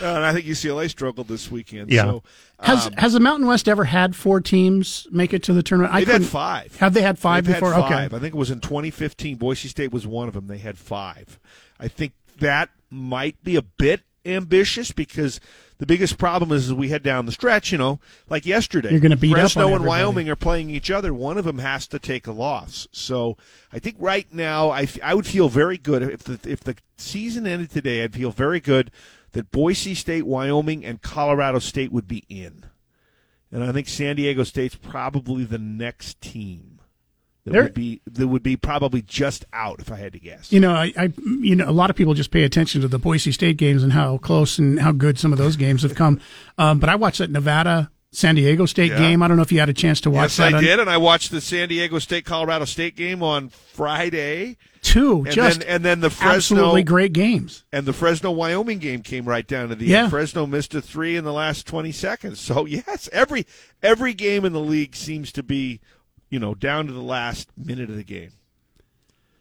Uh, 0.00 0.06
and 0.06 0.24
I 0.24 0.32
think 0.32 0.46
UCLA 0.46 0.88
struggled 0.88 1.28
this 1.28 1.50
weekend. 1.50 1.90
Yeah. 1.90 2.04
So, 2.04 2.22
Has 2.60 2.86
um, 2.86 2.92
has 2.94 3.12
the 3.12 3.20
Mountain 3.20 3.46
West 3.46 3.68
ever 3.68 3.84
had 3.84 4.16
four 4.16 4.40
teams 4.40 5.06
make 5.10 5.34
it 5.34 5.42
to 5.42 5.52
the 5.52 5.62
tournament? 5.62 5.92
I 5.92 6.00
had 6.00 6.24
five. 6.24 6.74
Have 6.76 6.94
they 6.94 7.02
had 7.02 7.18
5 7.18 7.44
They've 7.44 7.54
before? 7.56 7.74
Had 7.74 7.84
Okay. 7.84 8.04
I 8.04 8.08
think 8.08 8.34
it 8.34 8.34
was 8.34 8.50
in 8.50 8.60
2015. 8.60 9.36
Boise 9.36 9.68
State 9.68 9.92
was 9.92 10.06
one 10.06 10.28
of 10.28 10.34
them. 10.34 10.46
They 10.46 10.58
had 10.58 10.78
five. 10.78 11.38
I 11.78 11.88
think 11.88 12.12
that 12.38 12.70
might 12.90 13.42
be 13.42 13.56
a 13.56 13.62
bit 13.62 14.02
ambitious 14.24 14.92
because 14.92 15.40
the 15.78 15.86
biggest 15.86 16.18
problem 16.18 16.52
is 16.52 16.68
as 16.68 16.74
we 16.74 16.88
head 16.88 17.02
down 17.02 17.26
the 17.26 17.32
stretch, 17.32 17.70
you 17.70 17.78
know, 17.78 18.00
like 18.28 18.46
yesterday. 18.46 18.90
You're 18.90 19.00
gonna 19.00 19.16
beat 19.16 19.32
up 19.32 19.40
Fresno 19.40 19.62
on 19.62 19.66
and 19.66 19.74
everybody. 19.76 20.02
Wyoming 20.02 20.28
are 20.30 20.36
playing 20.36 20.70
each 20.70 20.90
other. 20.90 21.12
One 21.12 21.38
of 21.38 21.44
them 21.44 21.58
has 21.58 21.86
to 21.88 21.98
take 21.98 22.26
a 22.26 22.32
loss. 22.32 22.88
So 22.92 23.36
I 23.72 23.78
think 23.78 23.96
right 23.98 24.32
now 24.32 24.70
I, 24.70 24.82
f- 24.82 24.98
I 25.02 25.14
would 25.14 25.26
feel 25.26 25.48
very 25.48 25.78
good 25.78 26.02
if 26.02 26.24
the 26.24 26.38
if 26.50 26.60
the 26.60 26.76
season 26.96 27.46
ended 27.46 27.70
today. 27.70 28.02
I'd 28.02 28.14
feel 28.14 28.30
very 28.30 28.60
good 28.60 28.90
that 29.32 29.50
Boise 29.50 29.94
State, 29.94 30.26
Wyoming, 30.26 30.84
and 30.84 31.02
Colorado 31.02 31.58
State 31.58 31.92
would 31.92 32.08
be 32.08 32.24
in. 32.28 32.64
And 33.52 33.62
I 33.62 33.72
think 33.72 33.88
San 33.88 34.16
Diego 34.16 34.44
State's 34.44 34.74
probably 34.74 35.44
the 35.44 35.58
next 35.58 36.20
team 36.20 36.75
that 37.46 37.52
They're- 37.52 37.62
would 37.62 37.74
be 37.74 38.02
that 38.10 38.28
would 38.28 38.42
be 38.42 38.56
probably 38.56 39.00
just 39.00 39.46
out 39.54 39.80
if 39.80 39.90
I 39.90 39.96
had 39.96 40.12
to 40.12 40.18
guess. 40.20 40.52
You 40.52 40.60
know, 40.60 40.72
I, 40.74 40.92
I, 40.98 41.12
you 41.40 41.56
know, 41.56 41.66
a 41.68 41.72
lot 41.72 41.88
of 41.88 41.96
people 41.96 42.12
just 42.12 42.30
pay 42.30 42.42
attention 42.42 42.82
to 42.82 42.88
the 42.88 42.98
Boise 42.98 43.32
State 43.32 43.56
games 43.56 43.82
and 43.82 43.92
how 43.94 44.18
close 44.18 44.58
and 44.58 44.78
how 44.80 44.92
good 44.92 45.18
some 45.18 45.32
of 45.32 45.38
those 45.38 45.56
games 45.56 45.82
have 45.82 45.94
come. 45.94 46.20
Um, 46.58 46.78
but 46.78 46.88
I 46.88 46.94
watched 46.96 47.18
that 47.18 47.30
Nevada 47.30 47.90
San 48.12 48.34
Diego 48.34 48.64
State 48.66 48.90
Yeah. 48.92 48.98
game. 48.98 49.22
I 49.22 49.28
don't 49.28 49.36
know 49.36 49.42
if 49.42 49.52
you 49.52 49.60
had 49.60 49.68
a 49.68 49.74
chance 49.74 50.00
to 50.02 50.10
watch 50.10 50.30
yes, 50.30 50.36
that. 50.38 50.54
I 50.54 50.60
did, 50.62 50.80
and 50.80 50.88
I 50.88 50.96
watched 50.96 51.30
the 51.30 51.40
San 51.42 51.68
Diego 51.68 51.98
State 51.98 52.24
Colorado 52.24 52.64
State 52.64 52.96
game 52.96 53.22
on 53.22 53.50
Friday. 53.50 54.56
Two, 54.82 55.24
and 55.26 55.30
just 55.34 55.60
then, 55.60 55.68
and 55.68 55.84
then 55.84 56.00
the 56.00 56.08
Fresno 56.10 56.36
absolutely 56.56 56.82
great 56.82 57.12
games. 57.12 57.64
and 57.72 57.84
the 57.86 57.92
Fresno 57.92 58.30
Wyoming 58.30 58.78
game 58.78 59.02
came 59.02 59.24
right 59.26 59.46
down 59.46 59.68
to 59.68 59.74
the 59.74 59.84
Yeah. 59.86 60.04
end. 60.04 60.10
Fresno 60.10 60.46
missed 60.46 60.74
a 60.74 60.80
three 60.80 61.16
in 61.16 61.24
the 61.24 61.32
last 61.32 61.66
twenty 61.66 61.92
seconds. 61.92 62.40
So 62.40 62.64
yes, 62.66 63.08
every 63.12 63.46
every 63.82 64.14
game 64.14 64.44
in 64.44 64.52
the 64.54 64.60
league 64.60 64.94
seems 64.96 65.30
to 65.32 65.42
be, 65.42 65.80
you 66.30 66.38
know, 66.38 66.54
down 66.54 66.86
to 66.86 66.92
the 66.92 67.00
last 67.02 67.48
minute 67.56 67.88
of 67.90 67.96
the 67.96 68.02
game. 68.04 68.30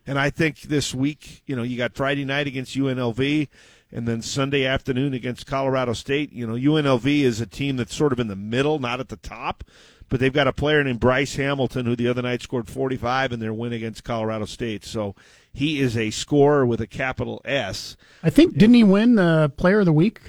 And 0.08 0.20
I 0.20 0.30
think 0.30 0.62
this 0.62 0.94
week, 0.94 1.42
you 1.48 1.56
know, 1.56 1.64
you 1.64 1.78
got 1.78 1.96
Friday 1.96 2.26
night 2.26 2.46
against 2.48 2.76
UNLV, 2.78 3.48
and 3.92 4.08
then 4.08 4.22
Sunday 4.22 4.66
afternoon 4.66 5.14
against 5.14 5.48
Colorado 5.48 5.94
State. 5.94 6.32
You 6.32 6.46
know, 6.46 6.54
UNLV 6.54 7.06
is 7.22 7.42
a 7.42 7.48
team 7.48 7.78
that's 7.78 7.96
sort 7.96 8.14
of 8.14 8.20
in 8.20 8.28
the 8.28 8.36
middle, 8.36 8.78
not 8.78 9.00
at 9.00 9.10
the 9.10 9.16
top, 9.18 9.64
but 10.10 10.20
they've 10.20 10.34
got 10.34 10.48
a 10.48 10.54
player 10.54 10.84
named 10.84 11.00
Bryce 11.00 11.36
Hamilton 11.38 11.88
who 11.88 11.96
the 11.96 12.08
other 12.08 12.22
night 12.22 12.44
scored 12.44 12.68
45 12.70 13.32
in 13.34 13.40
their 13.40 13.54
win 13.54 13.74
against 13.74 14.04
Colorado 14.04 14.46
State. 14.46 14.86
So 14.86 15.16
he 15.52 15.80
is 15.80 15.98
a 15.98 16.12
scorer 16.12 16.66
with 16.68 16.82
a 16.82 16.88
capital 16.88 17.42
S. 17.44 17.98
I 18.22 18.30
think 18.30 18.54
didn't 18.58 18.76
he 18.76 18.84
win 18.84 19.16
the 19.16 19.52
Player 19.58 19.80
of 19.80 19.86
the 19.86 19.94
Week? 19.94 20.20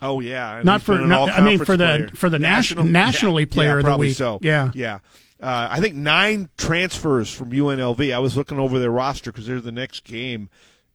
Oh 0.00 0.20
yeah, 0.20 0.56
and 0.56 0.64
Not 0.64 0.80
for- 0.82 0.94
been 0.94 1.04
an 1.04 1.08
no, 1.10 1.26
I 1.26 1.40
mean, 1.42 1.58
for 1.58 1.76
the- 1.76 2.10
for 2.14 2.30
the 2.30 2.38
nation- 2.38 2.90
nationally 2.92 3.42
yeah, 3.44 3.54
player 3.54 3.68
yeah, 3.68 3.72
of 3.76 3.78
the 3.78 3.84
probably 3.84 4.06
week. 4.08 4.16
So 4.16 4.38
Yeah. 4.42 4.70
yeah. 4.74 4.98
Uh, 5.40 5.68
I 5.70 5.80
think 5.80 5.94
nine 5.94 6.48
transfers 6.56 7.32
from 7.32 7.50
UNLV. 7.50 8.14
I 8.14 8.18
was 8.18 8.36
looking 8.36 8.58
over 8.58 8.78
their 8.78 8.90
roster 8.90 9.30
because 9.30 9.46
they're 9.46 9.60
the 9.60 9.70
next 9.70 10.04
game, 10.04 10.48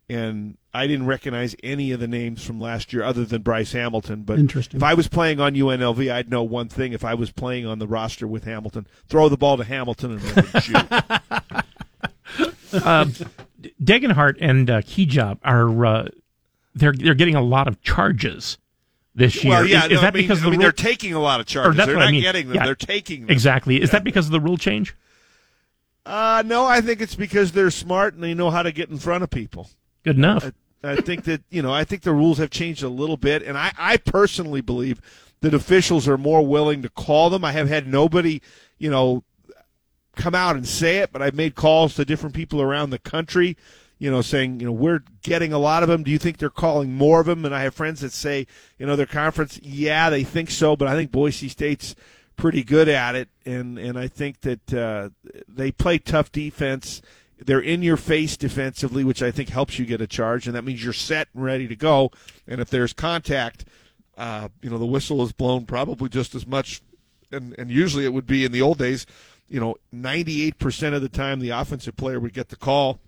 and 0.09 0.57
I 0.73 0.87
didn't 0.87 1.05
recognize 1.05 1.55
any 1.63 1.91
of 1.91 1.99
the 1.99 2.07
names 2.07 2.43
from 2.43 2.59
last 2.59 2.91
year 2.91 3.03
other 3.03 3.23
than 3.23 3.43
Bryce 3.43 3.73
Hamilton. 3.73 4.23
But 4.23 4.39
Interesting. 4.39 4.77
if 4.79 4.83
I 4.83 4.95
was 4.95 5.07
playing 5.07 5.39
on 5.39 5.53
UNLV, 5.53 6.11
I'd 6.11 6.29
know 6.29 6.41
one 6.43 6.69
thing. 6.69 6.93
If 6.93 7.05
I 7.05 7.13
was 7.13 7.31
playing 7.31 7.67
on 7.67 7.79
the 7.79 7.87
roster 7.87 8.27
with 8.27 8.45
Hamilton, 8.45 8.87
throw 9.07 9.29
the 9.29 9.37
ball 9.37 9.57
to 9.57 9.63
Hamilton 9.63 10.13
and 10.13 10.35
let 10.35 10.45
him 10.45 10.61
shoot. 10.61 10.91
uh, 12.83 13.05
Degenhart 13.83 14.37
and 14.41 14.69
uh, 14.69 14.81
Kigab 14.81 15.37
are 15.43 15.85
uh, 15.85 16.07
they're 16.73 16.93
they're 16.93 17.13
getting 17.13 17.35
a 17.35 17.41
lot 17.41 17.67
of 17.67 17.81
charges 17.81 18.57
this 19.15 19.43
year. 19.43 19.53
Well, 19.53 19.65
yeah, 19.65 19.79
is, 19.79 19.83
is 19.85 19.91
no, 19.95 20.01
that 20.01 20.13
I 20.13 20.17
mean- 20.17 20.23
because 20.23 20.39
I 20.39 20.45
the 20.45 20.51
mean, 20.51 20.59
rule? 20.59 20.63
they're 20.65 20.71
taking 20.71 21.13
a 21.13 21.19
lot 21.19 21.39
of 21.39 21.45
charges. 21.45 21.77
They're 21.85 21.95
what 21.95 22.01
I 22.01 22.05
not 22.05 22.11
mean. 22.11 22.21
getting 22.21 22.47
them, 22.47 22.55
Yeah. 22.55 22.65
they're 22.65 22.75
taking 22.75 23.21
them. 23.21 23.29
Exactly. 23.29 23.81
Is 23.81 23.89
Yeah. 23.89 23.91
that 23.93 24.03
because 24.03 24.25
of 24.27 24.31
the 24.31 24.39
rule 24.39 24.57
change? 24.57 24.95
Uh, 26.05 26.43
no, 26.45 26.65
I 26.65 26.81
think 26.81 26.99
it's 27.01 27.15
because 27.15 27.51
they're 27.51 27.69
smart 27.71 28.13
and 28.15 28.23
they 28.23 28.33
know 28.33 28.49
how 28.49 28.63
to 28.63 28.71
get 28.71 28.89
in 28.89 28.97
front 28.97 29.23
of 29.23 29.29
people. 29.29 29.69
Good 30.03 30.17
enough. 30.17 30.51
I, 30.83 30.91
I 30.93 30.95
think 30.95 31.25
that 31.25 31.43
you 31.51 31.61
know, 31.61 31.71
I 31.71 31.83
think 31.83 32.01
the 32.01 32.11
rules 32.13 32.39
have 32.39 32.49
changed 32.49 32.81
a 32.81 32.89
little 32.89 33.17
bit, 33.17 33.43
and 33.43 33.57
I, 33.57 33.71
I 33.77 33.97
personally 33.97 34.61
believe 34.61 34.99
that 35.41 35.53
officials 35.53 36.07
are 36.07 36.17
more 36.17 36.45
willing 36.45 36.81
to 36.81 36.89
call 36.89 37.29
them. 37.29 37.45
I 37.45 37.51
have 37.51 37.67
had 37.67 37.87
nobody, 37.87 38.41
you 38.79 38.89
know, 38.89 39.23
come 40.15 40.33
out 40.33 40.55
and 40.55 40.67
say 40.67 40.97
it, 40.99 41.11
but 41.11 41.21
I've 41.21 41.35
made 41.35 41.53
calls 41.55 41.95
to 41.95 42.05
different 42.05 42.35
people 42.35 42.61
around 42.61 42.89
the 42.89 42.99
country, 42.99 43.55
you 44.01 44.09
know, 44.09 44.23
saying, 44.23 44.59
you 44.59 44.65
know, 44.65 44.71
we're 44.71 45.03
getting 45.21 45.53
a 45.53 45.59
lot 45.59 45.83
of 45.83 45.89
them. 45.89 46.01
Do 46.01 46.09
you 46.09 46.17
think 46.17 46.39
they're 46.39 46.49
calling 46.49 46.91
more 46.91 47.19
of 47.19 47.27
them? 47.27 47.45
And 47.45 47.53
I 47.53 47.61
have 47.61 47.75
friends 47.75 48.01
that 48.01 48.11
say, 48.11 48.47
you 48.79 48.87
know, 48.87 48.95
their 48.95 49.05
conference, 49.05 49.59
yeah, 49.61 50.09
they 50.09 50.23
think 50.23 50.49
so, 50.49 50.75
but 50.75 50.87
I 50.87 50.95
think 50.95 51.11
Boise 51.11 51.47
State's 51.47 51.95
pretty 52.35 52.63
good 52.63 52.89
at 52.89 53.13
it, 53.13 53.29
and 53.45 53.77
and 53.77 53.99
I 53.99 54.07
think 54.07 54.41
that 54.41 54.73
uh, 54.73 55.09
they 55.47 55.71
play 55.71 55.99
tough 55.99 56.31
defense. 56.31 57.03
They're 57.37 57.61
in 57.61 57.83
your 57.83 57.95
face 57.97 58.37
defensively, 58.37 59.03
which 59.03 59.21
I 59.21 59.29
think 59.29 59.49
helps 59.49 59.77
you 59.77 59.85
get 59.85 60.01
a 60.01 60.07
charge, 60.07 60.47
and 60.47 60.55
that 60.55 60.63
means 60.63 60.83
you're 60.83 60.93
set 60.93 61.27
and 61.35 61.43
ready 61.43 61.67
to 61.67 61.75
go. 61.75 62.09
And 62.47 62.59
if 62.59 62.71
there's 62.71 62.93
contact, 62.93 63.65
uh, 64.17 64.49
you 64.63 64.71
know 64.71 64.79
the 64.79 64.85
whistle 64.87 65.21
is 65.21 65.31
blown 65.31 65.67
probably 65.67 66.09
just 66.09 66.33
as 66.33 66.47
much, 66.47 66.81
and 67.31 67.53
and 67.59 67.69
usually 67.69 68.05
it 68.05 68.13
would 68.13 68.25
be 68.25 68.45
in 68.45 68.51
the 68.51 68.63
old 68.63 68.79
days 68.79 69.05
you 69.51 69.59
know, 69.59 69.75
98% 69.93 70.93
of 70.93 71.01
the 71.01 71.09
time 71.09 71.41
the 71.41 71.49
offensive 71.49 71.97
player 71.97 72.21
would 72.21 72.33
get 72.33 72.47
the 72.47 72.55
call. 72.55 73.01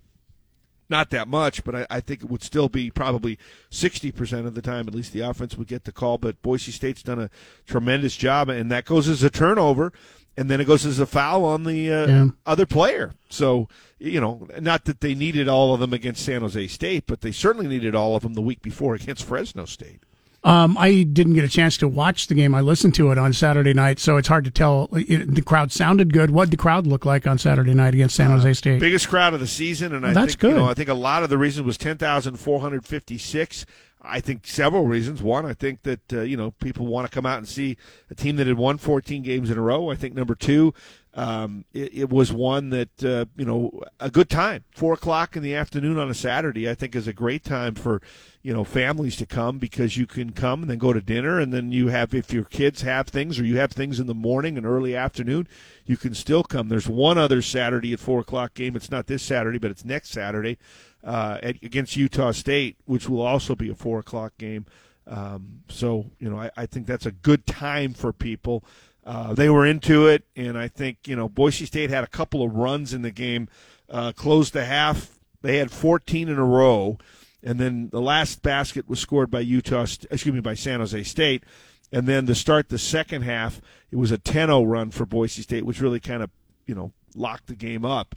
Not 0.90 1.10
that 1.12 1.28
much, 1.28 1.64
but 1.64 1.76
I, 1.76 1.88
I 1.90 2.00
think 2.02 2.24
it 2.24 2.30
would 2.30 2.44
still 2.44 2.70
be 2.70 2.92
probably 2.92 3.40
60% 3.72 4.46
of 4.46 4.54
the 4.56 4.62
time, 4.62 4.88
at 4.88 4.94
least 4.96 5.14
the 5.14 5.22
offense 5.22 5.58
would 5.58 5.68
get 5.68 5.86
the 5.86 5.92
call. 5.92 6.18
But 6.18 6.42
Boise 6.42 6.72
State's 6.72 7.04
done 7.04 7.20
a 7.20 7.30
tremendous 7.66 8.16
job, 8.16 8.50
and 8.50 8.72
that 8.72 8.86
goes 8.86 9.08
as 9.08 9.24
a 9.24 9.30
turnover 9.30 9.92
and 10.36 10.50
then 10.50 10.60
it 10.60 10.66
goes 10.66 10.84
as 10.84 10.98
a 11.00 11.06
foul 11.06 11.46
on 11.46 11.64
the 11.64 11.92
uh, 11.94 12.08
Yeah. 12.08 12.28
other 12.46 12.66
player. 12.66 13.14
So, 13.30 13.68
you 14.00 14.20
know, 14.20 14.48
not 14.60 14.86
that 14.86 15.00
they 15.00 15.14
needed 15.14 15.48
all 15.48 15.76
of 15.76 15.80
them 15.80 15.94
against 15.94 16.26
San 16.26 16.42
Jose 16.42 16.68
State, 16.70 17.04
but 17.06 17.22
they 17.22 17.32
certainly 17.32 17.68
needed 17.68 17.94
all 17.94 18.16
of 18.16 18.24
them 18.24 18.34
the 18.34 18.42
week 18.42 18.64
before 18.64 18.96
against 18.96 19.26
Fresno 19.26 19.66
State. 19.66 20.02
Um, 20.44 20.78
I 20.78 21.04
didn't 21.04 21.36
get 21.36 21.46
a 21.46 21.50
chance 21.50 21.78
to 21.78 21.88
watch 21.88 22.28
the 22.28 22.36
game. 22.36 22.54
I 22.54 22.60
listened 22.60 22.96
to 22.96 23.12
it 23.12 23.18
on 23.18 23.32
Saturday 23.32 23.74
night, 23.74 23.98
so 24.00 24.18
it's 24.18 24.28
hard 24.28 24.44
to 24.44 24.52
tell. 24.52 24.90
It, 24.92 25.36
the 25.36 25.42
crowd 25.42 25.72
sounded 25.72 26.12
good. 26.12 26.32
What 26.32 26.46
did 26.46 26.52
the 26.52 26.62
crowd 26.62 26.86
look 26.86 27.06
like 27.06 27.26
on 27.26 27.38
Saturday 27.38 27.74
night 27.74 27.94
against 27.94 28.16
San 28.16 28.30
Jose 28.30 28.54
State? 28.54 28.82
Biggest 28.82 29.08
crowd 29.08 29.34
of 29.34 29.40
the 29.40 29.48
season, 29.48 29.94
and 29.96 30.06
I 30.06 30.12
That's 30.12 30.36
think 30.36 30.52
you 30.52 30.58
know, 30.58 30.66
I 30.66 30.74
think 30.74 30.90
a 30.90 30.94
lot 30.94 31.24
of 31.24 31.30
the 31.30 31.38
reason 31.38 31.66
was 31.66 31.78
ten 31.78 31.98
thousand 31.98 32.38
four 32.38 32.60
hundred 32.60 32.86
fifty 32.86 33.18
six. 33.18 33.66
I 34.06 34.20
think 34.20 34.46
several 34.46 34.86
reasons. 34.86 35.24
One, 35.24 35.46
I 35.46 35.54
think 35.54 35.84
that 35.84 36.12
uh, 36.12 36.22
you 36.22 36.36
know 36.36 36.52
people 36.52 36.86
want 36.88 37.10
to 37.10 37.14
come 37.14 37.26
out 37.26 37.38
and 37.38 37.48
see 37.48 37.78
a 38.10 38.16
team 38.16 38.36
that 38.36 38.48
had 38.48 38.58
won 38.58 38.78
14 38.78 39.24
games 39.24 39.50
in 39.50 39.58
a 39.58 39.62
row. 39.62 39.90
I 39.90 39.96
think 39.96 40.14
number 40.14 40.36
two, 40.36 40.74
um, 41.16 41.66
it, 41.74 41.94
it 41.94 42.10
was 42.10 42.34
one 42.34 42.72
that 42.72 43.04
uh, 43.04 43.26
you 43.38 43.46
know 43.46 43.82
a 44.00 44.10
good 44.10 44.30
time. 44.30 44.64
Four 44.72 44.94
o'clock 44.94 45.36
in 45.36 45.44
the 45.44 45.54
afternoon 45.54 46.00
on 46.00 46.10
a 46.10 46.14
Saturday, 46.14 46.70
I 46.70 46.74
think, 46.74 46.96
is 46.96 47.08
a 47.08 47.14
great 47.14 47.44
time 47.44 47.76
for 47.76 48.02
you 48.42 48.52
know 48.52 48.64
families 48.64 49.16
to 49.18 49.28
come 49.28 49.60
because 49.60 49.96
you 49.96 50.08
can 50.08 50.32
come 50.32 50.62
and 50.62 50.72
then 50.72 50.80
go 50.80 50.92
to 50.92 51.02
dinner, 51.02 51.40
and 51.40 51.54
then 51.54 51.72
you 51.72 51.90
have 51.90 52.16
if 52.16 52.34
your 52.34 52.46
kids 52.46 52.82
have 52.82 53.08
things 53.08 53.40
or 53.40 53.46
you 53.46 53.58
have 53.58 53.72
things 53.72 54.00
in 54.00 54.08
the 54.08 54.16
morning 54.16 54.58
and 54.58 54.66
early 54.66 54.96
afternoon, 54.96 55.48
you 55.86 55.98
can 55.98 56.16
still 56.16 56.44
come. 56.44 56.68
There's 56.68 56.90
one 56.90 57.20
other 57.20 57.44
Saturday 57.44 57.94
at 57.94 58.00
four 58.00 58.22
o'clock 58.22 58.56
game. 58.56 58.76
It's 58.76 58.90
not 58.90 59.06
this 59.06 59.22
Saturday, 59.22 59.60
but 59.60 59.70
it's 59.70 59.86
next 59.86 60.10
Saturday 60.10 60.58
uh, 61.04 61.38
at, 61.44 61.62
against 61.62 61.96
Utah 61.96 62.32
State, 62.32 62.78
which 62.86 63.08
will 63.08 63.22
also 63.22 63.56
be 63.56 63.70
a 63.70 63.76
four 63.76 64.00
o'clock 64.00 64.34
game. 64.40 64.66
Um, 65.06 65.62
so 65.70 66.10
you 66.20 66.30
know, 66.30 66.40
I, 66.40 66.50
I 66.58 66.66
think 66.66 66.88
that's 66.88 67.06
a 67.06 67.12
good 67.12 67.46
time 67.46 67.94
for 67.94 68.12
people. 68.12 68.64
Uh, 69.06 69.34
they 69.34 69.50
were 69.50 69.66
into 69.66 70.08
it, 70.08 70.24
and 70.36 70.58
I 70.58 70.68
think 70.68 71.08
you 71.08 71.16
know 71.16 71.28
Boise 71.28 71.66
State 71.66 71.90
had 71.90 72.04
a 72.04 72.08
couple 72.08 72.42
of 72.44 72.56
runs 72.56 72.94
in 72.94 73.02
the 73.02 73.12
game, 73.12 73.50
uh, 73.90 74.14
closed 74.14 74.54
the 74.54 74.66
half. 74.66 75.20
They 75.42 75.58
had 75.58 75.72
14 75.72 76.30
in 76.30 76.38
a 76.38 76.46
row, 76.46 76.98
and 77.44 77.60
then 77.60 77.90
the 77.90 78.02
last 78.02 78.42
basket 78.42 78.88
was 78.88 79.00
scored 79.00 79.30
by 79.30 79.42
Utah. 79.42 79.82
Excuse 79.82 80.34
me, 80.34 80.40
by 80.40 80.54
San 80.54 80.80
Jose 80.80 81.04
State, 81.04 81.44
and 81.92 82.08
then 82.08 82.26
to 82.28 82.36
start 82.36 82.70
the 82.70 82.80
second 82.80 83.24
half, 83.24 83.62
it 83.92 83.98
was 83.98 84.12
a 84.12 84.18
10-0 84.18 84.70
run 84.70 84.90
for 84.90 85.06
Boise 85.06 85.42
State, 85.42 85.66
which 85.66 85.82
really 85.82 86.00
kind 86.00 86.24
of 86.24 86.30
you 86.66 86.74
know 86.74 86.94
locked 87.16 87.48
the 87.48 87.56
game 87.56 87.84
up. 87.84 88.16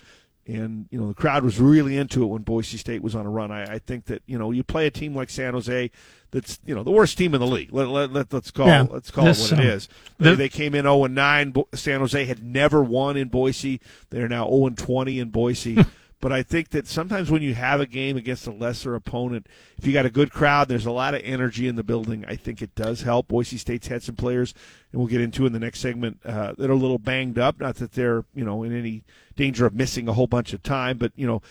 And 0.48 0.86
you 0.90 1.00
know 1.00 1.08
the 1.08 1.14
crowd 1.14 1.42
was 1.42 1.58
really 1.58 1.96
into 1.96 2.22
it 2.22 2.26
when 2.26 2.42
Boise 2.42 2.76
State 2.76 3.02
was 3.02 3.16
on 3.16 3.26
a 3.26 3.30
run. 3.30 3.50
I, 3.50 3.74
I 3.74 3.78
think 3.80 4.04
that 4.06 4.22
you 4.26 4.38
know 4.38 4.52
you 4.52 4.62
play 4.62 4.86
a 4.86 4.90
team 4.92 5.12
like 5.14 5.28
San 5.28 5.54
Jose, 5.54 5.90
that's 6.30 6.60
you 6.64 6.72
know 6.72 6.84
the 6.84 6.92
worst 6.92 7.18
team 7.18 7.34
in 7.34 7.40
the 7.40 7.46
league. 7.46 7.72
Let, 7.72 7.88
let, 7.88 8.12
let, 8.12 8.32
us 8.32 8.52
call 8.52 8.68
Yeah. 8.68 8.86
let's 8.88 9.10
call 9.10 9.24
This, 9.24 9.50
it 9.50 9.56
what 9.56 9.64
it 9.64 9.68
um, 9.70 9.76
is. 9.76 9.88
They, 10.18 10.30
the- 10.30 10.36
they 10.36 10.48
came 10.48 10.74
in 10.76 10.82
0 10.84 11.04
and 11.04 11.14
9. 11.16 11.54
San 11.74 11.98
Jose 12.00 12.24
had 12.24 12.44
never 12.44 12.80
won 12.82 13.16
in 13.16 13.28
Boise. 13.28 13.80
They're 14.10 14.28
now 14.28 14.48
0 14.48 14.66
and 14.66 14.78
20 14.78 15.18
in 15.18 15.30
Boise. 15.30 15.84
but 16.20 16.32
I 16.32 16.42
think 16.42 16.70
that 16.70 16.86
sometimes 16.86 17.30
when 17.30 17.42
you 17.42 17.54
have 17.54 17.80
a 17.80 17.86
game 17.86 18.16
against 18.16 18.46
a 18.46 18.50
lesser 18.52 18.94
opponent, 18.94 19.46
if 19.76 19.86
you 19.86 19.92
got 19.92 20.06
a 20.06 20.10
good 20.10 20.32
crowd, 20.32 20.68
there's 20.68 20.86
a 20.86 20.90
lot 20.90 21.14
of 21.14 21.20
energy 21.24 21.68
in 21.68 21.76
the 21.76 21.84
building. 21.84 22.24
I 22.26 22.36
think 22.36 22.62
it 22.62 22.74
does 22.74 23.02
help. 23.02 23.28
Boise 23.28 23.58
State's 23.58 23.88
had 23.88 24.02
some 24.02 24.16
players, 24.16 24.54
and 24.92 24.98
we'll 24.98 25.08
get 25.08 25.20
into 25.20 25.46
in 25.46 25.52
the 25.52 25.58
next 25.58 25.80
segment, 25.80 26.18
uh, 26.24 26.54
that 26.56 26.70
are 26.70 26.74
a 26.74 26.76
little 26.76 26.98
banged 26.98 27.38
up. 27.38 27.60
Not 27.60 27.76
that 27.76 27.92
they're 27.92 28.24
you 28.34 28.44
know 28.44 28.62
in 28.62 28.76
any 28.76 29.04
danger 29.36 29.66
of 29.66 29.74
missing 29.74 30.08
a 30.08 30.14
whole 30.14 30.26
bunch 30.26 30.52
of 30.52 30.62
time, 30.62 30.96
but 30.96 31.12
you 31.16 31.26
know 31.26 31.42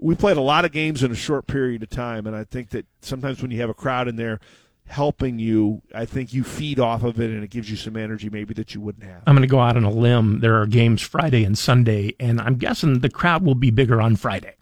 we 0.00 0.14
played 0.14 0.36
a 0.36 0.42
lot 0.42 0.64
of 0.64 0.72
games 0.72 1.02
in 1.02 1.10
a 1.10 1.16
short 1.16 1.46
period 1.46 1.82
of 1.82 1.90
time, 1.90 2.26
and 2.26 2.34
I 2.34 2.44
think 2.44 2.70
that 2.70 2.86
sometimes 3.00 3.42
when 3.42 3.50
you 3.50 3.60
have 3.60 3.70
a 3.70 3.74
crowd 3.74 4.08
in 4.08 4.16
there 4.16 4.40
helping 4.86 5.38
you, 5.38 5.80
I 5.94 6.04
think 6.04 6.32
you 6.34 6.44
feed 6.44 6.78
off 6.78 7.02
of 7.02 7.20
it, 7.20 7.30
and 7.30 7.42
it 7.42 7.50
gives 7.50 7.70
you 7.70 7.76
some 7.76 7.96
energy 7.96 8.28
maybe 8.28 8.52
that 8.54 8.74
you 8.74 8.80
wouldn't 8.80 9.04
have. 9.04 9.22
I'm 9.26 9.34
going 9.34 9.42
to 9.42 9.50
go 9.50 9.60
out 9.60 9.76
on 9.76 9.84
a 9.84 9.90
limb. 9.90 10.40
There 10.40 10.60
are 10.60 10.66
games 10.66 11.00
Friday 11.02 11.44
and 11.44 11.56
Sunday, 11.56 12.14
and 12.20 12.40
I'm 12.40 12.56
guessing 12.56 12.98
the 13.00 13.08
crowd 13.10 13.44
will 13.44 13.54
be 13.54 13.70
bigger 13.70 14.00
on 14.02 14.16
Friday. 14.16 14.56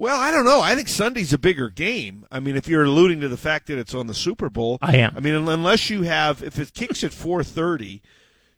Well, 0.00 0.18
I 0.18 0.30
don't 0.30 0.44
know. 0.44 0.60
I 0.60 0.76
think 0.76 0.86
Sunday's 0.88 1.32
a 1.32 1.38
bigger 1.38 1.68
game. 1.70 2.24
I 2.30 2.38
mean, 2.38 2.56
if 2.56 2.68
you're 2.68 2.84
alluding 2.84 3.20
to 3.20 3.28
the 3.28 3.36
fact 3.36 3.66
that 3.66 3.78
it's 3.78 3.94
on 3.94 4.06
the 4.06 4.14
Super 4.14 4.48
Bowl, 4.48 4.78
I 4.80 4.96
am. 4.98 5.12
I 5.16 5.20
mean, 5.20 5.34
unless 5.34 5.90
you 5.90 6.02
have, 6.02 6.40
if 6.42 6.58
it 6.58 6.72
kicks 6.72 7.02
at 7.02 7.10
4:30, 7.10 8.00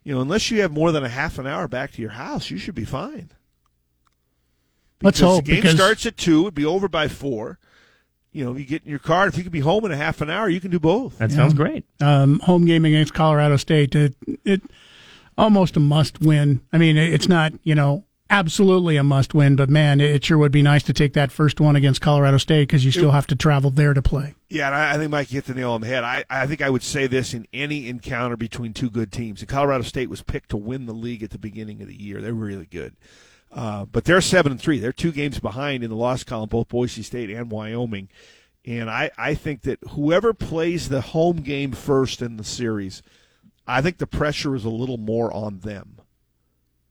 you 0.04 0.14
know, 0.14 0.20
unless 0.20 0.50
you 0.50 0.60
have 0.60 0.70
more 0.70 0.92
than 0.92 1.02
a 1.02 1.08
half 1.08 1.38
an 1.38 1.46
hour 1.46 1.66
back 1.66 1.92
to 1.92 2.02
your 2.02 2.10
house, 2.10 2.50
you 2.50 2.58
should 2.58 2.74
be 2.74 2.84
fine. 2.84 3.30
Let's 5.02 5.20
hope, 5.20 5.46
The 5.46 5.52
game 5.52 5.60
because- 5.62 5.76
starts 5.76 6.04
at 6.04 6.18
two. 6.18 6.42
It'd 6.42 6.54
be 6.54 6.64
over 6.66 6.88
by 6.88 7.08
four. 7.08 7.58
You 8.32 8.44
know, 8.44 8.56
you 8.56 8.64
get 8.64 8.84
in 8.84 8.90
your 8.90 9.00
car. 9.00 9.26
If 9.26 9.36
you 9.36 9.42
can 9.42 9.52
be 9.52 9.60
home 9.60 9.84
in 9.84 9.90
a 9.90 9.96
half 9.96 10.20
an 10.20 10.30
hour, 10.30 10.48
you 10.48 10.60
can 10.60 10.70
do 10.70 10.78
both. 10.78 11.18
That 11.18 11.32
sounds 11.32 11.54
great. 11.54 11.84
Um, 12.00 12.38
home 12.40 12.64
game 12.64 12.84
against 12.84 13.12
Colorado 13.12 13.56
State. 13.56 13.94
It, 13.94 14.14
it 14.44 14.62
almost 15.36 15.76
a 15.76 15.80
must 15.80 16.20
win. 16.20 16.60
I 16.72 16.78
mean, 16.78 16.96
it's 16.96 17.28
not 17.28 17.52
you 17.64 17.74
know 17.74 18.04
absolutely 18.30 18.96
a 18.96 19.02
must 19.02 19.34
win, 19.34 19.56
but 19.56 19.68
man, 19.68 20.00
it 20.00 20.24
sure 20.24 20.38
would 20.38 20.52
be 20.52 20.62
nice 20.62 20.84
to 20.84 20.92
take 20.92 21.14
that 21.14 21.32
first 21.32 21.60
one 21.60 21.74
against 21.76 22.00
Colorado 22.00 22.38
State 22.38 22.68
because 22.68 22.84
you 22.84 22.92
still 22.92 23.10
have 23.10 23.26
to 23.26 23.36
travel 23.36 23.70
there 23.70 23.92
to 23.92 24.00
play. 24.00 24.34
Yeah, 24.48 24.66
and 24.66 24.74
I, 24.74 24.94
I 24.94 24.98
think 24.98 25.10
Mike 25.10 25.28
hit 25.28 25.44
the 25.44 25.54
nail 25.54 25.72
on 25.72 25.80
the 25.80 25.88
head. 25.88 26.04
I, 26.04 26.24
I 26.30 26.46
think 26.46 26.62
I 26.62 26.70
would 26.70 26.82
say 26.82 27.06
this 27.06 27.34
in 27.34 27.46
any 27.52 27.88
encounter 27.88 28.36
between 28.36 28.72
two 28.72 28.90
good 28.90 29.12
teams. 29.12 29.40
And 29.40 29.48
Colorado 29.48 29.82
State 29.82 30.08
was 30.08 30.22
picked 30.22 30.50
to 30.50 30.56
win 30.56 30.86
the 30.86 30.94
league 30.94 31.22
at 31.22 31.30
the 31.30 31.38
beginning 31.38 31.82
of 31.82 31.88
the 31.88 32.00
year. 32.00 32.20
They're 32.20 32.32
really 32.32 32.66
good. 32.66 32.94
Uh, 33.52 33.84
but 33.84 34.04
they're 34.04 34.20
seven 34.20 34.52
and 34.52 34.60
three. 34.60 34.78
They're 34.78 34.92
two 34.92 35.10
games 35.12 35.40
behind 35.40 35.82
in 35.82 35.90
the 35.90 35.96
loss 35.96 36.22
column, 36.22 36.48
both 36.48 36.68
Boise 36.68 37.02
State 37.02 37.30
and 37.30 37.50
Wyoming. 37.50 38.08
And 38.64 38.88
I, 38.90 39.10
I 39.18 39.34
think 39.34 39.62
that 39.62 39.78
whoever 39.90 40.32
plays 40.32 40.88
the 40.88 41.00
home 41.00 41.38
game 41.38 41.72
first 41.72 42.22
in 42.22 42.36
the 42.36 42.44
series, 42.44 43.02
I 43.66 43.80
think 43.82 43.98
the 43.98 44.06
pressure 44.06 44.54
is 44.54 44.64
a 44.64 44.70
little 44.70 44.98
more 44.98 45.32
on 45.32 45.60
them. 45.60 46.00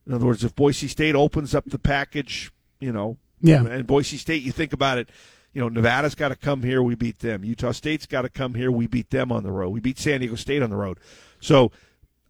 In 0.07 0.13
other 0.13 0.25
words, 0.25 0.43
if 0.43 0.55
Boise 0.55 0.87
State 0.87 1.15
opens 1.15 1.53
up 1.53 1.65
the 1.65 1.79
package, 1.79 2.51
you 2.79 2.91
know, 2.91 3.17
Yeah. 3.41 3.63
and 3.65 3.85
Boise 3.87 4.17
State, 4.17 4.41
you 4.43 4.51
think 4.51 4.73
about 4.73 4.97
it, 4.97 5.09
you 5.53 5.61
know, 5.61 5.69
Nevada's 5.69 6.15
got 6.15 6.29
to 6.29 6.35
come 6.35 6.63
here, 6.63 6.81
we 6.83 6.95
beat 6.95 7.19
them. 7.19 7.43
Utah 7.45 7.71
State's 7.71 8.05
got 8.05 8.23
to 8.23 8.29
come 8.29 8.55
here, 8.55 8.71
we 8.71 8.87
beat 8.87 9.11
them 9.11 9.31
on 9.31 9.43
the 9.43 9.51
road. 9.51 9.69
We 9.69 9.79
beat 9.79 9.99
San 9.99 10.19
Diego 10.19 10.35
State 10.35 10.61
on 10.61 10.69
the 10.71 10.75
road. 10.75 10.99
So 11.39 11.71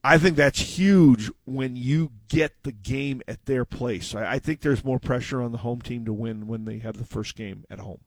I 0.03 0.17
think 0.17 0.37
that's 0.37 0.59
huge 0.59 1.29
when 1.45 1.75
you 1.75 2.11
get 2.29 2.63
the 2.63 2.71
game 2.71 3.21
at 3.27 3.45
their 3.45 3.65
place. 3.65 4.15
I, 4.15 4.33
I 4.33 4.39
think 4.39 4.61
there's 4.61 4.83
more 4.83 4.99
pressure 4.99 5.41
on 5.41 5.51
the 5.51 5.57
home 5.57 5.81
team 5.81 6.05
to 6.05 6.13
win 6.13 6.47
when 6.47 6.65
they 6.65 6.79
have 6.79 6.97
the 6.97 7.05
first 7.05 7.35
game 7.35 7.65
at 7.69 7.79
home. 7.79 7.99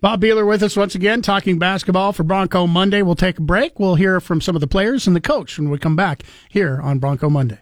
Bob 0.00 0.20
Behler 0.20 0.46
with 0.46 0.62
us 0.62 0.76
once 0.76 0.94
again, 0.94 1.22
talking 1.22 1.58
basketball 1.58 2.12
for 2.12 2.24
Bronco 2.24 2.66
Monday. 2.66 3.00
We'll 3.00 3.14
take 3.14 3.38
a 3.38 3.42
break. 3.42 3.80
We'll 3.80 3.94
hear 3.94 4.20
from 4.20 4.42
some 4.42 4.54
of 4.54 4.60
the 4.60 4.66
players 4.66 5.06
and 5.06 5.16
the 5.16 5.20
coach 5.20 5.58
when 5.58 5.70
we 5.70 5.78
come 5.78 5.96
back 5.96 6.24
here 6.50 6.78
on 6.82 6.98
Bronco 6.98 7.30
Monday. 7.30 7.60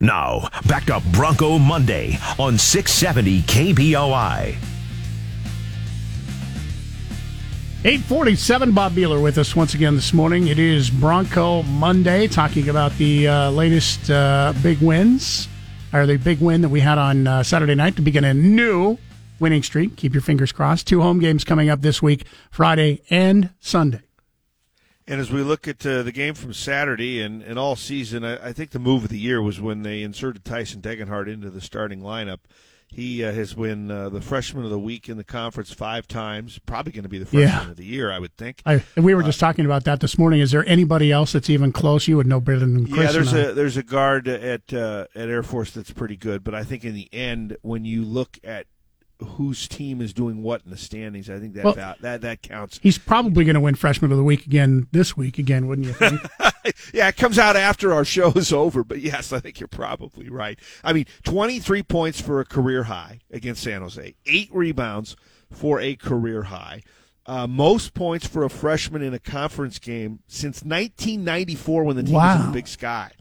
Now, 0.00 0.48
back 0.68 0.84
to 0.84 1.02
Bronco 1.12 1.58
Monday 1.58 2.18
on 2.38 2.56
670 2.56 3.42
KBOI. 3.42 4.79
847, 7.82 8.72
Bob 8.72 8.92
Behler 8.92 9.22
with 9.22 9.38
us 9.38 9.56
once 9.56 9.72
again 9.72 9.96
this 9.96 10.12
morning. 10.12 10.48
It 10.48 10.58
is 10.58 10.90
Bronco 10.90 11.62
Monday, 11.62 12.28
talking 12.28 12.68
about 12.68 12.92
the 12.98 13.26
uh, 13.26 13.50
latest 13.52 14.10
uh, 14.10 14.52
big 14.62 14.82
wins, 14.82 15.48
or 15.90 16.04
the 16.04 16.18
big 16.18 16.42
win 16.42 16.60
that 16.60 16.68
we 16.68 16.80
had 16.80 16.98
on 16.98 17.26
uh, 17.26 17.42
Saturday 17.42 17.74
night 17.74 17.96
to 17.96 18.02
begin 18.02 18.22
a 18.22 18.34
new 18.34 18.98
winning 19.38 19.62
streak. 19.62 19.96
Keep 19.96 20.12
your 20.12 20.20
fingers 20.20 20.52
crossed. 20.52 20.88
Two 20.88 21.00
home 21.00 21.20
games 21.20 21.42
coming 21.42 21.70
up 21.70 21.80
this 21.80 22.02
week, 22.02 22.26
Friday 22.50 23.00
and 23.08 23.48
Sunday. 23.60 24.02
And 25.06 25.18
as 25.18 25.32
we 25.32 25.40
look 25.40 25.66
at 25.66 25.84
uh, 25.86 26.02
the 26.02 26.12
game 26.12 26.34
from 26.34 26.52
Saturday 26.52 27.22
and, 27.22 27.42
and 27.42 27.58
all 27.58 27.76
season, 27.76 28.24
I, 28.24 28.48
I 28.48 28.52
think 28.52 28.72
the 28.72 28.78
move 28.78 29.04
of 29.04 29.08
the 29.08 29.18
year 29.18 29.40
was 29.40 29.58
when 29.58 29.84
they 29.84 30.02
inserted 30.02 30.44
Tyson 30.44 30.82
Degenhart 30.82 31.32
into 31.32 31.48
the 31.48 31.62
starting 31.62 32.02
lineup. 32.02 32.40
He 32.92 33.24
uh, 33.24 33.32
has 33.32 33.54
been 33.54 33.90
uh, 33.90 34.08
the 34.08 34.20
freshman 34.20 34.64
of 34.64 34.70
the 34.70 34.78
week 34.78 35.08
in 35.08 35.16
the 35.16 35.24
conference 35.24 35.72
five 35.72 36.08
times. 36.08 36.58
Probably 36.66 36.90
going 36.92 37.04
to 37.04 37.08
be 37.08 37.18
the 37.18 37.24
freshman 37.26 37.48
Yeah. 37.48 37.70
of 37.70 37.76
the 37.76 37.84
year, 37.84 38.10
I 38.10 38.18
would 38.18 38.36
think. 38.36 38.62
I, 38.66 38.82
and 38.96 39.04
we 39.04 39.14
were 39.14 39.22
just 39.22 39.38
talking 39.38 39.64
about 39.64 39.84
that 39.84 40.00
this 40.00 40.18
morning. 40.18 40.40
Is 40.40 40.50
there 40.50 40.66
anybody 40.68 41.12
else 41.12 41.32
that's 41.32 41.48
even 41.48 41.70
close? 41.72 42.08
You 42.08 42.16
would 42.16 42.26
know 42.26 42.40
better 42.40 42.58
than 42.58 42.86
Chris. 42.86 42.98
yeah, 43.06 43.12
there's 43.12 43.32
a 43.32 43.52
there's 43.54 43.76
a 43.76 43.82
guard 43.84 44.26
at 44.26 44.72
uh, 44.72 45.06
at 45.14 45.28
Air 45.28 45.42
Force 45.44 45.70
that's 45.70 45.92
pretty 45.92 46.16
good, 46.16 46.42
but 46.42 46.54
I 46.54 46.64
think 46.64 46.84
in 46.84 46.94
the 46.94 47.08
end, 47.12 47.56
when 47.62 47.84
you 47.84 48.04
look 48.04 48.38
at 48.42 48.66
whose 49.20 49.68
team 49.68 50.00
is 50.00 50.12
doing 50.12 50.42
what 50.42 50.62
in 50.64 50.70
the 50.70 50.76
standings, 50.76 51.28
I 51.30 51.38
think 51.38 51.54
that 51.54 51.64
Well- 51.64 51.74
va- 51.74 51.96
that 52.00 52.20
that 52.22 52.42
counts. 52.42 52.78
He's 52.82 52.98
probably 52.98 53.44
going 53.44 53.54
to 53.54 53.60
win 53.60 53.74
Freshman 53.74 54.10
of 54.10 54.16
the 54.18 54.24
Week 54.24 54.46
again 54.46 54.86
this 54.92 55.16
week, 55.16 55.38
again, 55.38 55.66
wouldn't 55.66 55.86
you 55.86 55.92
think? 55.94 56.20
yeah, 56.94 57.08
it 57.08 57.16
comes 57.16 57.38
out 57.38 57.56
after 57.56 57.92
our 57.92 58.04
show 58.04 58.32
is 58.32 58.52
over, 58.52 58.82
but 58.84 59.00
yes, 59.00 59.32
I 59.32 59.40
think 59.40 59.60
you're 59.60 59.68
probably 59.68 60.28
right. 60.28 60.58
I 60.82 60.92
mean, 60.92 61.06
23 61.24 61.82
points 61.82 62.20
for 62.20 62.40
a 62.40 62.44
career 62.44 62.84
high 62.84 63.20
against 63.30 63.62
San 63.62 63.82
Jose, 63.82 64.14
eight 64.26 64.48
rebounds 64.52 65.16
for 65.50 65.80
a 65.80 65.96
career 65.96 66.44
high. 66.44 66.82
Uh, 67.26 67.46
most 67.46 67.94
points 67.94 68.26
for 68.26 68.44
a 68.44 68.50
freshman 68.50 69.02
in 69.02 69.14
a 69.14 69.18
conference 69.18 69.78
game 69.78 70.20
since 70.26 70.62
1994 70.64 71.84
when 71.84 71.96
the 71.96 72.02
team 72.02 72.14
was 72.14 72.40
in 72.40 72.46
the 72.46 72.52
Big 72.52 72.66
Sky. 72.66 73.12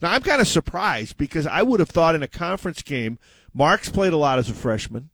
Now 0.00 0.12
I'm 0.12 0.22
kind 0.22 0.40
of 0.40 0.48
surprised 0.48 1.16
because 1.16 1.46
I 1.46 1.62
would 1.62 1.80
have 1.80 1.90
thought 1.90 2.14
in 2.14 2.22
a 2.22 2.28
conference 2.28 2.82
game, 2.82 3.18
Marks 3.54 3.88
played 3.88 4.12
a 4.12 4.16
lot 4.16 4.38
as 4.38 4.48
a 4.48 4.54
freshman. 4.54 5.10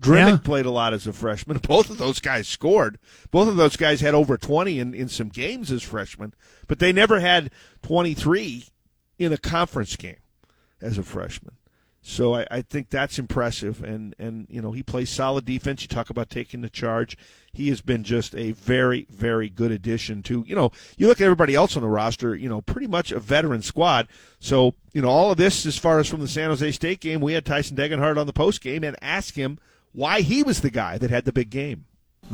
Drmic 0.00 0.28
Yeah. 0.28 0.36
played 0.38 0.66
a 0.66 0.70
lot 0.70 0.92
as 0.94 1.06
a 1.06 1.12
freshman. 1.12 1.58
Both 1.68 1.90
of 1.90 1.98
those 1.98 2.20
guys 2.20 2.46
scored. 2.46 2.98
Both 3.30 3.48
of 3.48 3.56
those 3.56 3.76
guys 3.76 4.00
had 4.00 4.14
over 4.14 4.36
20 4.38 4.78
in, 4.78 4.94
in 4.94 5.08
some 5.08 5.28
games 5.28 5.72
as 5.72 5.82
freshmen, 5.82 6.34
but 6.66 6.78
they 6.78 6.92
never 6.92 7.18
had 7.20 7.50
23 7.82 8.64
in 9.18 9.32
a 9.32 9.38
conference 9.38 9.96
game 9.96 10.18
as 10.80 10.98
a 10.98 11.02
freshman. 11.02 11.56
So 12.00 12.34
I, 12.34 12.46
I 12.50 12.62
think 12.62 12.90
that's 12.90 13.18
impressive, 13.18 13.82
and 13.82 14.14
and 14.18 14.46
you 14.48 14.62
know 14.62 14.72
he 14.72 14.82
plays 14.82 15.10
solid 15.10 15.44
defense. 15.44 15.82
You 15.82 15.88
talk 15.88 16.10
about 16.10 16.30
taking 16.30 16.60
the 16.60 16.70
charge. 16.70 17.16
He 17.52 17.68
has 17.68 17.80
been 17.80 18.04
just 18.04 18.34
a 18.34 18.52
very 18.52 19.06
very 19.10 19.48
good 19.48 19.72
addition 19.72 20.22
to 20.24 20.44
you 20.46 20.54
know 20.54 20.70
you 20.96 21.06
look 21.06 21.20
at 21.20 21.24
everybody 21.24 21.54
else 21.54 21.76
on 21.76 21.82
the 21.82 21.88
roster. 21.88 22.34
You 22.34 22.48
know 22.48 22.60
pretty 22.62 22.86
much 22.86 23.12
a 23.12 23.18
veteran 23.18 23.62
squad. 23.62 24.08
So 24.38 24.74
you 24.92 25.02
know 25.02 25.08
all 25.08 25.32
of 25.32 25.36
this 25.38 25.66
as 25.66 25.76
far 25.76 25.98
as 25.98 26.08
from 26.08 26.20
the 26.20 26.28
San 26.28 26.50
Jose 26.50 26.70
State 26.72 27.00
game, 27.00 27.20
we 27.20 27.32
had 27.34 27.44
Tyson 27.44 27.76
Degenhart 27.76 28.16
on 28.16 28.26
the 28.26 28.32
post 28.32 28.60
game 28.60 28.84
and 28.84 28.96
asked 29.02 29.36
him 29.36 29.58
why 29.92 30.20
he 30.20 30.42
was 30.42 30.60
the 30.60 30.70
guy 30.70 30.98
that 30.98 31.10
had 31.10 31.24
the 31.24 31.32
big 31.32 31.50
game. 31.50 31.84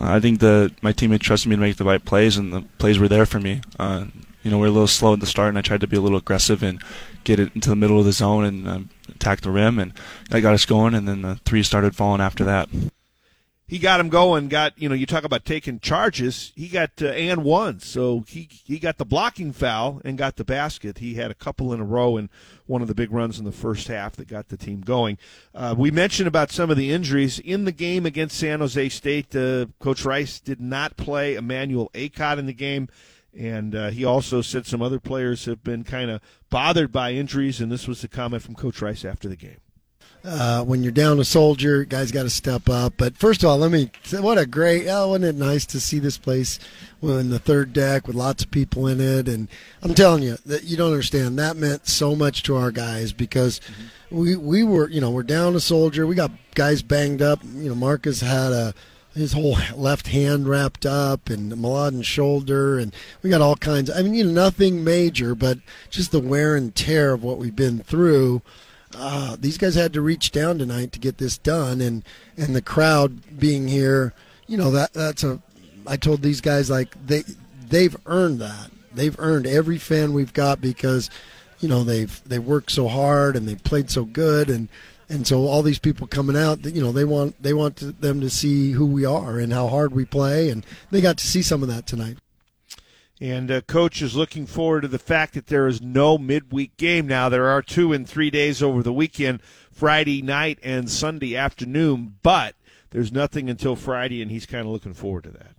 I 0.00 0.20
think 0.20 0.40
that 0.40 0.74
my 0.82 0.92
teammate 0.92 1.20
trusted 1.20 1.48
me 1.48 1.56
to 1.56 1.60
make 1.60 1.76
the 1.76 1.84
right 1.84 2.04
plays, 2.04 2.36
and 2.36 2.52
the 2.52 2.62
plays 2.78 2.98
were 2.98 3.08
there 3.08 3.26
for 3.26 3.40
me. 3.40 3.60
Uh, 3.78 4.06
you 4.42 4.50
know, 4.50 4.58
we 4.58 4.66
are 4.66 4.70
a 4.70 4.72
little 4.72 4.86
slow 4.86 5.14
at 5.14 5.20
the 5.20 5.26
start, 5.26 5.50
and 5.50 5.58
I 5.58 5.62
tried 5.62 5.80
to 5.80 5.86
be 5.86 5.96
a 5.96 6.00
little 6.00 6.18
aggressive 6.18 6.62
and 6.62 6.82
get 7.22 7.40
it 7.40 7.54
into 7.54 7.70
the 7.70 7.76
middle 7.76 7.98
of 7.98 8.04
the 8.04 8.12
zone 8.12 8.44
and 8.44 8.68
um, 8.68 8.90
attack 9.14 9.40
the 9.40 9.50
rim, 9.50 9.78
and 9.78 9.92
that 10.30 10.40
got 10.40 10.54
us 10.54 10.64
going. 10.64 10.94
And 10.94 11.06
then 11.08 11.22
the 11.22 11.36
three 11.44 11.62
started 11.62 11.94
falling 11.96 12.20
after 12.20 12.44
that. 12.44 12.68
he 13.66 13.78
got 13.78 14.00
him 14.00 14.08
going. 14.08 14.48
Got 14.48 14.72
you 14.76 14.88
know, 14.88 14.94
you 14.94 15.06
talk 15.06 15.24
about 15.24 15.44
taking 15.44 15.80
charges. 15.80 16.52
He 16.54 16.68
got 16.68 16.90
uh, 17.00 17.06
and 17.06 17.42
one, 17.44 17.80
so 17.80 18.24
he 18.28 18.48
he 18.64 18.78
got 18.78 18.98
the 18.98 19.04
blocking 19.04 19.52
foul 19.52 20.00
and 20.04 20.18
got 20.18 20.36
the 20.36 20.44
basket. 20.44 20.98
He 20.98 21.14
had 21.14 21.30
a 21.30 21.34
couple 21.34 21.72
in 21.72 21.80
a 21.80 21.84
row 21.84 22.16
and 22.16 22.28
one 22.66 22.82
of 22.82 22.88
the 22.88 22.94
big 22.94 23.12
runs 23.12 23.38
in 23.38 23.44
the 23.44 23.52
first 23.52 23.88
half 23.88 24.16
that 24.16 24.28
got 24.28 24.48
the 24.48 24.56
team 24.56 24.80
going. 24.80 25.18
Uh, 25.54 25.74
we 25.76 25.90
mentioned 25.90 26.28
about 26.28 26.50
some 26.50 26.70
of 26.70 26.76
the 26.76 26.90
injuries 26.92 27.38
in 27.38 27.64
the 27.64 27.72
game 27.72 28.06
against 28.06 28.38
San 28.38 28.60
Jose 28.60 28.88
State. 28.88 29.34
Uh, 29.36 29.66
Coach 29.80 30.04
Rice 30.04 30.40
did 30.40 30.60
not 30.60 30.96
play 30.96 31.34
Emmanuel 31.34 31.90
Akot 31.94 32.38
in 32.38 32.46
the 32.46 32.54
game. 32.54 32.88
And 33.36 33.74
uh, 33.74 33.90
he 33.90 34.04
also 34.04 34.42
said 34.42 34.64
some 34.64 34.80
other 34.80 35.00
players 35.00 35.46
have 35.46 35.64
been 35.64 35.82
kind 35.82 36.10
of 36.10 36.20
bothered 36.50 36.92
by 36.92 37.12
injuries, 37.12 37.60
and 37.60 37.70
this 37.72 37.88
was 37.88 38.00
the 38.00 38.08
comment 38.08 38.42
from 38.42 38.54
Coach 38.54 38.80
Rice 38.80 39.04
after 39.04 39.28
the 39.28 39.36
game. 39.36 39.58
uh, 40.24 40.62
when 40.64 40.82
you're 40.82 40.92
down 40.92 41.20
a 41.20 41.24
soldier, 41.24 41.84
guys 41.84 42.10
got 42.10 42.22
to 42.22 42.30
step 42.30 42.68
up. 42.68 42.94
But 42.96 43.16
first 43.16 43.42
of 43.42 43.50
all, 43.50 43.58
let 43.58 43.70
me 43.70 43.90
say, 44.04 44.20
what 44.20 44.38
a 44.38 44.46
great, 44.46 44.86
oh, 44.88 45.08
wasn't 45.08 45.24
it 45.26 45.34
nice 45.34 45.66
to 45.66 45.80
see 45.80 45.98
this 45.98 46.16
place 46.16 46.58
in 47.02 47.28
the 47.28 47.38
third 47.38 47.72
deck 47.72 48.06
with 48.06 48.16
lots 48.16 48.42
of 48.42 48.50
people 48.50 48.86
in 48.86 49.00
it? 49.00 49.28
And 49.28 49.48
I'm 49.82 49.94
telling 49.94 50.22
you 50.22 50.38
that 50.46 50.64
you 50.64 50.76
don't 50.76 50.92
understand. 50.92 51.38
That 51.38 51.56
meant 51.56 51.86
so 51.86 52.16
much 52.16 52.42
to 52.44 52.56
our 52.56 52.70
guys 52.70 53.12
because 53.12 53.60
we 54.10 54.36
we 54.36 54.64
were, 54.64 54.88
you 54.88 55.00
know, 55.00 55.10
we're 55.10 55.24
down 55.24 55.56
a 55.56 55.60
soldier. 55.60 56.06
We 56.06 56.14
got 56.14 56.30
guys 56.54 56.82
banged 56.82 57.20
up. 57.20 57.40
You 57.44 57.68
know, 57.70 57.74
Marcus 57.74 58.20
had 58.20 58.52
a 58.52 58.74
his 59.14 59.32
whole 59.32 59.56
left 59.76 60.08
hand 60.08 60.48
wrapped 60.48 60.84
up 60.84 61.28
and 61.28 61.52
Mladen's 61.52 62.06
shoulder 62.06 62.78
and 62.78 62.94
we 63.22 63.30
got 63.30 63.40
all 63.40 63.56
kinds. 63.56 63.90
I 63.90 64.02
mean 64.02 64.14
you 64.14 64.24
know 64.24 64.32
nothing 64.32 64.84
major 64.84 65.34
but 65.34 65.58
just 65.90 66.10
the 66.10 66.20
wear 66.20 66.56
and 66.56 66.74
tear 66.74 67.12
of 67.12 67.22
what 67.22 67.38
we've 67.38 67.56
been 67.56 67.80
through. 67.80 68.42
Uh, 68.96 69.36
these 69.40 69.58
guys 69.58 69.74
had 69.74 69.92
to 69.92 70.00
reach 70.00 70.30
down 70.30 70.58
tonight 70.58 70.92
to 70.92 70.98
get 71.00 71.18
this 71.18 71.38
done 71.38 71.80
and 71.80 72.04
and 72.36 72.54
the 72.54 72.62
crowd 72.62 73.38
being 73.38 73.66
here 73.66 74.12
you 74.46 74.56
know 74.56 74.70
that 74.70 74.92
that's 74.92 75.24
a 75.24 75.40
I 75.86 75.96
told 75.96 76.22
these 76.22 76.40
guys 76.40 76.70
like 76.70 76.94
they 77.06 77.22
they've 77.68 77.96
earned 78.06 78.40
that. 78.40 78.70
They've 78.92 79.18
earned 79.18 79.46
every 79.46 79.78
fan 79.78 80.12
we've 80.12 80.32
got 80.32 80.60
because 80.60 81.10
you 81.60 81.68
know 81.68 81.84
they've 81.84 82.22
they 82.26 82.38
worked 82.38 82.70
so 82.70 82.88
hard 82.88 83.36
and 83.36 83.48
they 83.48 83.54
played 83.56 83.90
so 83.90 84.04
good 84.04 84.48
and 84.48 84.68
and 85.08 85.26
so 85.26 85.46
all 85.46 85.62
these 85.62 85.78
people 85.78 86.06
coming 86.06 86.36
out 86.36 86.64
you 86.64 86.82
know 86.82 86.92
they 86.92 87.04
want 87.04 87.40
they 87.42 87.52
want 87.52 87.76
to, 87.76 87.92
them 87.92 88.20
to 88.20 88.30
see 88.30 88.72
who 88.72 88.86
we 88.86 89.04
are 89.04 89.38
and 89.38 89.52
how 89.52 89.68
hard 89.68 89.92
we 89.92 90.04
play 90.04 90.50
and 90.50 90.64
they 90.90 91.00
got 91.00 91.18
to 91.18 91.26
see 91.26 91.42
some 91.42 91.62
of 91.62 91.68
that 91.68 91.86
tonight 91.86 92.18
And 93.20 93.50
uh, 93.50 93.60
coach 93.62 94.02
is 94.02 94.16
looking 94.16 94.44
forward 94.44 94.82
to 94.82 94.88
the 94.88 94.98
fact 94.98 95.34
that 95.34 95.46
there 95.46 95.66
is 95.66 95.80
no 95.80 96.18
midweek 96.18 96.76
game 96.76 97.06
now. 97.06 97.28
There 97.28 97.48
are 97.48 97.62
two 97.62 97.92
in 97.92 98.04
three 98.04 98.28
days 98.28 98.62
over 98.62 98.82
the 98.82 98.92
weekend, 98.92 99.40
Friday 99.70 100.20
night 100.20 100.58
and 100.62 100.90
Sunday 100.90 101.36
afternoon, 101.36 102.16
but 102.22 102.56
there's 102.90 103.12
nothing 103.12 103.48
until 103.48 103.76
Friday, 103.76 104.20
and 104.20 104.30
he's 104.30 104.46
kind 104.46 104.66
of 104.66 104.72
looking 104.72 104.94
forward 104.94 105.24
to 105.24 105.30
that. 105.30 105.53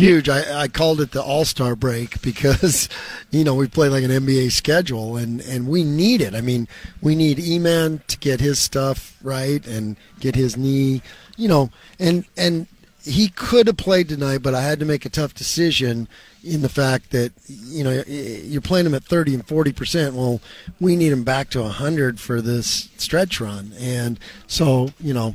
Huge. 0.00 0.28
I, 0.28 0.62
I 0.62 0.68
called 0.68 1.00
it 1.00 1.12
the 1.12 1.22
All 1.22 1.44
Star 1.44 1.76
break 1.76 2.20
because, 2.22 2.88
you 3.30 3.44
know, 3.44 3.54
we 3.54 3.68
play 3.68 3.88
like 3.88 4.04
an 4.04 4.10
NBA 4.10 4.52
schedule, 4.52 5.16
and 5.16 5.40
and 5.42 5.68
we 5.68 5.84
need 5.84 6.20
it. 6.20 6.34
I 6.34 6.40
mean, 6.40 6.68
we 7.00 7.14
need 7.14 7.38
Eman 7.38 8.06
to 8.06 8.18
get 8.18 8.40
his 8.40 8.58
stuff 8.58 9.16
right 9.22 9.66
and 9.66 9.96
get 10.20 10.34
his 10.34 10.56
knee, 10.56 11.02
you 11.36 11.48
know, 11.48 11.70
and 11.98 12.24
and 12.36 12.66
he 13.04 13.28
could 13.28 13.66
have 13.66 13.76
played 13.76 14.08
tonight, 14.08 14.38
but 14.38 14.54
I 14.54 14.62
had 14.62 14.80
to 14.80 14.86
make 14.86 15.04
a 15.04 15.10
tough 15.10 15.34
decision 15.34 16.08
in 16.42 16.62
the 16.62 16.68
fact 16.68 17.10
that 17.10 17.32
you 17.48 17.84
know 17.84 18.02
you're 18.06 18.62
playing 18.62 18.86
him 18.86 18.94
at 18.94 19.04
30 19.04 19.34
and 19.34 19.46
40 19.46 19.72
percent. 19.72 20.14
Well, 20.14 20.40
we 20.80 20.96
need 20.96 21.12
him 21.12 21.24
back 21.24 21.50
to 21.50 21.62
100 21.62 22.18
for 22.18 22.40
this 22.40 22.88
stretch 22.96 23.40
run, 23.40 23.72
and 23.78 24.18
so 24.46 24.90
you 25.00 25.12
know, 25.12 25.34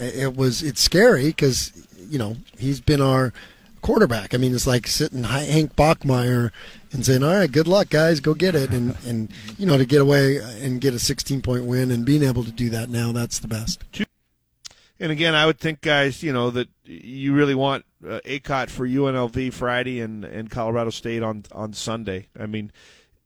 it 0.00 0.36
was 0.36 0.62
it's 0.62 0.80
scary 0.80 1.26
because 1.26 1.72
you 2.08 2.18
know 2.18 2.36
he's 2.58 2.80
been 2.80 3.00
our 3.00 3.32
quarterback. 3.84 4.34
I 4.34 4.38
mean, 4.38 4.52
it's 4.54 4.66
like 4.66 4.88
sitting 4.88 5.22
Hi- 5.22 5.44
Hank 5.44 5.76
Bachmeier 5.76 6.50
and 6.92 7.06
saying, 7.06 7.22
"All 7.22 7.34
right, 7.34 7.50
good 7.50 7.68
luck, 7.68 7.90
guys, 7.90 8.18
go 8.18 8.34
get 8.34 8.56
it," 8.56 8.70
and 8.70 8.96
and 9.06 9.30
you 9.56 9.66
know 9.66 9.78
to 9.78 9.84
get 9.84 10.00
away 10.00 10.38
and 10.38 10.80
get 10.80 10.92
a 10.94 10.98
16 10.98 11.40
point 11.42 11.66
win 11.66 11.92
and 11.92 12.04
being 12.04 12.22
able 12.24 12.42
to 12.42 12.50
do 12.50 12.68
that 12.70 12.88
now, 12.90 13.12
that's 13.12 13.38
the 13.38 13.46
best. 13.48 13.84
And 15.00 15.10
again, 15.10 15.34
I 15.34 15.44
would 15.46 15.58
think, 15.58 15.80
guys, 15.80 16.22
you 16.22 16.32
know 16.32 16.50
that 16.50 16.68
you 16.84 17.34
really 17.34 17.54
want 17.54 17.84
uh, 18.06 18.20
Akot 18.24 18.70
for 18.70 18.86
UNLV 18.86 19.52
Friday 19.52 20.00
and, 20.00 20.24
and 20.24 20.50
Colorado 20.50 20.90
State 20.90 21.22
on 21.22 21.44
on 21.52 21.72
Sunday. 21.72 22.28
I 22.38 22.46
mean, 22.46 22.72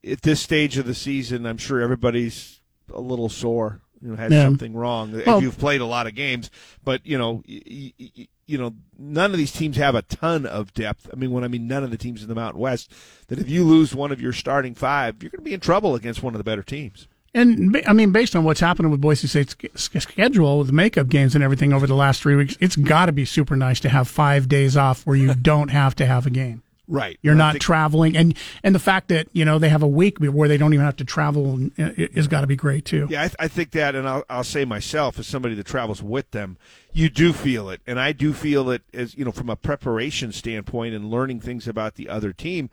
at 0.09 0.23
this 0.23 0.41
stage 0.41 0.77
of 0.79 0.87
the 0.87 0.95
season, 0.95 1.47
I'm 1.47 1.59
sure 1.59 1.81
everybody's 1.81 2.61
a 2.93 3.01
little 3.01 3.29
sore. 3.29 3.81
You 4.01 4.11
know, 4.11 4.17
had 4.17 4.33
Yeah. 4.33 4.45
something 4.45 4.75
wrong. 4.75 5.13
If 5.15 5.43
you've 5.43 5.59
played 5.59 5.81
a 5.81 5.87
lot 5.87 6.07
of 6.07 6.15
games, 6.15 6.51
but 6.85 7.05
you 7.07 7.19
know, 7.19 7.43
y- 7.49 7.63
y- 7.69 7.93
y- 8.17 8.29
you 8.49 8.57
know, 8.59 8.75
none 8.99 9.31
of 9.31 9.37
these 9.37 9.53
teams 9.53 9.77
have 9.77 9.95
a 9.95 10.03
ton 10.03 10.47
of 10.47 10.73
depth. 10.73 11.09
I 11.13 11.17
mean, 11.17 11.31
when 11.31 11.45
I 11.45 11.49
mean 11.49 11.69
none 11.69 11.85
of 11.85 11.91
the 11.91 11.99
teams 11.99 12.23
in 12.23 12.29
the 12.29 12.35
Mountain 12.35 12.61
West, 12.61 12.91
that 13.29 13.39
if 13.39 13.49
you 13.49 13.63
lose 13.63 13.95
one 13.95 14.11
of 14.11 14.21
your 14.21 14.33
starting 14.33 14.75
five, 14.75 15.23
you're 15.23 15.31
going 15.31 15.41
to 15.41 15.45
be 15.45 15.55
in 15.55 15.61
trouble 15.61 15.95
against 15.95 16.23
one 16.23 16.35
of 16.35 16.39
the 16.39 16.45
better 16.45 16.63
teams. 16.63 17.07
And 17.35 17.81
I 17.87 17.93
mean, 17.93 18.11
based 18.11 18.35
on 18.35 18.45
what's 18.45 18.61
happening 18.61 18.91
with 18.91 19.03
Boise 19.03 19.29
State's 19.29 19.55
schedule 19.77 20.59
with 20.59 20.69
the 20.69 20.73
makeup 20.73 21.09
games 21.09 21.35
and 21.35 21.45
everything 21.45 21.75
over 21.75 21.87
the 21.87 21.95
last 21.95 22.23
three 22.23 22.37
weeks, 22.37 22.57
it's 22.59 22.75
got 22.75 23.07
to 23.07 23.13
be 23.13 23.27
super 23.27 23.55
nice 23.55 23.81
to 23.81 23.91
have 23.91 24.09
five 24.09 24.49
days 24.49 24.77
off 24.77 25.05
where 25.07 25.17
you 25.17 25.35
don't 25.43 25.69
have 25.69 25.95
to 25.97 26.07
have 26.07 26.27
a 26.27 26.31
game. 26.31 26.63
Right. 26.89 27.19
You're 27.21 27.35
not 27.35 27.53
think- 27.55 27.63
traveling, 27.63 28.17
and 28.17 28.35
and 28.65 28.75
the 28.75 28.79
fact 28.81 29.09
that 29.09 29.29
you 29.35 29.45
know 29.45 29.59
they 29.59 29.69
have 29.69 29.83
a 29.83 29.87
week 29.89 30.19
where 30.19 30.49
they 30.49 30.57
don't 30.57 30.73
even 30.73 30.87
have 30.87 30.97
to 30.97 31.05
travel 31.05 31.69
uh, 31.79 31.91
is 31.97 32.27
got 32.29 32.41
to 32.41 32.47
be 32.47 32.57
great 32.57 32.87
too. 32.87 33.07
Yeah, 33.11 33.21
I, 33.25 33.27
th- 33.29 33.37
I 33.39 33.49
think 33.49 33.73
that, 33.73 33.95
and 33.95 34.09
I'll, 34.09 34.25
I'll 34.31 34.45
say 34.45 34.65
myself, 34.65 35.19
as 35.19 35.27
somebody 35.27 35.55
that 35.57 35.67
travels 35.67 36.03
with 36.03 36.31
them, 36.31 36.57
you 36.93 37.11
do 37.11 37.33
feel 37.35 37.69
it, 37.69 37.83
and 37.87 38.01
I 38.01 38.13
do 38.13 38.33
feel 38.33 38.71
it 38.71 38.83
as 38.95 39.15
you 39.17 39.25
know 39.25 39.33
from 39.33 39.51
a 39.51 39.57
preparation 39.57 40.33
standpoint 40.33 40.95
and 40.95 41.11
learning 41.11 41.41
things 41.41 41.69
about 41.69 41.97
the 41.97 42.09
other 42.09 42.33
team. 42.33 42.71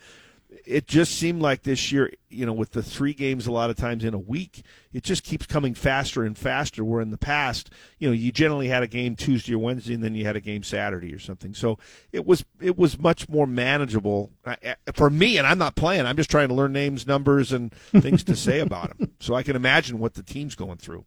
It 0.65 0.87
just 0.87 1.15
seemed 1.19 1.41
like 1.41 1.61
this 1.63 1.91
year, 1.91 2.11
you 2.29 2.45
know, 2.45 2.53
with 2.53 2.71
the 2.71 2.81
three 2.81 3.13
games 3.13 3.45
a 3.45 3.51
lot 3.51 3.69
of 3.69 3.75
times 3.75 4.03
in 4.03 4.13
a 4.13 4.19
week, 4.19 4.63
it 4.91 5.03
just 5.03 5.23
keeps 5.23 5.45
coming 5.45 5.73
faster 5.75 6.23
and 6.23 6.35
faster. 6.37 6.83
Where 6.83 7.01
in 7.01 7.11
the 7.11 7.17
past, 7.17 7.69
you 7.99 8.07
know, 8.07 8.13
you 8.13 8.31
generally 8.31 8.67
had 8.67 8.81
a 8.81 8.87
game 8.87 9.15
Tuesday 9.15 9.53
or 9.53 9.59
Wednesday, 9.59 9.93
and 9.93 10.03
then 10.03 10.15
you 10.15 10.25
had 10.25 10.35
a 10.35 10.41
game 10.41 10.63
Saturday 10.63 11.13
or 11.13 11.19
something. 11.19 11.53
So 11.53 11.77
it 12.11 12.25
was 12.25 12.43
it 12.59 12.77
was 12.77 12.97
much 12.99 13.29
more 13.29 13.45
manageable 13.45 14.31
I- 14.45 14.57
I- 14.87 14.91
for 14.93 15.09
me. 15.09 15.37
And 15.37 15.45
I'm 15.45 15.57
not 15.59 15.75
playing; 15.75 16.05
I'm 16.05 16.17
just 16.17 16.31
trying 16.31 16.47
to 16.49 16.55
learn 16.55 16.73
names, 16.73 17.05
numbers, 17.05 17.51
and 17.51 17.71
things 17.91 18.23
to 18.23 18.35
say 18.35 18.59
about 18.59 18.97
them. 18.97 19.11
So 19.19 19.35
I 19.35 19.43
can 19.43 19.55
imagine 19.55 19.99
what 19.99 20.15
the 20.15 20.23
team's 20.23 20.55
going 20.55 20.77
through. 20.77 21.05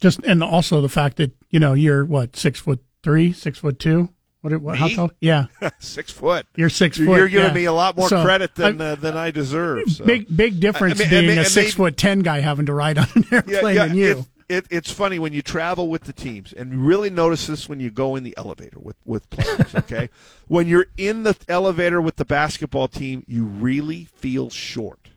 Just 0.00 0.20
and 0.24 0.42
also 0.42 0.80
the 0.80 0.88
fact 0.88 1.16
that 1.18 1.32
you 1.50 1.60
know 1.60 1.74
you're 1.74 2.04
what 2.04 2.34
six 2.34 2.58
foot 2.60 2.80
three, 3.02 3.32
six 3.32 3.58
foot 3.58 3.78
two. 3.78 4.08
What? 4.42 4.60
what 4.60 4.76
how 4.76 4.88
tall? 4.88 5.10
Yeah, 5.20 5.46
six 5.78 6.12
foot. 6.12 6.46
You're 6.56 6.68
six 6.68 6.98
foot. 6.98 7.06
You're 7.16 7.28
giving 7.28 7.48
yeah. 7.48 7.54
me 7.54 7.64
a 7.64 7.72
lot 7.72 7.96
more 7.96 8.08
So, 8.08 8.22
credit 8.22 8.54
than 8.56 8.80
I- 8.80 8.90
uh, 8.90 8.94
than 8.96 9.16
I 9.16 9.30
deserve. 9.30 9.88
So. 9.90 10.04
Big 10.04 10.26
big 10.36 10.60
difference 10.60 11.00
I 11.00 11.04
mean- 11.04 11.06
I 11.06 11.10
being 11.10 11.26
mean- 11.28 11.38
a 11.38 11.44
six 11.44 11.74
foot 11.74 11.96
ten 11.96 12.20
guy 12.20 12.40
having 12.40 12.66
to 12.66 12.74
ride 12.74 12.98
on 12.98 13.06
an 13.14 13.24
airplane 13.32 13.76
than 13.76 13.96
you. 13.96 14.10
It, 14.10 14.26
it, 14.48 14.66
it's 14.70 14.90
funny 14.92 15.18
when 15.18 15.32
you 15.32 15.40
travel 15.40 15.88
with 15.88 16.02
the 16.04 16.12
teams, 16.12 16.52
and 16.52 16.72
you 16.72 16.80
really 16.80 17.08
notice 17.08 17.46
this 17.46 17.68
when 17.70 17.80
you 17.80 17.90
go 17.90 18.16
in 18.16 18.24
the 18.24 18.34
elevator 18.36 18.78
with 18.78 18.96
with 19.06 19.30
players. 19.30 19.74
Okay, 19.74 20.10
when 20.48 20.66
you're 20.66 20.86
in 20.98 21.22
the 21.22 21.36
elevator 21.48 22.02
with 22.02 22.16
the 22.16 22.24
basketball 22.26 22.88
team, 22.88 23.24
you 23.26 23.44
really 23.44 24.04
feel 24.04 24.50
short. 24.50 25.08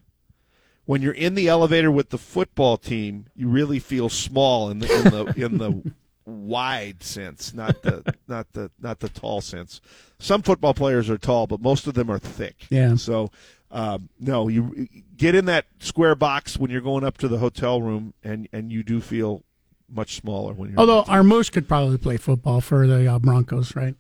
When 0.85 1.01
you're 1.01 1.13
in 1.13 1.33
the 1.33 1.47
elevator 1.49 1.91
with 1.91 2.11
the 2.11 2.19
football 2.19 2.77
team, 2.77 3.25
you 3.35 3.49
really 3.49 3.79
feel 3.79 4.07
small 4.07 4.69
in 4.69 4.79
the 4.79 4.93
in 4.95 5.03
the 5.03 5.45
in 5.45 5.57
the 5.57 5.91
wide 6.25 7.03
sense, 7.03 7.53
not 7.53 7.81
the 7.83 8.15
not 8.27 8.51
the 8.53 8.71
not 8.79 8.99
the 8.99 9.09
tall 9.09 9.41
sense. 9.41 9.81
Some 10.19 10.41
football 10.41 10.73
players 10.73 11.09
are 11.09 11.17
tall, 11.17 11.47
but 11.47 11.61
most 11.61 11.87
of 11.87 11.93
them 11.93 12.09
are 12.09 12.19
thick. 12.19 12.65
Yeah. 12.69 12.95
So 12.95 13.31
um, 13.71 14.09
no, 14.19 14.47
you 14.47 14.87
get 15.17 15.35
in 15.35 15.45
that 15.45 15.65
square 15.79 16.15
box 16.15 16.57
when 16.57 16.71
you're 16.71 16.81
going 16.81 17.03
up 17.03 17.17
to 17.19 17.27
the 17.27 17.37
hotel 17.39 17.81
room, 17.81 18.13
and 18.23 18.47
and 18.53 18.71
you 18.71 18.83
do 18.83 19.01
feel 19.01 19.43
much 19.89 20.15
smaller 20.15 20.53
when 20.53 20.69
you're. 20.71 20.79
Although 20.79 21.03
our 21.03 21.23
moose 21.23 21.49
could 21.49 21.67
probably 21.67 21.97
play 21.97 22.17
football 22.17 22.61
for 22.61 22.87
the 22.87 23.11
uh, 23.11 23.19
Broncos, 23.19 23.75
right? 23.75 23.95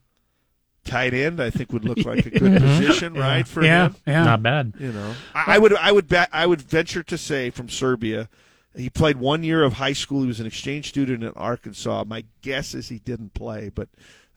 tight 0.83 1.15
end, 1.15 1.41
I 1.41 1.49
think 1.49 1.73
would 1.73 1.83
look 1.83 1.97
like 2.05 2.27
a 2.27 2.29
good 2.39 2.61
position, 2.61 3.15
Yeah. 3.15 3.21
right? 3.21 3.47
For 3.47 3.63
Yeah, 3.63 3.85
him, 3.87 3.95
yeah. 4.05 4.23
Not 4.23 4.43
bad. 4.43 4.73
You 4.79 4.91
know, 4.91 5.15
I, 5.33 5.55
I 5.55 5.57
would, 5.57 5.73
I 5.73 5.91
would, 5.91 6.07
bet, 6.07 6.29
I 6.31 6.45
would 6.45 6.61
venture 6.61 7.01
to 7.01 7.17
say 7.17 7.49
from 7.49 7.69
Serbia, 7.69 8.29
he 8.75 8.89
played 8.89 9.17
one 9.17 9.43
year 9.43 9.63
of 9.63 9.73
high 9.73 9.93
school. 9.93 10.21
He 10.21 10.27
was 10.27 10.39
an 10.39 10.47
exchange 10.47 10.89
student 10.89 11.23
in 11.23 11.31
Arkansas. 11.31 12.03
My 12.05 12.25
guess 12.41 12.73
is 12.73 12.89
he 12.89 12.99
didn't 12.99 13.33
play, 13.33 13.69
but 13.73 13.89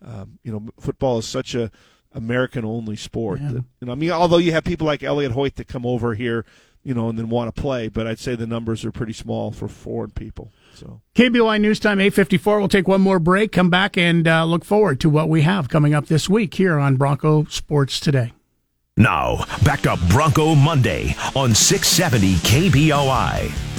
um, 0.05 0.39
you 0.43 0.53
know, 0.53 0.69
football 0.81 1.19
is 1.19 1.27
such 1.27 1.55
a 1.55 1.71
American 2.13 2.65
only 2.65 2.97
sport. 2.97 3.41
Yeah. 3.41 3.49
That, 3.49 3.65
you 3.81 3.87
know, 3.87 3.93
I 3.93 3.95
mean, 3.95 4.11
although 4.11 4.39
you 4.39 4.53
have 4.53 4.65
people 4.65 4.87
like 4.87 5.03
Elliot 5.03 5.33
Hoyt 5.33 5.57
that 5.57 5.69
come 5.69 5.85
over 5.85 6.15
here, 6.15 6.45
you 6.83 6.95
know, 6.95 7.09
and 7.09 7.19
then 7.19 7.29
want 7.29 7.55
to 7.55 7.61
play, 7.61 7.89
but 7.89 8.07
I'd 8.07 8.19
say 8.19 8.35
the 8.35 8.47
numbers 8.47 8.85
are 8.85 8.93
pretty 8.93 9.13
small 9.13 9.51
for 9.51 9.69
foreign 9.69 10.11
people. 10.11 10.53
So. 10.75 11.01
KBOI 11.17 11.61
News 11.61 11.81
Time 11.81 12.01
854. 12.01 12.59
We'll 12.61 12.69
take 12.69 12.89
one 12.89 13.01
more 13.01 13.19
break, 13.19 13.53
come 13.53 13.69
back, 13.69 13.99
and 13.99 14.27
uh, 14.27 14.45
look 14.45 14.65
forward 14.65 15.01
to 15.01 15.11
what 15.11 15.29
we 15.29 15.43
have 15.43 15.69
coming 15.69 15.93
up 15.93 16.07
this 16.07 16.29
week 16.29 16.55
here 16.55 16.79
on 16.79 16.97
Bronco 16.97 17.45
Sports 17.45 18.01
Today. 18.01 18.33
Now, 18.97 19.45
back 19.65 19.83
to 19.83 19.97
Bronco 20.09 20.55
Monday 20.55 21.15
on 21.37 21.55
670 21.55 22.35
KBOI. 22.37 23.78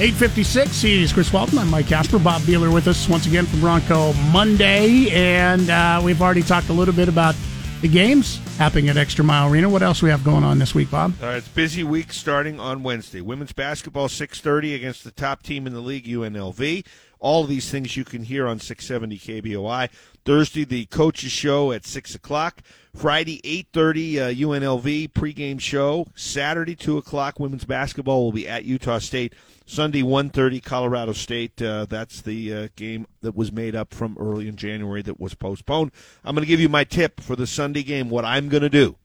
856, 0.00 0.80
he's 0.80 1.12
Chris 1.12 1.30
Walton. 1.30 1.58
I'm 1.58 1.68
Mike 1.68 1.86
Casper. 1.86 2.18
Bob 2.18 2.40
Behler 2.42 2.72
with 2.72 2.88
us 2.88 3.06
once 3.06 3.26
again 3.26 3.44
for 3.44 3.58
Bronco 3.58 4.14
Monday. 4.32 5.10
And 5.10 5.68
uh, 5.68 6.00
we've 6.02 6.22
already 6.22 6.40
talked 6.40 6.70
a 6.70 6.72
little 6.72 6.94
bit 6.94 7.06
about 7.06 7.34
the 7.82 7.88
games 7.88 8.38
happening 8.56 8.88
at 8.88 8.96
Extra 8.96 9.22
Mile 9.22 9.52
Arena. 9.52 9.68
What 9.68 9.82
else 9.82 10.00
we 10.00 10.08
have 10.08 10.24
going 10.24 10.42
on 10.42 10.58
this 10.58 10.74
week, 10.74 10.90
Bob? 10.90 11.12
It's 11.20 11.48
busy 11.48 11.84
week 11.84 12.14
starting 12.14 12.58
on 12.58 12.82
Wednesday. 12.82 13.20
Women's 13.20 13.52
basketball 13.52 14.08
6:30 14.08 14.74
against 14.74 15.04
the 15.04 15.10
top 15.10 15.42
team 15.42 15.66
in 15.66 15.74
the 15.74 15.80
league, 15.80 16.06
UNLV. 16.06 16.86
All 17.18 17.42
of 17.44 17.50
these 17.50 17.70
things 17.70 17.94
you 17.94 18.04
can 18.04 18.24
hear 18.24 18.48
on 18.48 18.58
670 18.58 19.18
KBOI. 19.18 19.90
Thursday, 20.24 20.64
the 20.64 20.86
coaches 20.86 21.30
show 21.30 21.72
at 21.72 21.84
six 21.84 22.14
o'clock. 22.14 22.62
Friday, 22.96 23.42
8:30 23.44 24.18
uh, 24.18 24.30
UNLV 24.30 25.12
pregame 25.12 25.60
show. 25.60 26.06
Saturday, 26.14 26.74
two 26.74 26.96
o'clock. 26.96 27.38
Women's 27.38 27.66
basketball 27.66 28.24
will 28.24 28.32
be 28.32 28.48
at 28.48 28.64
Utah 28.64 28.98
State. 28.98 29.34
Sunday, 29.70 30.02
1.30 30.02 30.62
Colorado 30.64 31.12
State. 31.12 31.62
Uh, 31.62 31.86
that's 31.88 32.20
the 32.22 32.52
uh, 32.52 32.68
game 32.74 33.06
that 33.20 33.36
was 33.36 33.52
made 33.52 33.76
up 33.76 33.94
from 33.94 34.16
early 34.18 34.48
in 34.48 34.56
January 34.56 35.00
that 35.02 35.20
was 35.20 35.34
postponed. 35.34 35.92
I'm 36.24 36.34
going 36.34 36.44
to 36.44 36.48
give 36.48 36.58
you 36.58 36.68
my 36.68 36.82
tip 36.82 37.20
for 37.20 37.36
the 37.36 37.46
Sunday 37.46 37.84
game. 37.84 38.10
What 38.10 38.24
I'm 38.24 38.48
going 38.48 38.64
to 38.64 38.68
do. 38.68 38.96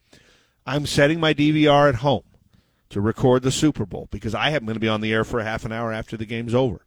I'm 0.65 0.87
setting 0.87 1.19
my 1.19 1.35
DVR 1.35 1.89
at 1.89 1.95
home 1.95 2.23
to 2.89 2.99
record 2.99 3.43
the 3.43 3.51
Super 3.51 3.85
Bowl 3.85 4.07
because 4.09 4.33
I 4.33 4.49
am 4.49 4.65
going 4.65 4.73
to 4.73 4.79
be 4.79 4.87
on 4.87 5.01
the 5.01 5.13
air 5.13 5.23
for 5.23 5.39
a 5.39 5.43
half 5.43 5.65
an 5.65 5.71
hour 5.71 5.93
after 5.93 6.17
the 6.17 6.25
game's 6.25 6.55
over. 6.55 6.81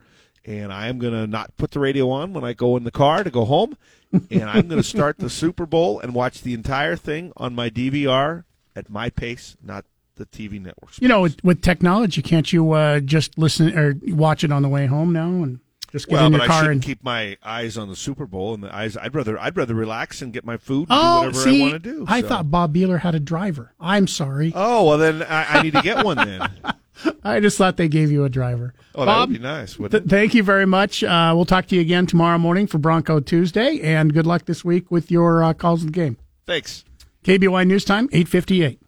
And 0.45 0.73
I 0.73 0.89
am 0.89 0.99
going 0.99 1.13
to 1.13 1.29
not 1.29 1.57
put 1.57 1.71
the 1.71 1.79
radio 1.79 2.11
on 2.11 2.33
when 2.33 2.43
I 2.43 2.55
go 2.55 2.77
in 2.77 2.83
the 2.83 2.91
car 2.91 3.23
to 3.23 3.31
go 3.31 3.45
home. 3.45 3.77
And 4.11 4.45
I'm 4.45 4.67
going 4.67 4.83
to 4.83 4.89
start 4.89 5.19
the 5.19 5.31
Super 5.31 5.67
Bowl 5.67 6.01
and 6.01 6.15
watch 6.15 6.43
the 6.43 6.55
entire 6.55 6.97
thing 6.97 7.33
on 7.37 7.55
my 7.55 7.71
DVR 7.71 8.45
at 8.75 8.91
my 8.91 9.11
pace, 9.11 9.57
not 9.63 9.85
the 10.19 10.27
TV 10.27 10.61
networks. 10.61 11.01
You 11.01 11.09
know, 11.09 11.23
with, 11.23 11.43
with 11.43 11.63
technology, 11.63 12.21
can't 12.23 12.53
you 12.53 12.73
uh, 12.73 13.01
just 13.01 13.39
listen 13.39 13.77
or 13.79 13.95
watch 14.09 14.45
it 14.45 14.53
on 14.53 14.63
the 14.63 14.69
way 14.69 14.87
home 14.87 15.13
now 15.13 15.29
and 15.29 15.61
just 15.91 16.07
get 16.09 16.15
Well, 16.17 16.27
in 16.27 16.33
but 16.33 16.39
your 16.39 16.45
I 16.45 16.47
car 16.49 16.59
shouldn't 16.63 16.73
and 16.75 16.83
keep 16.83 17.03
my 17.03 17.39
eyes 17.43 17.79
on 17.79 17.89
the 17.89 17.97
Super 17.97 18.27
Bowl 18.27 18.53
and 18.55 18.63
the 18.63 18.75
eyes. 18.75 18.97
I'd 18.97 19.15
rather 19.15 19.39
I'd 19.39 19.57
rather 19.57 19.75
relax 19.75 20.21
and 20.21 20.33
get 20.33 20.45
my 20.45 20.57
food 20.59 20.89
and 20.91 20.99
Oh, 21.01 21.21
do 21.23 21.27
whatever 21.29 21.45
see, 21.45 21.59
I 21.59 21.71
want 21.71 21.83
to 21.83 21.91
do. 21.91 22.05
I 22.07 22.21
so. 22.21 22.29
thought 22.29 22.51
Bob 22.51 22.75
Behler 22.75 23.01
had 23.01 23.15
a 23.15 23.21
driver. 23.21 23.73
I'm 23.81 24.07
sorry. 24.07 24.53
Oh 24.55 24.85
well, 24.85 24.99
then 24.99 25.23
I, 25.23 25.59
I 25.59 25.63
need 25.63 25.73
to 25.75 25.83
get 25.83 26.05
one 26.05 26.17
then. 26.19 26.49
I 27.23 27.39
just 27.39 27.57
thought 27.57 27.77
they 27.77 27.87
gave 27.89 28.11
you 28.11 28.25
a 28.25 28.29
driver. 28.29 28.75
Oh, 28.95 29.01
that 29.05 29.07
Bob, 29.07 29.29
would 29.29 29.39
be 29.39 29.43
nice. 29.43 29.77
th- 29.77 30.03
thank 30.09 30.35
you 30.35 30.43
very 30.43 30.67
much. 30.67 31.05
Uh, 31.05 31.33
we'll 31.37 31.45
talk 31.47 31.67
to 31.69 31.77
you 31.77 31.81
again 31.81 32.07
tomorrow 32.07 32.39
morning 32.39 32.67
for 32.67 32.79
Bronco 32.79 33.21
Tuesday, 33.21 33.81
and 33.81 34.13
good 34.13 34.27
luck 34.27 34.47
this 34.47 34.65
week 34.65 34.91
with 34.91 35.09
your 35.11 35.45
uh, 35.45 35.55
calls 35.55 35.83
of 35.83 35.87
the 35.87 35.93
game. 35.93 36.17
Thanks. 36.45 36.85
KBOI 37.25 37.69
News 37.69 37.85
Time, 37.85 38.09
858. 38.11 38.81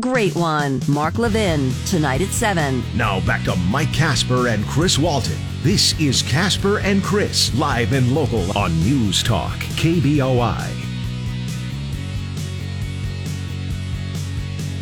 Great 0.00 0.34
one. 0.34 0.80
Mark 0.88 1.18
Levin, 1.18 1.70
tonight 1.84 2.22
at 2.22 2.28
7. 2.28 2.82
Now 2.96 3.20
back 3.26 3.44
to 3.44 3.54
Mike 3.56 3.92
Casper 3.92 4.48
and 4.48 4.64
Chris 4.64 4.98
Walton. 4.98 5.36
This 5.62 5.92
is 6.00 6.22
Casper 6.22 6.78
and 6.78 7.02
Chris, 7.02 7.54
live 7.54 7.92
and 7.92 8.14
local 8.14 8.56
on 8.56 8.74
News 8.80 9.22
Talk, 9.22 9.52
KBOI. 9.52 10.66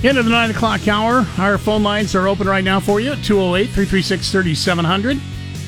End 0.05 0.17
of 0.17 0.27
the 0.27 0.31
9 0.31 0.51
o'clock 0.53 0.87
hour. 0.87 1.27
Our 1.39 1.59
phone 1.59 1.83
lines 1.83 2.15
are 2.15 2.29
open 2.29 2.47
right 2.47 2.63
now 2.63 2.79
for 2.79 3.01
you 3.01 3.11
at 3.11 3.25
208 3.25 3.65
336 3.65 4.31
3700. 4.31 5.21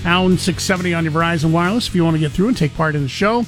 Pound 0.05 0.39
670 0.39 0.95
on 0.95 1.03
your 1.03 1.13
Verizon 1.13 1.51
Wireless 1.51 1.89
if 1.89 1.97
you 1.97 2.05
want 2.05 2.15
to 2.15 2.21
get 2.21 2.31
through 2.31 2.47
and 2.47 2.57
take 2.57 2.77
part 2.77 2.95
in 2.95 3.03
the 3.03 3.09
show. 3.09 3.45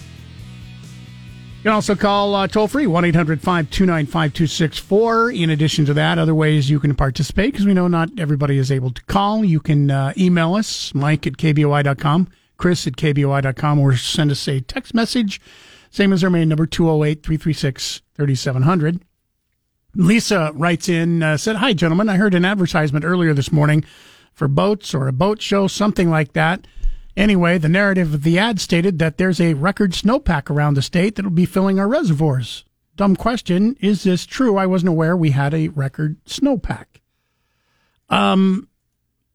You 1.65 1.71
can 1.71 1.77
also 1.77 1.97
call 1.97 2.35
uh, 2.35 2.47
toll 2.47 2.69
free 2.69 2.87
1 2.87 3.07
800 3.07 3.41
529 3.41 4.05
5264. 4.05 5.31
In 5.31 5.49
addition 5.49 5.87
to 5.87 5.95
that, 5.95 6.19
other 6.19 6.35
ways 6.35 6.69
you 6.69 6.79
can 6.79 6.95
participate 6.95 7.53
because 7.53 7.65
we 7.65 7.73
know 7.73 7.89
not 7.89 8.11
everybody 8.19 8.59
is 8.59 8.71
able 8.71 8.91
to 8.91 9.03
call. 9.05 9.43
You 9.43 9.61
can 9.61 9.91
uh, 9.91 10.13
email 10.19 10.57
us, 10.57 10.95
mike 10.95 11.27
at 11.27 11.39
kboi.com, 11.39 12.29
chris 12.59 12.87
at 12.87 12.97
kboi.com, 12.97 13.79
or 13.79 13.97
send 13.97 14.31
us 14.31 14.47
a 14.47 14.61
text 14.61 14.93
message. 14.93 15.41
Same 15.89 16.13
as 16.13 16.23
our 16.23 16.29
main 16.29 16.51
number, 16.51 16.67
208 16.67 17.23
336 17.23 18.03
3700. 18.15 19.01
Lisa 19.95 20.53
writes 20.55 20.91
in, 20.91 21.23
uh, 21.23 21.39
said, 21.39 21.57
Hi, 21.57 21.73
gentlemen. 21.73 22.11
I 22.11 22.19
heard 22.19 22.35
an 22.35 22.45
advertisement 22.45 23.07
earlier 23.07 23.33
this 23.33 23.51
morning 23.51 23.87
for 24.35 24.49
boats 24.49 24.93
or 24.93 25.09
a 25.09 25.15
boat 25.15 25.41
show, 25.41 25.67
something 25.67 26.11
like 26.11 26.35
that. 26.35 26.67
Anyway, 27.17 27.59
the 27.59 27.69
narrative 27.69 28.13
of 28.13 28.23
the 28.23 28.39
ad 28.39 28.61
stated 28.61 28.99
that 28.99 29.19
there's 29.19 29.41
a 29.41 29.55
record 29.55 29.93
snowpack 29.93 30.51
around 30.51 30.75
the 30.75 30.83
state 30.83 31.15
that 31.15 31.25
will 31.25 31.31
be 31.31 31.47
filling 31.47 31.79
our 31.79 31.89
reservoirs. 31.89 32.65
Dumb 32.97 33.17
question. 33.17 33.77
Is 33.81 34.03
this 34.03 34.27
true? 34.27 34.57
I 34.57 34.67
wasn't 34.67 34.89
aware 34.89 35.17
we 35.17 35.31
had 35.31 35.55
a 35.55 35.69
record 35.69 36.23
snowpack. 36.25 36.87
Um, 38.09 38.69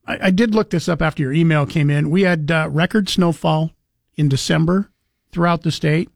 I, 0.05 0.27
I 0.27 0.31
did 0.31 0.53
look 0.53 0.69
this 0.69 0.89
up 0.89 1.01
after 1.01 1.23
your 1.23 1.33
email 1.33 1.65
came 1.65 1.89
in. 1.89 2.09
We 2.09 2.23
had 2.23 2.51
uh, 2.51 2.69
record 2.69 3.09
snowfall 3.09 3.71
in 4.15 4.29
December 4.29 4.91
throughout 5.31 5.63
the 5.63 5.71
state. 5.71 6.09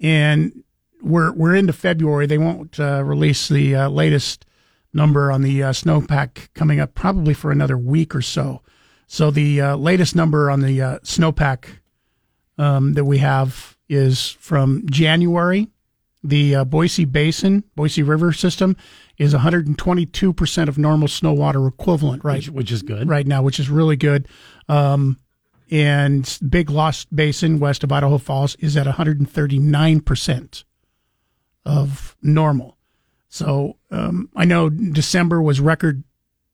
And 0.00 0.64
we're 1.02 1.32
we're 1.32 1.54
into 1.54 1.72
February. 1.72 2.26
They 2.26 2.38
won't 2.38 2.80
uh, 2.80 3.02
release 3.04 3.48
the 3.48 3.76
uh, 3.76 3.88
latest 3.88 4.46
number 4.92 5.30
on 5.30 5.42
the 5.42 5.62
uh, 5.62 5.72
snowpack 5.72 6.48
coming 6.54 6.80
up 6.80 6.94
probably 6.94 7.34
for 7.34 7.50
another 7.50 7.76
week 7.76 8.14
or 8.14 8.22
so. 8.22 8.62
So 9.06 9.30
the 9.30 9.60
uh, 9.60 9.76
latest 9.76 10.16
number 10.16 10.50
on 10.50 10.60
the 10.60 10.80
uh, 10.80 10.98
snowpack 11.00 11.66
um, 12.58 12.94
that 12.94 13.04
we 13.04 13.18
have 13.18 13.76
is 13.88 14.30
from 14.40 14.84
January. 14.90 15.68
The 16.22 16.54
uh, 16.56 16.64
Boise 16.64 17.04
Basin, 17.04 17.64
Boise 17.76 18.02
River 18.02 18.32
system 18.32 18.76
is 19.18 19.34
122% 19.34 20.68
of 20.68 20.78
normal 20.78 21.08
snow 21.08 21.34
water 21.34 21.66
equivalent 21.66 22.24
right 22.24 22.36
Which, 22.36 22.48
which 22.50 22.72
is 22.72 22.82
good. 22.82 23.08
right 23.08 23.26
now, 23.26 23.42
which 23.42 23.60
is 23.60 23.68
really 23.68 23.96
good. 23.96 24.26
Um, 24.68 25.18
and 25.70 26.38
Big 26.48 26.70
Lost 26.70 27.14
Basin 27.14 27.58
west 27.58 27.84
of 27.84 27.92
Idaho 27.92 28.18
Falls 28.18 28.54
is 28.56 28.76
at 28.76 28.86
139% 28.86 30.64
of 31.66 32.16
normal. 32.22 32.76
So 33.28 33.76
um, 33.90 34.30
I 34.36 34.44
know 34.44 34.70
December 34.70 35.42
was 35.42 35.60
record 35.60 36.04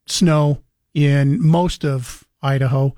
snow 0.06 0.62
in 0.94 1.44
most 1.44 1.84
of 1.84 2.24
Idaho. 2.42 2.94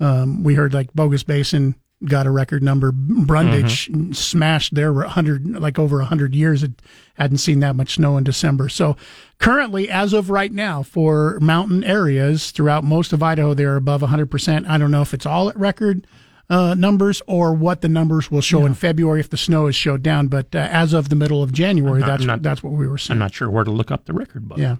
Um, 0.00 0.42
we 0.42 0.54
heard 0.54 0.74
like 0.74 0.92
Bogus 0.94 1.22
Basin 1.22 1.74
got 2.04 2.26
a 2.26 2.30
record 2.30 2.62
number. 2.62 2.92
Brundage 2.92 3.90
smashed 4.14 4.74
their 4.74 4.92
100, 4.92 5.58
like 5.58 5.78
over 5.78 5.96
100 5.98 6.34
years. 6.34 6.62
It 6.62 6.82
hadn't 7.14 7.38
seen 7.38 7.60
that 7.60 7.74
much 7.74 7.94
snow 7.94 8.18
in 8.18 8.24
December. 8.24 8.68
So 8.68 8.96
currently, 9.38 9.88
as 9.88 10.12
of 10.12 10.28
right 10.28 10.52
now, 10.52 10.82
for 10.82 11.38
mountain 11.40 11.82
areas 11.84 12.50
throughout 12.50 12.84
most 12.84 13.14
of 13.14 13.22
Idaho, 13.22 13.54
they're 13.54 13.76
above 13.76 14.02
100%. 14.02 14.68
I 14.68 14.76
don't 14.76 14.90
know 14.90 15.00
if 15.02 15.14
it's 15.14 15.24
all 15.24 15.48
at 15.48 15.56
record 15.58 16.06
uh, 16.50 16.74
numbers 16.74 17.22
or 17.26 17.54
what 17.54 17.80
the 17.80 17.88
numbers 17.88 18.30
will 18.30 18.42
show 18.42 18.66
in 18.66 18.74
February 18.74 19.20
if 19.20 19.30
the 19.30 19.36
snow 19.38 19.66
is 19.66 19.74
showed 19.74 20.02
down. 20.02 20.28
But 20.28 20.54
uh, 20.54 20.58
as 20.70 20.92
of 20.92 21.08
the 21.08 21.16
middle 21.16 21.42
of 21.42 21.50
January, 21.52 22.00
not- 22.00 22.06
that's 22.06 22.24
not- 22.24 22.42
that's 22.42 22.62
what 22.62 22.74
we 22.74 22.86
were 22.86 22.98
seeing. 22.98 23.14
I'm 23.14 23.18
not 23.20 23.32
sure 23.34 23.48
where 23.48 23.64
to 23.64 23.70
look 23.70 23.90
up 23.90 24.04
the 24.04 24.12
record 24.12 24.46
book. 24.48 24.58
Yeah. 24.58 24.76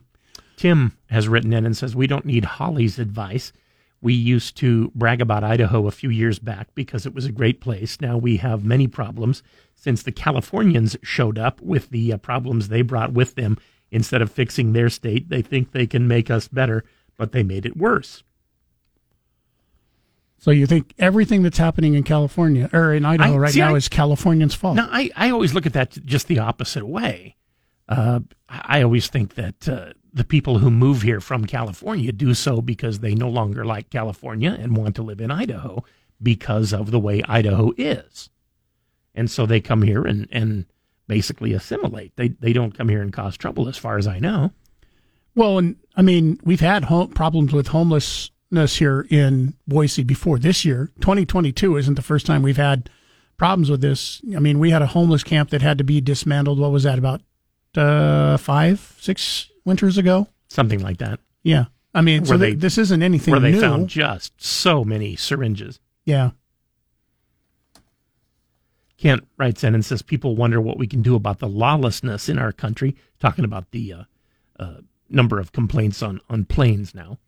Tim 0.56 0.97
has 1.09 1.28
written 1.28 1.52
in 1.55 1.64
and 1.66 1.76
says, 1.76 1.97
We 1.97 2.06
don't 2.06 2.24
need 2.26 2.44
Holly's 2.44 2.98
advice. 2.98 3.52
We 4.06 4.14
used 4.14 4.56
to 4.58 4.92
brag 4.94 5.20
about 5.20 5.42
Idaho 5.42 5.88
a 5.88 5.90
few 5.90 6.10
years 6.10 6.38
back 6.38 6.68
because 6.76 7.06
it 7.06 7.12
was 7.12 7.24
a 7.24 7.32
great 7.32 7.60
place. 7.60 8.00
Now 8.00 8.16
we 8.16 8.36
have 8.36 8.64
many 8.64 8.86
problems 8.86 9.42
since 9.74 10.00
the 10.04 10.12
Californians 10.12 10.96
showed 11.02 11.40
up 11.40 11.60
with 11.60 11.90
the 11.90 12.12
uh, 12.12 12.16
problems 12.18 12.68
they 12.68 12.82
brought 12.82 13.12
with 13.12 13.34
them. 13.34 13.58
Instead 13.90 14.22
of 14.22 14.30
fixing 14.30 14.72
their 14.74 14.88
state, 14.90 15.28
they 15.28 15.42
think 15.42 15.72
they 15.72 15.88
can 15.88 16.06
make 16.06 16.30
us 16.30 16.46
better, 16.46 16.84
but 17.16 17.32
they 17.32 17.42
made 17.42 17.66
it 17.66 17.76
worse. 17.76 18.22
So 20.38 20.52
you 20.52 20.66
think 20.68 20.94
everything 21.00 21.42
that's 21.42 21.58
happening 21.58 21.94
in 21.94 22.04
California 22.04 22.70
or 22.72 22.94
in 22.94 23.04
Idaho 23.04 23.34
I- 23.34 23.38
right 23.38 23.52
see, 23.54 23.58
now 23.58 23.74
I- 23.74 23.76
is 23.76 23.88
Californians' 23.88 24.54
fault? 24.54 24.76
Now, 24.76 24.88
I, 24.88 25.10
I 25.16 25.30
always 25.30 25.52
look 25.52 25.66
at 25.66 25.72
that 25.72 25.98
just 26.06 26.28
the 26.28 26.38
opposite 26.38 26.86
way. 26.86 27.34
Uh, 27.88 28.20
I 28.48 28.82
always 28.82 29.08
think 29.08 29.34
that 29.34 29.68
uh, 29.68 29.94
the 30.16 30.24
people 30.24 30.59
who 30.59 30.70
move 30.70 31.02
here 31.02 31.20
from 31.20 31.44
California 31.44 32.10
do 32.10 32.32
so 32.32 32.62
because 32.62 33.01
they 33.01 33.14
no 33.14 33.28
longer 33.28 33.66
like 33.66 33.90
California 33.90 34.56
and 34.59 34.74
want 34.74 34.97
to 34.97 35.02
live 35.02 35.20
in 35.20 35.30
Idaho 35.30 35.84
because 36.22 36.72
of 36.72 36.90
the 36.90 36.98
way 36.98 37.22
Idaho 37.28 37.72
is. 37.76 38.30
And 39.14 39.30
so 39.30 39.44
they 39.44 39.60
come 39.60 39.82
here 39.82 40.05
and, 40.05 40.26
and 40.32 40.64
basically 41.06 41.52
assimilate. 41.52 42.16
They, 42.16 42.28
they 42.28 42.55
don't 42.55 42.76
come 42.76 42.88
here 42.88 43.02
and 43.02 43.12
cause 43.12 43.36
trouble, 43.36 43.68
as 43.68 43.76
far 43.76 43.98
as 43.98 44.06
I 44.06 44.18
know. 44.18 44.52
Well, 45.34 45.59
and 45.59 45.76
I 45.94 46.01
mean, 46.01 46.40
we've 46.43 46.60
had 46.60 46.84
home, 46.84 47.09
problems 47.09 47.52
with 47.52 47.68
homelessness 47.68 48.76
here 48.76 49.06
in 49.10 49.52
Boise 49.68 50.02
before 50.02 50.38
this 50.38 50.64
year. 50.64 50.93
2022 51.01 51.76
isn't 51.76 51.94
the 51.94 52.01
first 52.01 52.24
time 52.24 52.40
we've 52.40 52.56
had 52.56 52.88
problems 53.36 53.70
with 53.70 53.82
this. 53.82 54.22
I 54.34 54.38
mean, 54.38 54.59
we 54.59 54.70
had 54.70 54.80
a 54.80 54.86
homeless 54.86 55.22
camp 55.22 55.51
that 55.51 55.60
had 55.60 55.76
to 55.76 55.84
be 55.84 56.01
dismantled. 56.01 56.59
What 56.59 56.72
was 56.72 56.84
that, 56.84 56.98
about 56.98 57.20
uh, 57.77 58.36
five, 58.39 58.94
six 59.01 59.51
winters 59.65 59.98
ago? 59.98 60.28
Something 60.48 60.81
like 60.81 60.98
that. 60.98 61.20
Yeah. 61.43 61.66
I 61.94 62.01
mean, 62.03 62.20
Where 62.23 62.27
so 62.28 62.36
they- 62.39 62.55
this 62.55 62.78
isn't 62.78 63.03
anything 63.03 63.32
Where 63.32 63.40
they 63.40 63.53
new. 63.53 63.61
found 63.61 63.89
just 63.89 64.32
so 64.43 64.85
many 64.85 65.16
syringes. 65.16 65.81
yeah. 66.05 66.31
Kent 68.98 69.27
writes 69.36 69.62
in 69.62 69.74
and 69.74 69.85
says 69.85 70.01
people 70.01 70.36
wonder 70.36 70.59
what 70.61 70.78
we 70.78 70.86
can 70.86 71.03
do 71.03 71.15
about 71.15 71.39
the 71.39 71.48
lawlessness 71.48 72.28
in 72.31 72.39
our 72.39 72.51
country. 72.51 72.97
Talking 73.20 73.44
about 73.44 73.70
the 73.70 73.93
uh, 73.93 74.03
uh, 74.59 74.77
number 75.11 75.39
of 75.39 75.53
complaints 75.53 76.03
on 76.03 76.20
on 76.31 76.47
planes 76.47 76.94
now. 76.94 77.19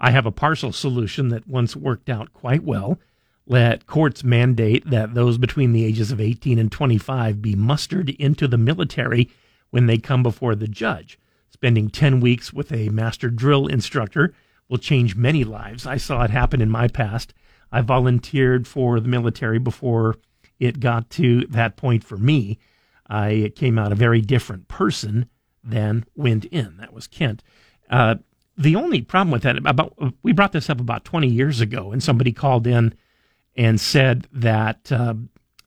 I 0.00 0.10
have 0.10 0.26
a 0.26 0.32
partial 0.32 0.72
solution 0.72 1.28
that 1.28 1.46
once 1.46 1.76
worked 1.76 2.10
out 2.10 2.32
quite 2.32 2.64
well. 2.64 2.98
Let 3.46 3.86
courts 3.86 4.24
mandate 4.24 4.90
that 4.90 5.14
those 5.14 5.38
between 5.38 5.72
the 5.72 5.84
ages 5.84 6.10
of 6.10 6.20
18 6.20 6.58
and 6.58 6.72
25 6.72 7.40
be 7.40 7.54
mustered 7.54 8.10
into 8.10 8.48
the 8.48 8.58
military 8.58 9.30
when 9.74 9.86
they 9.86 9.98
come 9.98 10.22
before 10.22 10.54
the 10.54 10.68
judge. 10.68 11.18
Spending 11.50 11.90
10 11.90 12.20
weeks 12.20 12.52
with 12.52 12.70
a 12.70 12.90
master 12.90 13.28
drill 13.28 13.66
instructor 13.66 14.32
will 14.68 14.78
change 14.78 15.16
many 15.16 15.42
lives. 15.42 15.84
I 15.84 15.96
saw 15.96 16.22
it 16.22 16.30
happen 16.30 16.62
in 16.62 16.70
my 16.70 16.86
past. 16.86 17.34
I 17.72 17.80
volunteered 17.80 18.68
for 18.68 19.00
the 19.00 19.08
military 19.08 19.58
before 19.58 20.14
it 20.60 20.78
got 20.78 21.10
to 21.10 21.40
that 21.48 21.76
point 21.76 22.04
for 22.04 22.16
me. 22.16 22.60
I 23.10 23.50
came 23.56 23.76
out 23.76 23.90
a 23.90 23.96
very 23.96 24.20
different 24.20 24.68
person 24.68 25.28
than 25.64 26.04
went 26.14 26.44
in. 26.44 26.76
That 26.76 26.92
was 26.92 27.08
Kent. 27.08 27.42
Uh, 27.90 28.14
the 28.56 28.76
only 28.76 29.02
problem 29.02 29.32
with 29.32 29.42
that 29.42 29.56
about 29.66 29.98
we 30.22 30.30
brought 30.30 30.52
this 30.52 30.70
up 30.70 30.78
about 30.78 31.04
20 31.04 31.26
years 31.26 31.60
ago, 31.60 31.90
and 31.90 32.00
somebody 32.00 32.30
called 32.30 32.68
in 32.68 32.94
and 33.56 33.80
said 33.80 34.28
that 34.30 34.92
uh, 34.92 35.14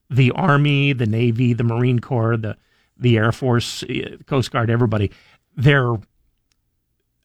the 0.10 0.32
Army, 0.32 0.94
the 0.94 1.06
Navy, 1.06 1.52
the 1.52 1.66
Marine 1.66 2.00
Corps, 2.00 2.38
the 2.38 2.56
the 3.00 3.18
Air 3.18 3.32
Force, 3.32 3.84
uh, 3.84 4.18
Coast 4.26 4.52
Guard, 4.52 4.70
everybody, 4.70 5.12
they're 5.56 5.96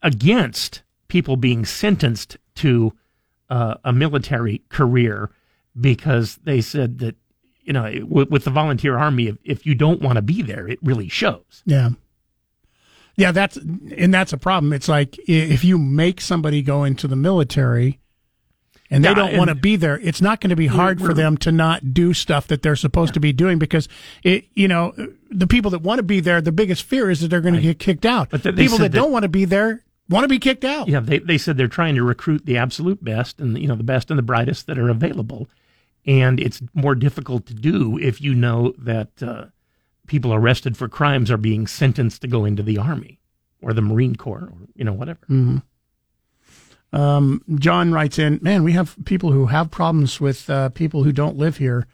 against 0.02 0.82
people 1.08 1.36
being 1.36 1.64
sentenced 1.64 2.38
to 2.56 2.92
uh, 3.50 3.74
a 3.84 3.92
military 3.92 4.62
career 4.68 5.30
because 5.78 6.38
they 6.44 6.60
said 6.60 6.98
that 6.98 7.16
you 7.62 7.72
know 7.72 7.90
with, 8.08 8.44
the 8.44 8.50
volunteer 8.50 8.96
army, 8.98 9.28
if, 9.28 9.36
if 9.44 9.66
you 9.66 9.74
don't 9.74 10.00
want 10.00 10.16
to 10.16 10.22
be 10.22 10.42
there, 10.42 10.68
it 10.68 10.78
really 10.82 11.08
shows. 11.08 11.62
Yeah. 11.64 11.90
Yeah, 13.14 13.30
that's 13.30 13.56
and 13.58 14.12
that's 14.12 14.32
a 14.32 14.38
problem. 14.38 14.72
It's 14.72 14.88
like 14.88 15.18
if 15.28 15.64
you 15.64 15.76
make 15.76 16.20
somebody 16.20 16.62
go 16.62 16.84
into 16.84 17.06
the 17.06 17.16
military 17.16 18.00
and 18.92 19.04
they 19.04 19.08
Yeah, 19.08 19.14
don't 19.14 19.36
want 19.36 19.48
to 19.48 19.54
be 19.56 19.74
there, 19.76 19.98
it's 19.98 20.20
not 20.20 20.40
going 20.40 20.50
to 20.50 20.56
be 20.56 20.68
hard 20.68 21.00
for 21.00 21.12
them 21.14 21.36
to 21.38 21.50
not 21.50 21.92
do 21.94 22.12
stuff 22.14 22.46
that 22.48 22.62
they're 22.62 22.76
supposed 22.76 23.14
to 23.14 23.20
be 23.20 23.32
doing 23.32 23.58
because 23.58 23.88
it 24.22 24.44
you 24.54 24.68
know, 24.68 24.92
the 25.30 25.46
people 25.46 25.70
that 25.72 25.80
want 25.82 25.98
to 25.98 26.02
be 26.04 26.20
there, 26.20 26.40
the 26.40 26.52
biggest 26.52 26.82
fear 26.84 27.10
is 27.10 27.20
that 27.20 27.28
they're 27.28 27.40
going 27.40 27.54
to 27.54 27.60
get 27.60 27.78
kicked 27.78 28.06
out. 28.06 28.30
But 28.30 28.42
they 28.44 28.52
people 28.52 28.78
that, 28.78 28.92
that- 28.92 28.98
don't 28.98 29.10
want 29.10 29.24
to 29.24 29.28
be 29.28 29.44
there 29.44 29.82
want 30.08 30.24
to 30.24 30.28
be 30.28 30.38
kicked 30.38 30.64
out. 30.64 30.88
Yeah, 30.88 31.00
they 31.00 31.18
they 31.18 31.38
said 31.38 31.56
they're 31.56 31.68
trying 31.68 31.94
to 31.94 32.02
recruit 32.04 32.44
the 32.44 32.58
absolute 32.58 33.02
best 33.02 33.40
and 33.40 33.56
you 33.58 33.66
know 33.66 33.76
the 33.76 33.82
best 33.84 34.10
and 34.10 34.18
the 34.18 34.22
brightest 34.22 34.66
that 34.66 34.78
are 34.78 34.90
available, 34.90 35.48
and 36.06 36.38
it's 36.38 36.60
more 36.74 36.94
difficult 36.94 37.46
to 37.46 37.54
do 37.54 37.98
if 37.98 38.20
you 38.20 38.34
know 38.34 38.74
that 38.78 39.22
uh, 39.22 39.46
people 40.06 40.34
arrested 40.34 40.76
for 40.76 40.88
crimes 40.88 41.30
are 41.30 41.38
being 41.38 41.66
sentenced 41.66 42.20
to 42.22 42.28
go 42.28 42.44
into 42.44 42.62
the 42.62 42.76
army 42.76 43.20
or 43.62 43.72
the 43.72 43.80
Marine 43.80 44.16
Corps 44.16 44.50
or 44.52 44.58
you 44.74 44.84
know 44.84 44.92
whatever. 44.92 45.20
hmm 45.28 45.58
Um, 46.92 47.42
John 47.54 47.92
writes 47.92 48.18
in, 48.18 48.38
man, 48.42 48.64
we 48.64 48.72
have 48.72 48.96
people 49.04 49.32
who 49.32 49.46
have 49.46 49.70
problems 49.70 50.20
with 50.20 50.50
uh, 50.50 50.68
people 50.70 51.04
who 51.04 51.12
don't 51.12 51.36
live 51.36 51.56
here. 51.56 51.86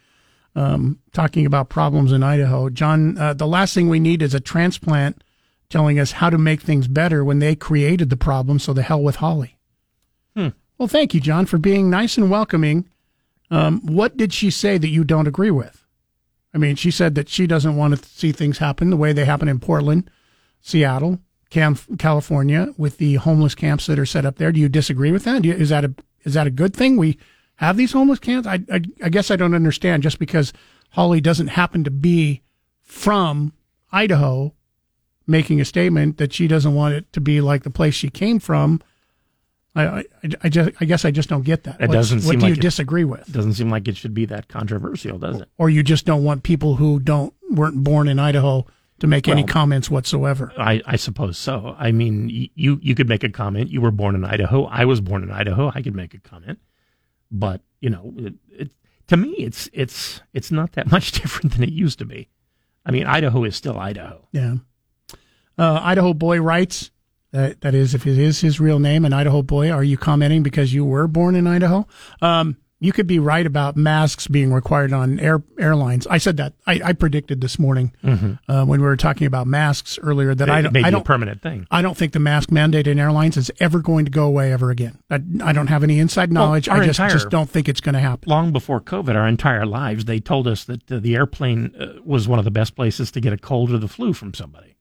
Um, 0.57 0.99
talking 1.12 1.47
about 1.47 1.69
problems 1.69 2.11
in 2.11 2.25
Idaho, 2.25 2.69
John, 2.69 3.16
uh, 3.16 3.33
the 3.33 3.47
last 3.47 3.75
thing 3.75 3.89
we 3.89 4.01
need 4.01 4.23
is 4.23 4.35
a 4.35 4.41
transplant 4.41 5.23
telling 5.69 6.01
us 6.01 6.12
how 6.12 6.31
to 6.31 6.39
make 6.39 6.62
things 6.62 6.89
better 6.89 7.25
when 7.25 7.39
they 7.39 7.55
created 7.55 8.11
the 8.11 8.16
problem. 8.16 8.59
So 8.59 8.73
the 8.73 8.83
hell 8.83 9.03
with 9.03 9.16
Holly. 9.16 9.59
Hmm. 10.35 10.49
Well, 10.77 10.89
thank 10.89 11.15
you, 11.15 11.20
John, 11.20 11.47
for 11.47 11.59
being 11.59 11.91
nice 11.91 12.16
and 12.16 12.31
welcoming. 12.31 12.89
Um, 13.51 13.81
what 13.87 14.16
did 14.16 14.33
she 14.33 14.51
say 14.51 14.79
that 14.79 14.89
you 14.89 15.05
don't 15.05 15.29
agree 15.29 15.51
with? 15.51 15.85
I 16.53 16.59
mean, 16.59 16.77
she 16.77 16.91
said 16.91 17.15
that 17.15 17.29
she 17.29 17.47
doesn't 17.47 17.77
want 17.77 17.97
to 17.97 18.09
see 18.09 18.33
things 18.33 18.59
happen 18.59 18.91
the 18.91 18.97
way 18.97 19.12
they 19.12 19.27
happen 19.27 19.49
in 19.49 19.61
Portland, 19.61 20.11
Seattle, 20.61 21.20
California, 21.51 22.75
with 22.77 22.99
the 22.99 23.15
homeless 23.15 23.55
camps 23.55 23.87
that 23.87 23.99
are 23.99 24.07
set 24.07 24.25
up 24.27 24.37
there. 24.37 24.53
Do 24.53 24.61
you 24.61 24.69
disagree 24.69 25.12
with 25.12 25.25
that? 25.25 25.43
Do 25.43 25.49
you, 25.49 25.55
is 25.55 25.70
that 25.70 25.85
a 25.85 25.95
is 26.25 26.35
that 26.35 26.47
a 26.47 26.51
good 26.51 26.75
thing? 26.75 26.97
We 26.97 27.19
have 27.57 27.77
these 27.77 27.93
homeless 27.93 28.19
camps. 28.19 28.47
I, 28.47 28.61
I 28.70 28.81
I 29.03 29.09
guess 29.09 29.31
I 29.31 29.37
don't 29.37 29.55
understand. 29.55 30.03
Just 30.03 30.19
because 30.19 30.53
Holly 30.91 31.20
doesn't 31.20 31.49
happen 31.49 31.85
to 31.85 31.91
be 31.91 32.43
from 32.83 33.53
Idaho, 33.93 34.53
making 35.27 35.61
a 35.61 35.65
statement 35.65 36.19
that 36.19 36.33
she 36.33 36.49
doesn't 36.49 36.75
want 36.75 36.95
it 36.95 37.12
to 37.15 37.20
be 37.20 37.41
like 37.41 37.62
the 37.62 37.70
place 37.70 37.95
she 37.95 38.11
came 38.11 38.39
from. 38.41 38.81
I 39.75 39.87
I, 39.87 40.05
I 40.45 40.49
just 40.49 40.70
I 40.81 40.85
guess 40.85 41.05
I 41.05 41.11
just 41.11 41.29
don't 41.29 41.45
get 41.45 41.65
that. 41.65 41.81
It 41.81 41.91
doesn't 41.91 42.19
What 42.25 42.31
seem 42.33 42.39
do 42.41 42.47
like 42.47 42.49
you 42.51 42.55
it- 42.55 42.61
disagree 42.61 43.05
with? 43.05 43.31
Doesn't 43.33 43.55
seem 43.55 43.70
like 43.70 43.89
it 43.89 43.97
should 43.97 44.15
be 44.15 44.27
that 44.27 44.49
controversial, 44.49 45.19
does 45.19 45.41
it? 45.41 45.49
or 45.57 45.70
you 45.70 45.83
just 45.83 46.05
don't 46.05 46.25
want 46.25 46.43
people 46.43 46.77
who 46.77 47.01
don't 47.01 47.33
weren't 47.51 47.83
born 47.83 48.09
in 48.09 48.19
Idaho 48.19 48.66
to 49.01 49.07
make 49.07 49.29
any 49.29 49.45
comments 49.45 49.91
whatsoever. 49.91 50.53
I, 50.59 50.83
I 50.87 50.97
suppose 50.97 51.39
so. 51.39 51.77
I 51.79 51.93
mean, 51.93 52.27
y- 52.27 52.51
you 52.55 52.79
you 52.83 52.95
could 52.95 53.09
make 53.09 53.25
a 53.25 53.29
comment. 53.29 53.70
You 53.70 53.81
were 53.81 53.91
born 53.91 54.15
in 54.15 54.25
Idaho. 54.25 54.65
I 54.65 54.85
was 54.85 55.01
born 55.01 55.23
in 55.23 55.31
Idaho. 55.31 55.70
I 55.75 55.83
could 55.83 55.95
make 55.95 56.15
a 56.15 56.20
comment, 56.20 56.59
but 57.31 57.61
you 57.81 57.91
know, 57.91 58.12
it, 58.16 58.35
it, 58.51 58.70
to 59.09 59.16
me, 59.16 59.31
it's 59.39 59.69
it's 59.73 60.20
it's 60.33 60.51
not 60.51 60.73
that 60.73 60.91
much 60.93 61.12
different 61.12 61.53
than 61.53 61.62
it 61.62 61.70
used 61.70 61.99
to 62.01 62.05
be. 62.05 62.29
I 62.85 62.91
mean, 62.91 63.07
Idaho 63.07 63.45
is 63.45 63.55
still 63.57 63.79
Idaho. 63.79 64.27
Yeah. 64.33 64.57
Uh, 65.57 65.81
Idaho 65.83 66.15
boy 66.15 66.41
writes 66.41 66.91
that 67.33 67.61
that 67.61 67.75
is 67.75 67.95
if 67.95 68.07
it 68.07 68.16
is 68.19 68.41
his 68.41 68.61
real 68.61 68.79
name, 68.79 69.05
an 69.05 69.12
Idaho 69.12 69.43
boy. 69.43 69.70
Are 69.70 69.85
you 69.85 69.99
commenting 69.99 70.43
because 70.43 70.73
you 70.73 70.85
were 70.85 71.07
born 71.09 71.35
in 71.35 71.47
Idaho? 71.47 71.87
Um, 72.23 72.57
you 72.81 72.93
could 72.93 73.07
be 73.07 73.19
right 73.19 73.45
about 73.45 73.77
masks 73.77 74.27
being 74.29 74.53
required 74.53 74.93
on 74.93 75.19
air 75.19 75.43
airlines. 75.59 76.07
I 76.07 76.19
said 76.19 76.37
that. 76.37 76.55
I, 76.67 76.81
I 76.85 76.93
predicted 76.93 77.41
this 77.41 77.59
morning 77.59 77.93
Mhm. 78.05 78.39
uh, 78.49 78.65
when 78.65 78.81
we 78.81 78.87
were 78.87 78.97
talking 78.97 79.27
about 79.27 79.47
masks 79.47 79.99
earlier 80.03 80.35
that 80.35 80.49
I 80.49 80.63
don't. 80.63 80.77
I 80.77 80.91
don't 80.91 81.05
permanent 81.05 81.43
thing. 81.43 81.67
I 81.71 81.83
don't 81.83 81.97
think 81.97 82.13
the 82.13 82.19
mask 82.21 82.51
mandate 82.53 82.87
in 82.87 82.99
airlines 82.99 83.37
is 83.37 83.51
ever 83.61 83.81
going 83.81 84.05
to 84.05 84.11
go 84.11 84.25
away 84.27 84.53
ever 84.53 84.71
again. 84.71 84.99
I, 85.11 85.21
I 85.43 85.53
don't 85.53 85.67
have 85.67 85.83
any 85.83 85.99
inside 85.99 86.33
knowledge. 86.33 86.69
our 86.69 86.77
I 86.83 86.87
just 86.87 87.01
entire- 87.01 87.11
just 87.11 87.31
don't 87.31 87.51
think 87.51 87.69
it's 87.69 87.81
going 87.81 87.95
to 87.95 88.01
happen. 88.01 88.29
Long 88.31 88.53
before 88.53 88.81
COVID, 88.81 89.15
our 89.17 89.27
entire 89.27 89.67
lives, 89.67 90.05
they 90.05 90.21
told 90.21 90.47
us 90.47 90.65
that 90.65 90.91
uh, 90.93 90.99
the 91.01 91.17
airplane 91.17 91.73
uh, 91.79 92.01
was 92.05 92.29
one 92.29 92.39
of 92.39 92.45
the 92.45 92.51
best 92.51 92.77
places 92.77 93.11
to 93.11 93.21
get 93.21 93.33
a 93.33 93.39
cold 93.39 93.73
or 93.73 93.79
the 93.79 93.89
flu 93.89 94.13
from 94.13 94.35
somebody. 94.35 94.77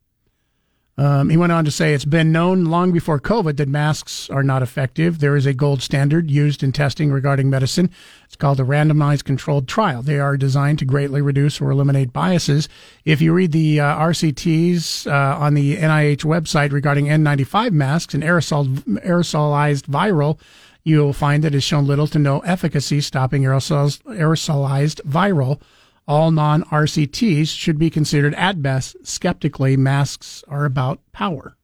Um, 1.00 1.30
he 1.30 1.38
went 1.38 1.52
on 1.52 1.64
to 1.66 1.70
say 1.70 1.94
it's 1.94 2.06
been 2.06 2.32
known 2.32 2.66
long 2.66 2.92
before 2.92 3.20
COVID 3.20 3.58
that 3.58 3.70
masks 3.70 4.32
are 4.32 4.42
not 4.42 4.64
effective. 4.64 5.20
There 5.20 5.36
is 5.36 5.46
a 5.46 5.54
gold 5.54 5.84
standard 5.84 6.32
used 6.32 6.64
in 6.64 6.72
testing 6.72 7.12
regarding 7.12 7.52
medicine. 7.52 7.92
It's 8.26 8.36
called 8.36 8.60
a 8.60 8.64
randomized 8.64 9.24
controlled 9.24 9.68
trial. 9.68 10.02
They 10.02 10.20
are 10.20 10.38
designed 10.38 10.80
to 10.80 10.86
greatly 10.86 11.22
reduce 11.22 11.62
or 11.62 11.70
eliminate 11.70 12.14
biases. 12.14 12.68
If 13.06 13.22
you 13.22 13.32
read 13.32 13.52
the 13.52 13.80
uh, 13.80 13.96
RCTs 13.98 15.06
uh, 15.06 15.38
on 15.38 15.54
the 15.54 15.78
NIH 15.78 16.26
website 16.26 16.72
regarding 16.72 17.06
N95 17.06 17.72
masks 17.74 18.16
and 18.16 18.24
aerosol, 18.24 18.68
aerosolized 19.06 19.84
viral, 19.84 20.40
you'll 20.84 21.14
find 21.14 21.44
that 21.44 21.54
it's 21.54 21.66
shown 21.66 21.86
little 21.86 22.08
to 22.08 22.18
no 22.18 22.40
efficacy 22.40 23.02
stopping 23.02 23.44
aerosols, 23.44 24.02
aerosolized 24.04 25.02
viral. 25.04 25.62
All 26.08 26.32
non 26.32 26.64
RCTs 26.64 27.50
should 27.56 27.78
be 27.78 27.90
considered 27.90 28.34
at 28.36 28.62
best 28.62 28.96
skeptically. 29.06 29.76
Masks 29.76 30.44
are 30.48 30.66
about 30.66 31.02
power. 31.12 31.58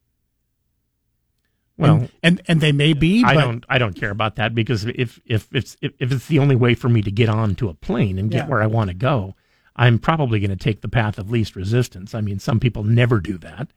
Well, 1.76 1.96
and 1.96 2.10
and, 2.22 2.42
and 2.46 2.60
they 2.60 2.70
may 2.72 2.92
be. 2.92 3.24
I 3.24 3.34
don't. 3.34 3.64
I 3.68 3.78
don't 3.78 3.94
care 3.98 4.10
about 4.10 4.36
that 4.36 4.54
because 4.54 4.84
if 4.84 5.18
if 5.26 5.48
it's 5.52 5.76
if, 5.82 5.92
if 5.98 6.12
it's 6.12 6.28
the 6.28 6.38
only 6.38 6.54
way 6.54 6.74
for 6.74 6.88
me 6.88 7.02
to 7.02 7.10
get 7.10 7.28
onto 7.28 7.68
a 7.68 7.74
plane 7.74 8.18
and 8.18 8.30
get 8.30 8.44
Yeah. 8.44 8.48
where 8.48 8.62
I 8.62 8.66
want 8.66 8.90
to 8.90 8.94
go, 8.94 9.34
I'm 9.74 9.98
probably 9.98 10.38
going 10.38 10.50
to 10.50 10.56
take 10.56 10.82
the 10.82 10.88
path 10.88 11.18
of 11.18 11.30
least 11.30 11.56
resistance. 11.56 12.14
I 12.14 12.20
mean, 12.20 12.38
some 12.38 12.60
people 12.60 12.84
never 12.84 13.18
do 13.20 13.38
that. 13.38 13.70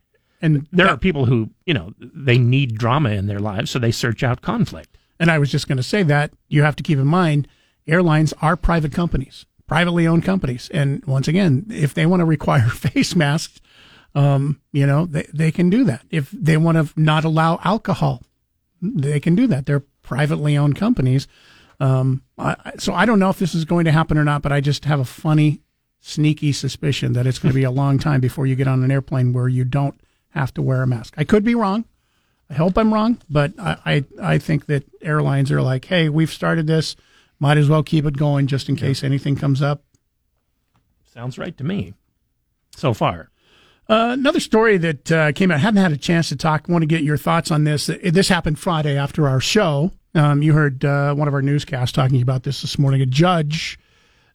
And 0.43 0.67
there 0.71 0.85
that- 0.85 0.93
are 0.93 0.97
people 0.97 1.25
who 1.25 1.49
you 1.65 1.73
know 1.73 1.93
they 1.99 2.37
need 2.37 2.77
drama 2.77 3.09
in 3.11 3.25
their 3.25 3.39
lives, 3.39 3.71
so 3.71 3.79
they 3.79 3.91
search 3.91 4.21
out 4.21 4.41
conflict. 4.41 4.95
And 5.19 5.31
I 5.31 5.39
was 5.39 5.49
just 5.49 5.67
going 5.67 5.77
to 5.77 5.83
say 5.83 6.03
that 6.03 6.33
you 6.49 6.61
have 6.61 6.75
to 6.75 6.83
keep 6.83 6.99
in 6.99 7.07
mind 7.07 7.47
airlines 7.87 8.31
are 8.43 8.55
private 8.55 8.91
companies, 8.91 9.47
privately 9.67 10.07
owned 10.07 10.23
companies. 10.23 10.69
And 10.73 11.03
once 11.05 11.27
again, 11.27 11.67
if 11.69 11.93
they 11.93 12.05
want 12.05 12.21
to 12.21 12.25
require 12.25 12.67
face 12.69 13.15
masks 13.15 13.59
um, 14.17 14.59
you 14.71 14.87
know, 14.87 15.05
they, 15.05 15.27
they 15.31 15.51
can 15.51 15.69
do 15.69 15.83
that. 15.83 16.01
If 16.09 16.31
they 16.31 16.57
want 16.57 16.77
to 16.77 16.99
not 16.99 17.23
allow 17.23 17.59
alcohol, 17.63 18.23
they 18.81 19.19
can 19.19 19.35
do 19.35 19.45
that. 19.45 19.67
They're 19.67 19.83
privately 20.01 20.57
owned 20.57 20.75
companies. 20.75 21.27
Um, 21.79 22.23
I, 22.35 22.55
so 22.79 22.95
I 22.95 23.05
don't 23.05 23.19
know 23.19 23.29
if 23.29 23.37
this 23.37 23.53
is 23.53 23.63
going 23.63 23.85
to 23.85 23.91
happen 23.91 24.17
or 24.17 24.23
not, 24.23 24.41
but 24.41 24.51
I 24.51 24.59
just 24.59 24.85
have 24.85 24.99
a 24.99 25.05
funny, 25.05 25.61
sneaky 25.99 26.51
suspicion 26.51 27.13
that 27.13 27.27
it's 27.27 27.37
going 27.37 27.51
to 27.51 27.55
be 27.55 27.63
a 27.63 27.69
long 27.69 27.99
time 27.99 28.19
before 28.19 28.47
you 28.47 28.55
get 28.55 28.67
on 28.67 28.83
an 28.83 28.89
airplane 28.89 29.33
where 29.33 29.47
you 29.47 29.63
don't 29.63 29.99
have 30.29 30.51
to 30.55 30.63
wear 30.63 30.81
a 30.81 30.87
mask. 30.87 31.13
I 31.15 31.23
could 31.23 31.43
be 31.43 31.53
wrong. 31.53 31.85
I 32.49 32.55
hope 32.55 32.75
I'm 32.75 32.93
wrong, 32.93 33.19
but 33.29 33.53
I, 33.59 33.77
I, 33.85 34.05
I 34.19 34.37
think 34.39 34.65
that 34.65 34.85
airlines 35.01 35.51
are 35.51 35.61
like, 35.61 35.85
hey, 35.85 36.09
we've 36.09 36.31
started 36.31 36.65
this. 36.65 36.95
Might 37.39 37.57
as 37.57 37.69
well 37.69 37.83
keep 37.83 38.05
it 38.05 38.17
going 38.17 38.47
just 38.47 38.69
in 38.69 38.75
case 38.75 39.03
anything 39.03 39.35
comes 39.35 39.61
up. 39.61 39.83
Sounds 41.13 41.37
right 41.37 41.55
to 41.57 41.63
me. 41.63 41.93
So 42.75 42.93
far. 42.93 43.29
Uh, 43.89 44.09
another 44.11 44.39
story 44.39 44.77
that 44.77 45.11
uh, 45.11 45.31
came 45.31 45.49
out, 45.49 45.55
I 45.55 45.59
haven't 45.59 45.81
had 45.81 45.91
a 45.91 45.97
chance 45.97 46.29
to 46.29 46.35
talk. 46.35 46.67
Want 46.67 46.81
to 46.81 46.87
get 46.87 47.03
your 47.03 47.17
thoughts 47.17 47.51
on 47.51 47.63
this. 47.63 47.87
This 47.87 48.27
happened 48.27 48.59
Friday 48.59 48.97
after 48.97 49.27
our 49.27 49.39
show. 49.39 49.91
Um, 50.13 50.41
you 50.41 50.53
heard 50.53 50.83
uh, 50.83 51.13
one 51.13 51.27
of 51.27 51.33
our 51.33 51.41
newscasts 51.41 51.91
talking 51.91 52.21
about 52.21 52.43
this 52.43 52.61
this 52.61 52.77
morning. 52.77 53.01
A 53.01 53.05
judge 53.05 53.79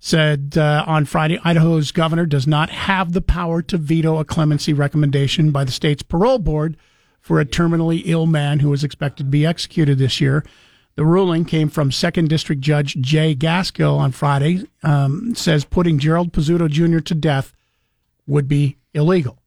said 0.01 0.55
uh, 0.57 0.85
on 0.87 1.05
Friday 1.05 1.39
Idaho's 1.45 1.93
governor 1.93 2.27
does 2.27 2.47
not 2.47 2.70
have 2.70 3.12
the 3.12 3.20
power 3.20 3.62
to 3.62 3.77
veto 3.77 4.19
a 4.19 4.24
clemency 4.24 4.73
recommendation 4.73 5.51
by 5.51 5.65
the 5.65 5.70
state's 5.70 6.03
parole 6.03 6.39
board 6.39 6.77
for 7.20 7.39
a 7.39 7.45
terminally 7.45 8.03
ill 8.07 8.27
man 8.27 8.61
who 8.61 8.70
was 8.70 8.83
expected 8.83 9.24
to 9.24 9.31
be 9.31 9.47
executed 9.47 9.99
this 9.99 10.20
year. 10.20 10.45
The 10.94 11.05
ruling 11.05 11.44
came 11.44 11.70
from 11.70 11.90
Second 11.90 12.28
District 12.28 12.60
Judge 12.60 12.97
Jay 12.97 13.35
Gaskill 13.35 13.98
on 13.98 14.12
Friday. 14.12 14.66
Um, 14.82 15.35
says 15.35 15.64
putting 15.64 15.98
Gerald 15.98 16.32
Pizzuto 16.32 16.69
Jr. 16.69 17.01
to 17.01 17.14
death 17.14 17.52
would 18.27 18.47
be 18.47 18.77
illegal. 18.93 19.39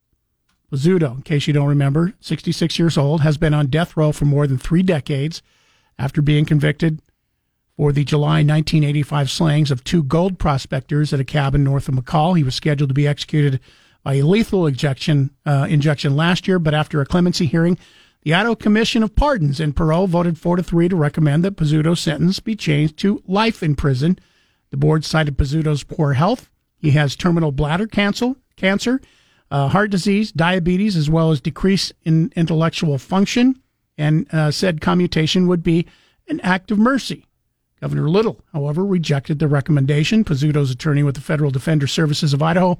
Pizzuto, 0.71 1.15
in 1.15 1.21
case 1.21 1.47
you 1.47 1.53
don't 1.53 1.67
remember, 1.67 2.13
66 2.19 2.79
years 2.79 2.97
old, 2.97 3.21
has 3.21 3.37
been 3.37 3.53
on 3.53 3.67
death 3.67 3.95
row 3.95 4.11
for 4.11 4.25
more 4.25 4.47
than 4.47 4.57
three 4.57 4.81
decades 4.81 5.41
after 5.99 6.21
being 6.21 6.45
convicted 6.45 6.99
for 7.77 7.91
the 7.91 8.03
July 8.03 8.37
1985 8.37 9.29
slayings 9.29 9.71
of 9.71 9.83
two 9.83 10.03
gold 10.03 10.39
prospectors 10.39 11.13
at 11.13 11.19
a 11.19 11.25
cabin 11.25 11.63
north 11.63 11.87
of 11.87 11.95
McCall. 11.95 12.35
He 12.35 12.43
was 12.43 12.55
scheduled 12.55 12.89
to 12.89 12.93
be 12.93 13.07
executed 13.07 13.59
by 14.03 14.15
a 14.15 14.23
lethal 14.23 14.65
injection, 14.65 15.31
uh, 15.45 15.67
injection 15.69 16.15
last 16.15 16.47
year, 16.47 16.59
but 16.59 16.73
after 16.73 17.01
a 17.01 17.05
clemency 17.05 17.45
hearing, 17.45 17.77
the 18.25 18.33
Idaho 18.33 18.55
Commission 18.55 19.03
of 19.03 19.15
Pardons 19.15 19.59
and 19.59 19.75
Parole 19.75 20.07
voted 20.07 20.39
4 20.39 20.55
to 20.55 20.63
3 20.63 20.89
to 20.89 20.95
recommend 20.95 21.45
that 21.45 21.57
Pizzuto's 21.57 21.99
sentence 21.99 22.39
be 22.39 22.55
changed 22.55 22.97
to 22.97 23.21
life 23.27 23.61
in 23.61 23.75
prison. 23.75 24.17
The 24.71 24.77
board 24.77 25.05
cited 25.05 25.37
Pizzuto's 25.37 25.83
poor 25.83 26.13
health. 26.13 26.49
He 26.75 26.91
has 26.91 27.15
terminal 27.15 27.51
bladder 27.51 27.85
cancer, 27.85 28.33
cancer 28.55 28.99
uh, 29.51 29.67
heart 29.67 29.91
disease, 29.91 30.31
diabetes, 30.31 30.95
as 30.97 31.07
well 31.07 31.29
as 31.29 31.39
decrease 31.39 31.93
in 32.03 32.33
intellectual 32.35 32.97
function, 32.97 33.61
and 33.95 34.25
uh, 34.33 34.49
said 34.49 34.81
commutation 34.81 35.45
would 35.45 35.61
be 35.61 35.85
an 36.27 36.39
act 36.39 36.71
of 36.71 36.79
mercy. 36.79 37.27
Governor 37.79 38.09
Little, 38.09 38.41
however, 38.53 38.83
rejected 38.83 39.37
the 39.37 39.47
recommendation. 39.47 40.23
Pizzuto's 40.23 40.71
attorney 40.71 41.03
with 41.03 41.13
the 41.13 41.21
Federal 41.21 41.51
Defender 41.51 41.85
Services 41.85 42.33
of 42.33 42.41
Idaho 42.41 42.79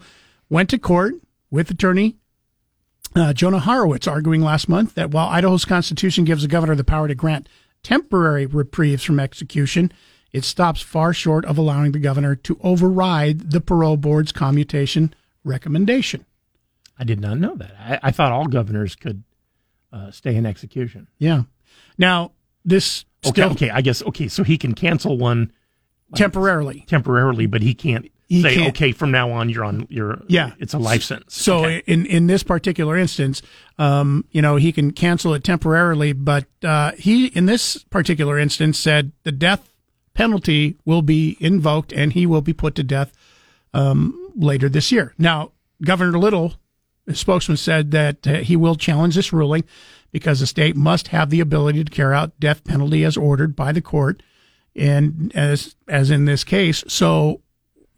went 0.49 0.71
to 0.71 0.79
court 0.79 1.13
with 1.51 1.69
attorney 1.69 2.15
uh, 3.15 3.33
Jonah 3.33 3.59
Horowitz 3.59 4.07
arguing 4.07 4.41
last 4.41 4.67
month 4.69 4.95
that 4.95 5.11
while 5.11 5.29
Idaho's 5.29 5.65
constitution 5.65 6.25
gives 6.25 6.41
the 6.41 6.47
governor 6.47 6.75
the 6.75 6.83
power 6.83 7.07
to 7.07 7.15
grant 7.15 7.47
temporary 7.83 8.45
reprieves 8.45 9.03
from 9.03 9.19
execution, 9.19 9.91
it 10.31 10.43
stops 10.43 10.81
far 10.81 11.13
short 11.13 11.45
of 11.45 11.57
allowing 11.57 11.91
the 11.91 11.99
governor 11.99 12.35
to 12.35 12.59
override 12.61 13.51
the 13.51 13.61
parole 13.61 13.97
board's 13.97 14.31
commutation 14.31 15.13
recommendation. 15.43 16.25
I 16.97 17.03
did 17.03 17.19
not 17.19 17.37
know 17.37 17.55
that. 17.55 17.75
I, 17.79 17.99
I 18.03 18.11
thought 18.11 18.31
all 18.31 18.47
governors 18.47 18.95
could 18.95 19.23
uh, 19.91 20.11
stay 20.11 20.35
in 20.35 20.45
execution. 20.45 21.07
Yeah. 21.17 21.43
Now 21.97 22.31
this 22.63 23.05
okay, 23.25 23.31
still 23.31 23.51
okay, 23.51 23.69
I 23.69 23.81
guess 23.81 24.03
okay, 24.03 24.27
so 24.27 24.43
he 24.43 24.57
can 24.57 24.73
cancel 24.73 25.17
one 25.17 25.51
temporarily. 26.15 26.85
temporarily, 26.87 27.45
but 27.45 27.61
he 27.61 27.73
can't 27.73 28.11
He 28.27 28.41
say 28.41 28.67
okay 28.69 28.91
from 28.91 29.11
now 29.11 29.31
on 29.31 29.49
you're 29.49 29.63
on 29.63 29.85
you're 29.89 30.19
Yeah. 30.27 30.51
it's 30.57 30.73
a 30.73 30.79
life 30.79 31.03
sentence. 31.03 31.35
So 31.39 31.59
Okay. 31.65 31.83
in 31.85 32.05
in 32.07 32.27
this 32.27 32.41
particular 32.43 32.97
instance, 32.97 33.41
um, 33.77 34.25
you 34.31 34.41
know, 34.41 34.55
he 34.55 34.71
can 34.71 34.91
cancel 34.91 35.33
it 35.35 35.43
temporarily, 35.43 36.11
but 36.13 36.45
uh, 36.63 36.93
he 36.97 37.27
in 37.27 37.45
this 37.45 37.83
particular 37.89 38.39
instance 38.39 38.79
said 38.79 39.11
the 39.23 39.31
death 39.31 39.69
penalty 40.15 40.75
will 40.85 41.01
be 41.03 41.37
invoked 41.39 41.91
and 41.91 42.13
he 42.13 42.25
will 42.25 42.41
be 42.41 42.53
put 42.53 42.73
to 42.75 42.83
death 42.83 43.11
um, 43.73 44.31
later 44.35 44.69
this 44.69 44.91
year. 44.91 45.13
Now, 45.17 45.51
Governor 45.83 46.17
Little, 46.17 46.53
spokesman, 47.13 47.57
said 47.57 47.91
that 47.91 48.25
uh, 48.25 48.35
he 48.37 48.55
will 48.55 48.75
challenge 48.75 49.15
this 49.15 49.33
ruling 49.33 49.65
because 50.11 50.39
the 50.39 50.47
state 50.47 50.75
must 50.75 51.09
have 51.09 51.29
the 51.29 51.41
ability 51.41 51.83
to 51.83 51.91
carry 51.91 52.15
out 52.15 52.39
death 52.39 52.63
penalty 52.63 53.03
as 53.03 53.17
ordered 53.17 53.55
by 53.55 53.71
the 53.73 53.81
court, 53.81 54.23
and 54.75 55.31
as 55.35 55.75
as 55.87 56.09
in 56.09 56.23
this 56.25 56.43
case, 56.45 56.83
so 56.87 57.41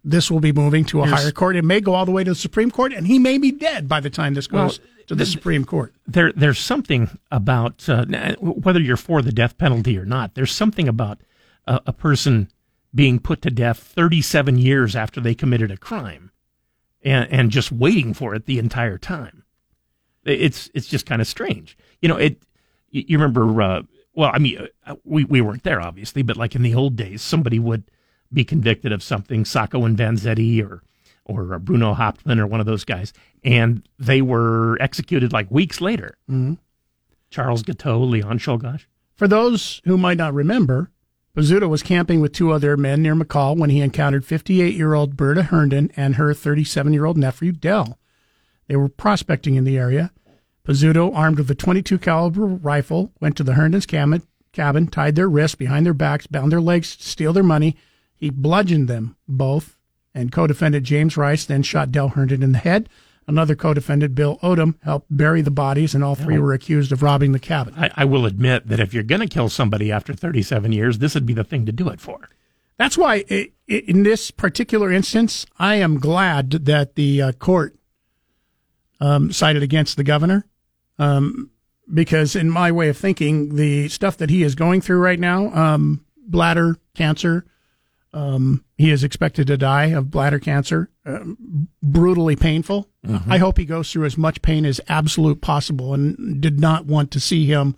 this 0.07 0.31
will 0.31 0.39
be 0.39 0.53
moving 0.53 0.85
to 0.85 1.01
a 1.01 1.05
higher 1.05 1.31
court. 1.31 1.57
It 1.57 1.65
may 1.65 1.81
go 1.81 1.93
all 1.93 2.05
the 2.05 2.11
way 2.11 2.23
to 2.23 2.31
the 2.31 2.35
Supreme 2.35 2.71
Court, 2.71 2.93
and 2.93 3.05
he 3.05 3.19
may 3.19 3.37
be 3.37 3.51
dead 3.51 3.89
by 3.89 3.99
the 3.99 4.09
time 4.09 4.33
this 4.35 4.47
goes 4.47 4.79
Well, 4.79 4.87
to 5.07 5.15
the 5.15 5.25
th- 5.25 5.33
Supreme 5.33 5.65
Court. 5.65 5.93
there 6.07 6.31
there's 6.31 6.59
something 6.59 7.09
about 7.29 7.87
uh, 7.89 8.05
whether 8.39 8.79
you're 8.79 8.95
for 8.97 9.21
the 9.21 9.33
death 9.33 9.57
penalty 9.57 9.97
or 9.97 10.05
not. 10.05 10.33
There's 10.35 10.51
something 10.51 10.87
about 10.87 11.19
a, 11.65 11.81
a 11.87 11.93
person 11.93 12.49
being 12.95 13.19
put 13.19 13.41
to 13.41 13.49
death 13.51 13.79
37 13.79 14.57
years 14.57 14.95
after 14.95 15.19
they 15.19 15.35
committed 15.35 15.71
a 15.71 15.77
crime, 15.77 16.31
and 17.03 17.29
and 17.29 17.51
just 17.51 17.71
waiting 17.71 18.13
for 18.13 18.33
it 18.33 18.45
the 18.45 18.59
entire 18.59 18.97
time. 18.97 19.43
It's 20.23 20.69
it's 20.73 20.87
just 20.87 21.05
kind 21.05 21.21
of 21.21 21.27
strange. 21.27 21.77
You 22.01 22.09
know, 22.09 22.17
it. 22.17 22.41
You 22.89 23.03
you 23.09 23.17
remember? 23.17 23.61
Uh, 23.61 23.81
well, 24.13 24.31
I 24.33 24.39
mean, 24.39 24.67
uh, 24.85 24.95
we 25.03 25.25
we 25.25 25.41
weren't 25.41 25.63
there 25.63 25.81
obviously, 25.81 26.21
but 26.21 26.37
like 26.37 26.55
in 26.55 26.63
the 26.63 26.75
old 26.75 26.95
days, 26.95 27.21
somebody 27.21 27.59
would 27.59 27.83
be 28.31 28.43
convicted 28.43 28.91
of 28.91 29.03
something, 29.03 29.45
Sacco 29.45 29.83
and 29.85 29.97
Vanzetti 29.97 30.63
or 30.63 30.81
or 31.25 31.59
Bruno 31.59 31.93
Hauptmann 31.93 32.39
or 32.39 32.47
one 32.47 32.61
of 32.61 32.65
those 32.65 32.85
guys, 32.85 33.11
and 33.43 33.87
they 33.99 34.21
were 34.21 34.77
executed 34.81 35.33
like 35.33 35.51
weeks 35.51 35.81
later. 35.81 36.17
Mm-hmm. 36.29 36.53
Charles 37.29 37.63
Guiteau, 37.63 37.99
Leon 37.99 38.39
Czolgosz. 38.39 38.85
For 39.13 39.27
those 39.27 39.81
who 39.83 39.97
might 39.97 40.17
not 40.17 40.33
remember, 40.33 40.89
Pizzuto 41.35 41.67
was 41.69 41.83
camping 41.83 42.21
with 42.21 42.33
two 42.33 42.51
other 42.51 42.77
men 42.77 43.01
near 43.03 43.13
McCall 43.13 43.57
when 43.57 43.69
he 43.69 43.81
encountered 43.81 44.25
58 44.25 44.73
year 44.73 44.93
old 44.93 45.17
Berta 45.17 45.43
Herndon 45.43 45.91
and 45.95 46.15
her 46.15 46.33
37 46.33 46.93
year 46.93 47.05
old 47.05 47.17
nephew 47.17 47.51
Dell. 47.51 47.99
They 48.67 48.75
were 48.75 48.89
prospecting 48.89 49.55
in 49.55 49.63
the 49.63 49.77
area. 49.77 50.11
Pizzuto, 50.65 51.15
armed 51.15 51.37
with 51.37 51.49
a 51.51 51.55
22 51.55 51.97
caliber 51.99 52.45
rifle, 52.45 53.11
went 53.21 53.37
to 53.37 53.43
the 53.43 53.53
Herndon's 53.53 53.85
cabin, 53.85 54.23
cabin, 54.51 54.87
tied 54.87 55.15
their 55.15 55.29
wrists 55.29 55.55
behind 55.55 55.85
their 55.85 55.93
backs, 55.93 56.27
bound 56.27 56.51
their 56.51 56.59
legs 56.59 56.95
to 56.97 57.07
steal 57.07 57.33
their 57.33 57.43
money. 57.43 57.77
He 58.17 58.29
bludgeoned 58.29 58.87
them 58.87 59.15
both, 59.27 59.77
and 60.13 60.31
co-defendant 60.31 60.85
James 60.85 61.15
Rice 61.17 61.45
then 61.45 61.63
shot 61.63 61.91
Dell 61.91 62.09
Herndon 62.09 62.43
in 62.43 62.51
the 62.51 62.57
head. 62.57 62.89
Another 63.27 63.55
co-defendant, 63.55 64.15
Bill 64.15 64.39
Odom, 64.41 64.75
helped 64.83 65.07
bury 65.09 65.41
the 65.41 65.51
bodies, 65.51 65.93
and 65.93 66.03
all 66.03 66.15
three 66.15 66.37
were 66.39 66.53
accused 66.53 66.91
of 66.93 67.03
robbing 67.03 67.33
the 67.33 67.39
cabin. 67.39 67.73
I, 67.77 67.91
I 67.95 68.05
will 68.05 68.25
admit 68.25 68.67
that 68.69 68.79
if 68.79 68.93
you're 68.93 69.03
going 69.03 69.19
to 69.21 69.27
kill 69.27 69.49
somebody 69.49 69.91
after 69.91 70.13
37 70.13 70.71
years, 70.71 70.99
this 70.99 71.13
would 71.13 71.25
be 71.25 71.33
the 71.33 71.43
thing 71.43 71.65
to 71.65 71.71
do 71.73 71.89
it 71.89 71.99
for. 71.99 72.29
That's 72.77 72.97
why, 72.97 73.25
i- 73.29 73.51
i- 73.69 73.83
in 73.87 74.03
this 74.03 74.31
particular 74.31 74.91
instance, 74.93 75.45
I 75.59 75.75
am 75.75 75.99
glad 75.99 76.51
that 76.51 76.95
the 76.95 77.21
uh, 77.21 77.31
court 77.33 77.75
um, 78.99 79.31
sided 79.31 79.61
against 79.61 79.97
the 79.97 80.03
governor, 80.03 80.45
um, 80.97 81.51
because 81.93 82.35
in 82.35 82.49
my 82.49 82.71
way 82.71 82.89
of 82.89 82.97
thinking, 82.97 83.55
the 83.55 83.89
stuff 83.89 84.17
that 84.17 84.29
he 84.29 84.41
is 84.43 84.55
going 84.55 84.81
through 84.81 84.99
right 84.99 85.19
now, 85.19 85.53
um, 85.53 86.03
bladder 86.25 86.77
cancer, 86.95 87.45
um, 88.13 88.63
he 88.77 88.89
is 88.91 89.03
expected 89.03 89.47
to 89.47 89.57
die 89.57 89.85
of 89.87 90.09
bladder 90.11 90.39
cancer, 90.39 90.89
um, 91.05 91.67
brutally 91.83 92.35
painful. 92.35 92.87
Mhm. 93.05 93.23
I 93.27 93.37
hope 93.37 93.57
he 93.57 93.65
goes 93.65 93.91
through 93.91 94.05
as 94.05 94.17
much 94.17 94.41
pain 94.41 94.65
as 94.65 94.81
absolute 94.87 95.41
possible, 95.41 95.93
and 95.93 96.41
did 96.41 96.59
not 96.59 96.85
want 96.85 97.11
to 97.11 97.19
see 97.19 97.45
him 97.45 97.75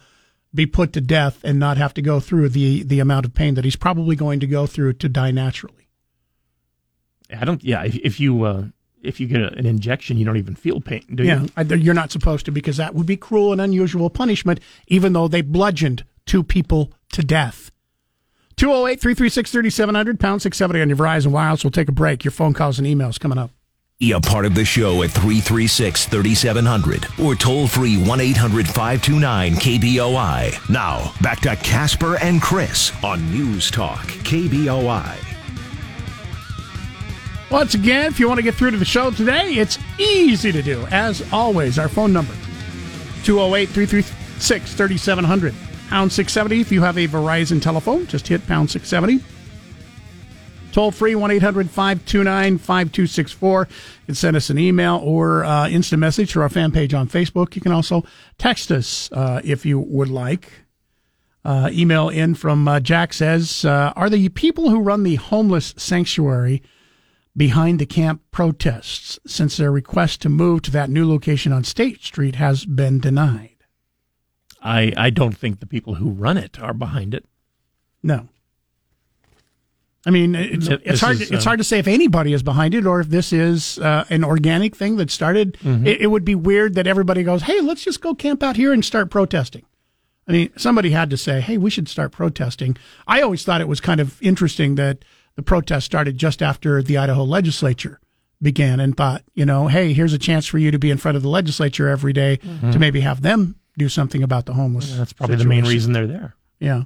be 0.53 0.65
put 0.65 0.93
to 0.93 1.01
death 1.01 1.39
and 1.43 1.59
not 1.59 1.77
have 1.77 1.93
to 1.95 2.01
go 2.01 2.19
through 2.19 2.49
the 2.49 2.83
the 2.83 2.99
amount 2.99 3.25
of 3.25 3.33
pain 3.33 3.55
that 3.55 3.65
he's 3.65 3.75
probably 3.75 4.15
going 4.15 4.39
to 4.39 4.47
go 4.47 4.65
through 4.65 4.93
to 4.93 5.09
die 5.09 5.31
naturally. 5.31 5.87
I 7.31 7.45
don't. 7.45 7.63
Yeah, 7.63 7.83
if, 7.83 7.95
if 7.97 8.19
you 8.19 8.43
uh, 8.43 8.63
if 9.03 9.19
you 9.19 9.27
get 9.27 9.41
a, 9.41 9.53
an 9.57 9.65
injection, 9.65 10.17
you 10.17 10.25
don't 10.25 10.37
even 10.37 10.55
feel 10.55 10.81
pain, 10.81 11.03
do 11.13 11.23
yeah, 11.23 11.43
you? 11.43 11.49
I- 11.55 11.61
you're 11.75 11.93
not 11.93 12.11
supposed 12.11 12.45
to 12.45 12.51
because 12.51 12.77
that 12.77 12.95
would 12.95 13.05
be 13.05 13.17
cruel 13.17 13.51
and 13.51 13.61
unusual 13.61 14.09
punishment, 14.09 14.59
even 14.87 15.13
though 15.13 15.27
they 15.27 15.41
bludgeoned 15.41 16.03
two 16.25 16.43
people 16.43 16.91
to 17.11 17.23
death. 17.23 17.71
208 18.59 18.99
336 18.99 19.51
3700, 19.51 20.19
pound 20.19 20.41
670 20.41 20.81
on 20.81 20.89
your 20.89 20.97
Verizon 20.97 21.27
Wireless. 21.27 21.63
We'll 21.63 21.71
take 21.71 21.87
a 21.87 21.93
break. 21.93 22.25
Your 22.25 22.33
phone 22.33 22.53
calls 22.53 22.77
and 22.77 22.85
emails 22.85 23.17
coming 23.17 23.37
up. 23.37 23.51
Be 23.99 24.11
a 24.11 24.19
part 24.19 24.45
of 24.45 24.53
the 24.53 24.65
show 24.65 25.01
at 25.01 25.11
336 25.11 26.07
3700 26.07 27.07
or 27.23 27.35
toll 27.35 27.67
free 27.67 27.95
1 27.95 28.19
800 28.19 28.67
529 28.67 29.53
KBOI. 29.53 30.69
Now, 30.69 31.13
back 31.21 31.39
to 31.41 31.55
Casper 31.55 32.17
and 32.17 32.41
Chris 32.41 32.91
on 33.01 33.31
News 33.31 33.71
Talk 33.71 34.05
KBOI. 34.27 35.15
Once 37.49 37.75
again, 37.75 38.07
if 38.07 38.19
you 38.19 38.27
want 38.27 38.39
to 38.39 38.43
get 38.43 38.55
through 38.55 38.71
to 38.71 38.77
the 38.77 38.83
show 38.83 39.09
today, 39.09 39.53
it's 39.53 39.79
easy 39.97 40.51
to 40.51 40.61
do. 40.61 40.85
As 40.91 41.23
always, 41.31 41.79
our 41.79 41.87
phone 41.87 42.11
number 42.11 42.33
208 43.23 43.69
336 43.69 44.73
3700. 44.73 45.68
Pound 45.89 46.11
670 46.11 46.61
if 46.61 46.71
you 46.71 46.81
have 46.81 46.99
a 46.99 47.07
Verizon 47.07 47.59
telephone. 47.59 48.05
Just 48.05 48.27
hit 48.27 48.45
pound 48.45 48.69
670. 48.69 49.25
Toll 50.71 50.91
free 50.91 51.15
1 51.15 51.31
800 51.31 51.67
529 51.67 52.59
5264. 52.59 53.61
You 53.61 54.05
can 54.05 54.13
send 54.13 54.37
us 54.37 54.51
an 54.51 54.59
email 54.59 55.01
or 55.03 55.43
uh, 55.43 55.67
instant 55.67 55.99
message 55.99 56.33
to 56.33 56.41
our 56.41 56.49
fan 56.49 56.71
page 56.71 56.93
on 56.93 57.07
Facebook. 57.07 57.55
You 57.55 57.61
can 57.61 57.71
also 57.71 58.03
text 58.37 58.71
us 58.71 59.11
uh, 59.13 59.41
if 59.43 59.65
you 59.65 59.79
would 59.79 60.09
like. 60.09 60.51
Uh, 61.43 61.71
email 61.73 62.09
in 62.09 62.35
from 62.35 62.67
uh, 62.67 62.79
Jack 62.79 63.11
says 63.11 63.65
uh, 63.65 63.91
Are 63.95 64.11
the 64.11 64.29
people 64.29 64.69
who 64.69 64.81
run 64.81 65.01
the 65.01 65.15
homeless 65.15 65.73
sanctuary 65.75 66.61
behind 67.35 67.79
the 67.79 67.87
camp 67.87 68.21
protests 68.29 69.17
since 69.25 69.57
their 69.57 69.71
request 69.71 70.21
to 70.21 70.29
move 70.29 70.61
to 70.61 70.71
that 70.71 70.91
new 70.91 71.09
location 71.09 71.51
on 71.51 71.63
State 71.63 72.03
Street 72.03 72.35
has 72.35 72.65
been 72.65 72.99
denied? 72.99 73.55
I, 74.61 74.93
I 74.97 75.09
don't 75.09 75.37
think 75.37 75.59
the 75.59 75.65
people 75.65 75.95
who 75.95 76.09
run 76.09 76.37
it 76.37 76.59
are 76.59 76.73
behind 76.73 77.13
it. 77.13 77.25
No. 78.03 78.27
I 80.05 80.11
mean, 80.11 80.33
it's, 80.33 80.67
it's 80.67 81.01
hard. 81.01 81.19
is, 81.21 81.29
it's 81.31 81.45
uh, 81.45 81.49
hard 81.49 81.59
to 81.59 81.63
say 81.63 81.77
if 81.79 81.87
anybody 81.87 82.31
is 82.31 82.41
behind 82.41 82.73
it 82.73 82.85
or 82.85 83.01
if 83.01 83.09
this 83.09 83.33
is 83.33 83.77
uh, 83.79 84.05
an 84.09 84.23
organic 84.23 84.75
thing 84.75 84.95
that 84.95 85.11
started. 85.11 85.57
Mhm. 85.61 85.85
It, 85.85 86.01
it 86.01 86.07
would 86.07 86.23
be 86.23 86.35
weird 86.35 86.75
that 86.75 86.87
everybody 86.87 87.21
goes, 87.23 87.43
"Hey, 87.43 87.59
let's 87.59 87.83
just 87.83 87.99
go 88.01 88.15
camp 88.15 88.41
out 88.41 88.55
here 88.55 88.71
and 88.71 88.83
start 88.83 89.09
protesting." 89.11 89.63
I 90.27 90.31
mean, 90.31 90.51
somebody 90.55 90.91
had 90.91 91.09
to 91.09 91.17
say, 91.17 91.41
"Hey, 91.41 91.57
we 91.57 91.69
should 91.69 91.89
start 91.89 92.13
protesting." 92.13 92.77
I 93.07 93.21
always 93.21 93.43
thought 93.43 93.59
it 93.59 93.67
was 93.67 93.81
kind 93.81 93.99
of 93.99 94.21
interesting 94.21 94.75
that 94.75 95.03
the 95.35 95.41
protest 95.43 95.85
started 95.85 96.17
just 96.17 96.41
after 96.41 96.81
the 96.81 96.97
Idaho 96.97 97.23
legislature 97.25 97.99
began, 98.41 98.79
and 98.79 98.95
thought, 98.95 99.23
you 99.35 99.45
know, 99.45 99.67
"Hey, 99.67 99.91
here's 99.91 100.13
a 100.13 100.17
chance 100.17 100.45
for 100.45 100.59
you 100.59 100.71
to 100.71 100.79
be 100.79 100.89
in 100.91 100.97
front 100.97 101.17
of 101.17 101.23
the 101.23 101.29
legislature 101.29 101.89
every 101.89 102.13
day 102.13 102.37
Mhm. 102.37 102.71
to 102.71 102.79
maybe 102.79 103.01
have 103.01 103.21
them 103.21 103.55
do 103.79 103.89
something 103.89 104.21
about 104.21 104.45
the 104.45 104.53
homeless." 104.53 104.95
That's 104.95 105.13
probably 105.13 105.37
the 105.37 105.45
main 105.45 105.65
reason 105.65 105.93
they're 105.93 106.05
there. 106.05 106.35
Yeah. 106.59 106.83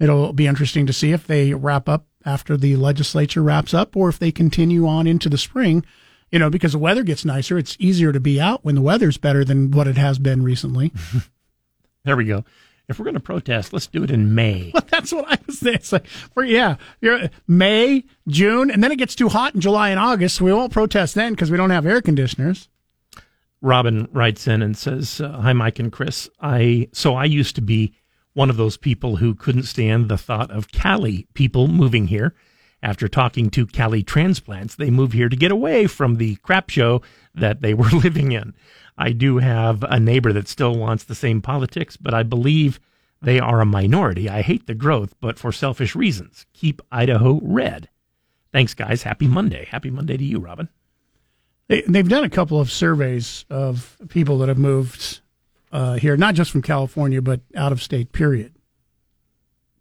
It'll 0.00 0.32
be 0.32 0.46
interesting 0.46 0.86
to 0.86 0.92
see 0.92 1.12
if 1.12 1.26
they 1.26 1.54
wrap 1.54 1.88
up 1.88 2.06
after 2.24 2.56
the 2.56 2.76
legislature 2.76 3.42
wraps 3.42 3.74
up 3.74 3.96
or 3.96 4.08
if 4.08 4.18
they 4.18 4.32
continue 4.32 4.86
on 4.86 5.06
into 5.06 5.28
the 5.28 5.38
spring. 5.38 5.84
You 6.30 6.38
know, 6.38 6.50
because 6.50 6.72
the 6.72 6.78
weather 6.78 7.02
gets 7.04 7.24
nicer, 7.24 7.56
it's 7.56 7.76
easier 7.78 8.12
to 8.12 8.20
be 8.20 8.40
out 8.40 8.64
when 8.64 8.74
the 8.74 8.82
weather's 8.82 9.16
better 9.16 9.44
than 9.44 9.70
what 9.70 9.88
it 9.88 9.96
has 9.96 10.18
been 10.18 10.42
recently. 10.42 10.92
There 12.04 12.16
we 12.16 12.24
go. 12.24 12.44
If 12.88 12.98
we're 12.98 13.04
going 13.04 13.14
to 13.14 13.20
protest, 13.20 13.74
let's 13.74 13.86
do 13.86 14.02
it 14.02 14.10
in 14.10 14.34
May. 14.34 14.70
Well, 14.72 14.82
That's 14.88 15.12
what 15.12 15.26
I 15.28 15.38
was 15.46 15.58
saying. 15.58 15.74
It's 15.74 15.92
like, 15.92 16.06
for, 16.06 16.42
yeah, 16.42 16.76
May, 17.46 18.04
June, 18.26 18.70
and 18.70 18.82
then 18.82 18.92
it 18.92 18.96
gets 18.96 19.14
too 19.14 19.28
hot 19.28 19.54
in 19.54 19.60
July 19.60 19.90
and 19.90 20.00
August. 20.00 20.36
So 20.36 20.46
we 20.46 20.52
won't 20.54 20.72
protest 20.72 21.14
then 21.14 21.34
because 21.34 21.50
we 21.50 21.58
don't 21.58 21.68
have 21.68 21.84
air 21.84 22.00
conditioners. 22.00 22.70
Robin 23.60 24.08
writes 24.12 24.46
in 24.46 24.62
and 24.62 24.76
says, 24.76 25.20
uh, 25.20 25.40
"Hi, 25.40 25.52
Mike 25.52 25.78
and 25.78 25.92
Chris. 25.92 26.28
I 26.40 26.88
so 26.92 27.14
I 27.14 27.24
used 27.24 27.54
to 27.56 27.62
be 27.62 27.92
one 28.34 28.50
of 28.50 28.56
those 28.56 28.76
people 28.76 29.16
who 29.16 29.34
couldn't 29.34 29.64
stand 29.64 30.08
the 30.08 30.18
thought 30.18 30.50
of 30.50 30.70
Cali 30.70 31.26
people 31.34 31.66
moving 31.66 32.06
here. 32.06 32.34
After 32.80 33.08
talking 33.08 33.50
to 33.50 33.66
Cali 33.66 34.04
transplants, 34.04 34.76
they 34.76 34.90
move 34.90 35.12
here 35.12 35.28
to 35.28 35.34
get 35.34 35.50
away 35.50 35.88
from 35.88 36.14
the 36.14 36.36
crap 36.36 36.70
show 36.70 37.02
that 37.34 37.60
they 37.60 37.74
were 37.74 37.88
living 37.92 38.30
in. 38.30 38.54
I 38.96 39.10
do 39.10 39.38
have 39.38 39.82
a 39.82 39.98
neighbor 39.98 40.32
that 40.32 40.46
still 40.46 40.76
wants 40.76 41.02
the 41.02 41.16
same 41.16 41.42
politics, 41.42 41.96
but 41.96 42.14
I 42.14 42.22
believe 42.22 42.78
they 43.20 43.40
are 43.40 43.60
a 43.60 43.66
minority. 43.66 44.28
I 44.28 44.42
hate 44.42 44.68
the 44.68 44.74
growth, 44.74 45.14
but 45.20 45.38
for 45.38 45.50
selfish 45.50 45.96
reasons. 45.96 46.46
Keep 46.52 46.82
Idaho 46.92 47.40
red. 47.42 47.88
Thanks, 48.52 48.74
guys. 48.74 49.02
Happy 49.02 49.26
Monday. 49.26 49.66
Happy 49.68 49.90
Monday 49.90 50.16
to 50.16 50.24
you, 50.24 50.38
Robin. 50.38 50.68
They, 51.68 51.82
they've 51.82 52.08
done 52.08 52.24
a 52.24 52.30
couple 52.30 52.60
of 52.60 52.70
surveys 52.70 53.44
of 53.50 53.96
people 54.08 54.38
that 54.38 54.48
have 54.48 54.58
moved 54.58 55.20
uh, 55.70 55.94
here, 55.94 56.16
not 56.16 56.34
just 56.34 56.50
from 56.50 56.62
California, 56.62 57.20
but 57.20 57.40
out 57.54 57.72
of 57.72 57.82
state, 57.82 58.12
period. 58.12 58.54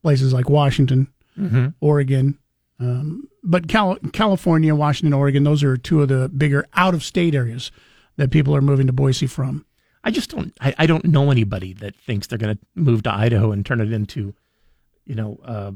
Places 0.04 0.34
like 0.34 0.50
Washington, 0.50 1.08
Mhm. 1.38 1.74
Oregon. 1.82 2.38
Um, 2.80 3.28
but 3.44 3.68
Cal- 3.68 3.98
California, 4.12 4.74
Washington, 4.76 5.14
Oregon, 5.14 5.44
those 5.44 5.64
are 5.64 5.78
two 5.78 6.02
of 6.02 6.08
the 6.10 6.30
bigger 6.30 6.66
out 6.74 6.94
of 6.94 7.04
state 7.04 7.34
areas 7.36 7.72
that 8.18 8.32
people 8.32 8.56
are 8.56 8.62
moving 8.62 8.88
to 8.88 8.94
Boise 8.94 9.28
from. 9.28 9.66
I 10.04 10.12
just 10.12 10.30
don't. 10.32 10.54
I, 10.62 10.74
I 10.80 10.86
don't 10.88 11.06
know 11.06 11.32
anybody 11.32 11.74
that 11.74 11.96
thinks 11.96 12.28
they're 12.28 12.38
going 12.38 12.56
to 12.56 12.62
move 12.76 13.04
to 13.04 13.14
Idaho 13.14 13.52
and 13.52 13.66
turn 13.66 13.82
it 13.82 13.92
into, 13.92 14.34
you 15.06 15.16
know, 15.16 15.40
uh, 15.44 15.72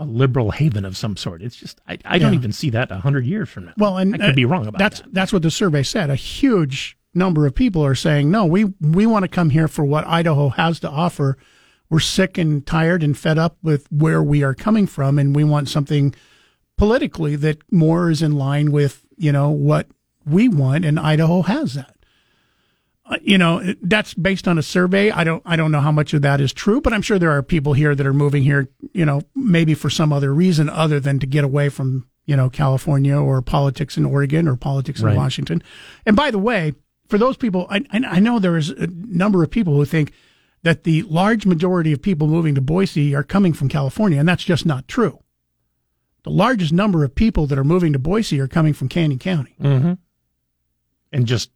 a 0.00 0.04
liberal 0.04 0.50
haven 0.50 0.84
of 0.84 0.96
some 0.96 1.16
sort. 1.16 1.42
It's 1.42 1.54
just 1.54 1.80
I, 1.86 1.98
I 2.04 2.18
don't 2.18 2.34
even 2.34 2.52
see 2.52 2.70
that 2.70 2.90
a 2.90 2.96
hundred 2.96 3.26
years 3.26 3.48
from 3.48 3.66
now. 3.66 3.74
Well, 3.76 3.98
and 3.98 4.14
I 4.14 4.18
could 4.18 4.30
uh, 4.30 4.34
be 4.34 4.46
wrong 4.46 4.66
about 4.66 4.78
that's, 4.78 5.00
that. 5.00 5.12
That's 5.12 5.32
what 5.32 5.42
the 5.42 5.50
survey 5.50 5.82
said. 5.82 6.10
A 6.10 6.16
huge 6.16 6.96
number 7.14 7.46
of 7.46 7.54
people 7.54 7.84
are 7.84 7.94
saying, 7.94 8.30
no, 8.30 8.46
we, 8.46 8.64
we 8.80 9.04
want 9.04 9.24
to 9.24 9.28
come 9.28 9.50
here 9.50 9.68
for 9.68 9.84
what 9.84 10.06
Idaho 10.06 10.48
has 10.48 10.80
to 10.80 10.88
offer. 10.88 11.36
We're 11.90 12.00
sick 12.00 12.38
and 12.38 12.64
tired 12.64 13.02
and 13.02 13.18
fed 13.18 13.36
up 13.36 13.58
with 13.62 13.86
where 13.90 14.22
we 14.22 14.42
are 14.42 14.54
coming 14.54 14.86
from, 14.86 15.18
and 15.18 15.34
we 15.34 15.44
want 15.44 15.68
something 15.68 16.14
politically 16.78 17.36
that 17.36 17.58
more 17.72 18.10
is 18.10 18.22
in 18.22 18.32
line 18.32 18.72
with, 18.72 19.04
you 19.16 19.32
know, 19.32 19.50
what 19.50 19.88
we 20.24 20.48
want, 20.48 20.84
and 20.84 20.98
Idaho 20.98 21.42
has 21.42 21.74
that. 21.74 21.96
Uh, 23.10 23.18
you 23.22 23.36
know, 23.36 23.74
that's 23.82 24.14
based 24.14 24.46
on 24.46 24.56
a 24.56 24.62
survey. 24.62 25.10
I 25.10 25.24
don't, 25.24 25.42
I 25.44 25.56
don't 25.56 25.72
know 25.72 25.80
how 25.80 25.90
much 25.90 26.14
of 26.14 26.22
that 26.22 26.40
is 26.40 26.52
true, 26.52 26.80
but 26.80 26.92
I'm 26.92 27.02
sure 27.02 27.18
there 27.18 27.32
are 27.32 27.42
people 27.42 27.72
here 27.72 27.94
that 27.94 28.06
are 28.06 28.14
moving 28.14 28.44
here, 28.44 28.68
you 28.92 29.04
know, 29.04 29.22
maybe 29.34 29.74
for 29.74 29.90
some 29.90 30.12
other 30.12 30.32
reason 30.32 30.68
other 30.68 31.00
than 31.00 31.18
to 31.18 31.26
get 31.26 31.42
away 31.42 31.70
from, 31.70 32.08
you 32.24 32.36
know, 32.36 32.48
California 32.48 33.16
or 33.16 33.42
politics 33.42 33.96
in 33.96 34.06
Oregon 34.06 34.46
or 34.46 34.54
politics 34.54 35.00
in 35.00 35.16
Washington. 35.16 35.60
And 36.06 36.14
by 36.14 36.30
the 36.30 36.38
way, 36.38 36.74
for 37.08 37.18
those 37.18 37.36
people, 37.36 37.66
I, 37.68 37.84
I 37.92 38.00
I 38.06 38.20
know 38.20 38.38
there 38.38 38.56
is 38.56 38.70
a 38.70 38.86
number 38.86 39.42
of 39.42 39.50
people 39.50 39.74
who 39.74 39.84
think 39.84 40.12
that 40.62 40.84
the 40.84 41.02
large 41.02 41.44
majority 41.44 41.92
of 41.92 42.00
people 42.00 42.28
moving 42.28 42.54
to 42.54 42.60
Boise 42.60 43.14
are 43.16 43.24
coming 43.24 43.52
from 43.52 43.68
California, 43.68 44.20
and 44.20 44.28
that's 44.28 44.44
just 44.44 44.64
not 44.64 44.86
true. 44.86 45.18
The 46.22 46.30
largest 46.30 46.72
number 46.72 47.02
of 47.02 47.14
people 47.14 47.46
that 47.48 47.58
are 47.58 47.64
moving 47.64 47.92
to 47.94 47.98
Boise 47.98 48.38
are 48.38 48.46
coming 48.46 48.74
from 48.74 48.88
Canyon 48.88 49.18
County. 49.18 49.56
Mm-hmm. 49.60 49.94
And 51.12 51.26
just 51.26 51.50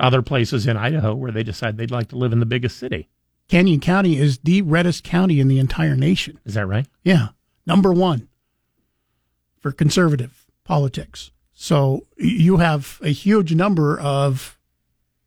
other 0.00 0.22
places 0.22 0.66
in 0.66 0.76
Idaho 0.76 1.14
where 1.14 1.30
they 1.32 1.42
decide 1.42 1.76
they'd 1.76 1.90
like 1.90 2.08
to 2.08 2.16
live 2.16 2.32
in 2.32 2.40
the 2.40 2.46
biggest 2.46 2.78
city. 2.78 3.08
Canyon 3.48 3.80
County 3.80 4.16
is 4.16 4.38
the 4.38 4.62
reddest 4.62 5.02
county 5.04 5.40
in 5.40 5.48
the 5.48 5.58
entire 5.58 5.96
nation. 5.96 6.38
Is 6.44 6.54
that 6.54 6.66
right? 6.66 6.86
Yeah, 7.02 7.28
number 7.66 7.92
one 7.92 8.28
for 9.58 9.72
conservative 9.72 10.46
politics. 10.64 11.30
So 11.52 12.06
you 12.16 12.58
have 12.58 12.98
a 13.02 13.10
huge 13.10 13.54
number 13.54 13.98
of 14.00 14.56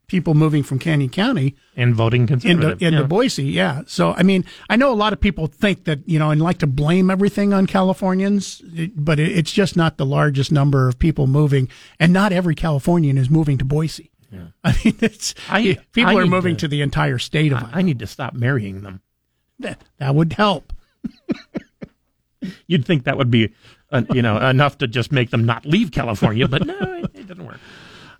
people 0.07 0.33
moving 0.33 0.63
from 0.63 0.79
Canyon 0.79 1.09
County 1.09 1.55
And 1.75 1.95
voting 1.95 2.21
into, 2.21 2.33
conservative. 2.47 2.81
into 2.81 2.99
yeah. 3.01 3.07
Boise. 3.07 3.45
Yeah. 3.45 3.81
So, 3.87 4.13
I 4.13 4.23
mean, 4.23 4.45
I 4.69 4.75
know 4.75 4.91
a 4.91 4.95
lot 4.95 5.13
of 5.13 5.19
people 5.19 5.47
think 5.47 5.85
that, 5.85 6.07
you 6.07 6.19
know, 6.19 6.29
and 6.31 6.41
like 6.41 6.59
to 6.59 6.67
blame 6.67 7.09
everything 7.09 7.53
on 7.53 7.67
Californians, 7.67 8.61
but 8.95 9.19
it's 9.19 9.51
just 9.51 9.75
not 9.75 9.97
the 9.97 10.05
largest 10.05 10.51
number 10.51 10.87
of 10.87 10.99
people 10.99 11.25
moving. 11.27 11.67
And 11.99 12.13
not 12.13 12.31
every 12.31 12.53
Californian 12.55 13.17
is 13.17 13.29
moving 13.29 13.57
to 13.57 13.65
Boise. 13.65 14.11
I 14.63 14.75
mean, 14.83 14.95
it's 15.01 15.35
I- 15.49 15.77
people 15.91 16.17
I 16.17 16.21
are 16.21 16.25
moving 16.27 16.55
to- 16.57 16.61
to, 16.61 16.67
the 16.67 16.81
entire 16.81 17.19
state 17.19 17.51
of 17.51 17.59
I, 17.59 17.69
I 17.73 17.81
need 17.81 17.99
to 17.99 18.07
stop 18.07 18.33
marrying 18.33 18.81
them. 18.81 19.01
That, 19.59 19.81
that 19.99 20.15
would 20.15 20.33
help. 20.33 20.73
You'd 22.67 22.85
think 22.85 23.05
that 23.05 23.17
would 23.17 23.31
be, 23.31 23.53
uh, 23.91 24.03
you 24.13 24.21
know, 24.21 24.37
enough 24.37 24.77
to 24.79 24.87
just 24.87 25.11
make 25.11 25.29
them 25.29 25.45
not 25.45 25.65
leave 25.65 25.91
California, 25.91 26.47
but 26.47 26.65
no, 26.65 26.75
it, 26.79 27.11
it 27.13 27.27
doesn't 27.27 27.45
work. 27.45 27.59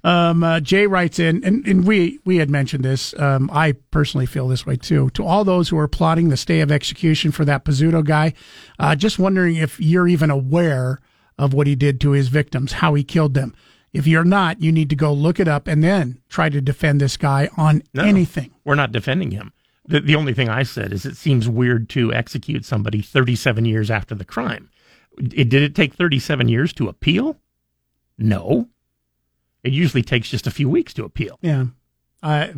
Um, 0.05 0.43
uh, 0.43 0.59
Jay 0.59 0.85
writes 0.87 1.17
in, 1.19 1.43
and, 1.43 1.65
and 1.67 1.85
we 1.85 2.19
we 2.25 2.37
had 2.37 2.49
mentioned 2.49 2.83
this. 2.85 3.17
Um, 3.19 3.49
I 3.51 3.73
personally 3.91 4.25
feel 4.25 4.47
this 4.47 4.65
way 4.65 4.75
too. 4.75 5.09
To 5.11 5.25
all 5.25 5.43
those 5.43 5.69
who 5.69 5.77
are 5.77 5.87
plotting 5.87 6.29
the 6.29 6.37
stay 6.37 6.61
of 6.61 6.71
execution 6.71 7.31
for 7.31 7.43
that 7.45 7.65
Pizzuto 7.65 8.03
guy, 8.03 8.33
uh, 8.79 8.95
just 8.95 9.17
wondering 9.19 9.55
if 9.55 9.79
you're 9.79 10.07
even 10.07 10.29
aware 10.29 10.99
of 11.37 11.53
what 11.53 11.67
he 11.67 11.75
did 11.75 11.99
to 12.01 12.11
his 12.11 12.27
victims, 12.27 12.73
how 12.73 12.93
he 12.93 13.03
killed 13.03 13.33
them. 13.33 13.53
If 13.93 14.07
you're 14.07 14.23
not, 14.23 14.61
you 14.61 14.71
need 14.71 14.89
to 14.89 14.95
go 14.95 15.13
look 15.13 15.39
it 15.39 15.47
up 15.47 15.67
and 15.67 15.83
then 15.83 16.19
try 16.27 16.49
to 16.49 16.59
defend 16.59 16.99
this 16.99 17.15
guy 17.15 17.49
on 17.55 17.83
No, 17.93 18.03
anything. 18.03 18.51
We're 18.65 18.75
not 18.75 18.91
defending 18.91 19.31
him. 19.31 19.53
The, 19.85 19.99
the 19.99 20.15
only 20.15 20.33
thing 20.33 20.49
I 20.49 20.63
said 20.63 20.91
is 20.91 21.05
it 21.05 21.15
seems 21.15 21.47
weird 21.47 21.89
to 21.89 22.11
execute 22.13 22.65
somebody 22.65 23.01
37 23.01 23.65
years 23.65 23.91
after 23.91 24.15
the 24.15 24.25
crime. 24.25 24.69
It, 25.17 25.49
did 25.49 25.61
it 25.61 25.75
take 25.75 25.93
37 25.93 26.47
years 26.47 26.73
to 26.73 26.87
appeal? 26.87 27.37
No. 28.17 28.69
It 29.63 29.73
usually 29.73 30.01
takes 30.01 30.29
just 30.29 30.47
a 30.47 30.51
few 30.51 30.69
weeks 30.69 30.93
to 30.95 31.03
appeal. 31.05 31.37
Yeah. 31.41 31.65
I. 32.21 32.53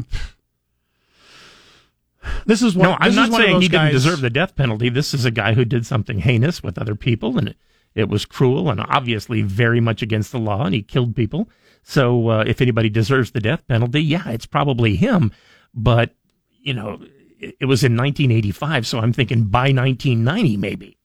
This 2.45 2.61
is 2.61 2.75
one. 2.75 2.89
no, 2.89 2.97
I'm 2.99 3.13
not 3.13 3.31
saying 3.31 3.61
he 3.61 3.67
guys, 3.67 3.91
didn't 3.91 3.93
deserve 3.93 4.21
the 4.21 4.29
death 4.29 4.55
penalty. 4.55 4.89
This 4.89 5.13
is 5.13 5.25
a 5.25 5.31
guy 5.31 5.53
who 5.53 5.63
did 5.65 5.85
something 5.85 6.19
heinous 6.19 6.63
with 6.63 6.77
other 6.79 6.95
people, 6.95 7.37
and 7.37 7.49
it, 7.49 7.57
it 7.95 8.09
was 8.09 8.25
cruel 8.25 8.69
and 8.69 8.81
obviously 8.81 9.41
very 9.41 9.79
much 9.79 10.01
against 10.01 10.31
the 10.31 10.39
law, 10.39 10.65
and 10.65 10.75
he 10.75 10.81
killed 10.81 11.15
people. 11.15 11.49
So 11.81 12.29
uh, 12.29 12.43
if 12.45 12.61
anybody 12.61 12.89
deserves 12.89 13.31
the 13.31 13.39
death 13.39 13.65
penalty, 13.67 14.03
yeah, 14.03 14.29
it's 14.29 14.45
probably 14.45 14.95
him. 14.95 15.31
But 15.73 16.13
you 16.61 16.73
know, 16.73 16.99
it, 17.39 17.55
it 17.61 17.65
was 17.65 17.83
in 17.83 17.95
1985, 17.95 18.85
so 18.85 18.99
I'm 18.99 19.13
thinking 19.13 19.45
by 19.45 19.71
1990 19.71 20.57
maybe. 20.57 20.97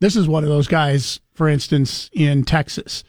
This 0.00 0.16
is 0.16 0.28
one 0.28 0.44
of 0.44 0.48
those 0.48 0.68
guys, 0.68 1.20
for 1.34 1.48
instance, 1.48 2.08
in 2.12 2.44
Texas, 2.44 3.02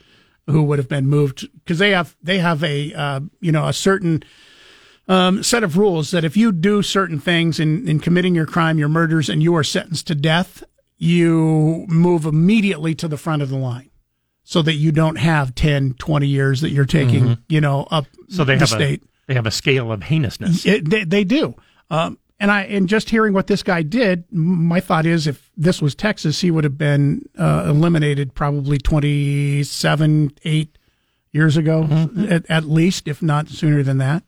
who 0.48 0.64
would 0.64 0.80
have 0.80 0.90
been 0.90 1.08
moved 1.08 1.48
because 1.60 1.78
they 1.78 1.92
have 1.92 2.16
they 2.22 2.40
have 2.40 2.64
a 2.64 2.94
uh, 2.94 3.20
you 3.40 3.52
know 3.52 3.68
a 3.68 3.74
certain 3.74 4.24
um, 5.08 5.44
set 5.44 5.64
of 5.64 5.78
rules 5.78 6.12
that 6.12 6.24
if 6.24 6.38
you 6.38 6.52
do 6.52 6.82
certain 6.82 7.20
things 7.20 7.60
in, 7.60 7.88
in 7.88 8.00
committing 8.00 8.36
your 8.36 8.46
crime, 8.46 8.78
your 8.78 8.90
murders, 8.90 9.30
and 9.30 9.42
you 9.42 9.56
are 9.56 9.64
sentenced 9.64 10.08
to 10.08 10.16
death, 10.16 10.64
you 11.00 11.86
move 11.88 12.26
immediately 12.26 12.94
to 12.94 13.08
the 13.08 13.18
front 13.18 13.42
of 13.42 13.50
the 13.50 13.58
line 13.58 13.90
so 14.44 14.62
that 14.62 14.74
you 14.74 14.92
don't 14.92 15.16
have 15.18 15.56
10, 15.56 15.94
20 15.96 16.28
years 16.28 16.62
that 16.62 16.70
you're 16.72 16.86
taking, 16.86 17.24
Mhm. 17.24 17.38
you 17.48 17.62
know, 17.62 17.88
up 17.90 18.06
So 18.28 18.44
they 18.44 18.56
the 18.56 18.60
have 18.60 18.70
state. 18.70 19.02
a 19.04 19.06
they 19.28 19.34
have 19.36 19.46
a 19.46 19.52
scale 19.52 19.92
of 19.92 20.02
heinousness. 20.04 20.66
It, 20.66 20.90
they, 20.90 21.04
they 21.04 21.24
do. 21.24 21.56
Um, 21.90 22.18
and 22.40 22.52
I 22.52 22.62
and 22.64 22.88
just 22.90 23.10
hearing 23.12 23.34
what 23.34 23.48
this 23.48 23.62
guy 23.64 23.82
did, 23.84 24.24
my 24.32 24.80
thought 24.80 25.06
is 25.06 25.28
if 25.28 25.52
this 25.56 25.82
was 25.82 25.94
Texas, 25.96 26.42
he 26.42 26.52
would 26.52 26.64
have 26.64 26.78
been 26.78 27.24
uh, 27.38 27.66
eliminated 27.68 28.34
probably 28.34 28.78
27, 28.80 30.32
8 30.44 30.78
years 31.32 31.58
ago, 31.58 31.84
Mm-hmm. 31.84 32.32
at, 32.32 32.46
at 32.50 32.66
least, 32.66 33.08
if 33.08 33.22
not 33.22 33.50
sooner 33.50 33.84
than 33.84 33.98
that. 34.00 34.24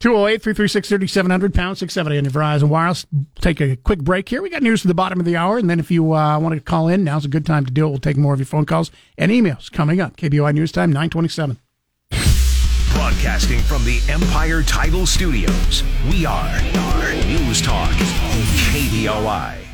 208 0.00 0.42
336 0.42 0.88
3700 0.88 1.54
pound 1.54 1.76
670 1.76 2.18
on 2.18 2.24
your 2.24 2.32
Verizon 2.32 2.68
Wireless. 2.68 3.06
Take 3.36 3.60
a 3.60 3.76
quick 3.76 4.00
break 4.00 4.30
here. 4.30 4.40
We 4.40 4.48
got 4.48 4.62
news 4.62 4.80
for 4.80 4.88
the 4.88 4.94
bottom 4.94 5.20
of 5.20 5.26
the 5.26 5.36
hour. 5.36 5.58
And 5.58 5.68
then 5.68 5.78
if 5.78 5.90
you 5.90 6.14
uh, 6.14 6.38
want 6.38 6.54
to 6.54 6.60
call 6.60 6.88
in, 6.88 7.04
now's 7.04 7.26
a 7.26 7.28
good 7.28 7.44
time 7.44 7.66
to 7.66 7.70
do 7.70 7.86
it. 7.86 7.90
We'll 7.90 7.98
take 7.98 8.16
more 8.16 8.32
of 8.32 8.40
your 8.40 8.46
phone 8.46 8.64
calls 8.64 8.90
and 9.18 9.30
emails 9.30 9.70
coming 9.70 10.00
up. 10.00 10.16
KBOI 10.16 10.54
News 10.54 10.72
Time, 10.72 10.90
927. 10.90 11.58
Broadcasting 12.94 13.60
from 13.60 13.84
the 13.84 14.00
Empire 14.08 14.62
Title 14.62 15.06
Studios, 15.06 15.84
we 16.10 16.24
are 16.24 16.60
News 17.26 17.60
Talk, 17.60 17.90
KBOI. 17.90 19.69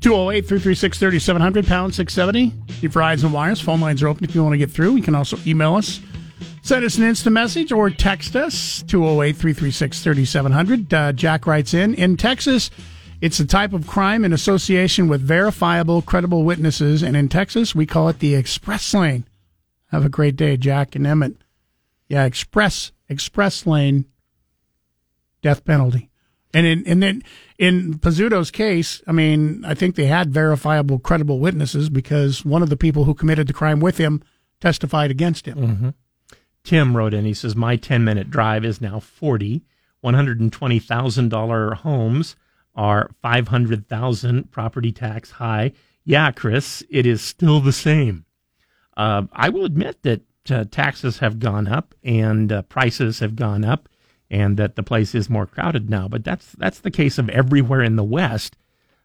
Two 0.00 0.10
zero 0.10 0.30
eight 0.30 0.46
three 0.46 0.58
three 0.58 0.74
six 0.74 0.98
thirty 0.98 1.18
seven 1.18 1.42
hundred 1.42 1.66
pound 1.66 1.94
670. 1.94 2.54
Your 2.80 2.90
Verizon 2.90 3.32
wires. 3.32 3.60
Phone 3.60 3.80
lines 3.80 4.02
are 4.02 4.08
open 4.08 4.24
if 4.24 4.34
you 4.34 4.42
want 4.42 4.54
to 4.54 4.58
get 4.58 4.70
through. 4.70 4.96
You 4.96 5.02
can 5.02 5.14
also 5.14 5.36
email 5.46 5.74
us, 5.74 6.00
send 6.62 6.84
us 6.84 6.96
an 6.96 7.04
instant 7.04 7.34
message, 7.34 7.70
or 7.70 7.90
text 7.90 8.34
us 8.34 8.82
208 8.86 9.36
336 9.36 10.02
3700. 10.02 10.94
Uh, 10.94 11.12
Jack 11.12 11.46
writes 11.46 11.74
in 11.74 11.94
In 11.94 12.16
Texas, 12.16 12.70
it's 13.20 13.38
a 13.40 13.46
type 13.46 13.74
of 13.74 13.86
crime 13.86 14.24
in 14.24 14.32
association 14.32 15.06
with 15.06 15.20
verifiable, 15.20 16.00
credible 16.00 16.44
witnesses. 16.44 17.02
And 17.02 17.14
in 17.14 17.28
Texas, 17.28 17.74
we 17.74 17.84
call 17.84 18.08
it 18.08 18.20
the 18.20 18.34
express 18.34 18.94
lane. 18.94 19.26
Have 19.88 20.06
a 20.06 20.08
great 20.08 20.36
day, 20.36 20.56
Jack 20.56 20.94
and 20.94 21.06
Emmett. 21.06 21.36
Yeah, 22.08 22.24
express, 22.24 22.92
express 23.08 23.66
lane, 23.66 24.06
death 25.42 25.64
penalty. 25.64 26.08
And 26.52 26.66
in 26.66 26.86
and 26.86 27.02
then 27.02 27.22
in 27.60 27.98
Pizzuto's 27.98 28.50
case, 28.50 29.02
I 29.06 29.12
mean, 29.12 29.62
I 29.66 29.74
think 29.74 29.94
they 29.94 30.06
had 30.06 30.32
verifiable, 30.32 30.98
credible 30.98 31.38
witnesses 31.38 31.90
because 31.90 32.42
one 32.42 32.62
of 32.62 32.70
the 32.70 32.76
people 32.76 33.04
who 33.04 33.12
committed 33.14 33.46
the 33.46 33.52
crime 33.52 33.80
with 33.80 33.98
him 33.98 34.22
testified 34.60 35.10
against 35.10 35.46
him. 35.46 35.58
hmm 35.58 35.88
Tim 36.62 36.96
wrote 36.96 37.14
in. 37.14 37.24
He 37.24 37.32
says, 37.34 37.56
"My 37.56 37.76
ten 37.76 38.04
minute 38.04 38.30
drive 38.30 38.64
is 38.64 38.80
now 38.80 38.98
forty. 39.00 39.62
One 40.00 40.14
hundred 40.14 40.40
and 40.40 40.52
twenty 40.52 40.78
thousand 40.78 41.28
dollar 41.30 41.74
homes 41.74 42.36
are 42.74 43.10
five 43.22 43.48
hundred 43.48 43.88
thousand. 43.88 44.50
Property 44.50 44.92
tax 44.92 45.30
high. 45.32 45.72
Yeah, 46.04 46.32
Chris, 46.32 46.82
it 46.90 47.06
is 47.06 47.22
still 47.22 47.60
the 47.60 47.72
same. 47.72 48.24
Uh, 48.96 49.22
I 49.32 49.48
will 49.48 49.64
admit 49.64 50.02
that 50.02 50.22
uh, 50.50 50.64
taxes 50.70 51.18
have 51.18 51.38
gone 51.38 51.66
up 51.66 51.94
and 52.02 52.52
uh, 52.52 52.62
prices 52.62 53.20
have 53.20 53.36
gone 53.36 53.64
up, 53.64 53.88
and 54.30 54.56
that 54.56 54.76
the 54.76 54.82
place 54.82 55.14
is 55.14 55.28
more 55.28 55.46
crowded 55.46 55.90
now. 55.90 56.08
But 56.08 56.24
that's 56.24 56.52
that's 56.52 56.80
the 56.80 56.90
case 56.90 57.18
of 57.18 57.28
everywhere 57.28 57.82
in 57.82 57.96
the 57.96 58.04
West 58.04 58.56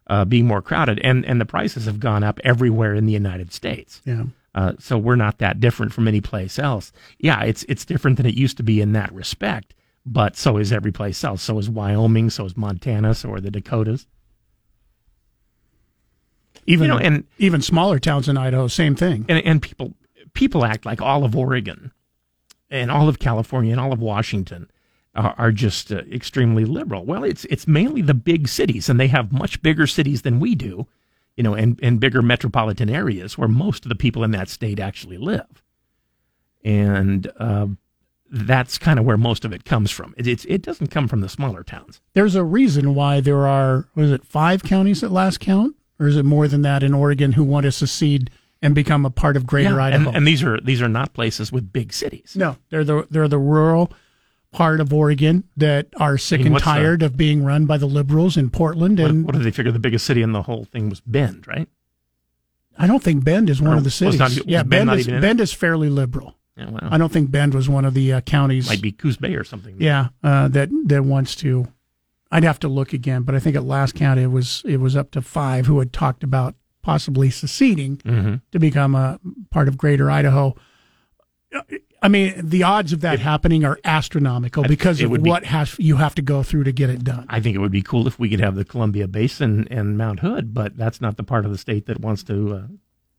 uh, 0.06 0.24
being 0.24 0.46
more 0.46 0.62
crowded, 0.62 1.00
and 1.00 1.24
and 1.24 1.40
the 1.40 1.46
prices 1.46 1.86
have 1.86 2.00
gone 2.00 2.22
up 2.22 2.38
everywhere 2.44 2.94
in 2.94 3.06
the 3.06 3.12
United 3.12 3.52
States. 3.52 4.00
Yeah. 4.04 4.24
Uh, 4.54 4.72
so 4.78 4.96
we're 4.96 5.16
not 5.16 5.38
that 5.38 5.60
different 5.60 5.92
from 5.92 6.08
any 6.08 6.20
place 6.20 6.58
else. 6.58 6.92
Yeah, 7.18 7.42
it's 7.42 7.64
it's 7.64 7.84
different 7.84 8.16
than 8.16 8.26
it 8.26 8.34
used 8.34 8.56
to 8.56 8.62
be 8.62 8.80
in 8.80 8.92
that 8.92 9.12
respect, 9.12 9.74
but 10.06 10.36
so 10.36 10.56
is 10.56 10.72
every 10.72 10.92
place 10.92 11.22
else. 11.24 11.42
So 11.42 11.58
is 11.58 11.68
Wyoming, 11.68 12.30
so 12.30 12.46
is 12.46 12.56
Montana, 12.56 13.14
so 13.14 13.32
are 13.32 13.40
the 13.40 13.50
Dakotas. 13.50 14.06
Even 16.66 16.88
You 16.88 16.94
know, 16.94 16.98
and 16.98 17.24
even 17.38 17.62
smaller 17.62 17.98
towns 17.98 18.28
in 18.28 18.36
Idaho, 18.36 18.66
same 18.66 18.94
thing. 18.96 19.26
and 19.28 19.44
and 19.44 19.60
people 19.60 19.94
people 20.32 20.64
act 20.64 20.86
like 20.86 21.02
all 21.02 21.24
of 21.24 21.36
Oregon 21.36 21.92
and 22.70 22.90
all 22.90 23.08
of 23.08 23.18
California 23.18 23.72
and 23.72 23.80
all 23.80 23.92
of 23.92 24.00
Washington 24.00 24.70
are, 25.16 25.34
are 25.38 25.52
just 25.52 25.90
uh, 25.90 26.02
extremely 26.12 26.64
liberal. 26.64 27.04
Well, 27.04 27.24
it's 27.24 27.44
it's 27.46 27.66
mainly 27.66 28.02
the 28.02 28.14
big 28.14 28.48
cities, 28.48 28.88
and 28.88 29.00
they 29.00 29.08
have 29.08 29.32
much 29.32 29.62
bigger 29.62 29.86
cities 29.86 30.22
than 30.22 30.38
we 30.40 30.54
do, 30.54 30.86
you 31.36 31.42
know, 31.42 31.54
and 31.54 31.78
and 31.82 31.98
bigger 32.00 32.22
metropolitan 32.22 32.88
areas 32.90 33.36
where 33.36 33.48
most 33.48 33.84
of 33.84 33.88
the 33.88 33.94
people 33.96 34.22
in 34.24 34.30
that 34.32 34.48
state 34.48 34.78
actually 34.80 35.18
live, 35.18 35.62
and 36.64 37.30
uh, 37.38 37.66
that's 38.30 38.78
kind 38.78 38.98
of 38.98 39.04
where 39.04 39.16
most 39.16 39.44
of 39.44 39.52
it 39.52 39.64
comes 39.64 39.90
from. 39.90 40.14
It, 40.16 40.26
it's 40.26 40.44
it 40.46 40.62
doesn't 40.62 40.88
come 40.88 41.08
from 41.08 41.20
the 41.20 41.28
smaller 41.28 41.62
towns. 41.62 42.00
There's 42.14 42.34
a 42.34 42.44
reason 42.44 42.94
why 42.94 43.20
there 43.20 43.46
are, 43.46 43.88
was 43.94 44.10
it 44.10 44.24
five 44.24 44.62
counties 44.62 45.02
at 45.02 45.10
last 45.12 45.40
count? 45.40 45.76
Or 45.98 46.06
is 46.06 46.16
it 46.16 46.24
more 46.26 46.46
than 46.46 46.60
that 46.60 46.82
in 46.82 46.92
Oregon 46.92 47.32
who 47.32 47.42
want 47.44 47.64
to 47.64 47.72
secede 47.72 48.30
and 48.60 48.74
become 48.74 49.06
a 49.06 49.10
part 49.10 49.34
of 49.34 49.46
Greater 49.46 49.76
Yeah, 49.76 49.84
Idaho? 49.84 50.08
and, 50.08 50.16
and 50.18 50.26
these 50.26 50.42
are 50.42 50.60
these 50.60 50.82
are 50.82 50.88
not 50.90 51.14
places 51.14 51.50
with 51.50 51.72
big 51.72 51.90
cities. 51.94 52.34
No, 52.36 52.58
they're 52.68 52.84
the 52.84 53.06
they're 53.10 53.28
the 53.28 53.38
rural 53.38 53.90
part 54.56 54.80
of 54.80 54.90
Oregon 54.92 55.44
that 55.58 55.86
are 55.98 56.16
sick 56.16 56.36
I 56.36 56.38
mean, 56.38 56.46
and 56.46 56.52
what's 56.54 56.64
the- 56.64 56.70
tired 56.72 57.02
of 57.02 57.14
being 57.16 57.44
run 57.44 57.66
by 57.66 57.76
the 57.76 57.86
liberals 57.86 58.38
in 58.38 58.48
Portland. 58.48 58.98
What, 58.98 59.10
And 59.10 59.24
what 59.26 59.34
do 59.34 59.42
they 59.42 59.50
figure 59.50 59.70
the 59.70 59.78
biggest 59.78 60.06
city 60.06 60.22
in 60.22 60.32
the 60.32 60.42
whole 60.42 60.64
thing 60.64 60.88
was 60.88 61.00
Bend, 61.00 61.46
right? 61.46 61.68
I 62.78 62.86
don't 62.86 63.02
think 63.02 63.22
Bend 63.22 63.50
is 63.50 63.60
one 63.60 63.74
Or 63.74 63.76
of 63.76 63.84
the 63.84 63.90
cities. 63.90 64.18
not- 64.18 64.30
was 64.30 64.42
yeah, 64.46 64.62
Bend 64.62 64.88
Bend 64.88 65.00
is 65.00 65.06
Bend 65.06 65.40
is 65.40 65.52
fairly 65.52 65.88
liberal. 65.90 66.36
Yeah, 66.56 66.70
well. 66.70 66.88
I 66.90 66.96
don't 66.96 67.12
think 67.12 67.30
Bend 67.30 67.52
was 67.54 67.68
one 67.68 67.84
of 67.84 67.92
the 67.94 68.14
uh, 68.14 68.20
counties. 68.22 68.66
Might 68.68 68.80
be 68.80 68.92
Coos 68.92 69.18
Bay 69.18 69.34
or 69.34 69.44
something. 69.44 69.76
Yeah, 69.78 70.08
uh, 70.22 70.48
that 70.48 70.70
that 70.86 71.04
wants 71.04 71.34
to. 71.36 71.68
I'd 72.32 72.44
have 72.44 72.58
to 72.60 72.68
look 72.68 72.92
again, 72.94 73.22
but 73.22 73.34
I 73.34 73.38
think 73.40 73.56
at 73.56 73.64
last 73.64 73.94
count 73.94 74.18
it 74.18 74.28
was 74.28 74.62
it 74.64 74.80
was 74.80 74.96
up 74.96 75.10
to 75.12 75.20
five 75.22 75.66
who 75.66 75.78
had 75.80 75.92
talked 75.92 76.24
about 76.24 76.54
possibly 76.82 77.28
seceding 77.30 77.98
Mhm. 77.98 78.40
to 78.52 78.58
become 78.58 78.94
a 78.94 79.18
part 79.50 79.68
of 79.68 79.76
Greater 79.76 80.10
Idaho. 80.10 80.54
I 82.02 82.08
mean, 82.08 82.34
the 82.42 82.62
odds 82.62 82.92
of 82.92 83.00
that 83.00 83.18
happening 83.18 83.64
are 83.64 83.78
astronomical 83.84 84.62
because 84.64 85.00
of 85.00 85.10
would 85.10 85.22
be- 85.22 85.30
what 85.30 85.44
has 85.44 85.74
you 85.78 85.96
have 85.96 86.14
to 86.16 86.22
go 86.22 86.42
through 86.42 86.64
to 86.64 86.72
get 86.72 86.90
it 86.90 87.02
done. 87.04 87.26
I 87.28 87.40
think 87.40 87.56
it 87.56 87.58
would 87.60 87.72
be 87.72 87.82
cool 87.82 88.06
if 88.06 88.18
we 88.18 88.28
could 88.28 88.40
have 88.40 88.54
the 88.54 88.64
Columbia 88.64 89.08
Basin 89.08 89.66
and 89.70 89.96
Mount 89.96 90.20
Hood, 90.20 90.52
but 90.52 90.76
that's 90.76 91.00
not 91.00 91.16
the 91.16 91.22
part 91.24 91.44
of 91.44 91.50
the 91.50 91.58
state 91.58 91.86
that 91.86 92.00
wants 92.00 92.22
to 92.24 92.54
uh, 92.54 92.62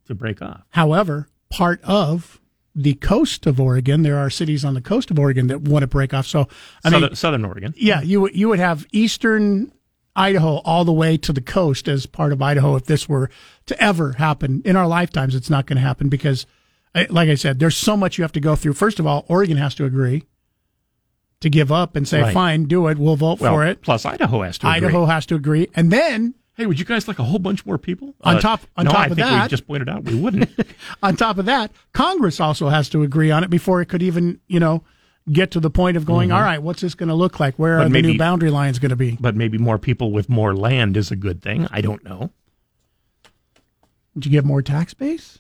to 0.08 0.16
break 0.16 0.42
off. 0.42 0.62
However, 0.70 1.28
part 1.50 1.82
of 1.84 2.40
the 2.76 2.94
coast 2.94 3.46
of 3.48 3.60
Oregon, 3.60 4.04
there 4.04 4.18
are 4.20 4.30
cities 4.30 4.64
on 4.64 4.76
the 4.76 4.82
coast 4.82 5.10
of 5.10 5.18
Oregon 5.18 5.48
that 5.48 5.62
want 5.62 5.82
to 5.82 5.88
break 5.88 6.14
off. 6.14 6.28
So, 6.28 6.48
I 6.84 6.90
Southern, 6.92 7.02
mean, 7.10 7.16
Southern 7.16 7.46
Oregon. 7.46 7.74
yeah, 7.76 8.02
you 8.02 8.22
would 8.22 8.36
you 8.36 8.50
would 8.50 8.60
have 8.60 8.86
eastern 8.92 9.72
Idaho 10.16 10.58
all 10.58 10.86
the 10.86 10.94
way 10.94 11.18
to 11.18 11.34
the 11.34 11.42
coast 11.42 11.88
as 11.88 12.06
part 12.06 12.32
of 12.32 12.42
Idaho. 12.42 12.76
If 12.76 12.86
this 12.86 13.10
were 13.10 13.30
to 13.66 13.82
ever 13.84 14.14
happen 14.14 14.62
in 14.64 14.76
our 14.76 14.88
lifetimes, 14.88 15.34
it's 15.34 15.50
not 15.50 15.66
going 15.66 15.78
to 15.78 15.82
happen 15.82 16.08
because, 16.10 16.46
like 17.10 17.30
I 17.30 17.36
said, 17.36 17.60
there's 17.60 17.78
so 17.78 17.96
much 17.96 18.18
you 18.18 18.24
have 18.24 18.32
to 18.34 18.40
go 18.40 18.56
through. 18.56 18.74
First 18.74 19.00
of 19.00 19.06
all, 19.06 19.26
Oregon 19.28 19.58
has 19.58 19.76
to 19.76 19.86
agree 19.86 20.24
to 21.42 21.50
give 21.50 21.72
up 21.72 21.96
and 21.96 22.08
say, 22.08 22.22
Right. 22.22 22.34
"Fine, 22.34 22.66
do 22.66 22.88
it. 22.88 22.98
We'll 22.98 23.16
vote 23.16 23.40
Well, 23.40 23.54
for 23.54 23.66
it." 23.66 23.82
Plus, 23.84 24.06
Idaho 24.06 24.42
has 24.42 24.58
to. 24.60 24.68
agree. 24.68 24.88
Idaho 24.88 25.06
has 25.06 25.26
to 25.28 25.36
agree, 25.36 25.68
and 25.76 25.92
then 25.92 26.34
Hey, 26.56 26.66
would 26.66 26.80
you 26.80 26.86
guys 26.86 27.08
like 27.08 27.20
a 27.20 27.24
whole 27.24 27.38
bunch 27.38 27.68
more 27.68 27.78
people? 27.78 28.16
On 28.22 28.38
Uh, 28.38 28.40
top- 28.40 28.62
on 28.76 28.86
no, 28.86 28.90
top 28.92 29.00
I 29.02 29.04
of 29.04 29.08
think 29.10 29.28
that- 29.28 29.44
we 29.44 29.48
just 29.48 29.68
pointed 29.68 29.88
out 29.88 30.06
we 30.06 30.16
wouldn't. 30.16 30.50
on 31.04 31.16
top 31.16 31.38
of 31.38 31.46
that, 31.46 31.72
Congress 31.94 32.40
also 32.40 32.70
has 32.70 32.90
to 32.90 33.04
agree 33.04 33.30
on 33.30 33.44
it 33.44 33.52
before 33.52 33.80
it 33.80 33.86
could 33.86 34.02
even, 34.02 34.40
you 34.48 34.60
know, 34.60 34.82
get 35.32 35.52
to 35.52 35.60
the 35.60 35.70
point 35.70 35.98
of 35.98 36.06
going, 36.06 36.30
Mhm. 36.30 36.34
"All 36.36 36.42
right, 36.42 36.60
what's 36.64 36.82
this 36.82 36.96
going 36.96 37.10
to 37.10 37.14
look 37.14 37.40
like? 37.40 37.60
Where 37.60 37.78
But 37.78 37.82
are 37.82 37.90
the 37.90 37.90
maybe- 37.92 38.14
new 38.14 38.18
boundary 38.18 38.50
lines 38.50 38.80
going 38.80 38.90
to 38.90 38.96
be? 38.96 39.20
but 39.22 39.36
maybe 39.36 39.60
more 39.60 39.78
people 39.78 40.12
with 40.12 40.30
more 40.30 40.56
land 40.56 40.98
is 40.98 41.12
a 41.12 41.16
good 41.16 41.44
thing. 41.44 41.68
I 41.70 41.82
don't 41.82 42.04
know. 42.04 42.32
Would 44.16 44.26
you 44.26 44.32
get 44.32 44.44
more 44.44 44.64
tax 44.64 44.96
base? 44.96 45.38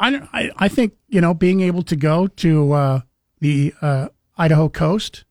I, 0.00 0.28
I, 0.32 0.50
I 0.56 0.68
think, 0.68 0.94
you 1.08 1.20
know, 1.20 1.34
being 1.34 1.60
able 1.60 1.82
to 1.84 1.94
go 1.96 2.26
to 2.26 2.72
uh, 2.72 3.00
the 3.40 3.74
uh, 3.82 4.08
Idaho 4.38 4.68
coast, 4.68 5.24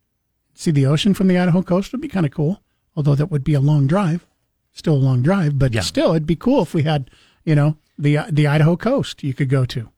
see 0.53 0.71
the 0.71 0.85
ocean 0.85 1.13
from 1.13 1.27
the 1.27 1.37
Idaho 1.37 1.61
coast 1.63 1.91
would 1.91 2.01
be 2.01 2.07
kind 2.07 2.25
of 2.25 2.31
cool, 2.31 2.61
although 2.95 3.15
that 3.15 3.31
would 3.31 3.43
be 3.43 3.53
a 3.55 3.59
long 3.59 3.87
drive. 3.87 4.25
Still 4.71 4.93
a 4.93 5.03
long 5.09 5.21
drive, 5.23 5.57
but 5.57 5.73
Yeah. 5.73 5.81
still, 5.81 6.11
it'd 6.11 6.27
be 6.27 6.35
cool 6.35 6.61
if 6.61 6.73
we 6.73 6.83
had, 6.83 7.09
you 7.43 7.55
know, 7.55 7.75
the 7.97 8.19
the 8.31 8.47
Idaho 8.47 8.77
coast 8.77 9.23
you 9.23 9.33
could 9.33 9.49
go 9.49 9.65
to. 9.65 9.89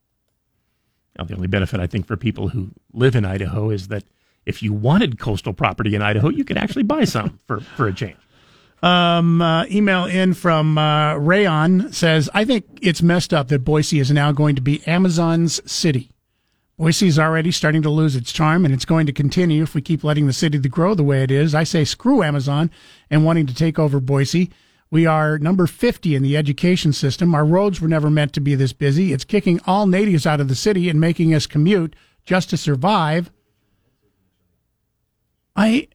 Now, 1.17 1.25
the 1.25 1.35
only 1.35 1.47
benefit 1.47 1.79
I 1.79 1.87
think 1.87 2.07
for 2.07 2.15
people 2.17 2.49
who 2.49 2.71
live 2.93 3.15
in 3.15 3.25
Idaho 3.25 3.69
is 3.69 3.89
that 3.89 4.05
if 4.45 4.63
you 4.63 4.73
wanted 4.73 5.19
coastal 5.19 5.53
property 5.53 5.93
in 5.93 6.01
Idaho, 6.01 6.29
you 6.29 6.43
could 6.45 6.57
actually 6.57 6.83
buy 6.83 7.03
some 7.03 7.37
for, 7.45 7.59
for 7.59 7.87
a 7.87 7.93
change. 7.93 8.17
Um, 8.81 9.41
uh, 9.41 9.65
email 9.65 10.05
in 10.05 10.33
from 10.33 10.77
uh, 10.77 11.15
Rayon 11.15 11.91
says, 11.93 12.29
I 12.33 12.45
think 12.45 12.65
it's 12.81 13.01
messed 13.01 13.33
up 13.33 13.49
that 13.49 13.63
Boise 13.63 13.99
is 13.99 14.09
now 14.11 14.31
going 14.31 14.55
to 14.55 14.61
be 14.61 14.85
Amazon's 14.87 15.61
city. 15.71 16.09
Boise 16.77 17.05
is 17.05 17.19
already 17.19 17.51
starting 17.51 17.83
to 17.83 17.91
lose 17.91 18.15
its 18.15 18.31
charm, 18.31 18.65
and 18.65 18.73
it's 18.73 18.85
going 18.85 19.05
to 19.05 19.13
continue 19.13 19.61
if 19.61 19.75
we 19.75 19.81
keep 19.81 20.03
letting 20.03 20.25
the 20.25 20.33
city 20.33 20.57
grow 20.57 20.95
the 20.95 21.03
way 21.03 21.21
it 21.21 21.29
is. 21.29 21.53
I 21.53 21.63
say 21.63 21.85
screw 21.85 22.23
Amazon 22.23 22.71
and 23.11 23.23
wanting 23.23 23.45
to 23.45 23.53
take 23.53 23.77
over 23.77 23.99
Boise. 23.99 24.49
We 24.89 25.05
are 25.05 25.37
number 25.37 25.67
50 25.67 26.15
in 26.15 26.23
the 26.23 26.35
education 26.35 26.91
system. 26.91 27.35
Our 27.35 27.45
roads 27.45 27.79
were 27.79 27.87
never 27.87 28.09
meant 28.09 28.33
to 28.33 28.41
be 28.41 28.55
this 28.55 28.73
busy. 28.73 29.13
It's 29.13 29.23
kicking 29.23 29.61
all 29.67 29.85
natives 29.85 30.25
out 30.25 30.41
of 30.41 30.47
the 30.47 30.55
city 30.55 30.89
and 30.89 30.99
making 30.99 31.35
us 31.35 31.45
commute 31.45 31.95
just 32.25 32.49
to 32.49 32.57
survive. 32.57 33.29
I, 35.55 35.87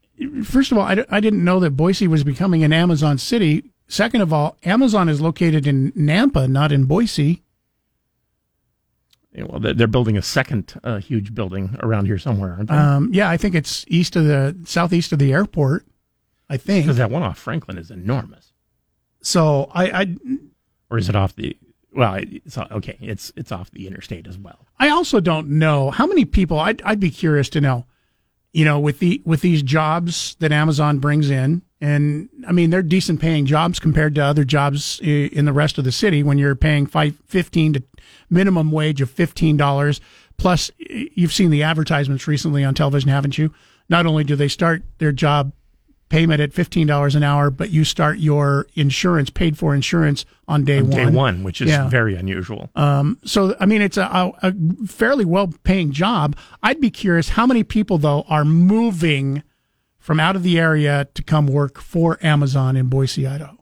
first 0.44 0.72
of 0.72 0.78
all, 0.78 0.84
I, 0.84 1.05
I 1.10 1.20
didn't 1.20 1.44
know 1.44 1.60
that 1.60 1.70
Boise 1.70 2.09
was 2.09 2.24
becoming 2.24 2.62
an 2.64 2.72
Amazon 2.72 3.18
city. 3.18 3.64
Second 3.88 4.20
of 4.20 4.32
all, 4.32 4.56
Amazon 4.64 5.09
is 5.09 5.20
located 5.20 5.66
in 5.66 5.93
Nampa, 5.93 6.48
not 6.48 6.72
in 6.72 6.84
Boise. 6.86 7.43
Yeah, 9.32 9.44
well, 9.44 9.60
they're 9.60 9.74
they're 9.74 9.86
building 9.86 10.16
a 10.16 10.22
second 10.22 10.80
uh, 10.82 10.98
huge 10.98 11.34
building 11.34 11.76
around 11.82 12.06
here 12.06 12.18
somewhere, 12.18 12.55
aren't 12.55 12.68
they? 12.70 12.74
Um, 12.74 13.10
yeah, 13.12 13.28
I 13.28 13.36
think 13.36 13.55
it's 13.55 13.84
east 13.88 14.16
of 14.16 14.24
the 14.24 14.56
southeast 14.64 15.12
of 15.12 15.18
the 15.18 15.32
airport. 15.32 15.84
I 16.48 16.56
think 16.56 16.84
Because 16.86 16.97
that 16.97 17.10
one 17.10 17.22
off 17.22 17.38
Franklin 17.38 17.76
is 17.76 17.90
enormous. 17.90 18.52
so. 19.20 19.70
I, 19.74 19.90
I 20.02 20.16
Or 20.90 20.97
is 20.98 21.09
it 21.09 21.16
off 21.16 21.34
the? 21.36 21.56
Well, 21.93 22.18
it's 22.20 22.56
okay. 22.56 22.97
It's 23.01 23.30
it's 23.36 23.52
off 23.52 23.70
the 23.72 23.86
interstate 23.86 24.26
as 24.26 24.38
well. 24.38 24.66
I 24.78 24.88
also 24.88 25.20
don't 25.20 25.48
know 25.48 25.90
how 25.90 26.06
many 26.06 26.24
people. 26.24 26.59
I'd, 26.59 26.80
I'd 26.82 27.01
be 27.01 27.10
curious 27.10 27.48
to 27.51 27.60
know. 27.60 27.86
You 28.57 28.65
know, 28.65 28.81
with 28.81 29.01
the 29.01 29.20
with 29.27 29.43
these 29.43 29.62
jobs 29.62 30.35
that 30.41 30.51
Amazon 30.51 30.99
brings 30.99 31.28
in, 31.28 31.61
and 31.78 32.31
I 32.49 32.53
mean 32.53 32.70
they're 32.70 32.81
decent 32.81 33.20
paying 33.20 33.45
jobs 33.45 33.78
compared 33.78 34.15
to 34.15 34.23
other 34.23 34.45
jobs 34.45 34.99
in 35.03 35.45
the 35.45 35.53
rest 35.53 35.77
of 35.77 35.85
the 35.85 35.93
city. 35.93 36.23
When 36.23 36.39
you're 36.39 36.55
paying 36.55 36.87
five, 36.87 37.20
15 37.27 37.74
to 37.74 37.83
minimum 38.31 38.73
wage 38.73 39.03
of 39.03 39.11
fifteen 39.11 39.59
dollars 39.59 40.01
plus, 40.39 40.70
you've 40.78 41.35
seen 41.35 41.51
the 41.51 41.65
advertisements 41.65 42.27
recently 42.27 42.65
on 42.65 42.73
television, 42.73 43.11
haven't 43.11 43.37
you? 43.37 43.53
Not 43.91 44.07
only 44.07 44.24
do 44.24 44.37
they 44.37 44.49
start 44.49 44.85
their 45.01 45.12
job 45.12 45.53
payment 46.09 46.41
at 46.41 46.53
fifteen 46.53 46.87
dollars 46.87 47.15
an 47.15 47.23
hour, 47.23 47.51
but 47.51 47.70
you 47.70 47.85
start 47.85 48.19
your 48.19 48.66
insurance, 48.74 49.28
paid 49.31 49.59
for 49.59 49.74
insurance 49.74 50.24
on 50.47 50.65
day 50.65 50.78
On 50.78 50.89
one. 50.91 50.97
day 50.97 51.07
one, 51.07 51.43
which 51.43 51.61
is 51.61 51.69
Yeah. 51.70 51.89
very 51.89 52.15
unusual. 52.15 52.70
Um, 52.77 53.19
so, 53.24 53.57
I 53.59 53.66
mean, 53.66 53.83
it's 53.83 53.97
a, 53.97 54.33
a, 54.43 54.55
fairly 54.87 55.24
well 55.24 55.53
paying 55.65 55.91
job. 55.93 56.37
I'd 56.62 56.81
be 56.81 56.91
curious 56.91 57.31
how 57.31 57.47
many 57.47 57.65
people, 57.65 57.99
though, 57.99 58.24
are 58.28 58.45
moving 58.45 59.43
from 59.99 60.20
out 60.20 60.37
of 60.37 60.45
the 60.45 60.59
area 60.59 61.09
to 61.15 61.23
come 61.23 61.47
work 61.49 61.81
for 61.81 62.19
Amazon 62.24 62.77
in 62.77 62.87
Boise, 62.87 63.27
Idaho. 63.27 63.59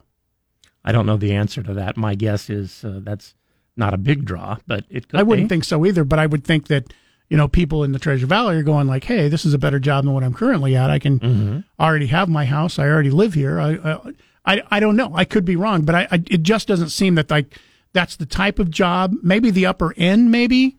I 0.83 0.91
don't 0.91 1.07
know 1.07 1.17
the 1.17 1.33
answer 1.33 1.63
to 1.63 1.73
that. 1.73 1.97
My 1.97 2.13
guess 2.13 2.47
is 2.51 2.85
uh, 2.85 2.99
that's 3.01 3.33
not 3.75 3.95
a 3.95 3.97
big 3.97 4.23
draw, 4.23 4.57
but 4.67 4.85
it 4.87 5.07
could 5.09 5.19
I 5.19 5.23
wouldn't 5.23 5.49
be. 5.49 5.53
think 5.55 5.63
so 5.63 5.83
either, 5.85 6.03
but 6.03 6.19
I 6.19 6.27
would 6.27 6.43
think 6.43 6.67
that, 6.67 6.93
you 7.29 7.37
know, 7.37 7.47
people 7.47 7.83
in 7.83 7.91
the 7.91 7.99
Treasure 7.99 8.27
Valley 8.27 8.55
are 8.57 8.63
going 8.63 8.87
like, 8.87 9.03
hey, 9.03 9.27
this 9.29 9.45
is 9.45 9.53
a 9.53 9.57
better 9.57 9.79
job 9.79 10.05
than 10.05 10.13
what 10.13 10.23
I'm 10.23 10.33
currently 10.33 10.75
at. 10.75 10.89
I 10.89 10.99
can 10.99 11.19
Mm-hmm. 11.19 11.59
already 11.79 12.07
have 12.07 12.29
my 12.29 12.45
house. 12.45 12.77
I 12.79 12.87
already 12.87 13.09
live 13.09 13.33
here. 13.33 13.59
I, 13.59 13.71
I, 13.73 13.99
I, 14.45 14.61
I 14.71 14.79
don't 14.79 14.95
know. 14.95 15.11
I 15.15 15.25
could 15.25 15.43
be 15.45 15.55
wrong, 15.55 15.81
but 15.83 15.95
I, 15.95 16.07
I, 16.11 16.23
it 16.29 16.43
just 16.43 16.67
doesn't 16.67 16.89
seem 16.89 17.15
that 17.15 17.31
like 17.31 17.57
that's 17.93 18.15
the 18.17 18.25
type 18.25 18.59
of 18.59 18.69
job, 18.69 19.13
maybe 19.23 19.49
the 19.51 19.65
upper 19.65 19.93
end, 19.97 20.29
maybe 20.31 20.77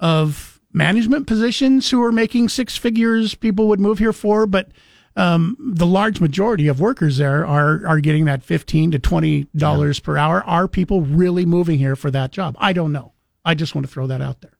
of 0.00 0.60
management 0.72 1.26
positions 1.26 1.90
who 1.90 2.02
are 2.02 2.12
making 2.12 2.48
six 2.48 2.76
figures 2.76 3.34
people 3.34 3.66
would 3.68 3.80
move 3.80 3.98
here 3.98 4.12
for, 4.12 4.46
but 4.46 4.68
um, 5.16 5.56
the 5.58 5.86
large 5.86 6.20
majority 6.20 6.68
of 6.68 6.78
workers 6.78 7.16
there 7.16 7.44
are 7.44 7.84
are 7.84 7.98
getting 7.98 8.26
that 8.26 8.44
fifteen 8.44 8.92
to 8.92 9.00
twenty 9.00 9.48
dollars 9.56 9.98
per 9.98 10.16
hour. 10.16 10.44
Are 10.44 10.68
people 10.68 11.00
really 11.00 11.44
moving 11.44 11.78
here 11.80 11.96
for 11.96 12.10
that 12.12 12.30
job? 12.30 12.54
I 12.60 12.72
don't 12.72 12.92
know. 12.92 13.14
I 13.44 13.54
just 13.54 13.74
want 13.74 13.84
to 13.86 13.92
throw 13.92 14.06
that 14.06 14.22
out 14.22 14.42
there. 14.42 14.52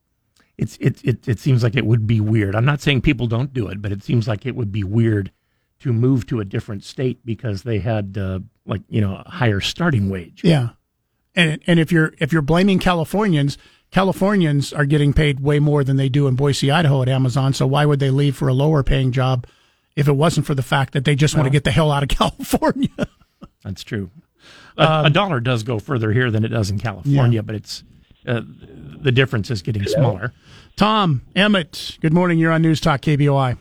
It's 0.59 0.77
it, 0.81 1.01
it 1.05 1.27
it 1.29 1.39
seems 1.39 1.63
like 1.63 1.77
it 1.77 1.87
would 1.87 2.07
be 2.07 2.21
weird. 2.21 2.55
I'm 2.55 2.65
not 2.67 2.81
saying 2.81 3.01
people 3.03 3.27
don't 3.27 3.55
do 3.55 3.69
it, 3.69 3.81
but 3.81 3.93
it 3.93 4.03
seems 4.03 4.27
like 4.29 4.45
it 4.45 4.55
would 4.57 4.73
be 4.73 4.85
weird 4.85 5.31
to 5.81 5.93
move 5.93 6.27
to 6.27 6.41
a 6.41 6.45
different 6.45 6.83
state 6.85 7.25
because 7.25 7.63
they 7.63 7.79
had 7.79 8.19
uh, 8.19 8.41
like 8.67 8.83
you 8.89 9.01
know 9.01 9.23
a 9.25 9.31
higher 9.31 9.61
starting 9.61 10.11
wage. 10.11 10.43
Yeah, 10.45 10.71
and 11.35 11.61
and 11.67 11.79
if 11.79 11.91
you're 11.93 12.13
if 12.19 12.33
you're 12.33 12.43
blaming 12.43 12.79
Californians, 12.81 13.57
Californians 13.93 14.73
are 14.73 14.85
getting 14.85 15.13
paid 15.13 15.41
way 15.41 15.59
more 15.61 15.85
than 15.85 15.97
they 15.97 16.09
do 16.09 16.27
in 16.27 16.35
Boise, 16.35 16.71
Idaho 16.71 17.03
at 17.03 17.09
Amazon. 17.09 17.53
So 17.55 17.67
why 17.67 17.87
would 17.87 18.01
they 18.01 18.11
leave 18.11 18.37
for 18.37 18.49
a 18.49 18.55
lower 18.55 18.83
paying 18.83 19.13
job 19.13 19.47
if 19.97 20.09
it 20.09 20.13
wasn't 20.17 20.47
for 20.47 20.55
the 20.55 20.63
fact 20.63 20.93
that 20.93 21.05
they 21.05 21.15
just 21.15 21.35
want 21.37 21.47
to 21.47 21.51
get 21.51 21.65
the 21.65 21.71
hell 21.71 21.91
out 21.93 22.03
of 22.03 22.09
California? 22.19 22.89
That's 23.63 23.85
true. 23.85 24.11
A, 24.77 25.03
a 25.07 25.11
dollar 25.11 25.41
does 25.41 25.63
go 25.65 25.79
further 25.79 26.13
here 26.13 26.31
than 26.31 26.45
it 26.45 26.49
does 26.49 26.71
in 26.71 26.79
California, 26.79 27.21
Um, 27.23 27.33
Yeah. 27.33 27.41
but 27.43 27.55
it's 27.57 27.83
uh, 28.29 28.43
the 29.01 29.13
difference 29.13 29.51
is 29.51 29.63
getting 29.63 29.85
smaller. 29.85 30.33
Tom 30.77 31.23
Emmett, 31.35 31.99
good 32.01 32.13
morning. 32.13 32.39
You're 32.39 32.53
on 32.53 32.63
News 32.63 32.81
Talk 32.81 33.01
KBOI. 33.01 33.59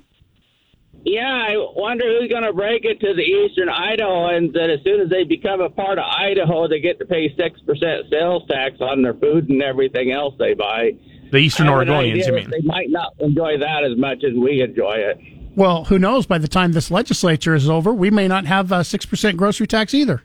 Yeah, 1.04 1.22
I 1.22 1.56
wonder 1.76 2.04
who's 2.04 2.30
going 2.30 2.44
to 2.44 2.52
break 2.52 2.84
it 2.84 3.00
to 3.00 3.14
the 3.14 3.22
eastern 3.22 3.70
Idahoans 3.70 4.52
that 4.54 4.70
as 4.70 4.84
soon 4.84 5.00
as 5.00 5.10
they 5.10 5.24
become 5.24 5.62
a 5.62 5.70
part 5.70 6.00
of 6.00 6.04
Idaho, 6.04 6.68
they 6.68 6.82
get 6.82 7.00
to 7.00 7.06
pay 7.06 7.30
6% 7.30 8.10
sales 8.10 8.44
tax 8.50 8.82
on 8.82 9.04
their 9.04 9.14
food 9.14 9.48
and 9.50 9.64
everything 9.64 10.12
else 10.12 10.34
they 10.38 10.54
buy. 10.54 10.92
The 11.32 11.38
Eastern 11.38 11.68
I 11.68 11.72
have 11.72 11.82
an 11.82 11.88
Oregonians, 11.88 12.12
idea 12.12 12.26
you 12.28 12.34
mean? 12.34 12.50
They 12.50 12.62
might 12.62 12.90
not 12.90 13.14
enjoy 13.20 13.58
that 13.58 13.84
as 13.90 13.98
much 13.98 14.24
as 14.26 14.34
we 14.34 14.62
enjoy 14.62 14.96
it. 14.96 15.18
Well, 15.56 15.86
who 15.86 15.98
knows? 15.98 16.26
By 16.26 16.38
the 16.38 16.48
time 16.48 16.74
this 16.74 16.92
legislature 16.92 17.56
is 17.56 17.70
over, 17.70 17.94
we 17.94 18.12
may 18.12 18.28
not 18.28 18.46
have 18.46 18.72
a 18.72 18.84
six 18.84 19.06
percent 19.06 19.38
grocery 19.38 19.66
tax 19.66 19.94
either. 19.94 20.24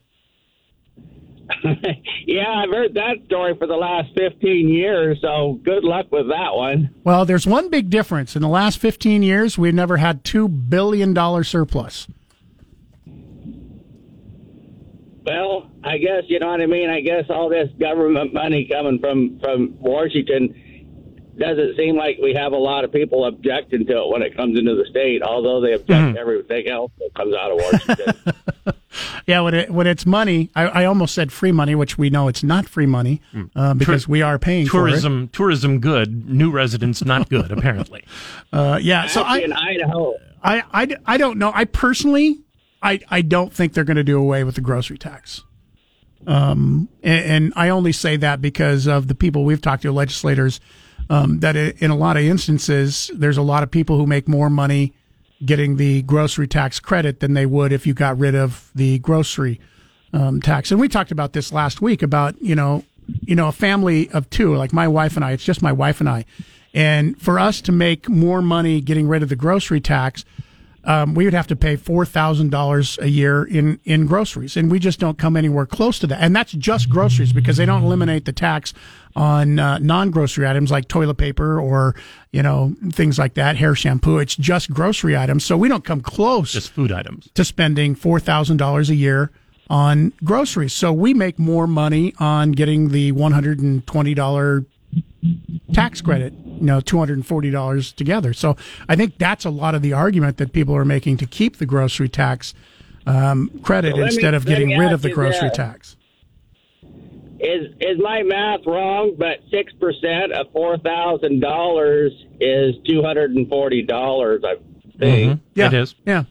yeah, 2.27 2.49
I've 2.49 2.71
heard 2.71 2.95
that 2.95 3.17
story 3.27 3.57
for 3.57 3.67
the 3.67 3.77
last 3.77 4.09
15 4.17 4.69
years, 4.69 5.19
so 5.21 5.61
good 5.63 5.85
luck 5.85 6.07
with 6.11 6.29
that 6.29 6.55
one. 6.55 6.95
Well, 7.05 7.25
there's 7.25 7.47
one 7.47 7.71
big 7.71 7.91
difference. 7.91 8.35
In 8.37 8.43
the 8.43 8.49
last 8.49 8.79
15 8.79 9.23
years, 9.23 9.59
we've 9.59 9.75
never 9.75 9.97
had 9.99 10.25
two 10.25 10.49
billion 10.49 11.15
dollar 11.15 11.45
surplus. 11.45 12.07
Well, 15.25 15.71
I 15.85 15.99
guess 15.99 16.25
you 16.27 16.41
know 16.41 16.49
what 16.49 16.61
I 16.61 16.67
mean. 16.67 16.91
I 16.91 17.01
guess 17.01 17.25
all 17.31 17.49
this 17.49 17.69
government 17.79 18.35
money 18.35 18.69
coming 18.71 18.99
from 18.99 19.39
from 19.39 19.77
Washington 19.79 20.55
doesn't 21.39 21.77
seem 21.77 21.97
like 21.97 22.19
we 22.23 22.35
have 22.35 22.53
a 22.53 22.57
lot 22.57 22.85
of 22.85 22.93
people 22.93 23.25
objecting 23.25 23.87
to 23.87 23.93
it 24.03 24.09
when 24.09 24.23
it 24.23 24.37
comes 24.37 24.59
into 24.59 24.75
the 24.75 24.85
state. 24.91 25.23
Although 25.23 25.61
they 25.61 25.73
object 25.73 25.91
Mhm. 25.91 26.15
to 26.15 26.21
everything 26.21 26.69
else 26.69 26.93
that 26.99 27.11
comes 27.15 27.35
out 27.35 27.51
of 27.53 27.59
Washington. 27.59 28.35
Yeah, 29.27 29.41
when 29.41 29.55
it 29.55 29.71
when 29.71 29.87
it's 29.87 30.05
money, 30.05 30.51
I, 30.55 30.65
I 30.65 30.85
almost 30.85 31.15
said 31.15 31.33
free 31.33 31.53
money, 31.53 31.75
which 31.75 31.97
we 31.97 32.11
know 32.11 32.29
it's 32.29 32.43
not 32.43 32.69
free 32.69 32.87
money 32.87 33.23
uh, 33.57 33.73
because 33.73 34.07
we 34.07 34.21
are 34.21 34.39
paying 34.39 34.67
tourism 34.67 35.29
tourism 35.29 35.79
good, 35.79 36.29
new 36.29 36.51
residents 36.51 37.03
not 37.05 37.29
good 37.31 37.51
apparently. 37.57 38.05
Uh, 38.53 38.79
yeah, 38.83 39.07
so 39.07 39.23
I 39.23 39.39
in 39.39 39.53
Idaho. 39.53 40.15
I, 40.43 40.63
I, 40.73 40.89
I 41.07 41.17
don't 41.17 41.39
know. 41.39 41.53
I 41.55 41.65
personally, 41.65 42.41
I, 42.83 42.99
I 43.11 43.23
don't 43.23 43.53
think 43.53 43.73
they're 43.75 43.85
going 43.85 43.97
to 43.97 44.05
do 44.05 44.19
away 44.19 44.43
with 44.45 44.57
the 44.57 44.61
grocery 44.61 44.99
tax. 44.99 45.43
Um, 46.27 46.89
and, 47.03 47.25
and 47.25 47.53
I 47.57 47.69
only 47.71 47.93
say 47.93 48.17
that 48.19 48.41
because 48.43 48.87
of 48.87 49.09
the 49.09 49.15
people 49.15 49.45
we've 49.45 49.63
talked 49.63 49.83
to, 49.83 49.93
legislators, 49.93 50.61
um, 51.13 51.41
that 51.41 51.57
in 51.57 51.91
a 51.91 51.95
lot 51.95 52.17
of 52.17 52.23
instances, 52.23 53.11
there's 53.15 53.37
a 53.37 53.43
lot 53.43 53.63
of 53.63 53.71
people 53.71 53.99
who 53.99 54.07
make 54.07 54.27
more 54.27 54.49
money 54.49 54.95
getting 55.45 55.77
the 55.77 56.01
grocery 56.03 56.49
tax 56.49 56.81
credit 56.81 57.21
than 57.21 57.35
they 57.35 57.45
would 57.45 57.71
if 57.71 57.87
you 57.87 57.93
got 57.93 58.19
rid 58.19 58.35
of 58.35 58.71
the 58.75 58.99
grocery 59.01 59.61
um, 60.15 60.41
tax. 60.41 60.71
And 60.71 60.81
we 60.81 60.89
talked 60.89 61.11
about 61.11 61.35
this 61.35 61.53
last 61.53 61.83
week 61.83 62.03
about, 62.03 62.41
you 62.41 62.55
know, 62.55 62.83
you 63.21 63.37
know, 63.37 63.49
a 63.49 63.53
family 63.53 64.09
of 64.11 64.31
two, 64.31 64.57
like 64.57 64.73
my 64.73 64.89
wife 64.89 65.15
and 65.17 65.23
I, 65.23 65.33
it's 65.33 65.45
just 65.45 65.61
my 65.61 65.73
wife 65.73 66.01
and 66.01 66.09
I. 66.09 66.25
And 66.73 67.21
for 67.21 67.39
us 67.39 67.61
to 67.63 67.73
make 67.73 68.09
more 68.09 68.41
money 68.41 68.81
getting 68.81 69.07
rid 69.07 69.23
of 69.23 69.29
the 69.29 69.37
grocery 69.37 69.83
tax, 69.83 70.25
um, 70.85 71.15
we 71.15 71.25
would 71.25 71.35
have 71.35 71.47
to 71.49 71.57
pay 71.57 71.77
four 71.77 72.05
thousand 72.05 72.51
dollars 72.51 72.99
a 73.01 73.09
year 73.09 73.45
in 73.45 73.79
in 73.85 74.07
groceries, 74.07 74.57
and 74.57 74.71
we 74.71 74.79
just 74.79 74.99
don't 74.99 75.19
come 75.19 75.37
anywhere 75.37 75.67
close 75.67 75.99
to 76.01 76.07
that. 76.09 76.21
And 76.21 76.35
that's 76.35 76.53
just 76.53 76.89
groceries 76.89 77.33
because 77.33 77.57
they 77.57 77.67
don't 77.67 77.83
eliminate 77.85 78.25
the 78.25 78.33
tax 78.33 78.75
on 79.15 79.59
uh, 79.59 79.79
non 79.79 80.11
grocery 80.11 80.47
items 80.47 80.71
like 80.71 80.89
toilet 80.89 81.17
paper 81.17 81.61
or 81.61 81.95
you 82.33 82.43
know 82.43 82.75
things 82.91 83.19
like 83.19 83.35
that, 83.35 83.57
hair 83.57 83.75
shampoo. 83.75 84.19
It's 84.19 84.37
just 84.37 84.71
grocery 84.71 85.17
items, 85.17 85.45
so 85.45 85.57
we 85.57 85.69
don't 85.69 85.85
come 85.85 86.01
close 86.01 86.53
just 86.53 86.71
food 86.71 86.91
items 86.91 87.29
to 87.35 87.45
spending 87.45 87.95
four 87.95 88.19
thousand 88.19 88.57
dollars 88.57 88.91
a 88.91 88.95
year 88.95 89.31
on 89.71 90.13
groceries. 90.25 90.73
So 90.73 90.93
we 90.93 91.15
make 91.15 91.39
more 91.39 91.67
money 91.67 92.13
on 92.19 92.53
getting 92.53 92.89
the 92.89 93.13
one 93.13 93.33
hundred 93.33 93.61
and 93.61 93.87
twenty 93.87 94.15
dollar 94.15 94.65
tax 95.73 96.01
credit, 96.01 96.33
you 96.45 96.63
know, 96.63 96.81
two 96.81 96.99
hundred 96.99 97.15
and 97.15 97.27
forty 97.27 97.51
dollars 97.51 97.93
together. 97.93 98.33
So 98.33 98.57
I 98.89 98.97
think 98.97 99.19
that's 99.19 99.45
a 99.45 99.51
lot 99.51 99.75
of 99.75 99.83
the 99.83 99.93
argument 99.93 100.37
that 100.39 100.53
people 100.53 100.75
are 100.77 100.85
making 100.85 101.17
to 101.19 101.27
keep 101.27 101.59
the 101.59 101.67
grocery 101.67 102.09
tax 102.09 102.55
um, 103.07 103.51
credit 103.63 103.95
Well, 103.95 104.03
let 104.03 104.11
me- 104.11 104.15
instead 104.17 104.35
of 104.35 104.47
getting 104.47 104.79
rid 104.79 104.93
of 104.93 105.03
the 105.03 105.11
grocery 105.11 105.49
this. 105.49 105.57
tax. 105.57 105.97
Is 107.41 107.73
is 107.81 107.99
my 107.99 108.23
math 108.23 108.61
wrong? 108.67 109.17
But 109.19 109.39
six 109.51 109.73
percent 109.81 110.33
of 110.33 110.47
four 110.53 110.79
thousand 110.79 111.41
dollars 111.41 112.13
is 112.41 112.77
two 112.87 113.03
hundred 113.03 113.33
and 113.33 113.49
forty 113.49 113.83
dollars. 113.83 114.43
I 114.45 114.55
think. 114.99 115.41
Yeah, 115.55 115.67
It 115.67 115.75
is. 115.75 115.95
Yeah, 116.07 116.25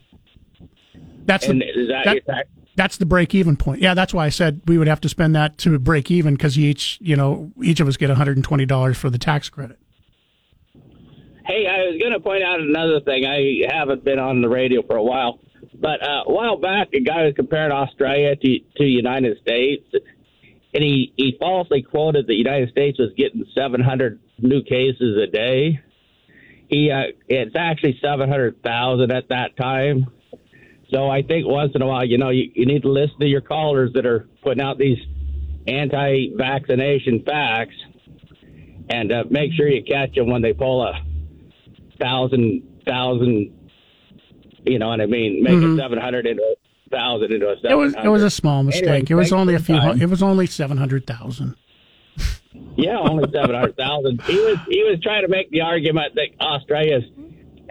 that's 1.26 1.46
And 1.48 1.60
the, 1.60 1.66
is 1.66 1.88
that, 1.88 2.04
that- 2.06 2.14
your 2.14 2.22
tax? 2.22 2.48
That's 2.74 2.96
the 2.96 3.06
break 3.06 3.34
even 3.34 3.56
point. 3.56 3.80
Yeah, 3.80 3.94
that's 3.94 4.14
why 4.14 4.26
I 4.26 4.28
said 4.30 4.62
we 4.66 4.78
would 4.78 4.88
have 4.88 5.00
to 5.02 5.08
spend 5.08 5.34
that 5.34 5.58
to 5.58 5.78
break 5.78 6.10
even 6.10 6.34
because 6.34 6.58
each 6.58 6.98
you 7.00 7.16
know 7.16 7.52
each 7.62 7.80
of 7.80 7.88
us 7.88 7.96
get 7.96 8.08
one 8.08 8.16
hundred 8.16 8.36
and 8.36 8.44
twenty 8.44 8.66
dollars 8.66 8.96
for 8.96 9.10
the 9.10 9.18
tax 9.18 9.48
credit. 9.48 9.78
Hey, 11.44 11.66
I 11.66 11.90
was 11.90 11.98
going 12.00 12.12
to 12.12 12.20
point 12.20 12.44
out 12.44 12.60
another 12.60 13.00
thing. 13.00 13.26
I 13.26 13.66
haven't 13.68 14.04
been 14.04 14.18
on 14.20 14.42
the 14.42 14.48
radio 14.48 14.82
for 14.86 14.96
a 14.96 15.02
while, 15.02 15.40
But 15.74 16.00
uh, 16.00 16.22
a 16.26 16.32
while 16.32 16.56
back, 16.56 16.88
a 16.94 17.00
guy 17.00 17.24
was 17.24 17.34
comparing 17.34 17.72
Australia 17.72 18.36
to 18.36 18.58
to 18.58 18.64
the 18.78 18.90
United 18.90 19.38
States, 19.40 19.84
and 19.92 20.82
he 20.82 21.12
he 21.16 21.36
falsely 21.38 21.82
quoted 21.82 22.26
the 22.26 22.34
United 22.34 22.70
States 22.70 22.98
was 22.98 23.10
getting 23.16 23.44
700 23.54 24.20
new 24.38 24.62
cases 24.62 25.18
a 25.22 25.26
day. 25.26 25.80
He 26.68 26.90
uh, 26.90 27.12
it's 27.28 27.54
actually 27.56 27.98
700,000 28.00 29.12
at 29.12 29.28
that 29.28 29.56
time. 29.56 30.06
So 30.92 31.08
I 31.08 31.22
think 31.22 31.46
once 31.46 31.72
in 31.74 31.80
a 31.82 31.86
while, 31.86 32.04
you 32.04 32.18
know, 32.18 32.28
you, 32.30 32.50
you 32.54 32.66
need 32.66 32.82
to 32.82 32.88
listen 32.90 33.18
to 33.20 33.26
your 33.26 33.40
callers 33.40 33.92
that 33.94 34.04
are 34.04 34.28
putting 34.42 34.62
out 34.62 34.76
these 34.78 34.98
anti-vaccination 35.66 37.22
facts, 37.24 37.74
and 38.90 39.12
uh, 39.12 39.24
make 39.30 39.52
sure 39.54 39.68
you 39.68 39.82
catch 39.84 40.14
them 40.14 40.28
when 40.28 40.42
they 40.42 40.52
pull 40.52 40.82
a 40.82 40.92
thousand 42.00 42.62
thousand. 42.86 43.58
You 44.64 44.78
know 44.78 44.88
what 44.88 45.00
I 45.00 45.06
mean? 45.06 45.42
Make 45.42 45.54
Mhm. 45.54 45.74
a 45.74 45.80
seven 45.80 45.98
hundred 45.98 46.26
into 46.26 46.42
a 46.42 46.90
thousand 46.90 47.32
into 47.32 47.48
a 47.48 47.52
It 47.52 47.60
seven 47.62 47.78
was 47.78 47.94
it 47.94 48.08
was 48.08 48.22
a 48.22 48.30
small 48.30 48.62
mistake. 48.62 48.84
Anyway, 48.88 49.04
it 49.08 49.14
was 49.14 49.32
only 49.32 49.54
a 49.54 49.58
few. 49.58 49.76
time. 49.76 50.00
It 50.00 50.08
was 50.10 50.22
only 50.22 50.46
seven 50.46 50.76
hundred 50.76 51.06
thousand. 51.06 51.56
Yeah, 52.76 52.98
only 52.98 53.24
seven 53.32 53.54
hundred 53.54 53.76
thousand. 53.76 54.20
He 54.22 54.36
was 54.36 54.58
he 54.68 54.82
was 54.84 55.00
trying 55.02 55.22
to 55.22 55.28
make 55.28 55.50
the 55.50 55.62
argument 55.62 56.14
that 56.16 56.28
Australia's 56.40 57.04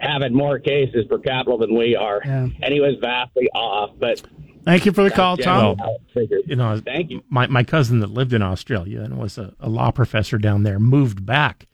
having 0.02 0.34
more 0.34 0.58
cases 0.58 1.06
per 1.08 1.18
capita 1.18 1.56
than 1.60 1.74
we 1.76 1.96
are, 1.96 2.20
Yeah. 2.24 2.48
and 2.62 2.72
he 2.74 2.80
was 2.80 2.96
vastly 3.00 3.48
off. 3.54 3.90
But 3.98 4.22
Thank 4.64 4.86
you 4.86 4.92
for 4.92 5.02
the 5.04 5.10
call, 5.10 5.36
Tom. 5.36 5.76
generally 5.76 5.76
how 5.78 5.94
it's 5.96 6.12
figured. 6.12 6.42
You 6.46 6.56
know, 6.56 6.80
Thank 6.84 7.10
you. 7.10 7.22
My 7.28 7.46
my 7.46 7.64
cousin 7.64 8.00
that 8.00 8.10
lived 8.10 8.32
in 8.32 8.42
Australia 8.42 9.00
and 9.00 9.18
was 9.18 9.38
a, 9.38 9.54
a 9.60 9.68
law 9.68 9.90
professor 9.90 10.38
down 10.38 10.62
there 10.62 10.78
moved 10.78 11.24
back 11.26 11.66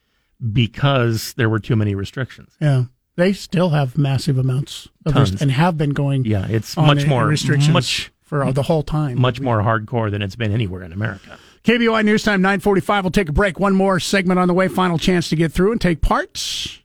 because 0.53 1.35
there 1.35 1.49
were 1.49 1.59
too 1.59 1.77
many 1.77 1.95
restrictions. 1.95 2.55
Yeah, 2.61 2.85
they 3.17 3.33
still 3.33 3.71
have 3.71 3.99
massive 3.99 4.39
amounts 4.39 4.89
of 5.05 5.15
Tons. 5.15 5.33
rest- 5.33 5.43
and 5.43 5.51
have 5.51 5.77
been 5.77 5.91
going. 5.91 6.25
Yeah, 6.25 6.47
it's 6.49 6.77
on 6.79 6.87
much 6.87 7.07
more 7.07 7.27
restrictions 7.27 7.73
much 7.73 8.11
for 8.23 8.45
uh, 8.45 8.53
the 8.53 8.63
whole 8.63 8.83
time. 8.83 9.21
much 9.21 9.41
more 9.41 9.61
hardcore 9.61 10.11
than 10.11 10.23
it's 10.23 10.37
been 10.37 10.53
anywhere 10.53 10.83
in 10.83 10.93
America. 10.93 11.39
KBOI 11.65 12.05
News 12.05 12.23
Time 12.23 12.41
945. 12.41 13.05
We'll 13.05 13.11
take 13.11 13.29
a 13.29 13.33
break. 13.33 13.59
One 13.59 13.75
more 13.75 13.99
segment 14.01 14.39
on 14.39 14.49
the 14.49 14.55
way. 14.55 14.69
Final 14.69 14.97
chance 14.97 15.29
to 15.29 15.37
get 15.37 15.53
through 15.53 15.73
and 15.73 15.81
take 15.81 16.01
part. 16.01 16.81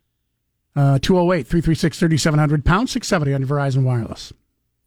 Uh, 0.76 0.98
208 1.00 1.46
336 1.48 2.00
3700 2.00 2.66
pound 2.66 2.90
670 2.90 3.34
on 3.34 3.42
your 3.42 3.48
Verizon 3.48 3.84
Wireless. 3.84 4.34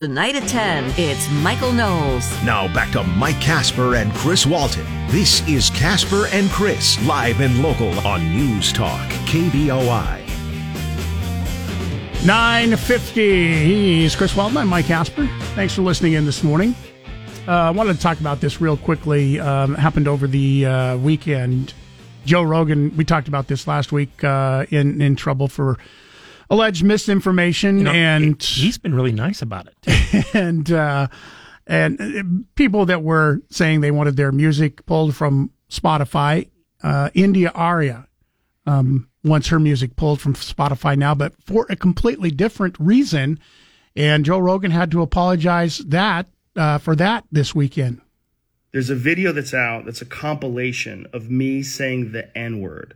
Tonight 0.01 0.35
at 0.35 0.47
10, 0.47 0.93
it's 0.99 1.31
Michael 1.31 1.73
Knowles. 1.73 2.31
Now 2.45 2.73
back 2.75 2.93
to 2.93 3.03
Mike 3.03 3.41
Casper 3.41 3.95
and 3.95 4.13
Chris 4.13 4.45
Walton. 4.45 4.85
This 5.09 5.47
is 5.49 5.71
Casper 5.71 6.27
and 6.33 6.51
Chris, 6.51 7.03
live 7.07 7.41
and 7.41 7.63
local 7.63 7.99
on 8.07 8.23
News 8.37 8.73
Talk, 8.73 9.09
KBOI. 9.27 10.23
950. 12.27 13.65
He's 13.65 14.17
Chris 14.17 14.35
Walton. 14.37 14.57
I'm 14.57 14.69
Mike 14.69 14.87
Casper. 14.87 15.27
Thanks 15.55 15.75
for 15.75 15.83
listening 15.83 16.15
in 16.15 16.27
this 16.27 16.43
morning. 16.43 16.75
Uh, 17.47 17.53
I 17.53 17.71
wanted 17.71 17.95
to 17.95 18.01
talk 18.01 18.19
about 18.19 18.41
this 18.41 18.61
real 18.61 18.77
quickly. 18.77 19.39
Um, 19.39 19.77
happened 19.77 20.09
over 20.09 20.27
the 20.27 20.67
uh, 20.67 20.97
weekend. 20.99 21.73
Joe 22.27 22.43
Rogan, 22.43 22.95
we 22.97 23.05
talked 23.05 23.29
about 23.29 23.47
this 23.47 23.67
last 23.67 23.93
week, 23.93 24.23
uh, 24.23 24.67
in, 24.71 25.01
in 25.01 25.17
trouble 25.17 25.49
for 25.49 25.79
alleged 26.51 26.85
misinformation. 26.85 27.79
You 27.79 27.85
know, 27.85 27.93
and 27.93 28.43
he's 28.43 28.79
been 28.79 28.95
really 28.95 29.13
nice 29.13 29.43
about 29.43 29.69
it. 29.69 30.27
and 30.35 30.71
uh, 30.71 31.09
and 31.67 32.01
uh, 32.01 32.23
people 32.55 32.87
that 32.87 33.03
were 33.03 33.41
saying 33.51 33.81
they 33.81 33.91
wanted 33.91 34.17
their 34.17 34.33
music 34.33 34.85
pulled 34.87 35.15
from 35.15 35.51
Spotify. 35.71 36.51
Uh, 36.83 37.11
India.Arie 37.15 37.95
um, 38.67 39.09
wants 39.25 39.49
her 39.49 39.59
music 39.59 39.97
pulled 39.97 40.21
from 40.21 40.35
Spotify 40.35 40.97
now, 40.97 41.15
but 41.15 41.33
for 41.43 41.67
a 41.69 41.77
completely 41.77 42.31
different 42.31 42.77
reason. 42.79 43.41
And 43.97 44.25
Joe 44.25 44.39
Rogan 44.39 44.71
had 44.71 44.91
to 44.91 45.03
apologize 45.03 45.79
that 45.79 46.27
uh, 46.55 46.79
for 46.79 46.95
that 46.97 47.25
this 47.33 47.55
weekend. 47.55 48.01
There's 48.77 48.91
a 48.91 48.95
video 48.95 49.33
that's 49.33 49.55
out 49.55 49.87
that's 49.87 50.03
a 50.03 50.05
compilation 50.05 51.07
of 51.15 51.31
me 51.31 51.63
saying 51.63 52.13
the 52.13 52.37
N 52.37 52.61
word. 52.61 52.93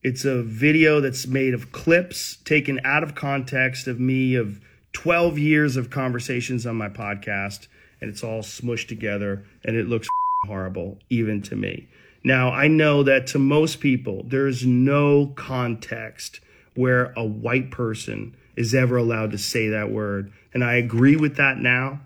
It's 0.00 0.24
a 0.24 0.44
video 0.44 1.00
that's 1.00 1.26
made 1.26 1.54
of 1.54 1.72
clips 1.72 2.36
taken 2.44 2.80
out 2.84 3.02
of 3.02 3.16
context 3.16 3.88
of 3.88 3.98
me 3.98 4.36
of 4.36 4.60
12 4.92 5.36
years 5.36 5.76
of 5.76 5.90
conversations 5.90 6.66
on 6.66 6.76
my 6.76 6.88
podcast, 6.88 7.66
and 8.00 8.08
it's 8.08 8.22
all 8.22 8.42
smushed 8.42 8.86
together, 8.86 9.44
and 9.64 9.74
it 9.74 9.88
looks 9.88 10.06
horrible, 10.46 11.00
even 11.10 11.42
to 11.42 11.56
me. 11.56 11.88
Now, 12.22 12.52
I 12.52 12.68
know 12.68 13.02
that 13.02 13.26
to 13.28 13.40
most 13.40 13.80
people, 13.80 14.22
there's 14.28 14.64
no 14.64 15.32
context 15.34 16.38
where 16.76 17.12
a 17.16 17.24
white 17.24 17.72
person 17.72 18.36
is 18.54 18.72
ever 18.72 18.96
allowed 18.96 19.32
to 19.32 19.38
say 19.38 19.68
that 19.70 19.90
word. 19.90 20.32
And 20.52 20.62
I 20.62 20.74
agree 20.74 21.16
with 21.16 21.34
that 21.38 21.58
now. 21.58 22.02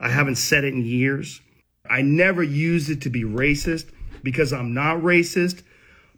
I 0.00 0.08
haven't 0.08 0.34
said 0.34 0.64
it 0.64 0.74
in 0.74 0.84
years. 0.84 1.40
I 1.90 2.02
never 2.02 2.42
use 2.42 2.90
it 2.90 3.00
to 3.02 3.10
be 3.10 3.22
racist 3.22 3.90
because 4.22 4.52
I'm 4.52 4.74
not 4.74 4.98
racist. 4.98 5.62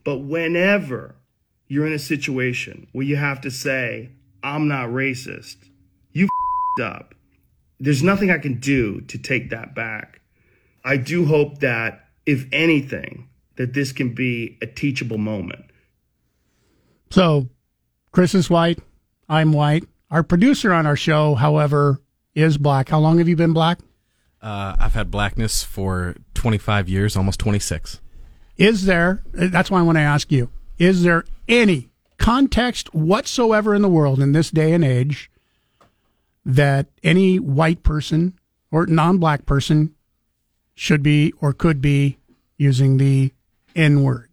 But 0.05 0.19
whenever 0.19 1.16
you're 1.66 1.86
in 1.86 1.93
a 1.93 1.99
situation 1.99 2.89
where 2.93 3.05
you 3.05 3.16
have 3.16 3.40
to 3.43 3.51
say, 3.51 4.11
I'm 4.43 4.69
not 4.69 4.89
racist, 4.89 5.57
you 6.12 6.28
up. 6.81 7.15
There's 7.81 8.03
nothing 8.03 8.31
I 8.31 8.39
can 8.39 8.59
do 8.59 9.01
to 9.03 9.19
take 9.19 9.51
that 9.51 9.74
back. 9.74 10.20
I 10.85 10.97
do 10.97 11.27
hope 11.27 11.59
that, 11.59 12.07
if 12.27 12.47
anything, 12.53 13.28
that 13.57 13.74
this 13.74 13.93
can 13.93 14.15
be 14.15 14.57
a 14.62 14.66
teachable 14.66 15.19
moment. 15.19 15.65
So, 17.11 17.49
Chris 18.12 18.35
is 18.35 18.49
white. 18.49 18.78
I'm 19.28 19.53
white. 19.53 19.85
Our 20.11 20.23
producer 20.23 20.73
on 20.73 20.86
our 20.86 20.97
show, 20.97 21.35
however, 21.35 22.01
is 22.35 22.57
black. 22.57 22.89
How 22.89 22.99
long 22.99 23.19
have 23.19 23.28
you 23.28 23.36
been 23.36 23.53
black? 23.53 23.78
Uh, 24.40 24.77
I've 24.78 24.94
had 24.94 25.10
blackness 25.10 25.65
for 25.65 26.15
25 26.35 26.89
years, 26.89 27.16
almost 27.16 27.40
26. 27.40 28.01
Is 28.56 28.85
there, 28.86 29.23
that's 29.32 29.70
why 29.70 29.78
I 29.81 29.82
want 29.82 29.97
to 29.98 30.02
ask 30.02 30.31
you, 30.31 30.51
is 30.78 31.02
there 31.02 31.24
any 31.48 31.89
context 32.19 32.93
whatsoever 32.94 33.74
in 33.74 33.82
the 33.82 33.89
world 33.89 34.20
in 34.20 34.32
this 34.32 34.51
day 34.51 34.73
and 34.73 34.85
age 34.85 35.31
that 36.44 36.86
any 37.02 37.39
white 37.39 37.82
person 37.82 38.39
or 38.70 38.86
non 38.86 39.19
black 39.19 39.44
person 39.47 39.94
should 40.74 41.02
be 41.02 41.32
or 41.40 41.52
could 41.52 41.81
be 41.81 42.19
using 42.56 42.97
the 42.98 43.32
N 43.74 44.02
word? 44.02 44.28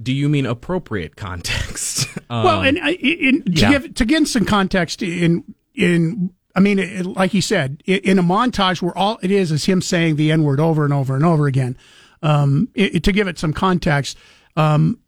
Do 0.00 0.12
you 0.12 0.28
mean 0.28 0.46
appropriate 0.46 1.14
context? 1.16 2.08
well, 2.30 2.60
Um, 2.60 2.64
and 2.66 2.78
I- 2.80 2.92
in, 2.92 3.42
to 3.44 3.52
yeah. 3.52 3.70
give 3.70 3.94
to 3.94 4.04
give 4.04 4.28
some 4.28 4.44
context 4.44 5.02
in 5.02 5.54
in 5.74 6.30
I 6.54 6.60
mean, 6.60 6.78
it, 6.78 7.04
like 7.06 7.32
he 7.32 7.40
said, 7.40 7.82
i- 7.88 7.92
in 8.04 8.18
a 8.18 8.22
montage 8.22 8.80
where 8.80 8.96
all 8.96 9.18
it 9.22 9.30
is 9.30 9.50
is 9.50 9.64
him 9.64 9.82
saying 9.82 10.16
the 10.16 10.30
N 10.30 10.42
word 10.44 10.60
over 10.60 10.84
and 10.84 10.92
over 10.92 11.14
and 11.14 11.24
over 11.24 11.46
again. 11.46 11.76
Um, 12.22 12.68
it, 12.74 13.02
to 13.04 13.12
give 13.12 13.28
it 13.28 13.38
some 13.38 13.52
context, 13.52 14.16
um, 14.56 14.98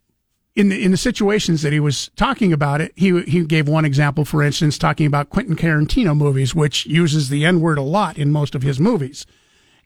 in 0.55 0.70
the 0.70 0.82
in 0.82 0.90
the 0.90 0.97
situations 0.97 1.62
that 1.62 1.73
he 1.73 1.81
was 1.81 2.10
talking 2.16 2.52
about 2.52 2.81
it, 2.81 2.93
he 2.97 3.23
he 3.23 3.44
gave 3.44 3.68
one 3.68 3.85
example, 3.85 4.24
for 4.24 4.43
instance, 4.43 4.78
talking 4.78 5.06
about 5.06 5.31
Quentin 5.31 5.55
Tarantino 5.56 6.16
movies, 6.16 6.55
which 6.55 6.86
uses 6.86 7.28
the 7.28 7.44
N 7.44 7.60
word 7.60 7.78
a 7.78 7.82
lot 7.82 8.18
in 8.18 8.32
most 8.32 8.55
of 8.55 8.62
his 8.62 8.81
movies, 8.81 9.27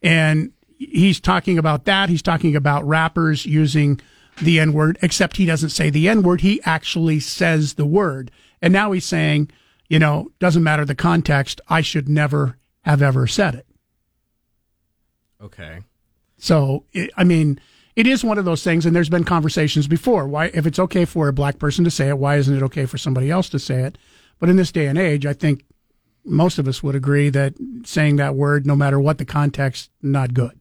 and 0.02 0.52
he's 0.78 1.20
talking 1.20 1.58
about 1.58 1.84
that. 1.84 2.08
He's 2.08 2.22
talking 2.22 2.56
about 2.56 2.86
rappers 2.86 3.44
using 3.46 4.00
the 4.40 4.58
N 4.60 4.72
word, 4.72 4.96
except 5.02 5.36
he 5.36 5.44
doesn't 5.44 5.70
say 5.70 5.90
the 5.90 6.08
N 6.08 6.22
word. 6.22 6.40
He 6.40 6.60
actually 6.64 7.20
says 7.20 7.74
the 7.74 7.84
word. 7.84 8.30
And 8.62 8.72
now 8.72 8.92
he's 8.92 9.04
saying, 9.04 9.50
you 9.90 9.98
know, 9.98 10.30
doesn't 10.38 10.62
matter 10.62 10.86
the 10.86 10.94
context. 10.94 11.60
I 11.68 11.82
should 11.82 12.08
never 12.08 12.56
have 12.84 13.02
ever 13.02 13.26
said 13.26 13.54
it. 13.56 13.66
okay. 15.42 15.80
So, 16.38 16.86
it, 16.94 17.10
I 17.18 17.24
mean, 17.24 17.60
it 17.96 18.06
is 18.06 18.24
one 18.24 18.38
of 18.38 18.46
those 18.46 18.64
things, 18.64 18.86
and 18.86 18.96
there's 18.96 19.10
been 19.10 19.24
conversations 19.24 19.86
before. 19.86 20.26
Why, 20.26 20.46
if 20.54 20.64
it's 20.64 20.78
okay 20.78 21.04
for 21.04 21.28
a 21.28 21.34
black 21.34 21.58
person 21.58 21.84
to 21.84 21.90
say 21.90 22.08
it, 22.08 22.16
why 22.16 22.36
isn't 22.36 22.56
it 22.56 22.62
okay 22.62 22.86
for 22.86 22.96
somebody 22.96 23.30
else 23.30 23.50
to 23.50 23.58
say 23.58 23.82
it? 23.82 23.98
But 24.38 24.48
in 24.48 24.56
this 24.56 24.72
day 24.72 24.86
and 24.86 24.96
age, 24.96 25.26
I 25.26 25.34
think 25.34 25.66
most 26.24 26.58
of 26.58 26.66
us 26.66 26.82
would 26.82 26.94
agree 26.94 27.28
that 27.28 27.54
saying 27.84 28.16
that 28.16 28.36
word, 28.36 28.66
no 28.66 28.74
matter 28.74 28.98
what 28.98 29.18
the 29.18 29.26
context, 29.26 29.90
not 30.00 30.32
good. 30.32 30.58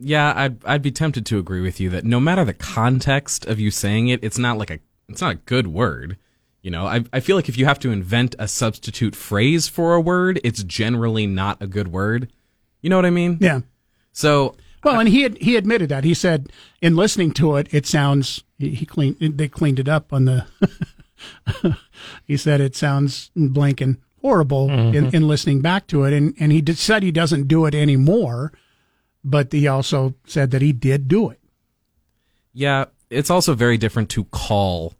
Yeah, 0.00 0.32
I'd 0.34 0.64
I'd 0.64 0.82
be 0.82 0.90
tempted 0.90 1.24
to 1.26 1.38
agree 1.38 1.60
with 1.60 1.78
you 1.78 1.88
that 1.90 2.04
no 2.04 2.18
matter 2.18 2.44
the 2.44 2.54
context 2.54 3.46
of 3.46 3.60
you 3.60 3.70
saying 3.70 4.08
it, 4.08 4.24
it's 4.24 4.38
not 4.38 4.58
like 4.58 4.70
a 4.70 4.80
it's 5.08 5.20
not 5.20 5.32
a 5.34 5.36
good 5.36 5.68
word. 5.68 6.16
You 6.62 6.70
know, 6.70 6.86
I 6.86 7.04
I 7.12 7.20
feel 7.20 7.34
like 7.36 7.48
if 7.48 7.58
you 7.58 7.64
have 7.66 7.78
to 7.80 7.90
invent 7.90 8.34
a 8.38 8.46
substitute 8.48 9.16
phrase 9.16 9.68
for 9.68 9.94
a 9.94 10.00
word, 10.00 10.40
it's 10.44 10.62
generally 10.62 11.26
not 11.26 11.60
a 11.60 11.66
good 11.66 11.88
word. 11.88 12.30
You 12.80 12.90
know 12.90 12.96
what 12.96 13.06
I 13.06 13.10
mean? 13.10 13.38
Yeah. 13.40 13.60
So 14.12 14.54
Well, 14.84 14.98
and 15.00 15.08
he 15.08 15.22
had, 15.22 15.38
he 15.38 15.56
admitted 15.56 15.88
that. 15.88 16.04
He 16.04 16.14
said 16.14 16.50
in 16.80 16.94
listening 16.96 17.32
to 17.32 17.56
it, 17.56 17.66
it 17.74 17.86
sounds 17.86 18.44
he, 18.58 18.70
he 18.70 18.86
cleaned 18.86 19.16
they 19.20 19.48
cleaned 19.48 19.80
it 19.80 19.88
up 19.88 20.12
on 20.12 20.24
the. 20.26 20.46
he 22.26 22.36
said 22.36 22.60
it 22.60 22.74
sounds 22.76 23.30
blank 23.36 23.80
and 23.80 23.98
horrible 24.20 24.70
in, 24.70 25.06
Mhm. 25.06 25.14
in 25.14 25.28
listening 25.28 25.60
back 25.62 25.86
to 25.88 26.04
it, 26.04 26.12
and 26.12 26.34
and 26.38 26.52
he 26.52 26.60
did, 26.60 26.78
said 26.78 27.02
he 27.02 27.10
doesn't 27.12 27.48
do 27.48 27.66
it 27.66 27.74
anymore, 27.74 28.52
but 29.24 29.52
he 29.52 29.66
also 29.66 30.14
said 30.26 30.50
that 30.52 30.62
he 30.62 30.72
did 30.72 31.08
do 31.08 31.28
it. 31.30 31.40
Yeah, 32.52 32.84
it's 33.10 33.30
also 33.30 33.54
very 33.54 33.78
different 33.78 34.08
to 34.10 34.24
call 34.24 34.94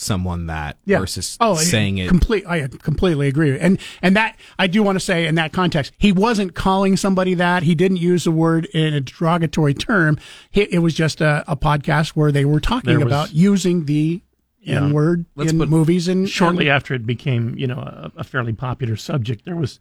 someone 0.00 0.46
that 0.46 0.76
Yeah. 0.86 0.98
versus 0.98 1.36
oh, 1.40 1.54
saying 1.56 1.98
it. 1.98 2.08
Complete. 2.08 2.44
I 2.46 2.66
completely 2.68 3.28
agree. 3.28 3.58
And 3.58 3.78
and 4.02 4.16
that 4.16 4.36
I 4.58 4.66
do 4.66 4.82
want 4.82 4.96
to 4.96 5.00
say 5.00 5.26
in 5.26 5.34
that 5.36 5.52
context, 5.52 5.92
he 5.98 6.10
wasn't 6.12 6.54
calling 6.54 6.96
somebody 6.96 7.34
that. 7.34 7.62
He 7.64 7.74
didn't 7.74 7.98
use 7.98 8.24
the 8.24 8.30
word 8.30 8.64
in 8.66 8.94
a 8.94 9.00
derogatory 9.00 9.74
term. 9.74 10.18
He, 10.50 10.62
it 10.62 10.78
was 10.80 10.94
just 10.94 11.20
a, 11.20 11.44
a 11.46 11.56
podcast 11.56 12.10
where 12.10 12.32
they 12.32 12.44
were 12.44 12.60
talking 12.60 12.96
was- 12.98 13.06
about 13.06 13.32
using 13.34 13.84
the 13.84 14.22
Yeah. 14.62 14.84
N 14.84 14.92
word 14.92 15.24
in 15.38 15.58
put- 15.58 15.68
movies 15.68 16.08
and 16.08 16.28
shortly 16.28 16.68
and- 16.68 16.76
after 16.76 16.94
it 16.94 17.06
became, 17.06 17.54
you 17.58 17.66
know, 17.66 17.78
a, 17.78 18.10
a 18.18 18.24
fairly 18.24 18.52
popular 18.52 18.96
subject, 18.96 19.44
there 19.44 19.56
was 19.56 19.80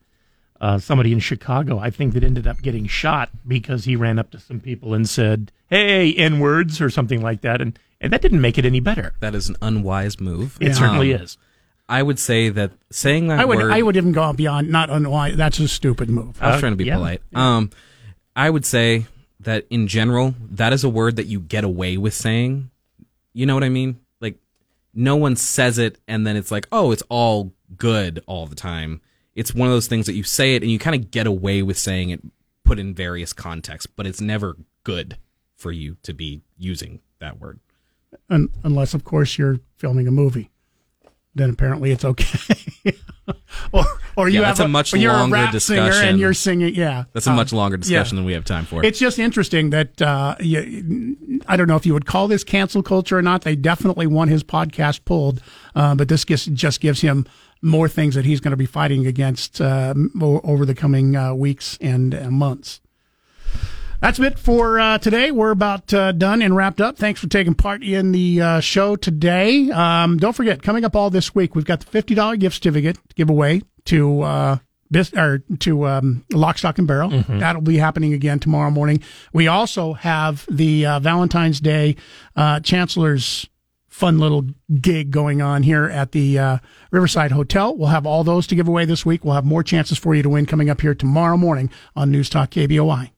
uh, 0.62 0.78
somebody 0.78 1.14
in 1.14 1.20
Chicago, 1.20 1.80
I 1.80 1.90
think, 1.90 2.14
that 2.14 2.24
ended 2.24 2.46
up 2.46 2.62
getting 2.62 2.86
shot 2.86 3.30
because 3.48 3.86
he 3.86 3.96
ran 3.96 4.20
up 4.20 4.30
to 4.32 4.40
some 4.40 4.60
people 4.60 4.94
and 4.94 5.08
said, 5.08 5.54
"Hey, 5.70 6.14
n 6.14 6.40
words" 6.40 6.82
or 6.82 6.90
something 6.90 7.22
like 7.22 7.40
that, 7.42 7.62
and 7.62 7.80
and 8.02 8.14
that 8.14 8.22
didn't 8.22 8.42
make 8.42 8.58
it 8.58 8.66
any 8.66 8.80
better. 8.80 9.14
That 9.20 9.36
is 9.36 9.50
an 9.50 9.56
unwise 9.62 10.20
move. 10.20 10.58
It 10.60 10.76
certainly 10.76 11.14
Um, 11.14 11.22
is. 11.22 11.38
I 11.88 12.04
would 12.04 12.20
say 12.20 12.50
that 12.50 12.72
saying 12.92 13.28
that 13.28 13.40
I 13.40 13.46
would 13.46 13.58
word. 13.58 13.72
I 13.72 13.82
would 13.82 13.98
even 13.98 14.12
go 14.12 14.32
beyond 14.32 14.70
not 14.70 14.90
unwise. 14.90 15.36
That's 15.36 15.60
a 15.60 15.68
stupid 15.68 16.10
move. 16.10 16.42
I 16.42 16.52
was 16.52 16.60
trying 16.60 16.74
to 16.74 16.78
be 16.78 16.86
yeah. 16.86 16.96
polite. 16.96 17.22
Um, 17.34 17.72
I 18.36 18.50
would 18.50 18.66
say 18.66 19.08
that 19.40 19.66
in 19.70 19.88
general, 19.88 20.36
that 20.52 20.72
is 20.72 20.84
a 20.84 20.90
word 20.90 21.16
that 21.16 21.26
you 21.26 21.40
get 21.40 21.64
away 21.64 21.98
with 21.98 22.14
saying. 22.14 22.70
You 23.34 23.46
know 23.46 23.54
what 23.56 23.64
I 23.64 23.70
mean? 23.70 24.00
Like, 24.22 24.36
no 24.94 25.16
one 25.16 25.36
says 25.36 25.78
it 25.80 25.98
and 26.08 26.28
then 26.28 26.36
it's 26.36 26.52
like, 26.52 26.68
oh, 26.72 26.92
it's 26.92 27.04
all 27.10 27.54
good 27.76 28.22
all 28.28 28.46
the 28.46 28.56
time. 28.56 29.02
It's 29.34 29.54
one 29.54 29.68
of 29.68 29.74
those 29.74 29.88
things 29.88 30.06
that 30.06 30.14
you 30.14 30.24
say 30.24 30.56
it 30.56 30.62
and 30.62 30.72
you 30.72 30.78
kind 30.78 30.96
of 30.96 31.10
get 31.12 31.26
away 31.26 31.62
with 31.62 31.78
saying 31.78 32.10
it, 32.10 32.22
put 32.64 32.78
in 32.80 32.94
various 32.94 33.34
contexts, 33.34 33.88
but 33.88 34.06
it's 34.06 34.22
never 34.22 34.58
good 34.84 35.18
for 35.56 35.72
you 35.72 35.98
to 36.04 36.14
be 36.14 36.42
using 36.58 37.00
that 37.20 37.40
word. 37.40 37.60
Un- 38.30 38.50
unless 38.64 38.94
of 38.94 39.04
course 39.04 39.38
you're 39.38 39.60
filming 39.78 40.08
a 40.08 40.12
movie. 40.12 40.50
Then 41.36 41.52
apparently 41.52 41.92
it's 41.92 42.04
okay. 42.04 42.58
or 43.72 43.84
or 44.18 44.30
you 44.30 44.42
Yeah, 44.42 44.48
have 44.48 44.58
that's 44.58 44.66
a 44.66 44.68
much 44.68 44.94
longer 44.94 45.36
a 45.38 45.52
discussion. 45.52 46.08
and 46.10 46.20
you're 46.20 46.34
singing. 46.34 46.74
Yeah, 46.74 47.06
That's 47.14 47.28
a 47.28 47.30
Um, 47.30 47.36
much 47.36 47.54
longer 47.54 47.78
discussion 47.78 48.16
yeah. 48.18 48.20
than 48.20 48.26
we 48.26 48.34
have 48.34 48.46
time 48.46 48.66
for. 48.66 48.84
It's 48.84 48.98
just 49.00 49.20
interesting 49.20 49.70
that 49.70 50.02
uh, 50.02 50.36
you, 50.40 51.16
I 51.48 51.56
don't 51.56 51.68
know 51.68 51.76
if 51.76 51.86
you 51.86 51.94
would 51.94 52.08
call 52.08 52.28
this 52.28 52.44
cancel 52.44 52.82
culture 52.82 53.18
or 53.18 53.22
not. 53.22 53.44
They 53.44 53.56
definitely 53.56 54.08
want 54.08 54.32
his 54.32 54.44
podcast 54.44 55.06
pulled, 55.06 55.42
uh, 55.76 55.94
but 55.96 56.08
this 56.10 56.26
just, 56.26 56.52
just 56.54 56.82
gives 56.82 57.02
him 57.02 57.26
more 57.62 57.88
things 57.88 58.16
that 58.16 58.26
he's 58.26 58.40
going 58.40 58.52
to 58.52 58.58
be 58.58 58.66
fighting 58.66 59.06
against 59.06 59.62
uh, 59.62 59.94
over 60.22 60.66
the 60.66 60.76
coming 60.76 61.16
uh, 61.16 61.34
weeks 61.36 61.78
and 61.80 62.16
uh, 62.16 62.32
months. 62.32 62.82
That's 64.02 64.18
it 64.20 64.40
for 64.40 64.80
uh, 64.80 64.98
today. 64.98 65.30
We're 65.32 65.52
about 65.52 65.94
uh, 65.94 66.14
done 66.14 66.42
and 66.42 66.56
wrapped 66.56 66.80
up. 66.80 66.98
Thanks 66.98 67.20
for 67.20 67.28
taking 67.28 67.54
part 67.54 67.84
in 67.84 68.14
the 68.14 68.42
uh, 68.42 68.60
show 68.62 68.96
today. 68.96 69.70
Um, 69.72 70.18
don't 70.18 70.34
forget, 70.34 70.62
coming 70.62 70.86
up 70.86 70.96
all 70.96 71.10
this 71.10 71.36
week, 71.36 71.54
we've 71.54 71.66
got 71.66 71.82
the 71.82 71.86
fifty 71.86 72.16
dollar 72.16 72.38
gift 72.38 72.56
certificate 72.56 72.98
giveaway 73.16 73.62
to 73.86 74.22
uh, 74.22 74.58
bis- 74.90 75.14
or 75.14 75.40
to 75.60 75.86
um, 75.86 76.24
Lock, 76.32 76.58
Stock, 76.58 76.78
and 76.78 76.88
Barrel. 76.88 77.10
Mhm. 77.10 77.40
That'll 77.42 77.62
be 77.62 77.76
happening 77.78 78.14
again 78.14 78.40
tomorrow 78.40 78.72
morning. 78.72 79.04
We 79.34 79.48
also 79.48 79.94
have 79.94 80.46
the 80.50 80.86
uh, 80.86 81.00
Valentine's 81.02 81.60
Day 81.60 81.98
uh, 82.38 82.62
Chancellor's 82.62 83.50
fun 83.90 84.18
little 84.18 84.46
gig 84.80 85.12
going 85.12 85.42
on 85.42 85.62
here 85.64 85.84
at 85.84 86.14
the 86.14 86.40
uh, 86.40 86.58
Riverside 86.92 87.34
Hotel. 87.34 87.76
We'll 87.76 87.90
have 87.90 88.06
all 88.06 88.24
those 88.24 88.48
to 88.48 88.56
give 88.56 88.70
away 88.70 88.86
this 88.86 89.06
week. 89.06 89.26
We'll 89.26 89.34
have 89.36 89.44
more 89.44 89.62
chances 89.62 89.98
for 89.98 90.16
you 90.16 90.24
to 90.24 90.30
win 90.30 90.46
coming 90.46 90.70
up 90.70 90.80
here 90.80 90.96
tomorrow 90.96 91.36
morning 91.36 91.70
on 91.98 92.10
News 92.12 92.30
Talk 92.30 92.52
KBOI. 92.52 93.12